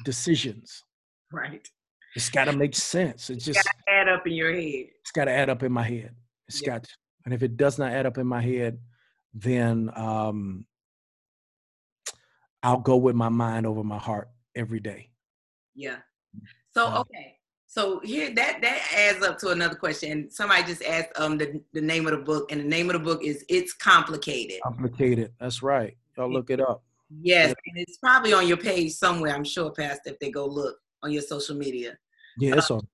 decisions. 0.04 0.84
Right. 1.32 1.68
It's 2.16 2.30
got 2.30 2.46
to 2.46 2.54
make 2.54 2.76
sense. 2.76 3.30
It's 3.30 3.46
just 3.46 3.64
gotta 3.64 4.00
add 4.00 4.08
up 4.08 4.28
in 4.28 4.34
your 4.34 4.54
head. 4.54 4.86
It's 5.02 5.12
got 5.12 5.26
to 5.26 5.32
add 5.32 5.50
up 5.50 5.64
in 5.64 5.72
my 5.72 5.84
head. 5.84 6.16
It's 6.48 6.62
yeah. 6.62 6.70
got, 6.74 6.84
to. 6.84 6.90
and 7.26 7.34
if 7.34 7.42
it 7.42 7.58
does 7.58 7.80
not 7.80 7.92
add 7.92 8.06
up 8.06 8.18
in 8.18 8.28
my 8.28 8.42
head, 8.42 8.78
then 9.34 9.90
um, 9.96 10.66
I'll 12.62 12.80
go 12.80 12.98
with 12.98 13.16
my 13.16 13.30
mind 13.30 13.66
over 13.66 13.84
my 13.84 13.98
heart 13.98 14.30
every 14.56 14.80
day. 14.80 15.10
Yeah. 15.76 15.98
So 16.74 16.88
okay. 16.98 17.38
So 17.66 18.00
here 18.04 18.34
that 18.36 18.62
that 18.62 18.92
adds 18.96 19.26
up 19.26 19.40
to 19.40 19.50
another 19.50 19.76
question. 19.76 20.30
Somebody 20.30 20.64
just 20.64 20.84
asked 20.84 21.10
um 21.16 21.40
the, 21.40 21.62
the 21.74 21.82
name 21.82 22.06
of 22.06 22.12
the 22.12 22.24
book, 22.24 22.52
and 22.52 22.62
the 22.62 22.68
name 22.68 22.90
of 22.90 22.94
the 22.94 23.00
book 23.00 23.24
is 23.24 23.44
It's 23.50 23.74
Complicated. 23.74 24.60
Complicated. 24.64 25.32
That's 25.40 25.64
right. 25.64 25.98
Y'all 26.18 26.32
look 26.32 26.50
it 26.50 26.60
up. 26.60 26.84
Yes, 27.22 27.54
and 27.68 27.78
it's 27.78 27.98
probably 27.98 28.34
on 28.34 28.48
your 28.48 28.58
page 28.58 28.94
somewhere, 28.94 29.36
I'm 29.36 29.44
sure, 29.44 29.72
Pastor, 29.72 30.12
if 30.12 30.20
they 30.20 30.32
go 30.32 30.46
look 30.46 30.78
on 31.04 31.12
your 31.12 31.22
social 31.22 31.56
media. 31.56 31.98
Yeah, 32.38 32.56
it's 32.56 32.72
um, 32.72 32.78
on 32.78 32.88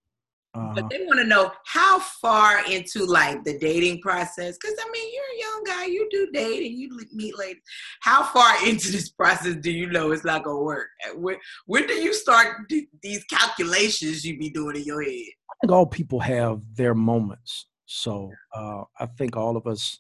uh-huh. 0.56 0.74
But 0.76 0.90
they 0.90 1.06
want 1.06 1.20
to 1.20 1.28
know 1.28 1.52
how 1.66 2.00
far 2.00 2.66
into 2.66 3.06
like 3.06 3.44
the 3.44 3.60
dating 3.60 4.02
process, 4.02 4.58
because 4.58 4.76
I 4.80 4.90
mean, 4.92 5.14
you're 5.14 5.24
a 5.24 5.40
young 5.40 5.64
guy, 5.64 5.86
you 5.86 6.08
do 6.10 6.32
date 6.32 6.66
and 6.66 6.78
you 6.78 7.00
meet 7.14 7.38
ladies. 7.38 7.62
How 8.02 8.24
far 8.24 8.56
into 8.68 8.92
this 8.92 9.10
process 9.10 9.56
do 9.58 9.72
you 9.72 9.88
know 9.88 10.12
it's 10.12 10.26
not 10.26 10.44
gonna 10.44 10.60
work? 10.60 10.88
When, 11.16 11.38
when 11.68 11.86
do 11.86 11.94
you 11.94 12.14
start 12.14 12.68
these 13.02 13.24
calculations 13.26 14.26
you 14.26 14.40
be 14.40 14.50
doing 14.50 14.76
in 14.76 14.84
your 14.84 15.04
head? 15.04 15.12
I 15.12 15.54
think 15.62 15.72
all 15.72 15.86
people 15.86 16.20
have 16.20 16.64
their 16.76 16.96
moments. 16.96 17.68
So 17.86 18.32
uh, 18.54 18.84
I 19.00 19.06
think 19.18 19.38
all 19.38 19.56
of 19.56 19.68
us 19.68 20.00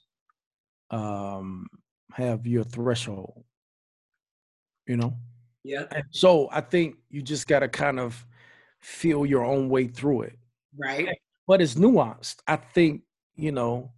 um, 0.89 1.68
have 2.11 2.45
your 2.45 2.64
threshold, 2.64 3.44
you 4.88 4.98
know? 4.98 5.15
Yeah. 5.64 5.86
And 5.91 6.03
so 6.11 6.49
I 6.52 6.61
think 6.61 6.95
you 7.10 7.22
just 7.22 7.48
got 7.48 7.60
to 7.60 7.68
kind 7.68 7.99
of 7.99 8.26
feel 8.80 9.26
your 9.26 9.44
own 9.44 9.69
way 9.69 9.88
through 9.88 10.23
it. 10.23 10.40
Right. 10.77 11.10
But 11.48 11.61
it's 11.61 11.76
nuanced. 11.76 12.38
I 12.48 12.56
think, 12.56 13.02
you 13.36 13.52
know, 13.52 13.91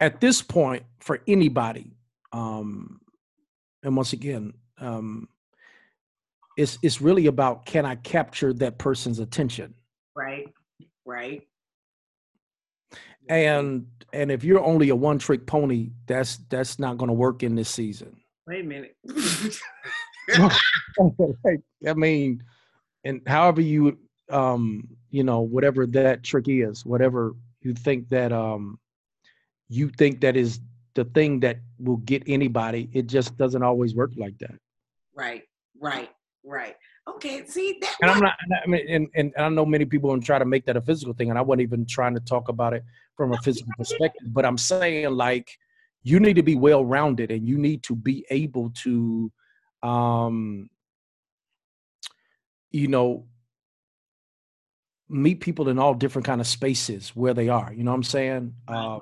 at 0.00 0.20
this 0.20 0.42
point 0.42 0.84
for 1.00 1.20
anybody, 1.26 1.96
um, 2.32 3.00
and 3.82 3.96
once 3.96 4.12
again, 4.12 4.52
um, 4.78 5.28
it's 6.56 6.78
it's 6.82 7.00
really 7.00 7.26
about 7.26 7.66
can 7.66 7.84
I 7.84 7.96
capture 7.96 8.52
that 8.54 8.78
person's 8.78 9.18
attention? 9.18 9.74
Right. 10.14 10.52
Right. 11.04 11.46
And 13.28 13.86
and 14.12 14.30
if 14.30 14.44
you're 14.44 14.64
only 14.64 14.88
a 14.90 14.96
one 14.96 15.18
trick 15.18 15.46
pony, 15.46 15.90
that's 16.06 16.38
that's 16.48 16.78
not 16.78 16.98
gonna 16.98 17.12
work 17.12 17.42
in 17.42 17.54
this 17.54 17.68
season. 17.68 18.16
Wait 18.46 18.64
a 18.64 18.68
minute. 18.68 18.96
I 21.86 21.94
mean, 21.94 22.42
and 23.04 23.22
however 23.26 23.60
you 23.60 23.98
um 24.30 24.88
you 25.10 25.22
know 25.22 25.40
whatever 25.40 25.86
that 25.86 26.22
trick 26.24 26.46
is 26.48 26.84
whatever 26.84 27.34
you 27.62 27.72
think 27.72 28.08
that 28.08 28.32
um 28.32 28.78
you 29.68 29.88
think 29.88 30.20
that 30.20 30.36
is 30.36 30.60
the 30.94 31.04
thing 31.04 31.40
that 31.40 31.58
will 31.78 31.98
get 31.98 32.22
anybody 32.26 32.88
it 32.92 33.06
just 33.06 33.36
doesn't 33.36 33.62
always 33.62 33.94
work 33.94 34.10
like 34.16 34.36
that 34.38 34.58
right 35.14 35.44
right 35.80 36.10
right 36.44 36.76
okay 37.08 37.46
see 37.46 37.78
that 37.80 37.96
and 38.02 38.10
i'm 38.10 38.20
not 38.20 38.34
i 38.62 38.66
mean 38.66 38.86
and, 38.88 39.08
and 39.14 39.32
i 39.38 39.48
know 39.48 39.64
many 39.64 39.84
people 39.84 40.14
to 40.14 40.24
try 40.24 40.38
to 40.38 40.44
make 40.44 40.64
that 40.66 40.76
a 40.76 40.80
physical 40.80 41.14
thing 41.14 41.30
and 41.30 41.38
i 41.38 41.42
wasn't 41.42 41.62
even 41.62 41.86
trying 41.86 42.14
to 42.14 42.20
talk 42.20 42.48
about 42.48 42.72
it 42.72 42.84
from 43.16 43.32
a 43.32 43.36
physical 43.38 43.72
perspective 43.78 44.32
but 44.32 44.44
i'm 44.44 44.58
saying 44.58 45.10
like 45.10 45.58
you 46.02 46.20
need 46.20 46.34
to 46.34 46.42
be 46.42 46.54
well 46.54 46.84
rounded 46.84 47.30
and 47.30 47.46
you 47.46 47.58
need 47.58 47.82
to 47.82 47.94
be 47.94 48.24
able 48.30 48.70
to 48.70 49.30
um 49.82 50.68
you 52.76 52.88
know, 52.88 53.26
meet 55.08 55.40
people 55.40 55.68
in 55.68 55.78
all 55.78 55.94
different 55.94 56.26
kind 56.26 56.40
of 56.40 56.46
spaces 56.46 57.10
where 57.10 57.32
they 57.32 57.48
are. 57.48 57.72
You 57.72 57.84
know 57.84 57.90
what 57.92 57.96
I'm 57.96 58.02
saying? 58.02 58.54
Uh, 58.68 58.98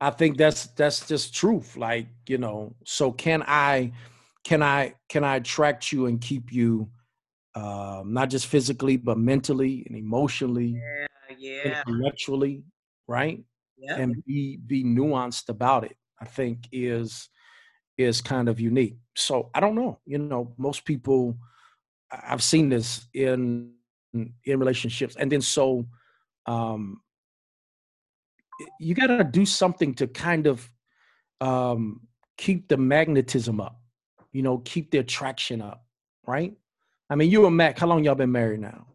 I 0.00 0.10
think 0.10 0.36
that's 0.36 0.66
that's 0.68 1.06
just 1.06 1.34
truth. 1.34 1.76
Like 1.76 2.08
you 2.26 2.38
know, 2.38 2.74
so 2.84 3.12
can 3.12 3.44
I, 3.46 3.92
can 4.44 4.62
I, 4.62 4.94
can 5.08 5.24
I 5.24 5.36
attract 5.36 5.92
you 5.92 6.06
and 6.06 6.20
keep 6.20 6.52
you, 6.52 6.88
um, 7.54 8.12
not 8.12 8.30
just 8.30 8.46
physically 8.46 8.96
but 8.96 9.18
mentally 9.18 9.84
and 9.88 9.96
emotionally, 9.96 10.80
Yeah, 10.80 11.36
yeah. 11.38 11.82
intellectually, 11.86 12.64
right? 13.08 13.42
yeah. 13.82 13.96
and 13.96 14.22
be 14.26 14.58
be 14.66 14.84
nuanced 14.84 15.48
about 15.48 15.84
it 15.84 15.96
i 16.20 16.26
think 16.26 16.68
is 16.70 17.30
is 17.96 18.20
kind 18.20 18.46
of 18.46 18.60
unique 18.60 18.98
so 19.16 19.48
i 19.54 19.58
don't 19.60 19.74
know 19.74 19.98
you 20.04 20.18
know 20.18 20.52
most 20.58 20.84
people 20.84 21.34
i've 22.12 22.42
seen 22.42 22.68
this 22.68 23.06
in 23.14 23.72
in 24.12 24.58
relationships 24.58 25.16
and 25.16 25.32
then 25.32 25.40
so 25.40 25.86
um 26.44 27.00
you 28.78 28.94
got 28.94 29.06
to 29.06 29.24
do 29.24 29.46
something 29.46 29.94
to 29.94 30.06
kind 30.06 30.46
of 30.46 30.70
um 31.40 32.02
keep 32.36 32.68
the 32.68 32.76
magnetism 32.76 33.62
up 33.62 33.79
you 34.32 34.42
know 34.42 34.58
keep 34.58 34.90
their 34.90 35.02
traction 35.02 35.60
up 35.60 35.84
right 36.26 36.54
i 37.08 37.14
mean 37.14 37.30
you 37.30 37.46
and 37.46 37.56
mac 37.56 37.78
how 37.78 37.86
long 37.86 38.04
y'all 38.04 38.14
been 38.14 38.32
married 38.32 38.60
now 38.60 38.86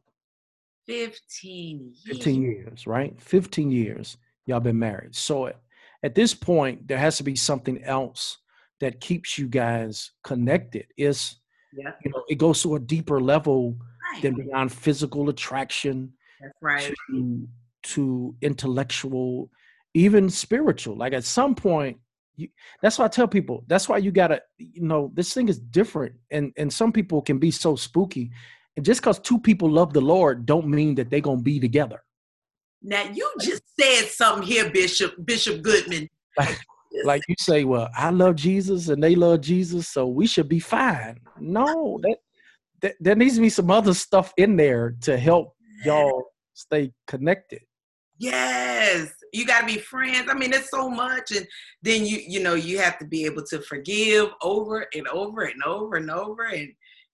15 0.88 1.80
years. 1.80 2.02
15 2.06 2.42
years, 2.42 2.88
right? 2.88 3.20
15 3.20 3.72
years 3.72 4.18
y'all 4.46 4.60
been 4.60 4.78
married. 4.78 5.16
So 5.16 5.48
at, 5.48 5.60
at 6.04 6.16
this 6.16 6.34
point, 6.34 6.88
there 6.88 6.98
has 6.98 7.18
to 7.18 7.24
be 7.24 7.36
something 7.36 7.84
else 7.84 8.38
that 8.80 9.02
keeps 9.02 9.38
you 9.38 9.48
guys 9.48 10.12
connected. 10.24 10.86
Is 10.98 11.38
Yeah, 11.74 11.92
you 12.04 12.12
know, 12.12 12.24
it 12.30 12.36
goes 12.36 12.62
to 12.64 12.76
a 12.76 12.80
deeper 12.80 13.20
level 13.20 13.78
right. 14.14 14.22
than 14.22 14.36
beyond 14.36 14.72
physical 14.72 15.30
attraction 15.30 16.14
That's 16.40 16.54
right. 16.62 16.94
to, 17.10 17.48
to 17.84 18.36
intellectual, 18.42 19.50
even 19.94 20.30
spiritual. 20.30 20.96
Like 20.96 21.14
at 21.14 21.24
some 21.24 21.56
point, 21.56 21.98
you, 22.36 22.50
that's 22.82 22.98
why 23.00 23.06
I 23.06 23.10
tell 23.10 23.28
people. 23.28 23.64
That's 23.68 23.88
why 23.88 23.98
you 23.98 24.12
gotta, 24.12 24.42
you 24.58 24.82
know, 24.82 25.12
this 25.14 25.34
thing 25.34 25.50
is 25.50 25.60
different, 25.60 26.16
and 26.32 26.54
and 26.58 26.72
some 26.72 26.92
people 26.92 27.22
can 27.22 27.38
be 27.38 27.52
so 27.52 27.76
spooky. 27.76 28.32
And 28.78 28.86
just 28.86 29.02
because 29.02 29.20
two 29.20 29.40
people 29.40 29.70
love 29.70 29.94
the 29.94 30.02
Lord, 30.02 30.46
don't 30.46 30.68
mean 30.68 30.96
that 30.96 31.10
they're 31.10 31.22
gonna 31.22 31.42
be 31.42 31.60
together. 31.60 32.04
Now 32.82 33.04
you 33.14 33.32
just 33.42 33.64
said 33.80 34.08
something 34.08 34.48
here, 34.48 34.70
Bishop 34.70 35.14
Bishop 35.26 35.62
Goodman. 35.62 36.10
Like, 36.38 36.60
like 37.04 37.22
you 37.28 37.36
say, 37.40 37.64
well, 37.64 37.90
I 37.96 38.10
love 38.10 38.36
Jesus 38.36 38.90
and 38.90 39.02
they 39.02 39.16
love 39.16 39.42
Jesus, 39.42 39.88
so 39.88 40.08
we 40.08 40.28
should 40.28 40.50
be 40.50 40.60
fine. 40.60 41.20
No, 41.40 42.00
that, 42.04 42.18
that 42.82 42.96
there 43.00 43.16
needs 43.16 43.36
to 43.36 43.42
be 43.42 43.50
some 43.50 43.72
other 43.72 43.94
stuff 43.94 44.34
in 44.38 44.56
there 44.56 44.96
to 45.02 45.18
help 45.18 45.56
y'all 45.84 46.26
stay 46.54 46.92
connected. 47.08 47.62
Yes, 48.18 49.12
you 49.34 49.46
got 49.46 49.62
to 49.62 49.66
be 49.66 49.78
friends. 49.78 50.30
I 50.30 50.34
mean, 50.34 50.54
it's 50.54 50.72
so 50.72 50.90
much, 50.90 51.32
and 51.32 51.46
then 51.82 52.06
you 52.06 52.20
you 52.26 52.40
know 52.40 52.54
you 52.54 52.80
have 52.80 52.98
to 53.00 53.06
be 53.06 53.26
able 53.26 53.44
to 53.48 53.60
forgive 53.62 54.30
over 54.42 54.86
and 54.96 55.08
over 55.10 55.44
and 55.44 55.62
over 55.64 55.96
and 55.98 56.10
over, 56.10 56.44
and 56.44 56.72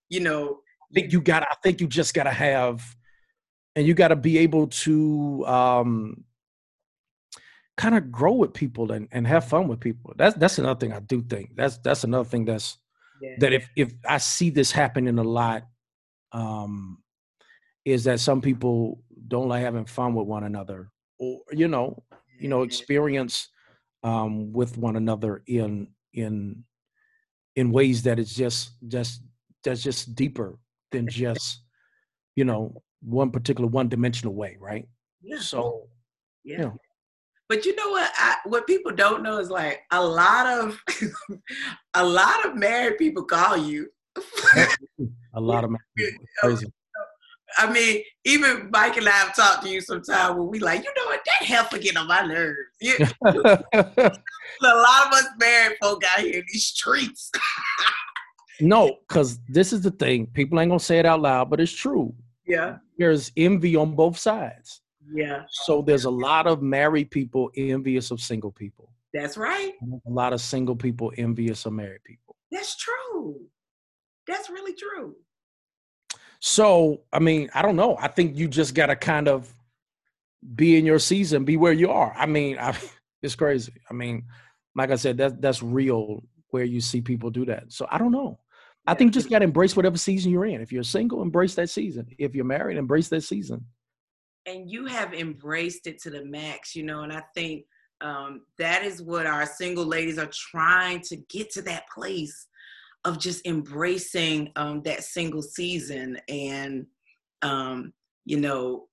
you 0.10 0.20
know 0.20 0.60
I 0.92 0.94
think 0.94 1.12
you 1.12 1.22
got. 1.22 1.44
I 1.44 1.56
think 1.64 1.82
you 1.82 1.88
just 1.88 2.14
got 2.14 2.24
to 2.24 2.32
have, 2.32 2.96
and 3.76 3.88
you 3.88 3.94
got 3.94 4.10
to 4.10 4.16
be 4.16 4.38
able 4.40 4.68
to 4.68 5.46
um, 5.48 6.24
kind 7.78 7.96
of 7.96 8.12
grow 8.12 8.34
with 8.34 8.54
people 8.54 8.92
and, 8.92 9.08
and 9.12 9.26
have 9.26 9.46
fun 9.46 9.68
with 9.68 9.80
people. 9.80 10.14
That's 10.18 10.36
that's 10.36 10.60
another 10.60 10.80
thing 10.80 10.94
I 10.94 11.00
do 11.00 11.22
think. 11.22 11.56
That's 11.56 11.78
that's 11.78 12.04
another 12.04 12.30
thing 12.30 12.46
that's 12.46 12.78
yeah. 13.22 13.36
that 13.40 13.54
if 13.54 13.70
if 13.76 13.94
I 14.08 14.18
see 14.18 14.50
this 14.52 14.72
happening 14.72 15.18
a 15.18 15.24
lot, 15.24 15.64
um, 16.32 17.00
is 17.86 18.04
that 18.04 18.20
some 18.20 18.42
people 18.42 19.02
don't 19.32 19.48
like 19.48 19.64
having 19.64 19.86
fun 19.86 20.14
with 20.14 20.28
one 20.28 20.44
another, 20.44 20.92
or 21.18 21.40
you 21.52 21.68
know, 21.68 22.04
you 22.38 22.50
know, 22.50 22.62
experience 22.62 23.48
um, 24.04 24.52
with 24.52 24.78
one 24.78 24.98
another 24.98 25.42
in 25.48 25.88
in 26.14 26.64
in 27.56 27.72
ways 27.72 28.04
that 28.04 28.20
it's 28.20 28.36
just 28.36 28.74
just 28.88 29.24
that's 29.64 29.82
just 29.82 30.16
deeper 30.16 30.60
than 30.92 31.08
just 31.08 31.62
you 32.36 32.44
know 32.44 32.84
one 33.02 33.32
particular 33.32 33.70
one 33.70 33.90
dimensional 33.90 34.36
way, 34.36 34.58
right? 34.60 34.88
yeah. 35.24 35.40
So 35.40 35.88
Yeah. 36.44 36.62
Yeah. 36.62 36.72
But 37.48 37.66
you 37.66 37.76
know 37.76 37.90
what? 37.90 38.10
I, 38.16 38.38
what 38.46 38.66
people 38.66 38.94
don't 38.94 39.24
know 39.24 39.38
is 39.38 39.50
like 39.50 39.82
a 39.92 40.04
lot 40.04 40.48
of 40.48 40.82
a 41.94 42.06
lot 42.06 42.46
of 42.46 42.56
married 42.56 42.98
people 42.98 43.24
call 43.24 43.58
you. 43.58 43.88
a 45.34 45.40
lot 45.40 45.64
of 45.64 45.72
married 45.72 46.12
people, 46.12 46.26
crazy. 46.40 46.68
I 47.58 47.72
mean, 47.72 48.04
even 48.26 48.70
Mike 48.72 48.98
and 48.98 49.08
I 49.08 49.12
have 49.12 49.36
talked 49.36 49.64
to 49.64 49.70
you 49.70 49.82
sometime 49.82 50.38
when 50.38 50.48
we 50.48 50.60
like, 50.60 50.84
you 50.84 50.92
know 50.96 51.06
what, 51.06 51.22
that 51.26 51.46
heifer 51.46 51.78
get 51.78 51.98
on 51.98 52.08
my 52.08 52.22
nerves. 52.26 52.58
You, 52.80 52.96
a 53.26 54.12
lot 54.64 55.08
of 55.08 55.14
us 55.14 55.26
married 55.40 55.78
folk 55.82 56.04
out 56.06 56.20
here 56.22 56.36
in 56.40 56.46
these 56.52 56.66
streets. 56.66 57.32
no, 58.62 58.98
because 59.08 59.40
this 59.48 59.74
is 59.74 59.82
the 59.82 59.92
thing. 59.92 60.28
People 60.28 60.60
ain't 60.60 60.70
gonna 60.70 60.80
say 60.80 61.00
it 61.00 61.06
out 61.06 61.22
loud, 61.22 61.50
but 61.50 61.60
it's 61.60 61.72
true. 61.72 62.14
yeah, 62.48 62.78
There's 62.98 63.32
envy 63.38 63.76
on 63.76 63.96
both 63.96 64.18
sides. 64.18 64.82
yeah, 65.14 65.44
So 65.50 65.82
there's 65.82 66.06
a 66.06 66.12
lot 66.12 66.48
of 66.48 66.62
married 66.62 67.12
people 67.12 67.52
envious 67.58 68.12
of 68.12 68.20
single 68.22 68.52
people. 68.52 68.90
that's 69.14 69.36
right. 69.38 69.74
A 70.08 70.10
lot 70.10 70.32
of 70.34 70.42
single 70.42 70.76
people 70.76 71.12
envious 71.18 71.66
of 71.66 71.74
married 71.74 72.04
people. 72.06 72.36
That's 72.52 72.76
true. 72.78 73.40
That's 74.28 74.50
really 74.50 74.74
true. 74.74 75.16
So 76.42 77.04
I 77.14 77.20
mean, 77.20 77.50
I 77.54 77.62
don't 77.62 77.76
know. 77.78 77.96
I 78.00 78.10
think 78.10 78.36
you 78.38 78.48
just 78.48 78.74
gotta 78.76 78.96
kind 78.96 79.28
of 79.30 79.54
be 80.56 80.78
in 80.78 80.86
your 80.86 81.00
season, 81.00 81.46
be 81.46 81.56
where 81.56 81.72
you 81.72 81.92
are. 81.92 82.14
I 82.18 82.26
mean, 82.26 82.58
I, 82.60 82.76
it's 83.22 83.36
crazy. 83.36 83.74
I 83.90 83.94
mean, 83.94 84.24
like 84.76 84.92
I 84.92 84.96
said, 84.96 85.18
that's 85.18 85.36
that's 85.40 85.64
real 85.64 86.24
where 86.50 86.66
you 86.66 86.82
see 86.82 87.00
people 87.02 87.30
do 87.30 87.46
that. 87.46 87.72
So 87.72 87.88
I 87.90 87.98
don't 87.98 88.12
know. 88.12 88.40
I 88.88 88.96
think 88.96 89.14
just 89.14 89.30
gotta 89.30 89.46
embrace 89.46 89.76
whatever 89.76 89.98
season 89.98 90.32
you're 90.32 90.46
in. 90.46 90.62
If 90.62 90.72
you're 90.72 90.84
single, 90.84 91.22
embrace 91.22 91.56
that 91.56 91.70
season. 91.70 92.08
If 92.18 92.34
you're 92.36 92.46
married, 92.46 92.78
embrace 92.78 93.10
that 93.10 93.22
season. 93.24 93.66
and 94.48 94.70
you 94.70 94.88
have 94.88 95.14
embraced 95.14 95.86
it 95.88 96.02
to 96.02 96.10
the 96.10 96.26
max, 96.26 96.76
you 96.76 96.84
know, 96.84 97.02
and 97.02 97.14
I 97.14 97.22
think 97.36 97.66
um, 98.02 98.42
that 98.58 98.84
is 98.84 99.02
what 99.02 99.28
our 99.28 99.46
single 99.46 99.86
ladies 99.86 100.18
are 100.18 100.32
trying 100.34 101.02
to 101.02 101.18
get 101.30 101.52
to 101.52 101.62
that 101.64 101.84
place 101.94 102.48
of 103.06 103.20
just 103.20 103.46
embracing 103.46 104.52
um, 104.56 104.82
that 104.84 105.04
single 105.04 105.42
season 105.42 106.18
and, 106.30 106.86
um, 107.42 107.94
you 108.26 108.38
know, 108.38 108.88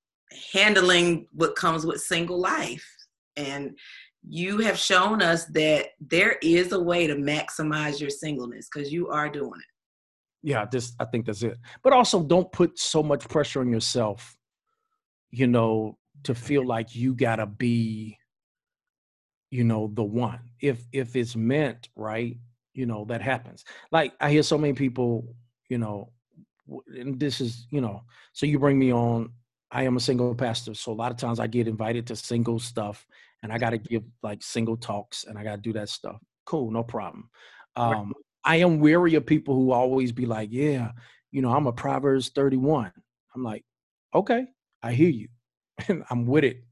handling 0.52 1.26
what 1.32 1.56
comes 1.56 1.84
with 1.84 2.00
single 2.00 2.40
life. 2.40 2.86
And 3.36 3.76
you 4.26 4.58
have 4.58 4.78
shown 4.78 5.22
us 5.22 5.44
that 5.46 5.90
there 6.00 6.36
is 6.42 6.72
a 6.72 6.80
way 6.80 7.06
to 7.06 7.14
maximize 7.14 8.00
your 8.00 8.10
singleness 8.10 8.68
because 8.72 8.92
you 8.92 9.08
are 9.08 9.28
doing 9.28 9.52
it. 9.58 10.48
Yeah, 10.48 10.66
this 10.70 10.92
I 11.00 11.04
think 11.04 11.26
that's 11.26 11.42
it. 11.42 11.58
But 11.82 11.92
also 11.92 12.22
don't 12.22 12.50
put 12.52 12.78
so 12.78 13.02
much 13.02 13.28
pressure 13.28 13.60
on 13.60 13.70
yourself, 13.70 14.36
you 15.30 15.46
know, 15.46 15.98
to 16.24 16.34
feel 16.34 16.66
like 16.66 16.94
you 16.94 17.14
gotta 17.14 17.46
be, 17.46 18.16
you 19.50 19.64
know, 19.64 19.90
the 19.92 20.04
one. 20.04 20.40
If 20.60 20.86
if 20.92 21.16
it's 21.16 21.36
meant, 21.36 21.88
right, 21.96 22.36
you 22.78 22.86
know, 22.86 23.04
that 23.06 23.20
happens. 23.20 23.64
Like 23.90 24.12
I 24.20 24.30
hear 24.30 24.44
so 24.44 24.56
many 24.56 24.72
people, 24.72 25.34
you 25.68 25.78
know, 25.78 26.12
and 26.86 27.18
this 27.18 27.40
is, 27.40 27.66
you 27.72 27.80
know, 27.80 28.04
so 28.32 28.46
you 28.46 28.60
bring 28.60 28.78
me 28.78 28.92
on, 28.92 29.32
I 29.72 29.82
am 29.82 29.96
a 29.96 30.00
single 30.00 30.32
pastor. 30.32 30.74
So 30.74 30.92
a 30.92 30.94
lot 30.94 31.10
of 31.10 31.18
times 31.18 31.40
I 31.40 31.48
get 31.48 31.66
invited 31.66 32.06
to 32.06 32.14
single 32.14 32.60
stuff 32.60 33.04
and 33.42 33.52
I 33.52 33.58
gotta 33.58 33.78
give 33.78 34.04
like 34.22 34.44
single 34.44 34.76
talks 34.76 35.24
and 35.24 35.36
I 35.36 35.42
gotta 35.42 35.60
do 35.60 35.72
that 35.72 35.88
stuff. 35.88 36.20
Cool, 36.46 36.70
no 36.70 36.84
problem. 36.84 37.30
Um 37.74 38.14
I 38.44 38.56
am 38.56 38.78
weary 38.78 39.16
of 39.16 39.26
people 39.26 39.56
who 39.56 39.72
always 39.72 40.12
be 40.12 40.24
like, 40.24 40.50
yeah, 40.52 40.92
you 41.32 41.42
know, 41.42 41.50
I'm 41.50 41.66
a 41.66 41.72
Proverbs 41.72 42.28
31. 42.28 42.92
I'm 43.34 43.42
like, 43.42 43.64
okay, 44.14 44.46
I 44.84 44.92
hear 44.92 45.10
you. 45.10 45.28
I'm 46.10 46.26
with 46.26 46.44
it. 46.44 46.62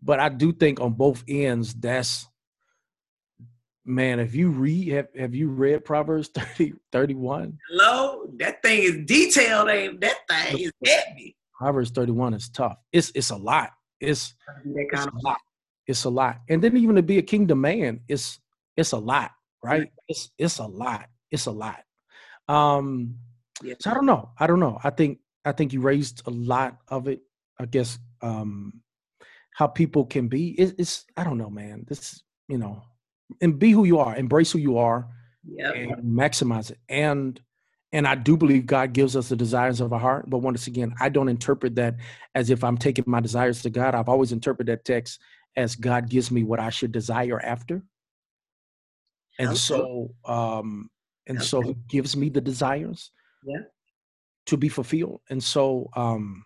But 0.00 0.20
I 0.20 0.28
do 0.28 0.52
think 0.52 0.80
on 0.80 0.92
both 0.92 1.24
ends, 1.26 1.74
that's 1.74 2.28
man, 3.84 4.18
have 4.18 4.34
you 4.34 4.50
read 4.50 4.88
have, 4.92 5.08
have 5.18 5.34
you 5.34 5.48
read 5.48 5.84
Proverbs 5.84 6.28
30, 6.34 6.74
31? 6.92 7.58
Hello, 7.70 8.26
that 8.36 8.62
thing 8.62 8.82
is 8.82 8.98
detailed, 9.04 9.68
ain't 9.68 10.00
that 10.00 10.16
thing 10.28 10.58
is 10.58 10.72
heavy. 10.84 11.36
Proverbs 11.56 11.90
31 11.90 12.34
is 12.34 12.48
tough. 12.48 12.76
It's 12.92 13.12
it's 13.14 13.30
a 13.30 13.36
lot. 13.36 13.70
It's 14.00 14.34
it's 14.64 15.06
a 15.06 15.10
lot. 15.24 15.38
It's 15.86 16.04
a 16.04 16.10
lot. 16.10 16.40
And 16.48 16.62
then 16.62 16.76
even 16.76 16.96
to 16.96 17.02
be 17.02 17.18
a 17.18 17.22
kingdom 17.22 17.60
man, 17.60 18.00
it's 18.08 18.40
it's 18.76 18.92
a 18.92 18.98
lot, 18.98 19.30
right? 19.62 19.90
It's 20.08 20.30
it's 20.38 20.58
a 20.58 20.66
lot. 20.66 21.06
It's 21.30 21.46
a 21.46 21.52
lot. 21.52 21.82
Um 22.48 23.16
yeah. 23.62 23.74
So 23.80 23.90
I 23.90 23.94
don't 23.94 24.06
know. 24.06 24.30
I 24.38 24.46
don't 24.46 24.60
know. 24.60 24.78
I 24.82 24.90
think 24.90 25.18
I 25.44 25.52
think 25.52 25.72
you 25.72 25.80
raised 25.80 26.22
a 26.26 26.30
lot 26.30 26.78
of 26.88 27.06
it. 27.08 27.20
I 27.60 27.66
guess 27.66 27.98
um 28.22 28.82
how 29.54 29.66
people 29.66 30.06
can 30.06 30.28
be. 30.28 30.50
It, 30.58 30.74
it's 30.78 31.04
I 31.16 31.24
don't 31.24 31.38
know, 31.38 31.50
man. 31.50 31.84
This 31.86 32.22
you 32.48 32.58
know, 32.58 32.82
and 33.40 33.58
be 33.58 33.70
who 33.72 33.84
you 33.84 33.98
are. 33.98 34.16
Embrace 34.16 34.52
who 34.52 34.58
you 34.58 34.78
are 34.78 35.08
Yep. 35.44 35.74
and 35.74 35.96
maximize 36.04 36.70
it. 36.70 36.78
And 36.88 37.40
and 37.94 38.06
I 38.08 38.14
do 38.14 38.38
believe 38.38 38.64
God 38.64 38.94
gives 38.94 39.16
us 39.16 39.28
the 39.28 39.36
desires 39.36 39.80
of 39.82 39.92
our 39.92 40.00
heart. 40.00 40.30
But 40.30 40.38
once 40.38 40.66
again, 40.66 40.94
I 40.98 41.10
don't 41.10 41.28
interpret 41.28 41.74
that 41.74 41.96
as 42.34 42.48
if 42.48 42.64
I'm 42.64 42.78
taking 42.78 43.04
my 43.06 43.20
desires 43.20 43.60
to 43.62 43.70
God. 43.70 43.94
I've 43.94 44.08
always 44.08 44.32
interpreted 44.32 44.72
that 44.72 44.84
text 44.86 45.20
as 45.56 45.76
God 45.76 46.08
gives 46.08 46.30
me 46.30 46.42
what 46.42 46.58
I 46.58 46.70
should 46.70 46.90
desire 46.90 47.38
after. 47.38 47.82
And 49.38 49.48
Okay. 49.48 49.56
so, 49.58 50.14
um, 50.24 50.90
and 51.26 51.42
so 51.42 51.60
He 51.60 51.74
gives 51.88 52.16
me 52.16 52.30
the 52.30 52.40
desires 52.40 53.10
Yeah. 53.44 53.60
to 54.46 54.56
be 54.56 54.70
fulfilled. 54.70 55.20
And 55.28 55.42
so, 55.44 55.90
um, 55.94 56.44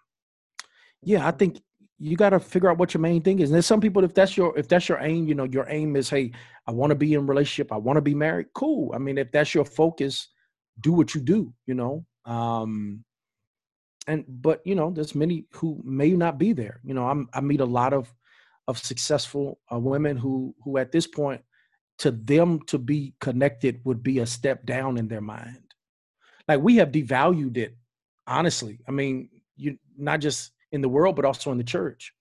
yeah, 1.02 1.26
I 1.26 1.30
think 1.30 1.62
you 1.98 2.16
got 2.16 2.30
to 2.30 2.40
figure 2.40 2.70
out 2.70 2.78
what 2.78 2.92
your 2.92 3.00
main 3.00 3.22
thing 3.22 3.38
is. 3.38 3.48
And 3.48 3.54
there's 3.54 3.66
some 3.66 3.80
people, 3.80 4.04
if 4.04 4.14
that's 4.14 4.36
your 4.36 4.56
if 4.58 4.68
that's 4.68 4.88
your 4.88 4.98
aim, 5.00 5.26
you 5.26 5.34
know, 5.34 5.44
your 5.44 5.66
aim 5.68 5.96
is, 5.96 6.10
hey, 6.10 6.32
I 6.66 6.72
want 6.72 6.90
to 6.90 6.94
be 6.94 7.14
in 7.14 7.26
relationship, 7.26 7.72
I 7.72 7.76
want 7.76 7.96
to 7.96 8.02
be 8.02 8.14
married. 8.14 8.46
Cool. 8.54 8.92
I 8.94 8.98
mean, 8.98 9.18
if 9.18 9.32
that's 9.32 9.54
your 9.54 9.64
focus, 9.64 10.28
do 10.80 10.92
what 10.92 11.14
you 11.14 11.20
do. 11.20 11.54
You 11.66 11.74
know, 11.74 12.04
um, 12.24 13.04
and 14.06 14.24
but 14.28 14.60
you 14.66 14.74
know, 14.74 14.90
there's 14.90 15.14
many 15.14 15.46
who 15.52 15.80
may 15.84 16.10
not 16.10 16.38
be 16.38 16.52
there. 16.52 16.80
You 16.84 16.94
know, 16.94 17.06
I'm 17.06 17.28
I 17.32 17.40
meet 17.40 17.60
a 17.60 17.64
lot 17.64 17.92
of 17.92 18.12
of 18.68 18.78
successful 18.78 19.58
uh, 19.72 19.78
women 19.78 20.16
who 20.16 20.54
who 20.62 20.78
at 20.78 20.92
this 20.92 21.06
point, 21.06 21.40
to 21.98 22.10
them 22.10 22.60
to 22.66 22.78
be 22.78 23.14
connected 23.20 23.80
would 23.84 24.02
be 24.02 24.18
a 24.18 24.26
step 24.26 24.66
down 24.66 24.98
in 24.98 25.08
their 25.08 25.22
mind. 25.22 25.62
Like 26.46 26.60
we 26.60 26.76
have 26.76 26.92
devalued 26.92 27.56
it. 27.56 27.76
Honestly, 28.26 28.80
I 28.86 28.90
mean, 28.90 29.30
you 29.56 29.78
not 29.96 30.20
just 30.20 30.52
in 30.76 30.82
the 30.82 30.88
world, 30.88 31.16
but 31.16 31.24
also 31.24 31.50
in 31.50 31.58
the 31.58 31.64
church. 31.64 32.12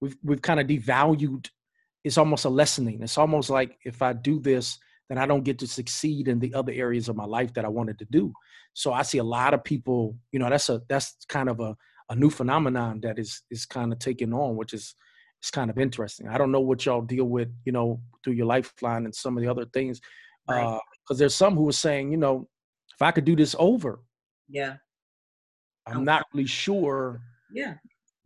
We've 0.00 0.16
we've 0.22 0.42
kind 0.42 0.60
of 0.60 0.66
devalued. 0.68 1.48
It's 2.04 2.18
almost 2.18 2.44
a 2.44 2.48
lessening. 2.48 3.02
It's 3.02 3.18
almost 3.18 3.50
like 3.50 3.78
if 3.84 4.02
I 4.02 4.12
do 4.12 4.38
this, 4.40 4.78
then 5.08 5.18
I 5.18 5.26
don't 5.26 5.44
get 5.44 5.58
to 5.60 5.66
succeed 5.66 6.28
in 6.28 6.38
the 6.38 6.54
other 6.54 6.72
areas 6.72 7.08
of 7.08 7.16
my 7.16 7.24
life 7.24 7.52
that 7.54 7.64
I 7.64 7.68
wanted 7.68 7.98
to 7.98 8.04
do. 8.06 8.32
So 8.74 8.92
I 8.92 9.02
see 9.02 9.18
a 9.18 9.24
lot 9.24 9.54
of 9.54 9.64
people. 9.64 10.16
You 10.32 10.38
know, 10.38 10.48
that's 10.50 10.68
a 10.68 10.80
that's 10.88 11.16
kind 11.28 11.48
of 11.48 11.58
a 11.60 11.76
a 12.08 12.14
new 12.14 12.30
phenomenon 12.30 13.00
that 13.02 13.18
is 13.18 13.42
is 13.50 13.66
kind 13.66 13.92
of 13.92 13.98
taking 13.98 14.32
on, 14.32 14.56
which 14.56 14.72
is 14.74 14.94
it's 15.40 15.50
kind 15.50 15.70
of 15.70 15.78
interesting. 15.78 16.28
I 16.28 16.38
don't 16.38 16.52
know 16.52 16.60
what 16.60 16.86
y'all 16.86 17.02
deal 17.02 17.24
with, 17.24 17.48
you 17.64 17.72
know, 17.72 18.00
through 18.22 18.34
your 18.34 18.46
lifeline 18.46 19.04
and 19.06 19.14
some 19.14 19.36
of 19.36 19.42
the 19.42 19.50
other 19.50 19.66
things, 19.72 20.00
Right. 20.48 20.64
Uh, 20.64 20.78
because 21.02 21.18
there's 21.18 21.34
some 21.34 21.54
who 21.56 21.68
are 21.68 21.72
saying, 21.72 22.12
you 22.12 22.16
know, 22.16 22.48
if 22.94 23.02
I 23.02 23.10
could 23.10 23.24
do 23.24 23.34
this 23.36 23.56
over, 23.58 24.02
Yeah. 24.48 24.76
I'm 25.86 25.96
Okay. 25.96 26.04
not 26.04 26.26
really 26.32 26.46
sure 26.46 27.20
Yeah. 27.50 27.74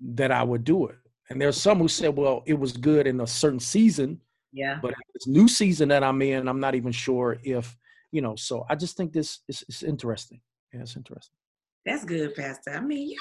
That 0.00 0.30
I 0.30 0.42
would 0.42 0.64
do 0.64 0.86
it. 0.86 0.96
And 1.30 1.40
there's 1.40 1.60
some 1.60 1.78
who 1.78 1.88
said, 1.88 2.16
well, 2.16 2.42
it 2.46 2.54
was 2.54 2.72
good 2.72 3.06
in 3.06 3.20
a 3.20 3.26
certain 3.26 3.58
season, 3.60 4.20
Yeah. 4.52 4.78
but 4.80 4.94
this 5.14 5.26
new 5.26 5.48
season 5.48 5.88
that 5.88 6.04
I'm 6.04 6.22
in, 6.22 6.48
I'm 6.48 6.60
not 6.60 6.74
even 6.74 6.92
sure 6.92 7.38
if, 7.42 7.76
you 8.12 8.20
know. 8.22 8.36
So 8.36 8.64
I 8.70 8.74
just 8.76 8.96
think 8.96 9.12
this 9.12 9.40
is, 9.48 9.64
is 9.68 9.82
interesting. 9.82 10.40
Yeah, 10.72 10.80
it's 10.82 10.96
interesting. 10.96 11.34
That's 11.84 12.04
good, 12.04 12.34
Pastor. 12.34 12.70
I 12.76 12.80
mean, 12.80 13.08
you 13.10 13.16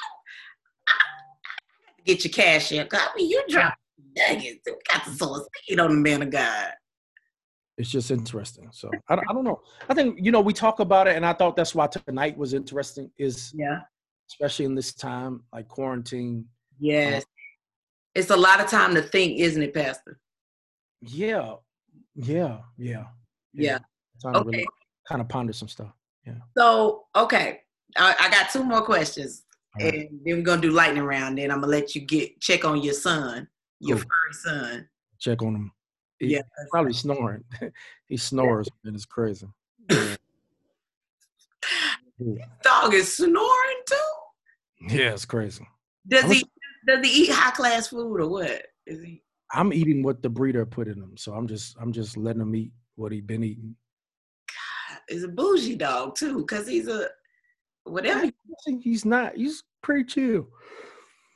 get 2.05 2.23
your 2.23 2.31
cash 2.31 2.71
in. 2.71 2.87
I 2.91 3.09
mean, 3.15 3.29
you 3.29 3.43
drop 3.49 3.75
nuggets. 4.15 4.59
We 4.65 4.73
got 4.91 5.05
the 5.05 5.11
soul 5.11 5.47
seed 5.67 5.79
on 5.79 5.89
the 5.89 5.95
man 5.95 6.21
of 6.21 6.29
God. 6.29 6.71
It's 7.77 7.89
just 7.89 8.09
interesting. 8.11 8.69
So 8.71 8.89
I, 9.09 9.15
I 9.15 9.33
don't 9.33 9.43
know. 9.43 9.61
I 9.89 9.93
think 9.93 10.19
you 10.21 10.31
know 10.31 10.39
we 10.41 10.53
talk 10.53 10.79
about 10.79 11.07
it, 11.07 11.15
and 11.17 11.25
I 11.25 11.33
thought 11.33 11.55
that's 11.55 11.75
why 11.75 11.87
tonight 11.87 12.37
was 12.37 12.53
interesting. 12.53 13.11
Is 13.17 13.51
Yeah. 13.55 13.79
especially 14.31 14.65
in 14.65 14.75
this 14.75 14.93
time 14.93 15.43
like 15.53 15.67
quarantine. 15.67 16.45
Yes. 16.79 17.25
It's 18.13 18.29
a 18.29 18.35
lot 18.37 18.61
of 18.61 18.67
time 18.69 18.95
to 18.95 19.01
think, 19.01 19.39
isn't 19.39 19.61
it, 19.61 19.73
Pastor? 19.73 20.19
Yeah, 21.01 21.55
yeah, 22.15 22.59
yeah. 22.77 23.05
Yeah. 23.53 23.79
Time 24.21 24.33
to 24.33 24.39
Okay. 24.39 24.49
really 24.57 24.67
kind 25.07 25.21
of 25.21 25.27
ponder 25.29 25.53
some 25.53 25.67
stuff. 25.67 25.91
Yeah. 26.25 26.35
So, 26.57 27.05
okay. 27.15 27.61
I, 27.97 28.15
I 28.19 28.29
got 28.29 28.49
two 28.51 28.63
more 28.63 28.81
questions. 28.81 29.43
Right. 29.79 29.93
And 29.93 30.19
then 30.25 30.37
we're 30.37 30.41
gonna 30.41 30.61
do 30.61 30.71
lightning 30.71 31.03
round. 31.03 31.37
Then 31.37 31.51
I'm 31.51 31.59
gonna 31.59 31.71
let 31.71 31.95
you 31.95 32.01
get 32.01 32.39
check 32.39 32.63
on 32.65 32.81
your 32.81 32.93
son, 32.93 33.47
your 33.79 33.97
Cool. 33.97 34.05
furry 34.09 34.33
son. 34.61 34.89
Check 35.19 35.41
on 35.41 35.55
him. 35.55 35.71
He- 36.19 36.27
Yeah. 36.33 36.41
probably 36.71 36.93
snoring. 36.93 37.43
he 38.07 38.15
snores, 38.17 38.69
and 38.85 38.95
it's 38.95 39.05
crazy. 39.05 39.47
Yeah. 39.91 40.15
Yeah. 42.17 42.45
Dog 42.63 42.93
is 42.93 43.17
snoring 43.17 43.81
too. 43.85 44.87
Yeah, 44.95 45.11
it's 45.11 45.25
crazy. 45.25 45.67
Does 46.07 46.23
I'm 46.23 46.31
he 46.31 46.45
does 46.87 47.05
he 47.05 47.23
eat 47.23 47.31
high 47.31 47.51
class 47.51 47.87
food 47.87 48.19
or 48.21 48.27
what? 48.27 48.63
Is 48.85 49.01
he 49.03 49.21
I'm 49.53 49.73
eating 49.73 50.03
what 50.03 50.21
the 50.21 50.29
breeder 50.29 50.65
put 50.65 50.87
in 50.87 50.95
him, 50.95 51.15
so 51.17 51.33
I'm 51.33 51.47
just 51.47 51.75
I'm 51.79 51.91
just 51.91 52.17
letting 52.17 52.41
him 52.41 52.55
eat 52.55 52.71
what 52.95 53.11
he 53.11 53.21
been 53.21 53.43
eating. 53.43 53.75
God, 54.47 54.99
is 55.09 55.23
a 55.23 55.27
bougie 55.27 55.75
dog 55.75 56.15
too? 56.15 56.39
Because 56.39 56.67
he's 56.67 56.87
a 56.87 57.07
whatever. 57.83 58.29
He's 58.81 59.05
not. 59.05 59.35
He's 59.35 59.63
pretty 59.81 60.05
chill. 60.05 60.47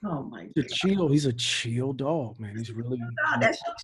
Oh 0.06 0.24
my 0.24 0.48
He's 0.56 0.66
god. 0.66 0.72
chill. 0.74 1.08
He's 1.10 1.26
a 1.26 1.34
chill 1.34 1.94
dog, 1.94 2.40
man. 2.40 2.58
He's 2.58 2.72
really. 2.72 2.98
No, 2.98 3.40
that's 3.40 3.60
your 3.66 3.76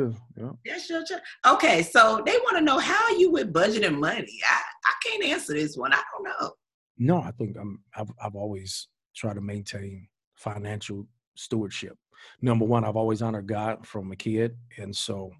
child. 0.00 0.16
yeah, 0.36 0.42
yeah. 0.44 0.50
That's 0.66 0.90
your 0.90 1.04
child. 1.04 1.20
Okay, 1.46 1.82
so 1.82 2.22
they 2.24 2.36
want 2.38 2.56
to 2.58 2.64
know 2.64 2.78
how 2.78 3.10
you 3.16 3.30
with 3.30 3.52
budgeting 3.52 3.98
money. 3.98 4.40
I, 4.50 4.60
I 4.86 4.92
can't 5.04 5.24
answer 5.24 5.52
this 5.52 5.76
one. 5.76 5.92
I 5.92 6.00
don't 6.12 6.24
know. 6.24 6.52
No, 6.98 7.18
I 7.20 7.30
think 7.32 7.56
I'm. 7.60 7.82
I've 7.96 8.10
I've 8.22 8.34
always 8.34 8.88
tried 9.14 9.34
to 9.34 9.40
maintain 9.40 10.08
financial 10.44 11.06
stewardship. 11.36 11.96
Number 12.40 12.66
one, 12.66 12.84
I've 12.84 12.96
always 13.02 13.22
honored 13.22 13.48
God 13.48 13.86
from 13.86 14.12
a 14.12 14.16
kid, 14.16 14.56
and 14.78 14.94
so 14.94 15.30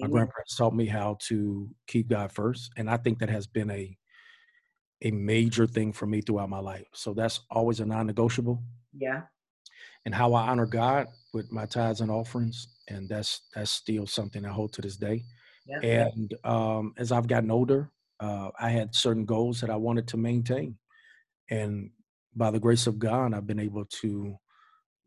my 0.00 0.06
Amen. 0.06 0.12
grandparents 0.12 0.56
taught 0.56 0.74
me 0.74 0.86
how 0.86 1.16
to 1.28 1.68
keep 1.86 2.08
God 2.08 2.30
first, 2.32 2.70
and 2.76 2.90
I 2.90 2.96
think 2.98 3.18
that 3.18 3.30
has 3.30 3.46
been 3.46 3.70
a 3.70 3.96
a 5.02 5.10
major 5.12 5.66
thing 5.66 5.92
for 5.92 6.06
me 6.06 6.20
throughout 6.20 6.50
my 6.50 6.58
life. 6.72 6.86
So 6.92 7.14
that's 7.14 7.40
always 7.50 7.80
a 7.80 7.86
non-negotiable. 7.86 8.62
Yeah. 8.92 9.22
and 10.04 10.14
how 10.14 10.34
I 10.34 10.48
honor 10.48 10.66
God 10.66 11.06
with 11.34 11.52
my 11.52 11.66
tithes 11.66 12.00
and 12.00 12.10
offerings, 12.10 12.68
and 12.88 13.08
that's 13.08 13.42
that's 13.54 13.70
still 13.70 14.06
something 14.06 14.44
I 14.44 14.50
hold 14.50 14.72
to 14.74 14.82
this 14.82 14.96
day. 14.96 15.24
Yeah. 15.66 15.80
And 15.82 16.34
um, 16.44 16.94
as 16.98 17.12
I've 17.12 17.28
gotten 17.28 17.50
older, 17.50 17.90
uh, 18.20 18.50
I 18.58 18.70
had 18.70 18.94
certain 18.94 19.24
goals 19.24 19.60
that 19.60 19.70
I 19.70 19.76
wanted 19.76 20.08
to 20.08 20.16
maintain, 20.16 20.76
and 21.50 21.90
by 22.34 22.50
the 22.50 22.60
grace 22.60 22.86
of 22.86 22.98
God, 22.98 23.34
I've 23.34 23.46
been 23.46 23.60
able 23.60 23.84
to 24.02 24.36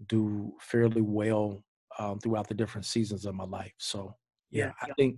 do 0.08 0.54
fairly 0.60 1.02
well 1.02 1.64
um, 2.00 2.20
throughout 2.20 2.48
the 2.48 2.54
different 2.54 2.86
seasons 2.86 3.26
of 3.26 3.36
my 3.36 3.46
life. 3.46 3.74
So 3.78 4.16
yeah, 4.50 4.66
Yeah. 4.66 4.72
I 4.82 4.94
think 4.98 5.18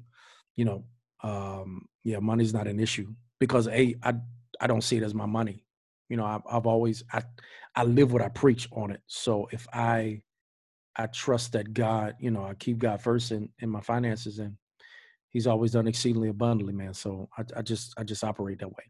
you 0.55 0.65
know, 0.65 0.83
um, 1.23 1.87
yeah, 2.03 2.19
money's 2.19 2.53
not 2.53 2.67
an 2.67 2.79
issue 2.79 3.07
because 3.39 3.67
a 3.67 3.95
I 4.03 4.13
I 4.59 4.67
don't 4.67 4.83
see 4.83 4.97
it 4.97 5.03
as 5.03 5.13
my 5.13 5.25
money. 5.25 5.65
You 6.09 6.17
know, 6.17 6.25
I've, 6.25 6.41
I've 6.49 6.67
always 6.67 7.03
I 7.11 7.23
I 7.75 7.83
live 7.83 8.13
what 8.13 8.21
I 8.21 8.29
preach 8.29 8.67
on 8.71 8.91
it. 8.91 9.01
So 9.07 9.47
if 9.51 9.67
I 9.73 10.21
I 10.95 11.07
trust 11.07 11.53
that 11.53 11.73
God, 11.73 12.15
you 12.19 12.29
know, 12.29 12.45
I 12.45 12.53
keep 12.53 12.77
God 12.77 13.01
first 13.01 13.31
in, 13.31 13.49
in 13.59 13.69
my 13.69 13.81
finances 13.81 14.37
and 14.39 14.55
he's 15.29 15.47
always 15.47 15.71
done 15.71 15.87
exceedingly 15.87 16.29
abundantly, 16.29 16.73
man. 16.73 16.93
So 16.93 17.29
I, 17.37 17.43
I 17.57 17.61
just 17.63 17.93
I 17.97 18.03
just 18.03 18.23
operate 18.23 18.59
that 18.59 18.69
way. 18.69 18.83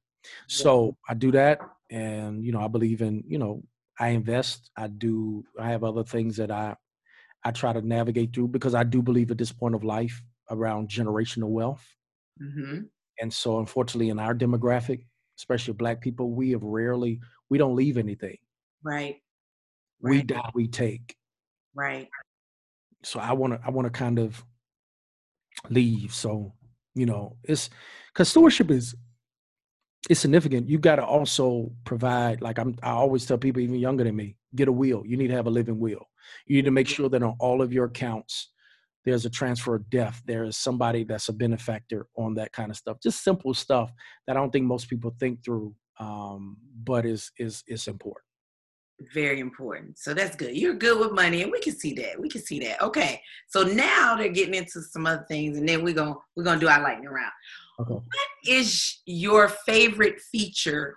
So 0.48 0.98
I 1.08 1.14
do 1.14 1.32
that 1.32 1.60
and 1.90 2.44
you 2.44 2.52
know, 2.52 2.62
I 2.62 2.68
believe 2.68 3.02
in, 3.02 3.24
you 3.28 3.38
know, 3.38 3.64
I 4.00 4.10
invest, 4.10 4.70
I 4.78 4.88
do 4.88 5.44
I 5.60 5.70
have 5.70 5.84
other 5.84 6.04
things 6.04 6.38
that 6.38 6.52
I 6.52 6.76
I 7.44 7.52
try 7.52 7.74
to 7.74 7.82
navigate 7.82 8.34
through 8.34 8.48
because 8.50 8.74
I 8.76 8.84
do 8.84 9.02
believe 9.02 9.30
at 9.32 9.38
this 9.38 9.52
point 9.52 9.76
of 9.76 9.84
life 9.84 10.22
around 10.50 10.90
generational 10.90 11.50
wealth. 11.50 11.86
Mm-hmm. 12.42 12.82
And 13.22 13.34
so 13.34 13.60
unfortunately 13.60 14.10
in 14.10 14.20
our 14.20 14.34
demographic, 14.34 15.06
especially 15.38 15.74
black 15.74 16.02
people, 16.02 16.32
we 16.32 16.52
have 16.52 16.64
rarely 16.64 17.20
we 17.50 17.58
don't 17.58 17.76
leave 17.76 17.98
anything. 17.98 18.38
Right. 18.84 19.18
We 20.02 20.18
Right. 20.18 20.28
die, 20.28 20.50
we 20.54 20.68
take. 20.68 21.16
Right. 21.76 22.08
so 23.04 23.20
I 23.20 23.34
want 23.34 23.54
to 23.54 23.60
I 23.66 23.70
want 23.70 23.86
to 23.86 23.92
kind 23.92 24.20
of 24.20 24.44
leave. 25.70 26.14
So 26.14 26.54
you 26.96 27.06
know, 27.06 27.38
it's 27.44 27.70
because 28.14 28.30
stewardship 28.30 28.70
is 28.72 28.96
it's 30.10 30.20
significant. 30.20 30.70
You 30.70 30.78
got 30.80 30.98
to 30.98 31.06
also 31.06 31.72
provide. 31.86 32.42
Like 32.42 32.60
I'm, 32.60 32.76
I 32.84 32.92
always 32.92 33.26
tell 33.26 33.38
people, 33.38 33.62
even 33.62 33.76
younger 33.76 34.04
than 34.04 34.16
me, 34.16 34.36
get 34.56 34.68
a 34.68 34.72
will. 34.72 35.04
You 35.06 35.18
need 35.18 35.30
to 35.30 35.36
have 35.36 35.48
a 35.48 35.52
living 35.52 35.80
will. 35.80 36.08
You 36.46 36.58
need 36.58 36.66
to 36.66 36.72
make 36.72 36.88
sure 36.88 37.10
that 37.10 37.24
on 37.24 37.36
all 37.40 37.62
of 37.62 37.72
your 37.72 37.86
accounts, 37.86 38.52
there's 39.06 39.26
a 39.26 39.30
transfer 39.30 39.76
of 39.76 39.90
death. 39.90 40.22
There 40.26 40.44
is 40.44 40.58
somebody 40.58 41.04
that's 41.04 41.30
a 41.30 41.34
benefactor 41.34 42.08
on 42.18 42.36
that 42.36 42.52
kind 42.52 42.70
of 42.72 42.78
stuff. 42.78 42.98
Just 43.02 43.24
simple 43.24 43.54
stuff 43.54 43.92
that 44.28 44.38
I 44.38 44.40
don't 44.40 44.52
think 44.52 44.66
most 44.66 44.90
people 44.90 45.14
think 45.20 45.44
through, 45.44 45.74
um, 46.00 46.58
but 46.84 47.06
is 47.06 47.32
is 47.38 47.64
is 47.68 47.88
important. 47.88 48.26
Very 49.14 49.40
important. 49.40 49.98
So 49.98 50.14
that's 50.14 50.36
good. 50.36 50.56
You're 50.56 50.76
good 50.76 51.00
with 51.00 51.12
money, 51.12 51.44
and 51.44 51.52
we 51.52 51.60
can 51.60 51.76
see 51.76 51.94
that. 51.96 52.20
We 52.20 52.30
can 52.30 52.42
see 52.42 52.60
that. 52.60 52.82
Okay. 52.82 53.22
So 53.48 53.64
now 53.64 54.16
they're 54.16 54.30
getting 54.30 54.54
into 54.54 54.82
some 54.82 55.06
other 55.06 55.26
things, 55.28 55.58
and 55.58 55.68
then 55.68 55.84
we're 55.84 55.94
gonna 55.94 56.16
we're 56.36 56.44
gonna 56.44 56.60
do 56.60 56.70
our 56.70 56.82
lightning 56.82 57.10
round. 57.10 57.32
Okay. 57.80 57.94
What 57.94 58.30
is 58.48 59.02
your 59.06 59.48
favorite 59.50 60.20
feature 60.32 60.96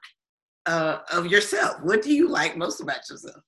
uh, 0.66 0.98
of 1.12 1.26
yourself? 1.26 1.76
What 1.82 2.02
do 2.02 2.12
you 2.12 2.28
like 2.28 2.56
most 2.56 2.80
about 2.80 3.08
yourself? 3.08 3.42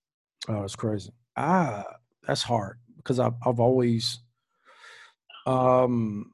Oh, 0.49 0.63
it's 0.63 0.77
crazy. 0.77 1.11
Ah, 1.37 1.85
that's 2.27 2.43
hard 2.43 2.79
because 2.97 3.19
I've 3.21 3.35
I've 3.45 3.61
always 3.61 4.21
um 5.47 6.33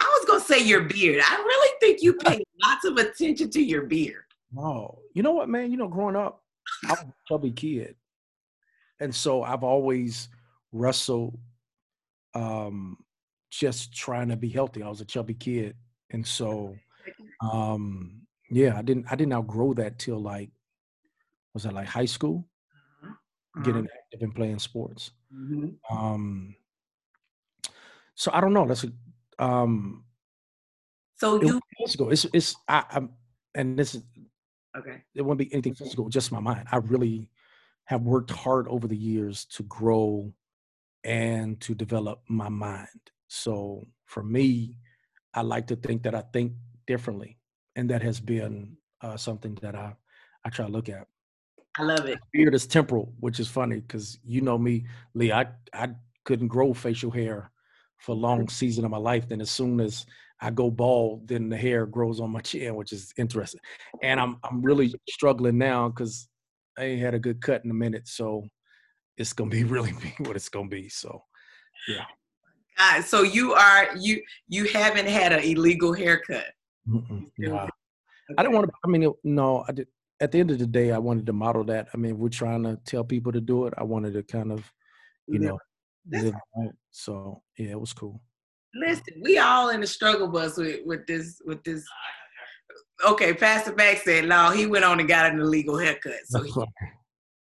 I 0.00 0.04
was 0.04 0.26
gonna 0.26 0.40
say 0.40 0.64
your 0.64 0.82
beard. 0.82 1.22
I 1.24 1.36
really 1.36 1.76
think 1.80 2.02
you 2.02 2.14
pay 2.14 2.42
lots 2.62 2.84
of 2.84 2.96
attention 2.96 3.50
to 3.50 3.62
your 3.62 3.82
beard. 3.82 4.24
No, 4.52 4.98
you 5.14 5.22
know 5.22 5.32
what, 5.32 5.48
man? 5.48 5.70
You 5.70 5.76
know, 5.76 5.88
growing 5.88 6.16
up, 6.16 6.42
I 6.86 6.90
was 6.90 7.00
a 7.00 7.14
chubby 7.28 7.50
kid, 7.50 7.96
and 9.00 9.14
so 9.14 9.42
I've 9.42 9.64
always 9.64 10.28
wrestled, 10.72 11.38
um, 12.34 12.98
just 13.58 13.94
trying 13.94 14.28
to 14.28 14.36
be 14.36 14.48
healthy. 14.48 14.82
I 14.82 14.88
was 14.88 15.00
a 15.00 15.04
chubby 15.04 15.34
kid, 15.34 15.76
and 16.10 16.26
so, 16.26 16.76
um, 17.40 18.22
yeah, 18.50 18.76
I 18.78 18.82
didn't 18.82 19.06
I 19.10 19.16
didn't 19.16 19.32
outgrow 19.34 19.74
that 19.74 19.98
till 19.98 20.18
like 20.20 20.50
was 21.54 21.62
that 21.64 21.72
like 21.72 21.86
high 21.88 22.04
school, 22.06 22.48
Uh-huh. 23.04 23.62
getting 23.62 23.86
active 23.86 24.22
and 24.22 24.34
playing 24.34 24.58
sports. 24.58 25.12
Mhm. 25.32 25.78
Um, 25.90 26.56
so 28.14 28.30
I 28.32 28.40
don't 28.40 28.52
know. 28.52 28.66
That's 28.66 28.84
a 28.84 28.92
um, 29.44 30.04
So 31.16 31.36
it 31.40 31.46
you 31.46 31.60
physical. 31.78 32.10
It's 32.10 32.24
it's 32.32 32.56
I, 32.68 32.84
I'm 32.90 33.10
and 33.54 33.78
this 33.78 33.94
is 33.94 34.02
okay? 34.76 35.02
it 35.14 35.22
wouldn't 35.22 35.38
be 35.38 35.52
anything 35.52 35.74
physical, 35.74 36.08
just 36.08 36.32
my 36.32 36.40
mind. 36.40 36.68
I 36.70 36.76
really 36.78 37.30
have 37.84 38.02
worked 38.02 38.30
hard 38.30 38.66
over 38.68 38.88
the 38.88 38.96
years 38.96 39.44
to 39.46 39.62
grow 39.64 40.32
and 41.04 41.60
to 41.62 41.74
develop 41.74 42.22
my 42.28 42.48
mind. 42.48 42.88
So 43.34 43.84
for 44.06 44.22
me, 44.22 44.76
I 45.34 45.42
like 45.42 45.66
to 45.66 45.76
think 45.76 46.04
that 46.04 46.14
I 46.14 46.22
think 46.32 46.52
differently, 46.86 47.36
and 47.74 47.90
that 47.90 48.00
has 48.02 48.20
been 48.20 48.76
uh, 49.00 49.16
something 49.16 49.58
that 49.60 49.74
I 49.74 49.94
I 50.44 50.50
try 50.50 50.66
to 50.66 50.72
look 50.72 50.88
at. 50.88 51.08
I 51.78 51.82
love 51.82 52.06
it. 52.06 52.20
Beard 52.32 52.54
is 52.54 52.66
temporal, 52.66 53.12
which 53.18 53.40
is 53.40 53.48
funny 53.48 53.80
because 53.80 54.18
you 54.24 54.40
know 54.40 54.56
me, 54.56 54.86
Lee. 55.14 55.32
I 55.32 55.46
I 55.72 55.90
couldn't 56.24 56.48
grow 56.48 56.72
facial 56.72 57.10
hair 57.10 57.50
for 57.98 58.12
a 58.12 58.18
long 58.18 58.48
season 58.48 58.84
of 58.84 58.92
my 58.92 58.98
life. 58.98 59.28
Then 59.28 59.40
as 59.40 59.50
soon 59.50 59.80
as 59.80 60.06
I 60.40 60.50
go 60.50 60.70
bald, 60.70 61.26
then 61.26 61.48
the 61.48 61.56
hair 61.56 61.86
grows 61.86 62.20
on 62.20 62.30
my 62.30 62.40
chin, 62.48 62.76
which 62.76 62.92
is 62.92 63.12
interesting. 63.16 63.60
And 64.02 64.20
I'm 64.20 64.38
I'm 64.44 64.62
really 64.62 64.94
struggling 65.10 65.58
now 65.58 65.88
because 65.88 66.28
I 66.78 66.84
ain't 66.84 67.02
had 67.02 67.14
a 67.14 67.18
good 67.18 67.40
cut 67.40 67.64
in 67.64 67.70
a 67.72 67.74
minute. 67.74 68.06
So 68.06 68.46
it's 69.16 69.32
gonna 69.32 69.50
be 69.50 69.64
really 69.74 69.92
be 69.92 70.14
what 70.20 70.36
it's 70.36 70.48
gonna 70.48 70.68
be. 70.68 70.88
So 70.88 71.24
God, 72.78 73.04
so 73.04 73.22
you 73.22 73.52
are 73.54 73.96
you 73.96 74.22
you 74.48 74.64
haven't 74.66 75.06
had 75.06 75.32
an 75.32 75.40
illegal 75.40 75.92
haircut. 75.92 76.46
mm-mm, 76.88 77.30
do. 77.38 77.56
I 77.56 78.42
didn't 78.42 78.54
want 78.54 78.66
to. 78.68 78.72
I 78.84 78.88
mean, 78.88 79.12
no, 79.22 79.64
I 79.68 79.72
did. 79.72 79.88
At 80.20 80.32
the 80.32 80.40
end 80.40 80.50
of 80.50 80.58
the 80.58 80.66
day, 80.66 80.92
I 80.92 80.98
wanted 80.98 81.26
to 81.26 81.32
model 81.32 81.64
that. 81.64 81.88
I 81.92 81.96
mean, 81.96 82.18
we're 82.18 82.28
trying 82.28 82.62
to 82.62 82.78
tell 82.86 83.04
people 83.04 83.32
to 83.32 83.40
do 83.40 83.66
it. 83.66 83.74
I 83.76 83.82
wanted 83.82 84.14
to 84.14 84.22
kind 84.22 84.52
of, 84.52 84.64
you 85.26 85.40
Live- 85.40 85.48
know, 85.48 85.58
That's 86.06 86.24
live 86.24 86.34
right. 86.56 86.70
So 86.90 87.42
yeah, 87.58 87.70
it 87.70 87.80
was 87.80 87.92
cool. 87.92 88.20
Listen, 88.74 89.20
we 89.22 89.38
all 89.38 89.68
in 89.68 89.80
the 89.80 89.86
struggle 89.86 90.28
bus 90.28 90.56
with, 90.56 90.80
with 90.84 91.06
this 91.06 91.40
with 91.44 91.62
this. 91.64 91.84
Okay, 93.06 93.34
Pastor 93.34 93.74
Max 93.74 94.04
said 94.04 94.28
no. 94.28 94.50
He 94.50 94.66
went 94.66 94.84
on 94.84 95.00
and 95.00 95.08
got 95.08 95.30
an 95.32 95.40
illegal 95.40 95.78
haircut. 95.78 96.14
So, 96.26 96.42
he, 96.42 96.52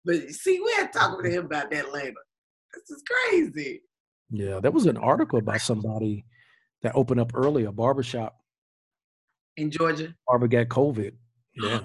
but 0.04 0.30
see, 0.30 0.60
we 0.60 0.72
had 0.72 0.92
to 0.92 0.98
talk 0.98 1.22
to 1.22 1.30
him 1.30 1.46
about 1.46 1.70
that 1.70 1.92
later. 1.92 2.14
This 2.74 2.90
is 2.90 3.02
crazy. 3.06 3.82
Yeah, 4.32 4.60
there 4.60 4.70
was 4.70 4.86
an 4.86 4.96
article 4.96 5.38
about 5.38 5.60
somebody 5.60 6.24
that 6.82 6.96
opened 6.96 7.20
up 7.20 7.32
early, 7.34 7.64
a 7.64 7.72
barbershop. 7.72 8.36
In 9.58 9.70
Georgia, 9.70 10.14
Barber 10.26 10.48
got 10.48 10.68
COVID. 10.68 11.12
Yeah. 11.54 11.80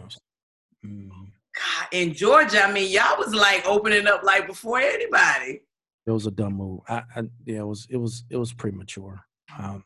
Mm. 0.86 1.10
God, 1.10 1.88
in 1.92 2.14
Georgia, 2.14 2.64
I 2.64 2.72
mean, 2.72 2.90
y'all 2.90 3.18
was 3.18 3.36
like 3.36 3.68
opening 3.68 4.08
up 4.08 4.24
like 4.24 4.48
before 4.48 4.80
anybody. 4.80 5.62
It 6.06 6.12
was 6.12 6.26
a 6.26 6.32
dumb 6.32 6.54
move. 6.54 6.80
I, 6.88 7.04
I 7.14 7.24
yeah, 7.44 7.60
it 7.60 7.68
was 7.68 7.86
it 7.90 7.98
was 7.98 8.24
it 8.30 8.38
was 8.38 8.54
premature. 8.54 9.20
Um, 9.60 9.84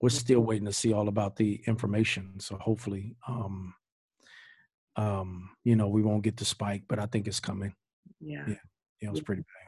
we're 0.00 0.10
still 0.10 0.38
waiting 0.42 0.66
to 0.66 0.72
see 0.72 0.92
all 0.92 1.08
about 1.08 1.34
the 1.34 1.60
information. 1.66 2.38
So 2.38 2.56
hopefully, 2.58 3.16
um, 3.26 3.74
um, 4.94 5.50
you 5.64 5.74
know, 5.74 5.88
we 5.88 6.02
won't 6.02 6.22
get 6.22 6.36
the 6.36 6.44
spike, 6.44 6.84
but 6.88 7.00
I 7.00 7.06
think 7.06 7.26
it's 7.26 7.40
coming. 7.40 7.74
Yeah. 8.20 8.44
Yeah. 8.46 8.54
Yeah, 9.00 9.08
it 9.08 9.12
was 9.12 9.20
pretty 9.20 9.42
bad. 9.42 9.63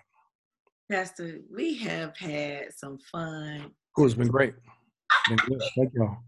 Pastor, 0.90 1.40
we 1.54 1.76
have 1.78 2.16
had 2.16 2.72
some 2.76 2.98
fun. 3.10 3.72
Cool, 3.96 4.06
it's 4.06 4.14
been 4.14 4.28
great. 4.28 4.54
Been 5.28 5.38
good. 5.38 5.60
Thank 5.76 5.92
y'all. 5.94 6.18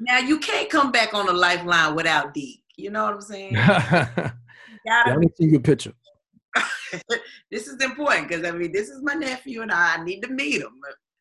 Now 0.00 0.18
you 0.18 0.38
can't 0.38 0.68
come 0.68 0.90
back 0.90 1.14
on 1.14 1.26
the 1.26 1.32
lifeline 1.32 1.94
without 1.94 2.34
Deke. 2.34 2.62
You 2.76 2.90
know 2.90 3.04
what 3.04 3.14
I'm 3.14 3.20
saying? 3.20 3.52
yeah, 3.54 4.32
I 4.86 5.16
see 5.36 5.46
your 5.46 5.60
picture. 5.60 5.92
this 7.50 7.68
is 7.68 7.80
important 7.80 8.28
because 8.28 8.44
I 8.44 8.50
mean, 8.50 8.72
this 8.72 8.88
is 8.88 9.00
my 9.02 9.14
nephew 9.14 9.62
and 9.62 9.70
I 9.70 10.02
need 10.02 10.22
to 10.22 10.28
meet 10.28 10.60
him. 10.62 10.72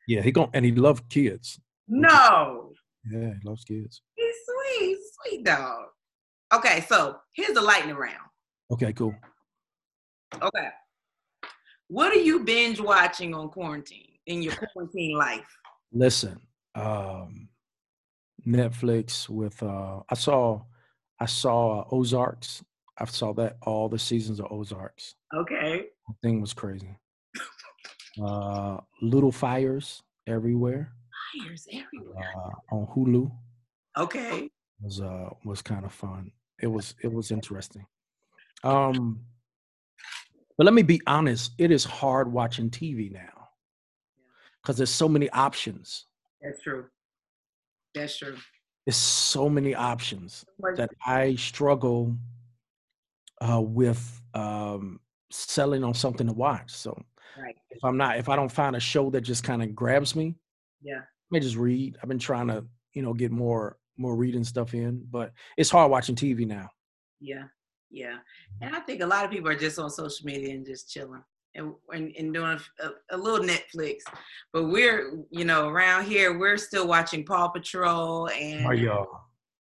Yeah, 0.08 0.22
he 0.22 0.32
gon' 0.32 0.50
and 0.54 0.66
he 0.66 0.72
loved 0.72 1.08
kids. 1.10 1.60
No, 1.88 2.72
Yeah, 3.12 3.34
he 3.34 3.48
loves 3.48 3.64
kids. 3.64 4.02
he's 4.16 4.36
sweet, 4.46 4.98
sweet 5.22 5.46
dog. 5.46 5.86
Okay, 6.54 6.84
so 6.88 7.18
here's 7.36 7.54
the 7.54 7.62
lightning 7.62 7.96
round. 7.96 8.16
Okay, 8.72 8.94
cool. 8.94 9.14
Okay, 10.42 10.70
what 11.90 12.12
are 12.14 12.20
you 12.20 12.40
binge 12.44 12.80
watching 12.80 13.34
on 13.34 13.50
quarantine 13.50 14.14
in 14.28 14.42
your 14.42 14.54
quarantine 14.74 15.18
life? 15.18 15.46
Listen, 15.92 16.40
um, 16.76 17.50
Netflix 18.48 19.28
with 19.28 19.62
uh, 19.62 20.00
I 20.10 20.16
saw 20.16 20.62
I 21.20 21.26
saw 21.26 21.86
Ozarks. 21.92 22.64
I 22.98 23.06
saw 23.06 23.34
that 23.34 23.58
all 23.64 23.90
the 23.90 24.00
seasons 24.00 24.40
of 24.40 24.52
Ozarks. 24.52 25.16
Okay, 25.36 25.88
The 26.08 26.14
thing 26.22 26.42
was 26.42 26.54
crazy. 26.54 26.96
Uh, 28.22 28.78
Little 29.02 29.32
Fires 29.32 30.02
everywhere 30.28 30.92
fires 31.38 31.68
everywhere. 31.72 32.34
uh, 32.72 32.76
on 32.76 32.88
Hulu 32.88 33.32
Okay, 33.98 34.50
was 34.82 35.02
uh 35.02 35.30
was 35.46 35.62
kind 35.62 35.86
of 35.86 35.92
fun. 35.94 36.32
It 36.62 36.68
was 36.68 36.96
it 37.04 37.12
was 37.12 37.32
interesting. 37.32 37.86
Um, 38.64 39.22
but 40.60 40.66
let 40.66 40.74
me 40.74 40.82
be 40.84 41.02
honest. 41.08 41.54
It 41.58 41.72
is 41.72 41.86
hard 41.86 42.30
watching 42.32 42.70
TV 42.70 43.10
now 43.12 43.48
because 44.62 44.76
there's 44.78 44.90
so 44.90 45.08
many 45.08 45.30
options. 45.32 46.06
that's 46.42 46.62
true. 46.62 46.86
That's 47.96 48.18
true. 48.18 48.36
There's 48.86 48.98
so 48.98 49.48
many 49.50 49.74
options. 49.74 50.44
that 50.76 50.90
I 51.06 51.36
struggle 51.36 52.16
uh, 53.42 53.62
with 53.62 54.22
um, 54.34 55.00
selling 55.32 55.84
on 55.86 55.94
something 55.94 56.28
to 56.28 56.34
watch. 56.34 56.72
So 56.72 57.02
Right. 57.42 57.56
if 57.70 57.82
I'm 57.86 57.96
not, 57.96 58.18
if 58.18 58.28
I 58.28 58.36
don't 58.36 58.52
find 58.52 58.76
a 58.76 58.80
show 58.82 59.10
that 59.12 59.22
just 59.22 59.44
kind 59.46 59.64
of 59.64 59.74
grabs 59.74 60.14
me, 60.16 60.36
Yeah. 60.82 61.00
I 61.02 61.26
may 61.32 61.40
just 61.40 61.56
read. 61.56 61.98
I've 62.02 62.10
been 62.10 62.20
trying 62.20 62.48
to, 62.48 62.66
you 62.94 63.02
know, 63.02 63.14
get 63.14 63.32
more 63.32 63.78
more 63.98 64.16
reading 64.16 64.44
stuff 64.44 64.74
in, 64.74 65.06
but 65.10 65.32
it's 65.58 65.70
hard 65.70 65.90
watching 65.92 66.16
TV 66.16 66.46
now. 66.46 66.70
Yeah, 67.22 67.46
yeah. 67.92 68.18
And 68.62 68.76
I 68.76 68.80
think 68.82 69.02
a 69.02 69.08
lot 69.08 69.26
of 69.26 69.32
people 69.32 69.50
are 69.50 69.58
just 69.58 69.80
on 69.80 69.90
social 69.90 70.26
media 70.26 70.54
and 70.54 70.66
just 70.66 70.92
chilling 70.92 71.24
and 71.56 71.74
and, 71.92 72.14
and 72.18 72.34
doing 72.34 72.60
a, 72.80 72.90
a 73.12 73.18
little 73.18 73.46
Netflix. 73.46 73.98
But 74.54 74.66
we're, 74.66 75.24
you 75.32 75.46
know, 75.46 75.70
around 75.70 76.06
here, 76.06 76.38
we're 76.38 76.58
still 76.58 76.88
watching 76.88 77.26
Paw 77.26 77.48
Patrol 77.50 78.30
and. 78.30 78.66
Are 78.66 78.74
y'all? 78.74 79.08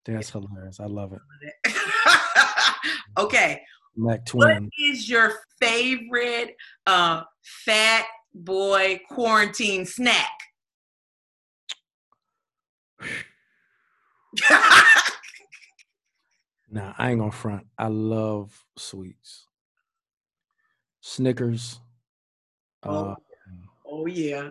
That's 0.04 0.30
hilarious. 0.30 0.80
I 0.80 0.86
love 0.86 1.12
it. 1.12 1.74
okay, 3.18 3.62
Mac 3.96 4.26
Twin. 4.26 4.70
is 4.78 5.08
your 5.08 5.32
favorite 5.60 6.56
uh, 6.86 7.22
fat 7.42 8.04
boy 8.34 9.00
quarantine 9.08 9.86
snack? 9.86 10.30
Nah, 16.74 16.92
I 16.98 17.10
ain't 17.12 17.20
gonna 17.20 17.30
front. 17.30 17.66
I 17.78 17.86
love 17.86 18.52
sweets. 18.76 19.46
Snickers. 21.00 21.80
Uh, 22.82 23.14
Oh. 23.14 23.16
oh 23.86 24.06
yeah. 24.06 24.50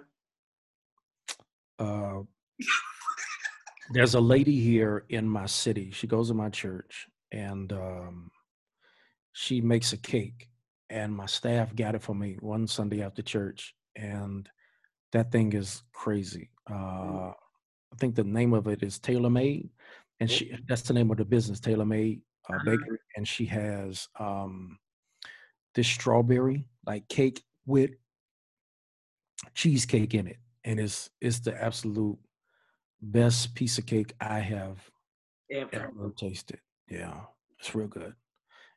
uh, 1.80 2.22
there's 3.92 4.16
a 4.16 4.22
lady 4.22 4.58
here 4.62 5.04
in 5.10 5.28
my 5.28 5.46
city. 5.48 5.92
She 5.92 6.08
goes 6.08 6.30
to 6.30 6.34
my 6.34 6.48
church, 6.50 7.08
and 7.34 7.74
um, 7.74 8.32
she 9.34 9.60
makes 9.60 9.92
a 9.92 9.98
cake. 9.98 10.48
And 10.90 11.14
my 11.14 11.26
staff 11.26 11.76
got 11.76 11.94
it 11.96 12.02
for 12.04 12.16
me 12.16 12.38
one 12.40 12.68
Sunday 12.68 13.02
after 13.04 13.22
church, 13.22 13.76
and 13.98 14.48
that 15.12 15.30
thing 15.30 15.52
is 15.52 15.84
crazy. 15.92 16.52
Uh, 16.72 17.32
I 17.34 17.96
think 17.98 18.16
the 18.16 18.24
name 18.24 18.54
of 18.54 18.68
it 18.68 18.82
is 18.82 18.98
Tailor 18.98 19.30
Made, 19.30 19.70
and 20.20 20.30
she 20.30 20.56
that's 20.68 20.84
the 20.84 20.94
name 20.94 21.12
of 21.12 21.18
the 21.18 21.26
business, 21.26 21.60
Tailor 21.60 21.86
Made 21.86 22.22
uh, 22.50 22.56
Uh-huh. 22.56 22.66
Bakery, 22.66 23.00
and 23.16 23.28
she 23.28 23.46
has 23.46 24.08
um, 24.20 24.78
this 25.76 25.88
strawberry 25.88 26.68
like 26.86 27.08
cake 27.08 27.44
with 27.66 27.92
cheesecake 29.54 30.14
in 30.14 30.28
it, 30.28 30.38
and 30.64 30.80
it's 30.80 31.10
it's 31.22 31.40
the 31.40 31.62
absolute 31.62 32.18
best 33.02 33.54
piece 33.56 33.78
of 33.78 33.86
cake 33.86 34.14
I 34.20 34.40
have 34.40 34.90
Ever. 35.52 35.70
ever 35.74 36.14
tasted. 36.18 36.60
Yeah, 36.90 37.22
it's 37.60 37.76
real 37.76 37.88
good. 37.88 38.14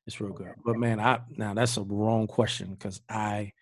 It's 0.07 0.21
real 0.21 0.33
good. 0.33 0.55
But 0.65 0.77
man, 0.77 1.01
I 1.01 1.21
now 1.37 1.55
that's 1.55 1.77
a 1.77 1.83
wrong 1.83 2.27
question 2.27 2.71
because 2.71 3.01
I 3.09 3.53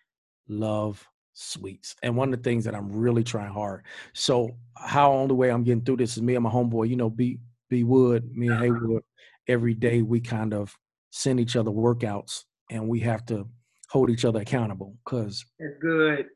love 0.49 1.07
sweets. 1.33 1.97
And 2.03 2.17
one 2.17 2.33
of 2.33 2.43
the 2.43 2.49
things 2.49 2.65
that 2.65 2.75
I'm 2.75 2.91
really 2.93 3.25
trying 3.25 3.53
hard. 3.53 3.85
So 4.13 4.57
how 4.77 5.13
on 5.13 5.29
the 5.29 5.35
way 5.35 5.51
I'm 5.51 5.65
getting 5.65 5.83
through 5.83 5.97
this 5.99 6.17
is 6.17 6.23
me 6.23 6.35
and 6.35 6.45
my 6.45 6.51
homeboy, 6.51 6.89
you 6.89 6.97
know, 6.97 7.11
B 7.11 7.39
B 7.75 7.83
Wood, 7.83 8.31
me 8.37 8.47
and 8.47 8.55
uh-huh. 8.55 8.65
Haywood, 8.65 9.03
every 9.49 9.75
day 9.75 10.01
we 10.01 10.21
kind 10.21 10.55
of 10.55 10.73
send 11.11 11.41
each 11.41 11.57
other 11.57 11.73
workouts 11.73 12.45
and 12.71 12.89
we 12.89 13.01
have 13.01 13.27
to 13.27 13.49
hold 13.89 14.11
each 14.11 14.25
other 14.25 14.41
accountable 14.41 14.97
because 15.05 15.45
good. 15.81 16.27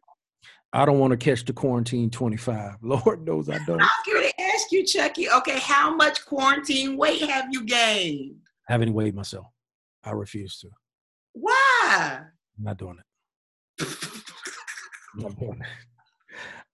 I 0.72 0.84
don't 0.84 0.98
want 0.98 1.12
to 1.12 1.16
catch 1.16 1.44
the 1.44 1.52
quarantine 1.52 2.10
25. 2.10 2.78
Lord 2.82 3.24
knows 3.24 3.48
I 3.48 3.58
don't. 3.66 3.80
I 3.80 3.84
was 3.84 3.90
going 4.12 4.28
to 4.28 4.42
ask 4.42 4.72
you, 4.72 4.84
Chucky. 4.84 5.30
Okay, 5.30 5.60
how 5.60 5.94
much 5.94 6.26
quarantine 6.26 6.96
weight 6.96 7.22
have 7.22 7.46
you 7.52 7.64
gained? 7.64 8.34
I 8.68 8.72
haven't 8.72 8.92
weighed 8.92 9.14
myself. 9.14 9.46
I 10.02 10.10
refuse 10.10 10.58
to. 10.58 10.68
Why? 11.34 12.18
I'm 12.58 12.64
not 12.64 12.78
doing 12.78 12.98
it. 12.98 13.86
I'm 15.14 15.22
not 15.22 15.38
doing 15.38 15.60
it. 15.60 15.66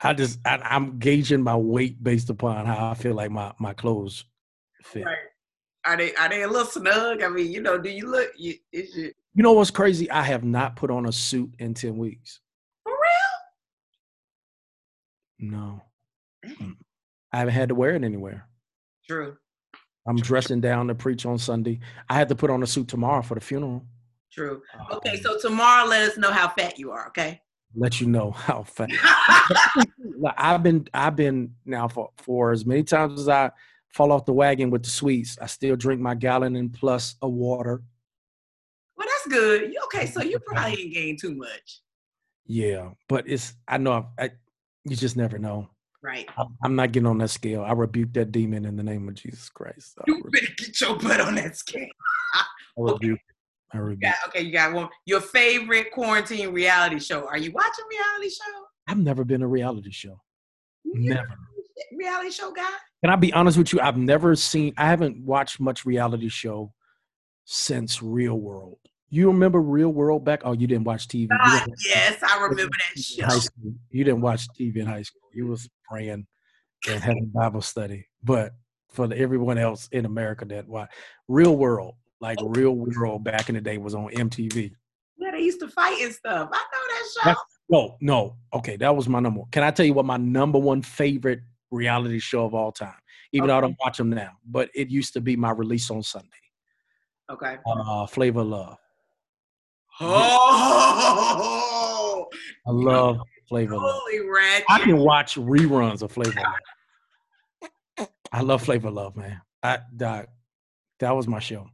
I 0.01 0.15
just 0.15 0.39
I, 0.47 0.57
I'm 0.57 0.99
gauging 0.99 1.43
my 1.43 1.57
weight 1.57 2.03
based 2.03 2.31
upon 2.31 2.65
how 2.65 2.91
I 2.91 2.95
feel 2.95 3.15
like 3.15 3.31
my 3.31 3.53
my 3.59 3.75
clothes 3.75 4.25
fit. 4.85 5.05
Right. 5.05 5.17
Are 5.87 5.97
they 5.97 6.15
are 6.15 6.29
they 6.29 6.43
a 6.43 6.49
little 6.49 6.67
snug? 6.67 7.23
I 7.23 7.29
mean, 7.29 7.51
you 7.53 7.61
know, 7.61 7.79
do 7.79 7.91
you 7.91 8.11
look? 8.11 8.31
You, 8.37 8.55
is 8.73 8.95
you 8.97 9.13
You 9.35 9.43
know 9.43 9.53
what's 9.53 9.71
crazy? 9.71 10.11
I 10.11 10.23
have 10.23 10.45
not 10.45 10.77
put 10.77 10.91
on 10.91 11.07
a 11.07 11.13
suit 11.13 11.55
in 11.59 11.75
10 11.75 11.97
weeks. 11.97 12.41
for 12.85 12.93
real? 12.93 13.35
No. 15.51 15.83
I 17.33 17.39
haven't 17.39 17.55
had 17.55 17.69
to 17.71 17.75
wear 17.75 17.95
it 17.95 18.05
anywhere. 18.05 18.47
True. 19.07 19.37
I'm 20.07 20.17
dressing 20.17 20.61
down 20.61 20.89
to 20.89 20.95
preach 20.95 21.27
on 21.27 21.39
Sunday. 21.39 21.81
I 22.09 22.15
had 22.15 22.29
to 22.29 22.35
put 22.35 22.51
on 22.51 22.63
a 22.63 22.67
suit 22.67 22.89
tomorrow 22.89 23.23
for 23.23 23.35
the 23.35 23.41
funeral. 23.41 23.85
True. 24.33 24.63
Okay, 24.93 25.17
Um, 25.19 25.23
so 25.23 25.39
tomorrow 25.39 25.87
let 25.89 26.09
us 26.11 26.19
know 26.19 26.31
how 26.31 26.49
fat 26.49 26.79
you 26.79 26.91
are. 26.91 27.09
Okay. 27.09 27.41
let 27.75 28.01
you 28.01 28.07
know 28.07 28.31
how 28.31 28.63
fat. 28.63 28.91
I've 30.39 30.63
been 30.63 30.87
I've 30.95 31.17
been 31.17 31.55
now 31.65 31.89
for 31.89 32.11
for 32.19 32.53
as 32.53 32.65
many 32.67 32.83
times 32.85 33.21
as 33.21 33.29
I 33.29 33.51
fall 33.95 34.11
off 34.13 34.25
the 34.27 34.33
wagon 34.33 34.71
with 34.71 34.83
the 34.83 34.91
sweets, 34.91 35.39
I 35.41 35.47
still 35.47 35.77
drink 35.77 36.01
my 36.01 36.15
gallon 36.17 36.57
and 36.57 36.73
plus 36.73 37.15
of 37.23 37.31
water. 37.33 37.83
well, 38.97 39.09
that's 39.09 39.35
good. 39.35 39.73
You- 39.73 39.81
Okay, 39.85 40.07
so 40.07 40.23
you 40.23 40.39
probably 40.47 40.81
ain't 40.83 40.95
gained 40.95 41.21
too 41.21 41.35
much. 41.35 41.81
Yeah, 42.47 42.91
but 43.09 43.29
it's 43.29 43.55
I 43.69 43.79
know 43.79 44.09
I, 44.19 44.31
you 44.85 44.97
just 44.97 45.17
never 45.17 45.39
know. 45.39 45.69
Right. 46.03 46.29
I'm, 46.63 46.75
not 46.77 46.93
getting 46.93 47.07
on 47.07 47.17
that 47.19 47.31
scale. 47.31 47.63
I 47.63 47.73
rebuke 47.73 48.13
that 48.15 48.31
demon 48.33 48.67
in 48.67 48.77
the 48.77 48.83
name 48.83 49.09
of 49.09 49.15
Jesus 49.15 49.49
Christ. 49.49 49.95
I 50.01 50.05
You 50.09 50.23
better 50.31 50.49
get 50.59 50.79
your 50.81 50.97
butt 50.99 51.21
on 51.21 51.37
that 51.37 51.57
scale. 51.57 51.87
I 52.35 52.43
rebuke 52.77 53.19
it. 53.19 53.35
I 53.77 53.79
rebuke. 53.79 54.03
Yeah, 54.03 54.15
okay, 54.29 54.43
you 54.43 54.53
got 54.53 54.75
one. 54.75 54.89
Your 55.07 55.21
favorite 55.23 55.93
quarantine 55.93 56.53
reality 56.53 56.99
show. 56.99 57.27
Are 57.27 57.39
you 57.39 57.53
watching 57.53 57.85
reality 57.89 58.29
show? 58.35 58.65
I've 58.89 58.99
never 58.99 59.25
been 59.25 59.41
a 59.43 59.49
reality 59.49 59.91
show. 59.93 60.21
You 60.85 60.93
Never. 61.15 61.39
Reality 61.97 62.31
show 62.31 62.51
guy? 62.53 62.69
Can 63.03 63.11
I 63.13 63.17
be 63.17 63.33
honest 63.33 63.59
with 63.59 63.73
you? 63.73 63.81
I've 63.81 63.97
never 63.99 64.35
seen. 64.37 64.73
I 64.77 64.87
haven't 64.87 65.19
watched 65.25 65.61
much 65.61 65.85
reality 65.85 66.29
show 66.29 66.73
since 67.45 68.03
Real 68.03 68.39
World. 68.39 68.79
You 69.11 69.29
remember 69.29 69.61
Real 69.61 69.91
World 69.91 70.25
back? 70.25 70.41
Oh, 70.45 70.53
you 70.53 70.67
didn't 70.67 70.85
watch 70.85 71.07
TV. 71.09 71.23
You 71.23 71.29
Ah, 71.41 71.63
didn't 71.65 71.79
yes, 71.87 72.23
I 72.23 72.43
remember 72.43 72.73
that 72.95 73.01
show. 73.03 73.23
in 73.23 73.29
high 73.31 73.39
school. 73.39 73.73
You 73.91 74.05
didn't 74.05 74.21
watch 74.23 74.49
TV 74.59 74.77
in 74.79 74.87
high 74.87 75.03
school. 75.03 75.21
You 75.33 75.47
was 75.47 75.69
praying 75.89 76.27
and 76.89 77.03
having 77.03 77.27
Bible 77.27 77.61
study. 77.61 78.07
But 78.23 78.53
for 78.91 79.07
the, 79.07 79.17
everyone 79.19 79.59
else 79.59 79.89
in 79.93 80.05
America 80.07 80.45
that 80.47 80.67
watch 80.67 80.91
Real 81.29 81.57
World, 81.57 81.95
like 82.21 82.39
Real 82.43 82.73
World 82.73 83.23
back 83.25 83.49
in 83.49 83.55
the 83.55 83.61
day, 83.61 83.79
was 83.79 83.95
on 83.95 84.09
MTV. 84.11 84.73
Yeah, 85.19 85.31
they 85.31 85.41
used 85.41 85.61
to 85.61 85.69
fight 85.69 86.01
and 86.03 86.13
stuff. 86.13 86.49
I 86.53 86.57
know 86.57 86.63
that 86.89 87.05
show. 87.15 87.21
That's- 87.25 87.45
No, 87.69 87.97
no. 88.01 88.37
Okay, 88.53 88.77
that 88.79 88.95
was 88.97 89.09
my 89.09 89.21
number 89.21 89.41
one. 89.41 89.51
Can 89.51 89.63
I 89.63 89.71
tell 89.71 89.87
you 89.87 89.95
what 89.95 90.05
my 90.07 90.17
number 90.17 90.59
one 90.59 90.83
favorite 90.83 91.41
reality 91.75 92.19
show 92.19 92.45
of 92.45 92.55
all 92.55 92.73
time? 92.73 92.95
Even 93.33 93.49
though 93.49 93.59
I 93.59 93.61
don't 93.61 93.77
watch 93.85 93.99
them 93.99 94.11
now, 94.11 94.31
but 94.47 94.71
it 94.75 94.89
used 94.91 95.13
to 95.15 95.21
be 95.21 95.37
my 95.37 95.51
release 95.51 95.91
on 95.91 96.03
Sunday. 96.03 96.29
Okay. 97.31 97.57
Uh, 97.67 98.07
Flavor 98.07 98.45
Love. 98.45 98.77
Oh, 100.01 101.17
I 102.67 102.71
love 102.71 103.21
Flavor 103.49 103.75
of 103.75 103.83
Love. 103.83 103.95
holy 103.95 104.29
ratchet. 104.29 104.67
I 104.69 104.81
can 104.81 104.99
watch 104.99 105.37
reruns 105.37 106.03
of 106.03 106.13
Flavor 106.13 106.41
Love. 107.99 108.09
I 108.33 108.41
love 108.41 108.63
Flavor 108.63 108.91
Love, 108.91 109.17
man. 109.17 109.41
I 109.63 109.79
that, 109.97 110.29
that 111.01 111.13
was 111.15 111.29
my 111.29 111.39
show. 111.39 111.69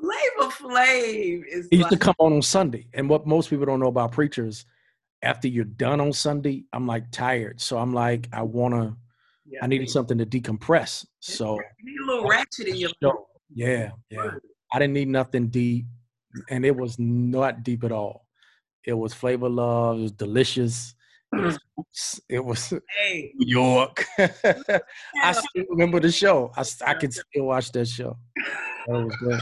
Flavor 0.00 0.50
Flav 0.52 1.44
is 1.48 1.66
It 1.66 1.76
used 1.76 1.90
like, 1.90 1.98
to 1.98 1.98
come 1.98 2.14
on 2.18 2.32
on 2.32 2.42
Sunday. 2.42 2.86
And 2.94 3.08
what 3.08 3.26
most 3.26 3.50
people 3.50 3.66
don't 3.66 3.80
know 3.80 3.88
about 3.88 4.12
preachers, 4.12 4.64
after 5.22 5.48
you're 5.48 5.64
done 5.64 6.00
on 6.00 6.12
Sunday, 6.12 6.64
I'm 6.72 6.86
like 6.86 7.10
tired. 7.10 7.60
So 7.60 7.78
I'm 7.78 7.92
like, 7.92 8.28
I 8.32 8.42
wanna, 8.42 8.96
yeah, 9.46 9.60
I 9.62 9.66
needed 9.66 9.90
something 9.90 10.18
to 10.18 10.26
decompress. 10.26 11.06
So 11.20 11.58
you 11.78 11.84
need 11.84 12.00
a 12.00 12.06
little 12.06 12.28
ratchet 12.28 12.68
in 12.68 12.76
your. 12.76 12.90
Yeah, 13.54 13.90
yeah. 14.10 14.30
I 14.72 14.78
didn't 14.78 14.94
need 14.94 15.08
nothing 15.08 15.48
deep, 15.48 15.86
and 16.50 16.64
it 16.64 16.74
was 16.74 16.98
not 16.98 17.62
deep 17.62 17.84
at 17.84 17.92
all. 17.92 18.26
It 18.84 18.94
was 18.94 19.14
flavor 19.14 19.48
love. 19.48 19.98
It 19.98 20.02
was 20.02 20.12
delicious. 20.12 20.94
It 21.32 21.40
was, 21.40 21.58
mm. 21.58 22.20
it 22.28 22.44
was 22.44 22.74
Hey, 22.96 23.32
New 23.36 23.46
York. 23.46 24.04
I 24.18 25.32
still 25.32 25.64
remember 25.70 26.00
the 26.00 26.12
show. 26.12 26.52
I, 26.56 26.64
I 26.86 26.94
can 26.94 27.10
still 27.12 27.44
watch 27.44 27.72
that 27.72 27.88
show. 27.88 28.16
That 28.86 29.04
was 29.04 29.16
good. 29.16 29.40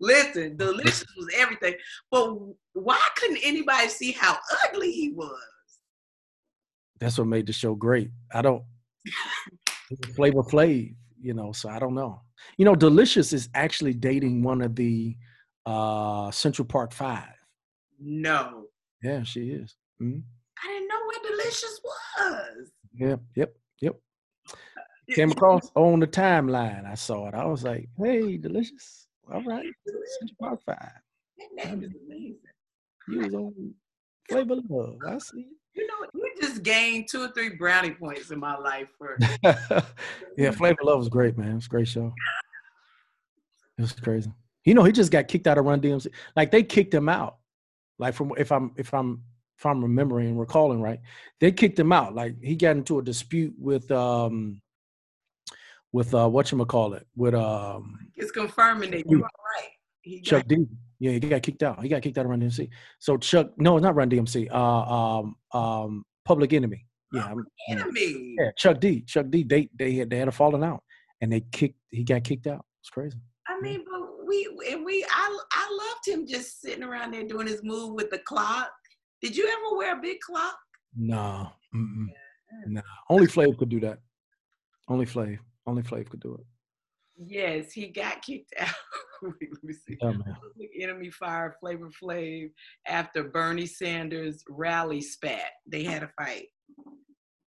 listen, 0.00 0.56
delicious 0.56 1.04
was 1.16 1.28
everything. 1.36 1.74
But 2.10 2.36
why 2.74 3.00
couldn't 3.16 3.40
anybody 3.42 3.88
see 3.88 4.12
how 4.12 4.38
ugly 4.64 4.92
he 4.92 5.12
was? 5.12 5.40
That's 7.00 7.18
what 7.18 7.26
made 7.26 7.46
the 7.46 7.52
show 7.52 7.74
great. 7.74 8.10
I 8.32 8.42
don't 8.42 8.62
Flavor 10.16 10.42
Flav, 10.42 10.94
you 11.20 11.34
know. 11.34 11.52
So 11.52 11.68
I 11.68 11.78
don't 11.78 11.94
know. 11.94 12.20
You 12.58 12.64
know, 12.64 12.74
Delicious 12.74 13.32
is 13.32 13.48
actually 13.54 13.94
dating 13.94 14.42
one 14.42 14.60
of 14.60 14.74
the 14.76 15.16
uh 15.66 16.30
Central 16.30 16.66
Park 16.66 16.92
Five. 16.92 17.28
No. 17.98 18.66
Yeah, 19.02 19.22
she 19.22 19.50
is. 19.50 19.76
Mhm. 20.00 20.22
I 20.62 20.66
didn't 20.68 20.88
know 20.88 21.00
where 21.06 21.30
delicious 21.30 21.80
was. 22.18 22.70
Yep, 22.94 23.20
yep, 23.36 23.56
yep. 23.80 23.96
Came 25.14 25.32
across 25.32 25.70
on 25.74 26.00
the 26.00 26.06
timeline. 26.06 26.86
I 26.86 26.94
saw 26.94 27.28
it. 27.28 27.34
I 27.34 27.44
was 27.44 27.62
like, 27.64 27.88
"Hey, 27.98 28.36
delicious! 28.38 29.06
All 29.32 29.42
right, 29.42 29.66
Central 30.18 30.36
Park 30.40 30.60
Five. 30.64 31.00
That 31.38 31.66
name 31.66 31.82
is 31.84 31.92
amazing. 32.06 32.38
You 33.08 33.18
was 33.20 33.34
on 33.34 33.74
Flavor 34.30 34.56
Love. 34.68 34.98
I 35.06 35.18
see." 35.18 35.48
You 35.74 35.86
know, 35.86 35.94
you 36.14 36.34
just 36.40 36.62
gained 36.62 37.08
two 37.10 37.22
or 37.22 37.28
three 37.28 37.50
brownie 37.50 37.92
points 37.92 38.30
in 38.30 38.38
my 38.38 38.56
life 38.56 38.88
for 38.96 39.18
yeah, 40.36 40.50
Flavor 40.52 40.78
Love 40.82 40.98
was 40.98 41.08
great, 41.08 41.36
man. 41.36 41.52
It 41.52 41.54
was 41.54 41.66
a 41.66 41.68
great 41.68 41.88
show. 41.88 42.12
It 43.78 43.82
was 43.82 43.92
crazy. 43.92 44.30
You 44.64 44.74
know, 44.74 44.84
he 44.84 44.92
just 44.92 45.10
got 45.10 45.28
kicked 45.28 45.46
out 45.46 45.58
of 45.58 45.64
Run 45.64 45.80
DMC. 45.80 46.08
Like 46.36 46.50
they 46.50 46.62
kicked 46.62 46.94
him 46.94 47.08
out. 47.08 47.38
Like 47.98 48.14
from 48.14 48.32
if 48.36 48.50
I'm 48.52 48.72
if 48.76 48.94
I'm 48.94 49.22
if 49.58 49.66
I'm 49.66 49.82
remembering 49.82 50.28
and 50.28 50.40
recalling 50.40 50.80
right, 50.80 51.00
they 51.40 51.52
kicked 51.52 51.78
him 51.78 51.92
out. 51.92 52.14
Like 52.14 52.40
he 52.42 52.56
got 52.56 52.76
into 52.76 52.98
a 52.98 53.02
dispute 53.02 53.54
with 53.58 53.90
um 53.90 54.60
with 55.92 56.14
uh 56.14 56.28
what 56.28 56.50
you 56.50 56.64
call 56.64 56.94
it 56.94 57.06
with 57.14 57.34
um 57.34 57.98
it's 58.16 58.32
confirming 58.32 58.90
that 58.92 59.08
you 59.08 59.18
are 59.18 59.30
right. 59.60 59.70
He 60.02 60.20
Chuck 60.20 60.46
D. 60.46 60.66
Yeah, 61.04 61.10
he 61.10 61.20
got 61.20 61.42
kicked 61.42 61.62
out. 61.62 61.82
He 61.82 61.90
got 61.90 62.00
kicked 62.00 62.16
out 62.16 62.24
of 62.24 62.30
Run 62.30 62.40
DMC. 62.40 62.70
So 62.98 63.18
Chuck, 63.18 63.50
no, 63.58 63.76
it's 63.76 63.82
not 63.82 63.94
Run 63.94 64.08
DMC. 64.08 64.50
Uh, 64.50 64.56
um, 64.58 65.36
um, 65.52 66.02
Public 66.24 66.54
Enemy. 66.54 66.86
Yeah, 67.12 67.26
I'm- 67.26 67.44
enemy. 67.68 68.36
yeah. 68.38 68.52
Chuck 68.56 68.80
D. 68.80 69.02
Chuck 69.02 69.26
D. 69.28 69.42
They 69.42 69.68
they 69.78 69.92
had 69.92 70.08
they 70.08 70.16
had 70.16 70.28
a 70.28 70.32
falling 70.32 70.64
out, 70.64 70.82
and 71.20 71.30
they 71.30 71.42
kicked. 71.52 71.78
He 71.90 72.04
got 72.04 72.24
kicked 72.24 72.46
out. 72.46 72.64
It's 72.80 72.88
crazy. 72.88 73.18
I 73.46 73.60
mean, 73.60 73.84
but 73.84 74.26
we 74.26 74.48
and 74.70 74.82
we 74.82 75.04
I 75.10 75.38
I 75.52 75.78
loved 75.82 76.08
him 76.08 76.26
just 76.26 76.62
sitting 76.62 76.82
around 76.82 77.12
there 77.12 77.24
doing 77.24 77.48
his 77.48 77.62
move 77.62 77.92
with 77.92 78.08
the 78.08 78.20
clock. 78.20 78.70
Did 79.20 79.36
you 79.36 79.46
ever 79.46 79.76
wear 79.76 79.98
a 79.98 80.00
big 80.00 80.20
clock? 80.20 80.56
No, 80.96 81.50
mm-mm. 81.76 82.06
nah. 82.66 82.80
Only 83.10 83.26
Flav 83.26 83.58
could 83.58 83.68
do 83.68 83.80
that. 83.80 83.98
Only 84.88 85.04
Flav. 85.04 85.38
Only 85.66 85.82
Flav 85.82 86.08
could 86.08 86.20
do 86.20 86.34
it. 86.34 86.46
Yes, 87.16 87.72
he 87.72 87.88
got 87.88 88.22
kicked 88.22 88.52
out. 88.58 88.74
Let 89.22 89.62
me 89.62 89.72
see. 89.72 89.96
Oh, 90.02 90.12
Public 90.12 90.70
Enemy 90.80 91.10
fired 91.10 91.54
Flavor 91.60 91.90
Flav 91.90 92.50
after 92.86 93.24
Bernie 93.24 93.66
Sanders 93.66 94.42
rally 94.48 95.00
spat. 95.00 95.50
They 95.66 95.84
had 95.84 96.02
a 96.02 96.10
fight. 96.18 96.48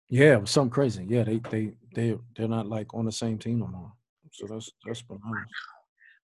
Yeah, 0.09 0.35
it 0.35 0.41
was 0.43 0.51
something 0.51 0.71
crazy. 0.71 1.05
Yeah, 1.07 1.25
they 1.25 1.41
they 1.51 1.73
they 1.95 2.17
they're 2.37 2.49
not 2.49 2.67
like 2.67 2.95
on 2.95 3.05
the 3.05 3.13
same 3.13 3.39
team 3.39 3.59
no 3.59 3.67
more. 3.67 3.93
So 4.33 4.47
that's 4.47 4.71
that's 4.87 5.03
bananas. 5.03 5.49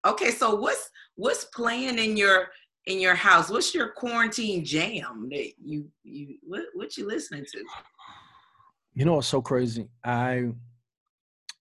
Okay, 0.06 0.31
so 0.31 0.55
what's 0.55 0.90
what's 1.16 1.44
playing 1.47 1.98
in 1.98 2.16
your 2.16 2.48
in 2.86 3.01
your 3.01 3.15
house? 3.15 3.51
What's 3.51 3.74
your 3.74 3.89
quarantine 3.89 4.65
jam 4.65 5.28
that 5.31 5.52
you 5.62 5.89
you 6.02 6.39
what 6.43 6.62
what 6.74 6.97
you 6.97 7.06
listening 7.06 7.44
to? 7.52 7.65
You 8.94 9.05
know 9.05 9.15
what's 9.15 9.28
so 9.28 9.43
crazy? 9.43 9.89
I 10.05 10.51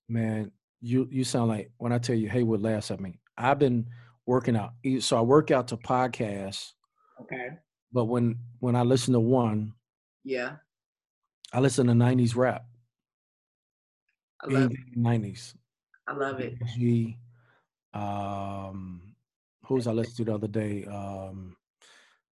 man, 0.08 0.52
you 0.84 1.08
you 1.10 1.24
sound 1.24 1.48
like 1.48 1.72
when 1.78 1.94
I 1.94 1.98
tell 1.98 2.16
you 2.16 2.30
Haywood 2.30 2.62
laughs 2.62 2.92
at 2.92 3.00
me. 3.00 3.20
I've 3.38 3.58
been 3.58 3.88
working 4.26 4.56
out. 4.58 4.74
So 5.00 5.18
I 5.18 5.22
work 5.22 5.50
out 5.50 5.70
to 5.70 5.78
podcasts, 5.78 6.74
Okay. 7.22 7.50
but 7.94 8.06
when 8.06 8.38
when 8.60 8.76
I 8.76 8.84
listen 8.84 9.14
to 9.14 9.20
one, 9.20 9.74
Yeah. 10.24 10.58
I 11.54 11.62
listen 11.62 11.88
to 11.88 11.94
'90s 11.94 12.36
rap. 12.36 12.66
I 14.42 14.48
love 14.48 14.72
it. 14.72 14.98
'90s. 14.98 15.56
I 16.06 16.14
love 16.14 16.42
it. 16.42 16.56
G. 16.76 17.18
Um, 17.94 19.16
who 19.66 19.76
was 19.76 19.88
I 19.88 19.94
listening 19.94 20.16
to 20.18 20.24
the 20.26 20.36
other 20.36 20.48
day? 20.50 20.84
Um, 20.86 21.56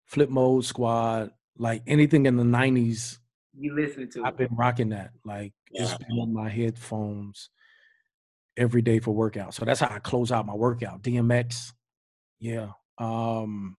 Flip 0.05 0.29
Mode 0.29 0.65
Squad. 0.65 1.31
Like 1.57 1.83
anything 1.87 2.25
in 2.25 2.35
the 2.35 2.43
'90s, 2.43 3.19
You 3.57 3.75
listen 3.75 4.09
to 4.11 4.25
I've 4.25 4.35
been 4.37 4.53
rocking 4.55 4.89
that. 4.89 5.11
Like 5.23 5.53
it's 5.71 5.91
Yeah. 5.91 5.97
been 5.99 6.17
on 6.19 6.33
my 6.33 6.49
headphones 6.49 7.49
every 8.57 8.81
day 8.81 8.99
for 8.99 9.11
workout. 9.11 9.53
So 9.53 9.65
that's 9.65 9.79
how 9.79 9.89
I 9.93 9.99
close 9.99 10.31
out 10.31 10.45
my 10.45 10.53
workout. 10.53 11.01
DMX. 11.01 11.71
Yeah. 12.39 12.69
Um 12.97 13.77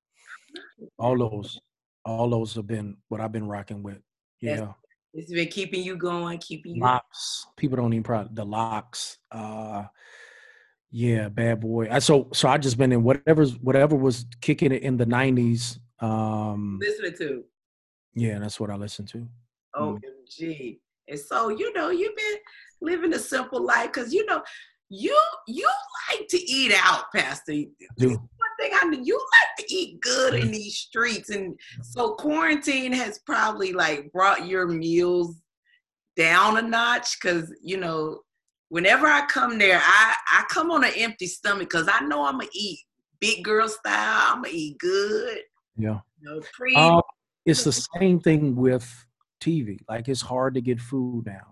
all 0.98 1.16
those 1.16 1.60
all 2.04 2.30
those 2.30 2.54
have 2.54 2.66
been 2.66 2.96
what 3.08 3.20
I've 3.20 3.32
been 3.32 3.46
rocking 3.48 3.82
with. 3.82 4.00
That's 4.40 4.60
Yeah. 4.60 4.72
It's 5.14 5.30
been 5.30 5.48
keeping 5.48 5.82
you 5.82 5.96
going, 5.96 6.38
keeping 6.38 6.76
you. 6.76 6.80
LOX. 6.82 7.46
People 7.56 7.76
don't 7.76 7.92
even 7.92 8.02
probably 8.02 8.30
the 8.34 8.44
LOX. 8.44 9.18
Uh 9.30 9.84
yeah, 10.90 11.28
bad 11.28 11.60
boy. 11.60 11.88
I 11.90 11.98
so 12.00 12.28
so 12.32 12.48
I 12.48 12.58
just 12.58 12.76
been 12.78 12.92
in 12.92 13.02
whatever's 13.02 13.58
whatever 13.58 13.96
was 13.96 14.26
kicking 14.40 14.72
it 14.72 14.82
in 14.82 14.96
the 14.96 15.06
nineties. 15.06 15.78
Um 16.00 16.78
listening 16.80 17.16
to. 17.18 17.44
yeah, 18.14 18.38
that's 18.38 18.58
what 18.58 18.70
I 18.70 18.76
listen 18.76 19.06
to. 19.06 19.28
Mm. 19.76 19.98
OMG. 19.98 20.78
And 21.08 21.18
so, 21.18 21.48
you 21.48 21.72
know, 21.72 21.90
you've 21.90 22.16
been 22.16 22.36
living 22.82 23.14
a 23.14 23.18
simple 23.18 23.64
life 23.64 23.92
because, 23.92 24.12
you 24.12 24.26
know, 24.26 24.42
you 24.92 25.18
you 25.48 25.68
like 26.10 26.28
to 26.28 26.38
eat 26.38 26.72
out, 26.76 27.04
Pastor. 27.14 27.54
Do. 27.96 28.10
One 28.10 28.18
thing 28.60 28.72
I 28.74 28.84
know, 28.84 29.00
you 29.02 29.14
like 29.16 29.66
to 29.66 29.74
eat 29.74 30.00
good 30.02 30.34
in 30.34 30.50
these 30.50 30.76
streets. 30.76 31.30
And 31.30 31.58
so 31.82 32.12
quarantine 32.14 32.92
has 32.92 33.18
probably 33.20 33.72
like 33.72 34.12
brought 34.12 34.46
your 34.46 34.66
meals 34.66 35.40
down 36.14 36.58
a 36.58 36.62
notch 36.62 37.18
because, 37.20 37.50
you 37.62 37.78
know, 37.78 38.20
whenever 38.68 39.06
I 39.06 39.24
come 39.26 39.58
there, 39.58 39.80
I, 39.82 40.14
I 40.30 40.44
come 40.50 40.70
on 40.70 40.84
an 40.84 40.92
empty 40.94 41.26
stomach 41.26 41.70
because 41.70 41.88
I 41.90 42.04
know 42.04 42.26
I'm 42.26 42.38
to 42.38 42.48
eat 42.52 42.80
big 43.18 43.42
girl 43.42 43.68
style. 43.68 44.34
I'm 44.34 44.44
to 44.44 44.50
eat 44.50 44.76
good. 44.78 45.38
Yeah. 45.78 46.00
You 46.20 46.28
know, 46.28 46.42
pre. 46.52 46.74
Um, 46.76 47.00
it's 47.46 47.64
the 47.64 47.72
same 47.72 48.20
thing 48.20 48.54
with 48.56 48.86
TV. 49.40 49.78
Like 49.88 50.08
it's 50.08 50.20
hard 50.20 50.52
to 50.54 50.60
get 50.60 50.80
food 50.80 51.24
now 51.24 51.51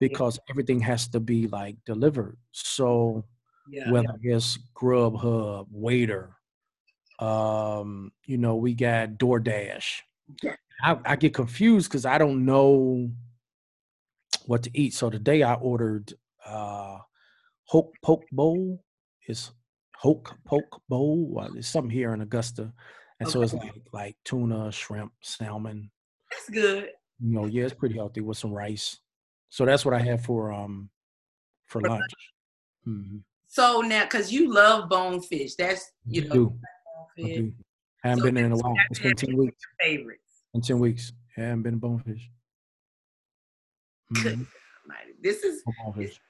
because 0.00 0.38
everything 0.50 0.80
has 0.80 1.08
to 1.08 1.20
be 1.20 1.46
like 1.48 1.76
delivered. 1.84 2.36
So 2.52 3.24
yeah. 3.70 3.90
whether 3.90 4.14
it's 4.22 4.58
Grubhub, 4.74 5.66
Waitr, 5.74 6.30
um, 7.24 8.12
you 8.24 8.38
know, 8.38 8.56
we 8.56 8.74
got 8.74 9.10
DoorDash. 9.10 10.00
Yeah. 10.42 10.56
I, 10.82 10.98
I 11.04 11.16
get 11.16 11.34
confused 11.34 11.90
because 11.90 12.04
I 12.04 12.18
don't 12.18 12.44
know 12.44 13.10
what 14.46 14.62
to 14.64 14.70
eat. 14.74 14.94
So 14.94 15.10
today 15.10 15.42
I 15.42 15.54
ordered 15.54 16.12
uh 16.44 16.98
Hoke 17.64 17.94
Poke 18.02 18.26
Bowl. 18.30 18.82
It's 19.26 19.50
Hoke 19.96 20.36
Poke 20.46 20.82
Bowl. 20.88 21.26
Well, 21.28 21.50
There's 21.52 21.66
something 21.66 21.90
here 21.90 22.12
in 22.12 22.20
Augusta. 22.20 22.72
And 23.18 23.28
so 23.28 23.40
it's 23.40 23.54
like 23.54 23.72
like 23.92 24.16
tuna, 24.24 24.70
shrimp, 24.70 25.12
salmon. 25.22 25.90
That's 26.30 26.50
good. 26.50 26.90
You 27.18 27.32
know, 27.34 27.46
yeah, 27.46 27.64
it's 27.64 27.74
pretty 27.74 27.94
healthy 27.94 28.20
with 28.20 28.36
some 28.36 28.52
rice. 28.52 28.98
So 29.56 29.64
that's 29.64 29.86
what 29.86 29.94
I 29.94 30.00
have 30.00 30.22
for 30.22 30.52
um 30.52 30.90
for 31.64 31.80
lunch. 31.80 32.12
Mhm. 32.86 33.22
So 33.48 33.80
now, 33.80 34.04
because 34.04 34.30
you 34.30 34.52
love 34.52 34.90
bonefish, 34.90 35.54
that's 35.54 35.92
you 36.04 36.24
I 36.24 36.26
know 36.26 36.34
do. 36.34 36.58
I 37.18 37.22
do. 37.22 37.54
Haven't 38.02 38.18
So 38.18 38.24
been 38.26 38.34
there 38.34 38.44
in 38.44 38.52
a 38.52 38.56
while. 38.58 38.74
It's 38.90 39.00
been 39.00 39.16
ten 39.16 39.34
weeks. 39.34 39.56
favorites. 39.80 40.42
In 40.52 40.60
ten 40.60 40.78
weeks. 40.78 41.10
Yeah, 41.38 41.44
I 41.44 41.46
haven't 41.46 41.62
been 41.62 41.72
to 41.72 41.78
bonefish. 41.78 42.30
Good. 44.12 44.40
Mhm. 44.40 44.46
Like, 44.86 45.16
This 45.22 45.42
is 45.42 45.62
bonefish. 45.82 46.20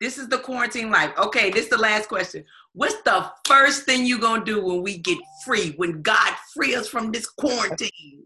this 0.00 0.16
is 0.16 0.28
the 0.30 0.38
quarantine 0.38 0.90
life. 0.90 1.12
Okay, 1.18 1.50
this 1.50 1.64
is 1.64 1.68
the 1.70 1.76
last 1.76 2.08
question. 2.08 2.46
What's 2.72 3.02
the 3.02 3.30
first 3.46 3.84
thing 3.84 4.06
you 4.06 4.18
gonna 4.18 4.42
do 4.42 4.64
when 4.64 4.80
we 4.82 4.96
get 4.96 5.18
free? 5.44 5.72
When 5.76 6.00
God 6.00 6.34
free 6.54 6.74
us 6.74 6.88
from 6.88 7.12
this 7.12 7.28
quarantine? 7.28 8.24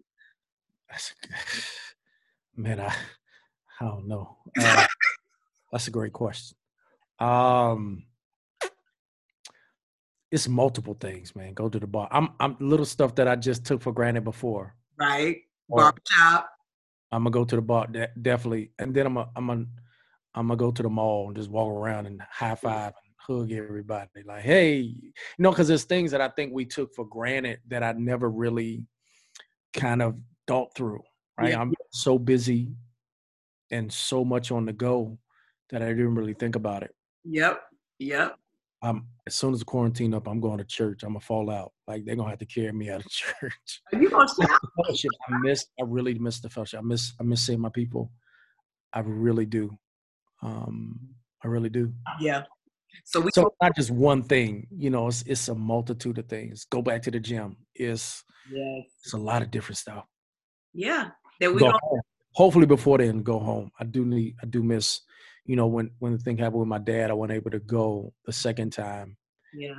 That's, 0.89 1.13
man, 2.57 2.79
I, 2.79 2.95
I 3.81 3.85
don't 3.85 4.09
know. 4.09 4.37
Uh, 4.61 4.87
that's 5.73 5.89
a 5.89 5.91
great 5.91 6.13
question. 6.13 6.57
Um, 7.19 8.05
it's 10.31 10.49
multiple 10.49 10.97
things, 11.01 11.35
man. 11.37 11.55
Go 11.55 11.69
to 11.69 11.79
the 11.79 11.87
bar. 11.87 12.09
I'm, 12.11 12.31
I'm 12.41 12.57
little 12.61 12.87
stuff 12.87 13.15
that 13.17 13.29
I 13.29 13.37
just 13.37 13.65
took 13.65 13.81
for 13.81 13.93
granted 13.93 14.25
before. 14.25 14.75
Right? 14.99 15.39
Barbershop. 15.69 16.51
I'm 17.13 17.23
gonna 17.23 17.31
go 17.31 17.45
to 17.45 17.57
the 17.57 17.63
bar, 17.63 17.87
de- 17.87 18.11
definitely, 18.21 18.73
and 18.79 18.93
then 18.93 19.07
I'm, 19.07 19.17
a, 19.17 19.29
I'm, 19.37 19.51
a, 19.51 19.53
I'm 20.35 20.49
gonna 20.49 20.57
go 20.57 20.73
to 20.73 20.83
the 20.83 20.89
mall 20.89 21.29
and 21.29 21.37
just 21.37 21.49
walk 21.49 21.71
around 21.71 22.07
and 22.07 22.21
high 22.29 22.57
five 22.57 22.93
and 23.05 23.15
hug 23.17 23.53
everybody. 23.53 24.09
Like, 24.25 24.43
hey, 24.43 24.79
you 24.79 25.13
know, 25.39 25.51
because 25.51 25.69
there's 25.69 25.85
things 25.85 26.11
that 26.11 26.21
I 26.21 26.29
think 26.31 26.53
we 26.53 26.65
took 26.65 26.93
for 26.93 27.05
granted 27.05 27.61
that 27.69 27.85
I 27.85 27.93
never 27.93 28.29
really 28.29 28.85
kind 29.73 30.03
of 30.03 30.17
thought 30.49 30.75
through. 30.75 31.03
Right? 31.39 31.51
Yeah. 31.51 31.61
I'm 31.61 31.73
so 31.93 32.19
busy 32.19 32.73
and 33.75 33.93
so 33.93 34.25
much 34.25 34.53
on 34.53 34.65
the 34.65 34.73
go 34.73 35.19
that 35.71 35.83
I 35.83 35.89
didn't 35.89 36.15
really 36.15 36.35
think 36.35 36.55
about 36.55 36.85
it. 36.85 36.95
Yep. 37.25 37.61
Yep. 37.99 38.37
Um, 38.83 39.09
as 39.27 39.35
soon 39.35 39.53
as 39.53 39.61
the 39.61 39.65
quarantine 39.65 40.15
up, 40.15 40.29
I'm 40.29 40.41
going 40.41 40.59
to 40.59 40.65
church. 40.65 41.03
I'm 41.03 41.11
gonna 41.11 41.21
fall 41.21 41.51
out. 41.51 41.73
Like 41.89 42.05
they're 42.05 42.15
gonna 42.15 42.31
have 42.31 42.39
to 42.39 42.47
carry 42.47 42.71
me 42.71 42.91
out 42.91 43.01
of 43.01 43.11
church. 43.11 43.83
Are 43.93 44.01
you 44.01 44.11
gonna 44.11 44.29
fellowship. 44.77 45.11
I 45.29 45.39
miss. 45.43 45.67
I 45.81 45.85
really 45.87 46.15
miss 46.19 46.41
the 46.41 46.51
fellowship. 46.51 46.81
I 46.81 46.83
miss. 46.83 47.13
I 47.19 47.25
miss 47.25 47.47
seeing 47.47 47.61
my 47.61 47.71
people. 47.71 48.13
I 48.93 49.01
really 49.01 49.47
do. 49.47 49.71
Um, 50.43 51.01
I 51.43 51.49
really 51.49 51.71
do. 51.71 51.93
Yeah. 52.21 52.45
So 53.05 53.21
we 53.21 53.31
So 53.35 53.47
it's 53.47 53.57
not 53.61 53.75
just 53.75 53.91
one 53.91 54.23
thing. 54.23 54.69
You 54.71 54.91
know, 54.91 55.09
it's 55.09 55.23
it's 55.23 55.49
a 55.49 55.55
multitude 55.55 56.19
of 56.19 56.29
things. 56.29 56.65
Go 56.67 56.81
back 56.81 57.03
to 57.03 57.11
the 57.11 57.19
gym. 57.19 57.57
It's 57.75 58.23
yes. 58.53 58.85
it's 59.03 59.15
a 59.15 59.19
lot 59.19 59.43
of 59.43 59.51
different 59.51 59.79
stuff. 59.79 60.05
Yeah. 60.75 61.09
That 61.41 61.53
we 61.53 61.59
Go 61.59 61.67
gonna 61.67 61.79
home. 61.83 62.01
Hopefully 62.35 62.67
before 62.67 62.99
then, 62.99 63.23
go 63.23 63.39
home. 63.39 63.71
I 63.79 63.85
do 63.85 64.05
need. 64.05 64.37
I 64.43 64.47
do 64.47 64.63
miss. 64.63 65.01
You 65.47 65.57
know, 65.57 65.67
when 65.67 65.91
when 65.99 66.13
the 66.13 66.19
thing 66.19 66.37
happened 66.37 66.61
with 66.61 66.69
my 66.69 66.79
dad, 66.79 67.11
I 67.11 67.15
wasn't 67.15 67.37
able 67.37 67.51
to 67.53 67.61
go 67.61 68.13
the 68.27 68.33
second 68.33 68.73
time. 68.73 69.17
yeah. 69.55 69.75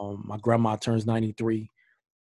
Um, 0.00 0.22
my 0.26 0.38
grandma 0.38 0.76
turns 0.76 1.04
93, 1.04 1.70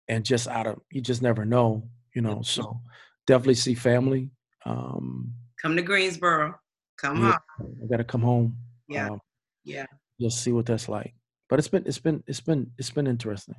and 0.09 0.25
just 0.25 0.49
out 0.49 0.67
of 0.67 0.81
you 0.91 1.01
just 1.03 1.21
never 1.23 1.45
know. 1.45 1.89
You 2.15 2.23
know, 2.23 2.43
so 2.43 2.81
definitely 3.27 3.55
see 3.55 3.75
family. 3.75 4.31
Um, 4.67 5.35
Come 5.61 5.77
to 5.77 5.83
Greensboro. 5.83 6.59
Come 6.97 7.23
Yeah. 7.23 7.37
on. 7.61 7.77
I 7.83 7.87
gotta 7.87 8.05
come 8.05 8.23
home. 8.23 8.57
Yeah. 8.89 9.11
Um, 9.11 9.21
Yeah. 9.65 9.87
just 10.21 10.43
see 10.43 10.53
what 10.53 10.67
that's 10.67 10.89
like. 10.89 11.15
But 11.49 11.59
it's 11.59 11.69
been 11.69 11.85
it's 11.87 11.99
been 11.99 12.25
it's 12.27 12.41
been 12.41 12.73
it's 12.79 12.91
been 12.91 13.07
interesting. 13.07 13.57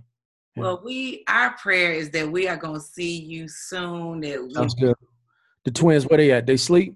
Yeah. 0.56 0.64
Well, 0.64 0.82
we 0.84 1.24
our 1.28 1.52
prayer 1.58 1.94
is 1.94 2.10
that 2.12 2.30
we 2.30 2.48
are 2.48 2.58
gonna 2.58 2.80
see 2.82 3.22
you 3.22 3.48
soon. 3.48 4.20
That 4.22 4.44
we 4.44 4.54
Sounds 4.54 4.74
good. 4.76 4.96
The 5.66 5.72
twins, 5.72 6.06
where 6.06 6.18
they 6.18 6.32
at? 6.32 6.46
They 6.46 6.58
sleep? 6.58 6.96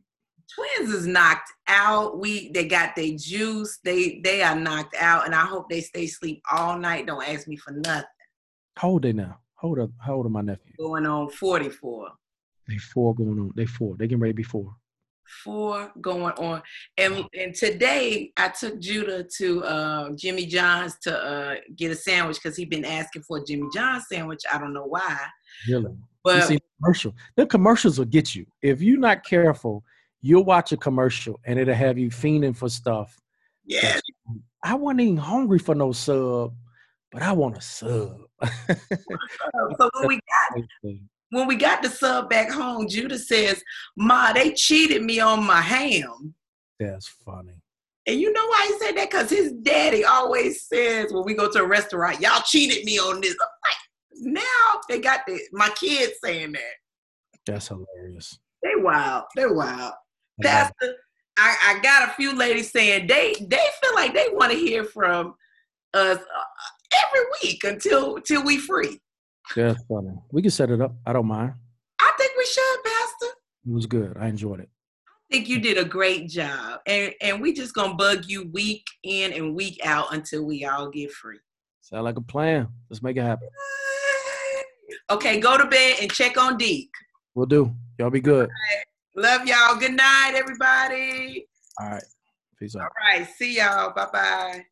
twins 0.54 0.94
is 0.94 1.08
knocked 1.08 1.52
out. 1.68 2.20
We 2.20 2.52
they 2.52 2.68
got 2.68 2.96
their 2.96 3.16
juice. 3.18 3.80
They 3.84 4.22
they 4.24 4.42
are 4.42 4.56
knocked 4.56 4.96
out, 5.00 5.26
and 5.26 5.36
I 5.36 5.46
hope 5.46 5.70
they 5.70 5.82
stay 5.82 6.08
sleep 6.08 6.42
all 6.52 6.78
night. 6.78 7.08
Don't 7.08 7.28
ask 7.28 7.48
me 7.48 7.56
for 7.58 7.72
nothing. 7.72 8.06
How 8.76 8.90
old 8.90 9.04
they 9.04 9.14
now? 9.14 9.40
How 9.56 9.70
old 9.70 9.80
are, 9.80 9.88
how 10.00 10.16
old 10.16 10.26
are 10.26 10.30
my 10.30 10.42
nephew? 10.42 10.74
Going 10.78 11.06
on 11.06 11.30
forty 11.30 11.70
four. 11.70 12.10
They 12.68 12.78
four 12.78 13.14
going 13.16 13.40
on. 13.40 13.52
They 13.56 13.66
four. 13.66 13.96
They 13.98 14.08
getting 14.08 14.20
ready 14.20 14.34
to 14.34 14.38
be 14.38 14.44
four. 14.44 14.76
Four 15.44 15.92
going 16.02 16.34
on, 16.34 16.62
and 16.98 17.26
and 17.34 17.54
today 17.56 18.32
I 18.38 18.50
took 18.50 18.80
Judah 18.80 19.26
to 19.38 19.64
uh, 19.64 20.10
Jimmy 20.16 20.46
John's 20.46 20.98
to 21.00 21.18
uh, 21.18 21.56
get 21.76 21.92
a 21.92 21.96
sandwich 21.96 22.38
because 22.42 22.56
he'd 22.56 22.70
been 22.70 22.86
asking 22.86 23.24
for 23.24 23.40
a 23.40 23.44
Jimmy 23.44 23.68
John's 23.74 24.06
sandwich. 24.08 24.42
I 24.52 24.60
don't 24.60 24.74
know 24.74 24.86
why, 24.86 25.18
Really? 25.68 25.96
You 26.26 26.42
see 26.42 26.56
the 26.56 26.62
commercial. 26.82 27.14
The 27.36 27.46
commercials 27.46 27.98
will 28.00 28.06
get 28.06 28.36
you. 28.36 28.46
If 28.62 28.82
you're 28.82 29.00
not 29.00 29.24
careful, 29.24 29.84
you'll 30.22 30.44
watch 30.44 30.72
a 30.72 30.78
commercial 30.78 31.40
and 31.46 31.60
it'll 31.60 31.76
have 31.76 31.98
you 31.98 32.10
fiending 32.10 32.56
for 32.56 32.70
stuff. 32.70 33.20
yeah, 33.66 34.00
I 34.64 34.74
wasn't 34.74 35.02
even 35.02 35.18
hungry 35.18 35.60
for 35.60 35.76
no 35.76 35.92
sub, 35.92 36.56
but 37.12 37.22
I 37.22 37.32
want 37.32 37.58
a 37.58 37.62
sub. 37.62 38.22
so 38.44 39.90
when 40.00 40.08
we 40.08 40.16
got 40.16 40.66
when 41.30 41.48
we 41.48 41.56
got 41.56 41.84
the 41.84 41.90
sub 41.90 42.30
back 42.30 42.50
home, 42.50 42.88
Judah 42.88 43.20
says, 43.20 43.64
"Ma, 43.96 44.34
they 44.34 44.52
cheated 44.54 45.04
me 45.04 45.20
on 45.20 45.44
my 45.44 45.62
ham." 45.62 46.34
That's 46.80 47.08
funny. 47.08 47.54
And 48.08 48.20
you 48.20 48.32
know 48.32 48.46
why 48.46 48.68
he 48.68 48.86
said 48.86 48.98
that? 48.98 49.10
Because 49.10 49.30
his 49.30 49.52
daddy 49.52 50.04
always 50.04 50.64
says 50.64 51.12
when 51.12 51.24
we 51.26 51.34
go 51.34 51.52
to 51.52 51.60
a 51.60 51.68
restaurant, 51.68 52.22
"Y'all 52.22 52.42
cheated 52.42 52.86
me 52.86 52.98
on 52.98 53.22
this." 53.22 53.36
I'm 53.40 53.48
like, 53.64 53.85
now 54.22 54.42
they 54.90 55.00
got 55.00 55.22
the 55.28 55.40
my 55.52 55.70
kids 55.70 56.14
saying 56.24 56.54
that. 56.54 56.74
That's 57.46 57.68
hilarious. 57.68 58.40
They 58.64 58.76
wild. 58.76 59.26
They 59.36 59.46
wild. 59.46 59.80
Love 59.80 59.94
Pastor, 60.44 60.96
I, 61.38 61.56
I 61.64 61.80
got 61.82 62.10
a 62.10 62.14
few 62.14 62.36
ladies 62.36 62.72
saying 62.72 63.08
they 63.08 63.34
they 63.40 63.66
feel 63.84 63.96
like 63.96 64.14
they 64.14 64.28
want 64.32 64.52
to 64.52 64.58
hear 64.58 64.84
from 64.84 65.36
us 65.94 66.18
uh, 66.18 67.06
every 67.06 67.26
week 67.44 67.64
until 67.64 68.20
till 68.22 68.44
we 68.44 68.58
free. 68.58 69.00
That's 69.56 69.84
funny. 69.86 70.14
We 70.32 70.42
can 70.42 70.52
set 70.52 70.72
it 70.72 70.82
up. 70.82 70.96
I 71.06 71.14
don't 71.14 71.28
mind. 71.28 71.54
I 72.00 72.12
think 72.18 72.32
we 72.38 72.46
should, 72.46 72.84
Pastor. 72.84 73.38
It 73.68 73.74
was 73.74 73.86
good. 73.86 74.18
I 74.20 74.28
enjoyed 74.28 74.60
it. 74.60 74.70
I 75.08 75.34
think 75.36 75.50
you 75.50 75.60
did 75.60 75.78
a 75.78 75.86
great 75.86 76.30
job. 76.30 76.80
And 76.86 77.14
and 77.22 77.42
we 77.42 77.54
just 77.54 77.74
gonna 77.74 77.96
bug 77.96 78.26
you 78.28 78.50
week 78.52 78.86
in 79.04 79.34
and 79.34 79.56
week 79.56 79.80
out 79.84 80.14
until 80.14 80.46
we 80.46 80.66
all 80.66 80.90
get 80.90 81.12
free. 81.12 81.40
Sound 81.82 82.04
like 82.04 82.18
a 82.18 82.22
plan. 82.22 82.68
Let's 82.90 83.04
make 83.04 83.18
it 83.18 83.22
happen. 83.22 83.48
Okay, 85.10 85.40
go 85.40 85.58
to 85.58 85.66
bed 85.66 85.98
and 86.02 86.12
check 86.12 86.38
on 86.38 86.58
Deke. 86.58 86.90
We'll 87.34 87.46
do. 87.46 87.74
Y'all 87.98 88.10
be 88.10 88.22
good. 88.22 88.50
Love 89.16 89.48
y'all. 89.48 89.76
Good 89.78 89.96
night, 89.96 90.34
everybody. 90.36 91.48
All 91.80 91.90
right. 91.90 92.04
Peace 92.60 92.76
out. 92.76 92.84
All 92.84 92.90
right. 93.08 93.28
See 93.28 93.58
y'all. 93.58 93.94
Bye 93.94 94.08
bye. 94.12 94.66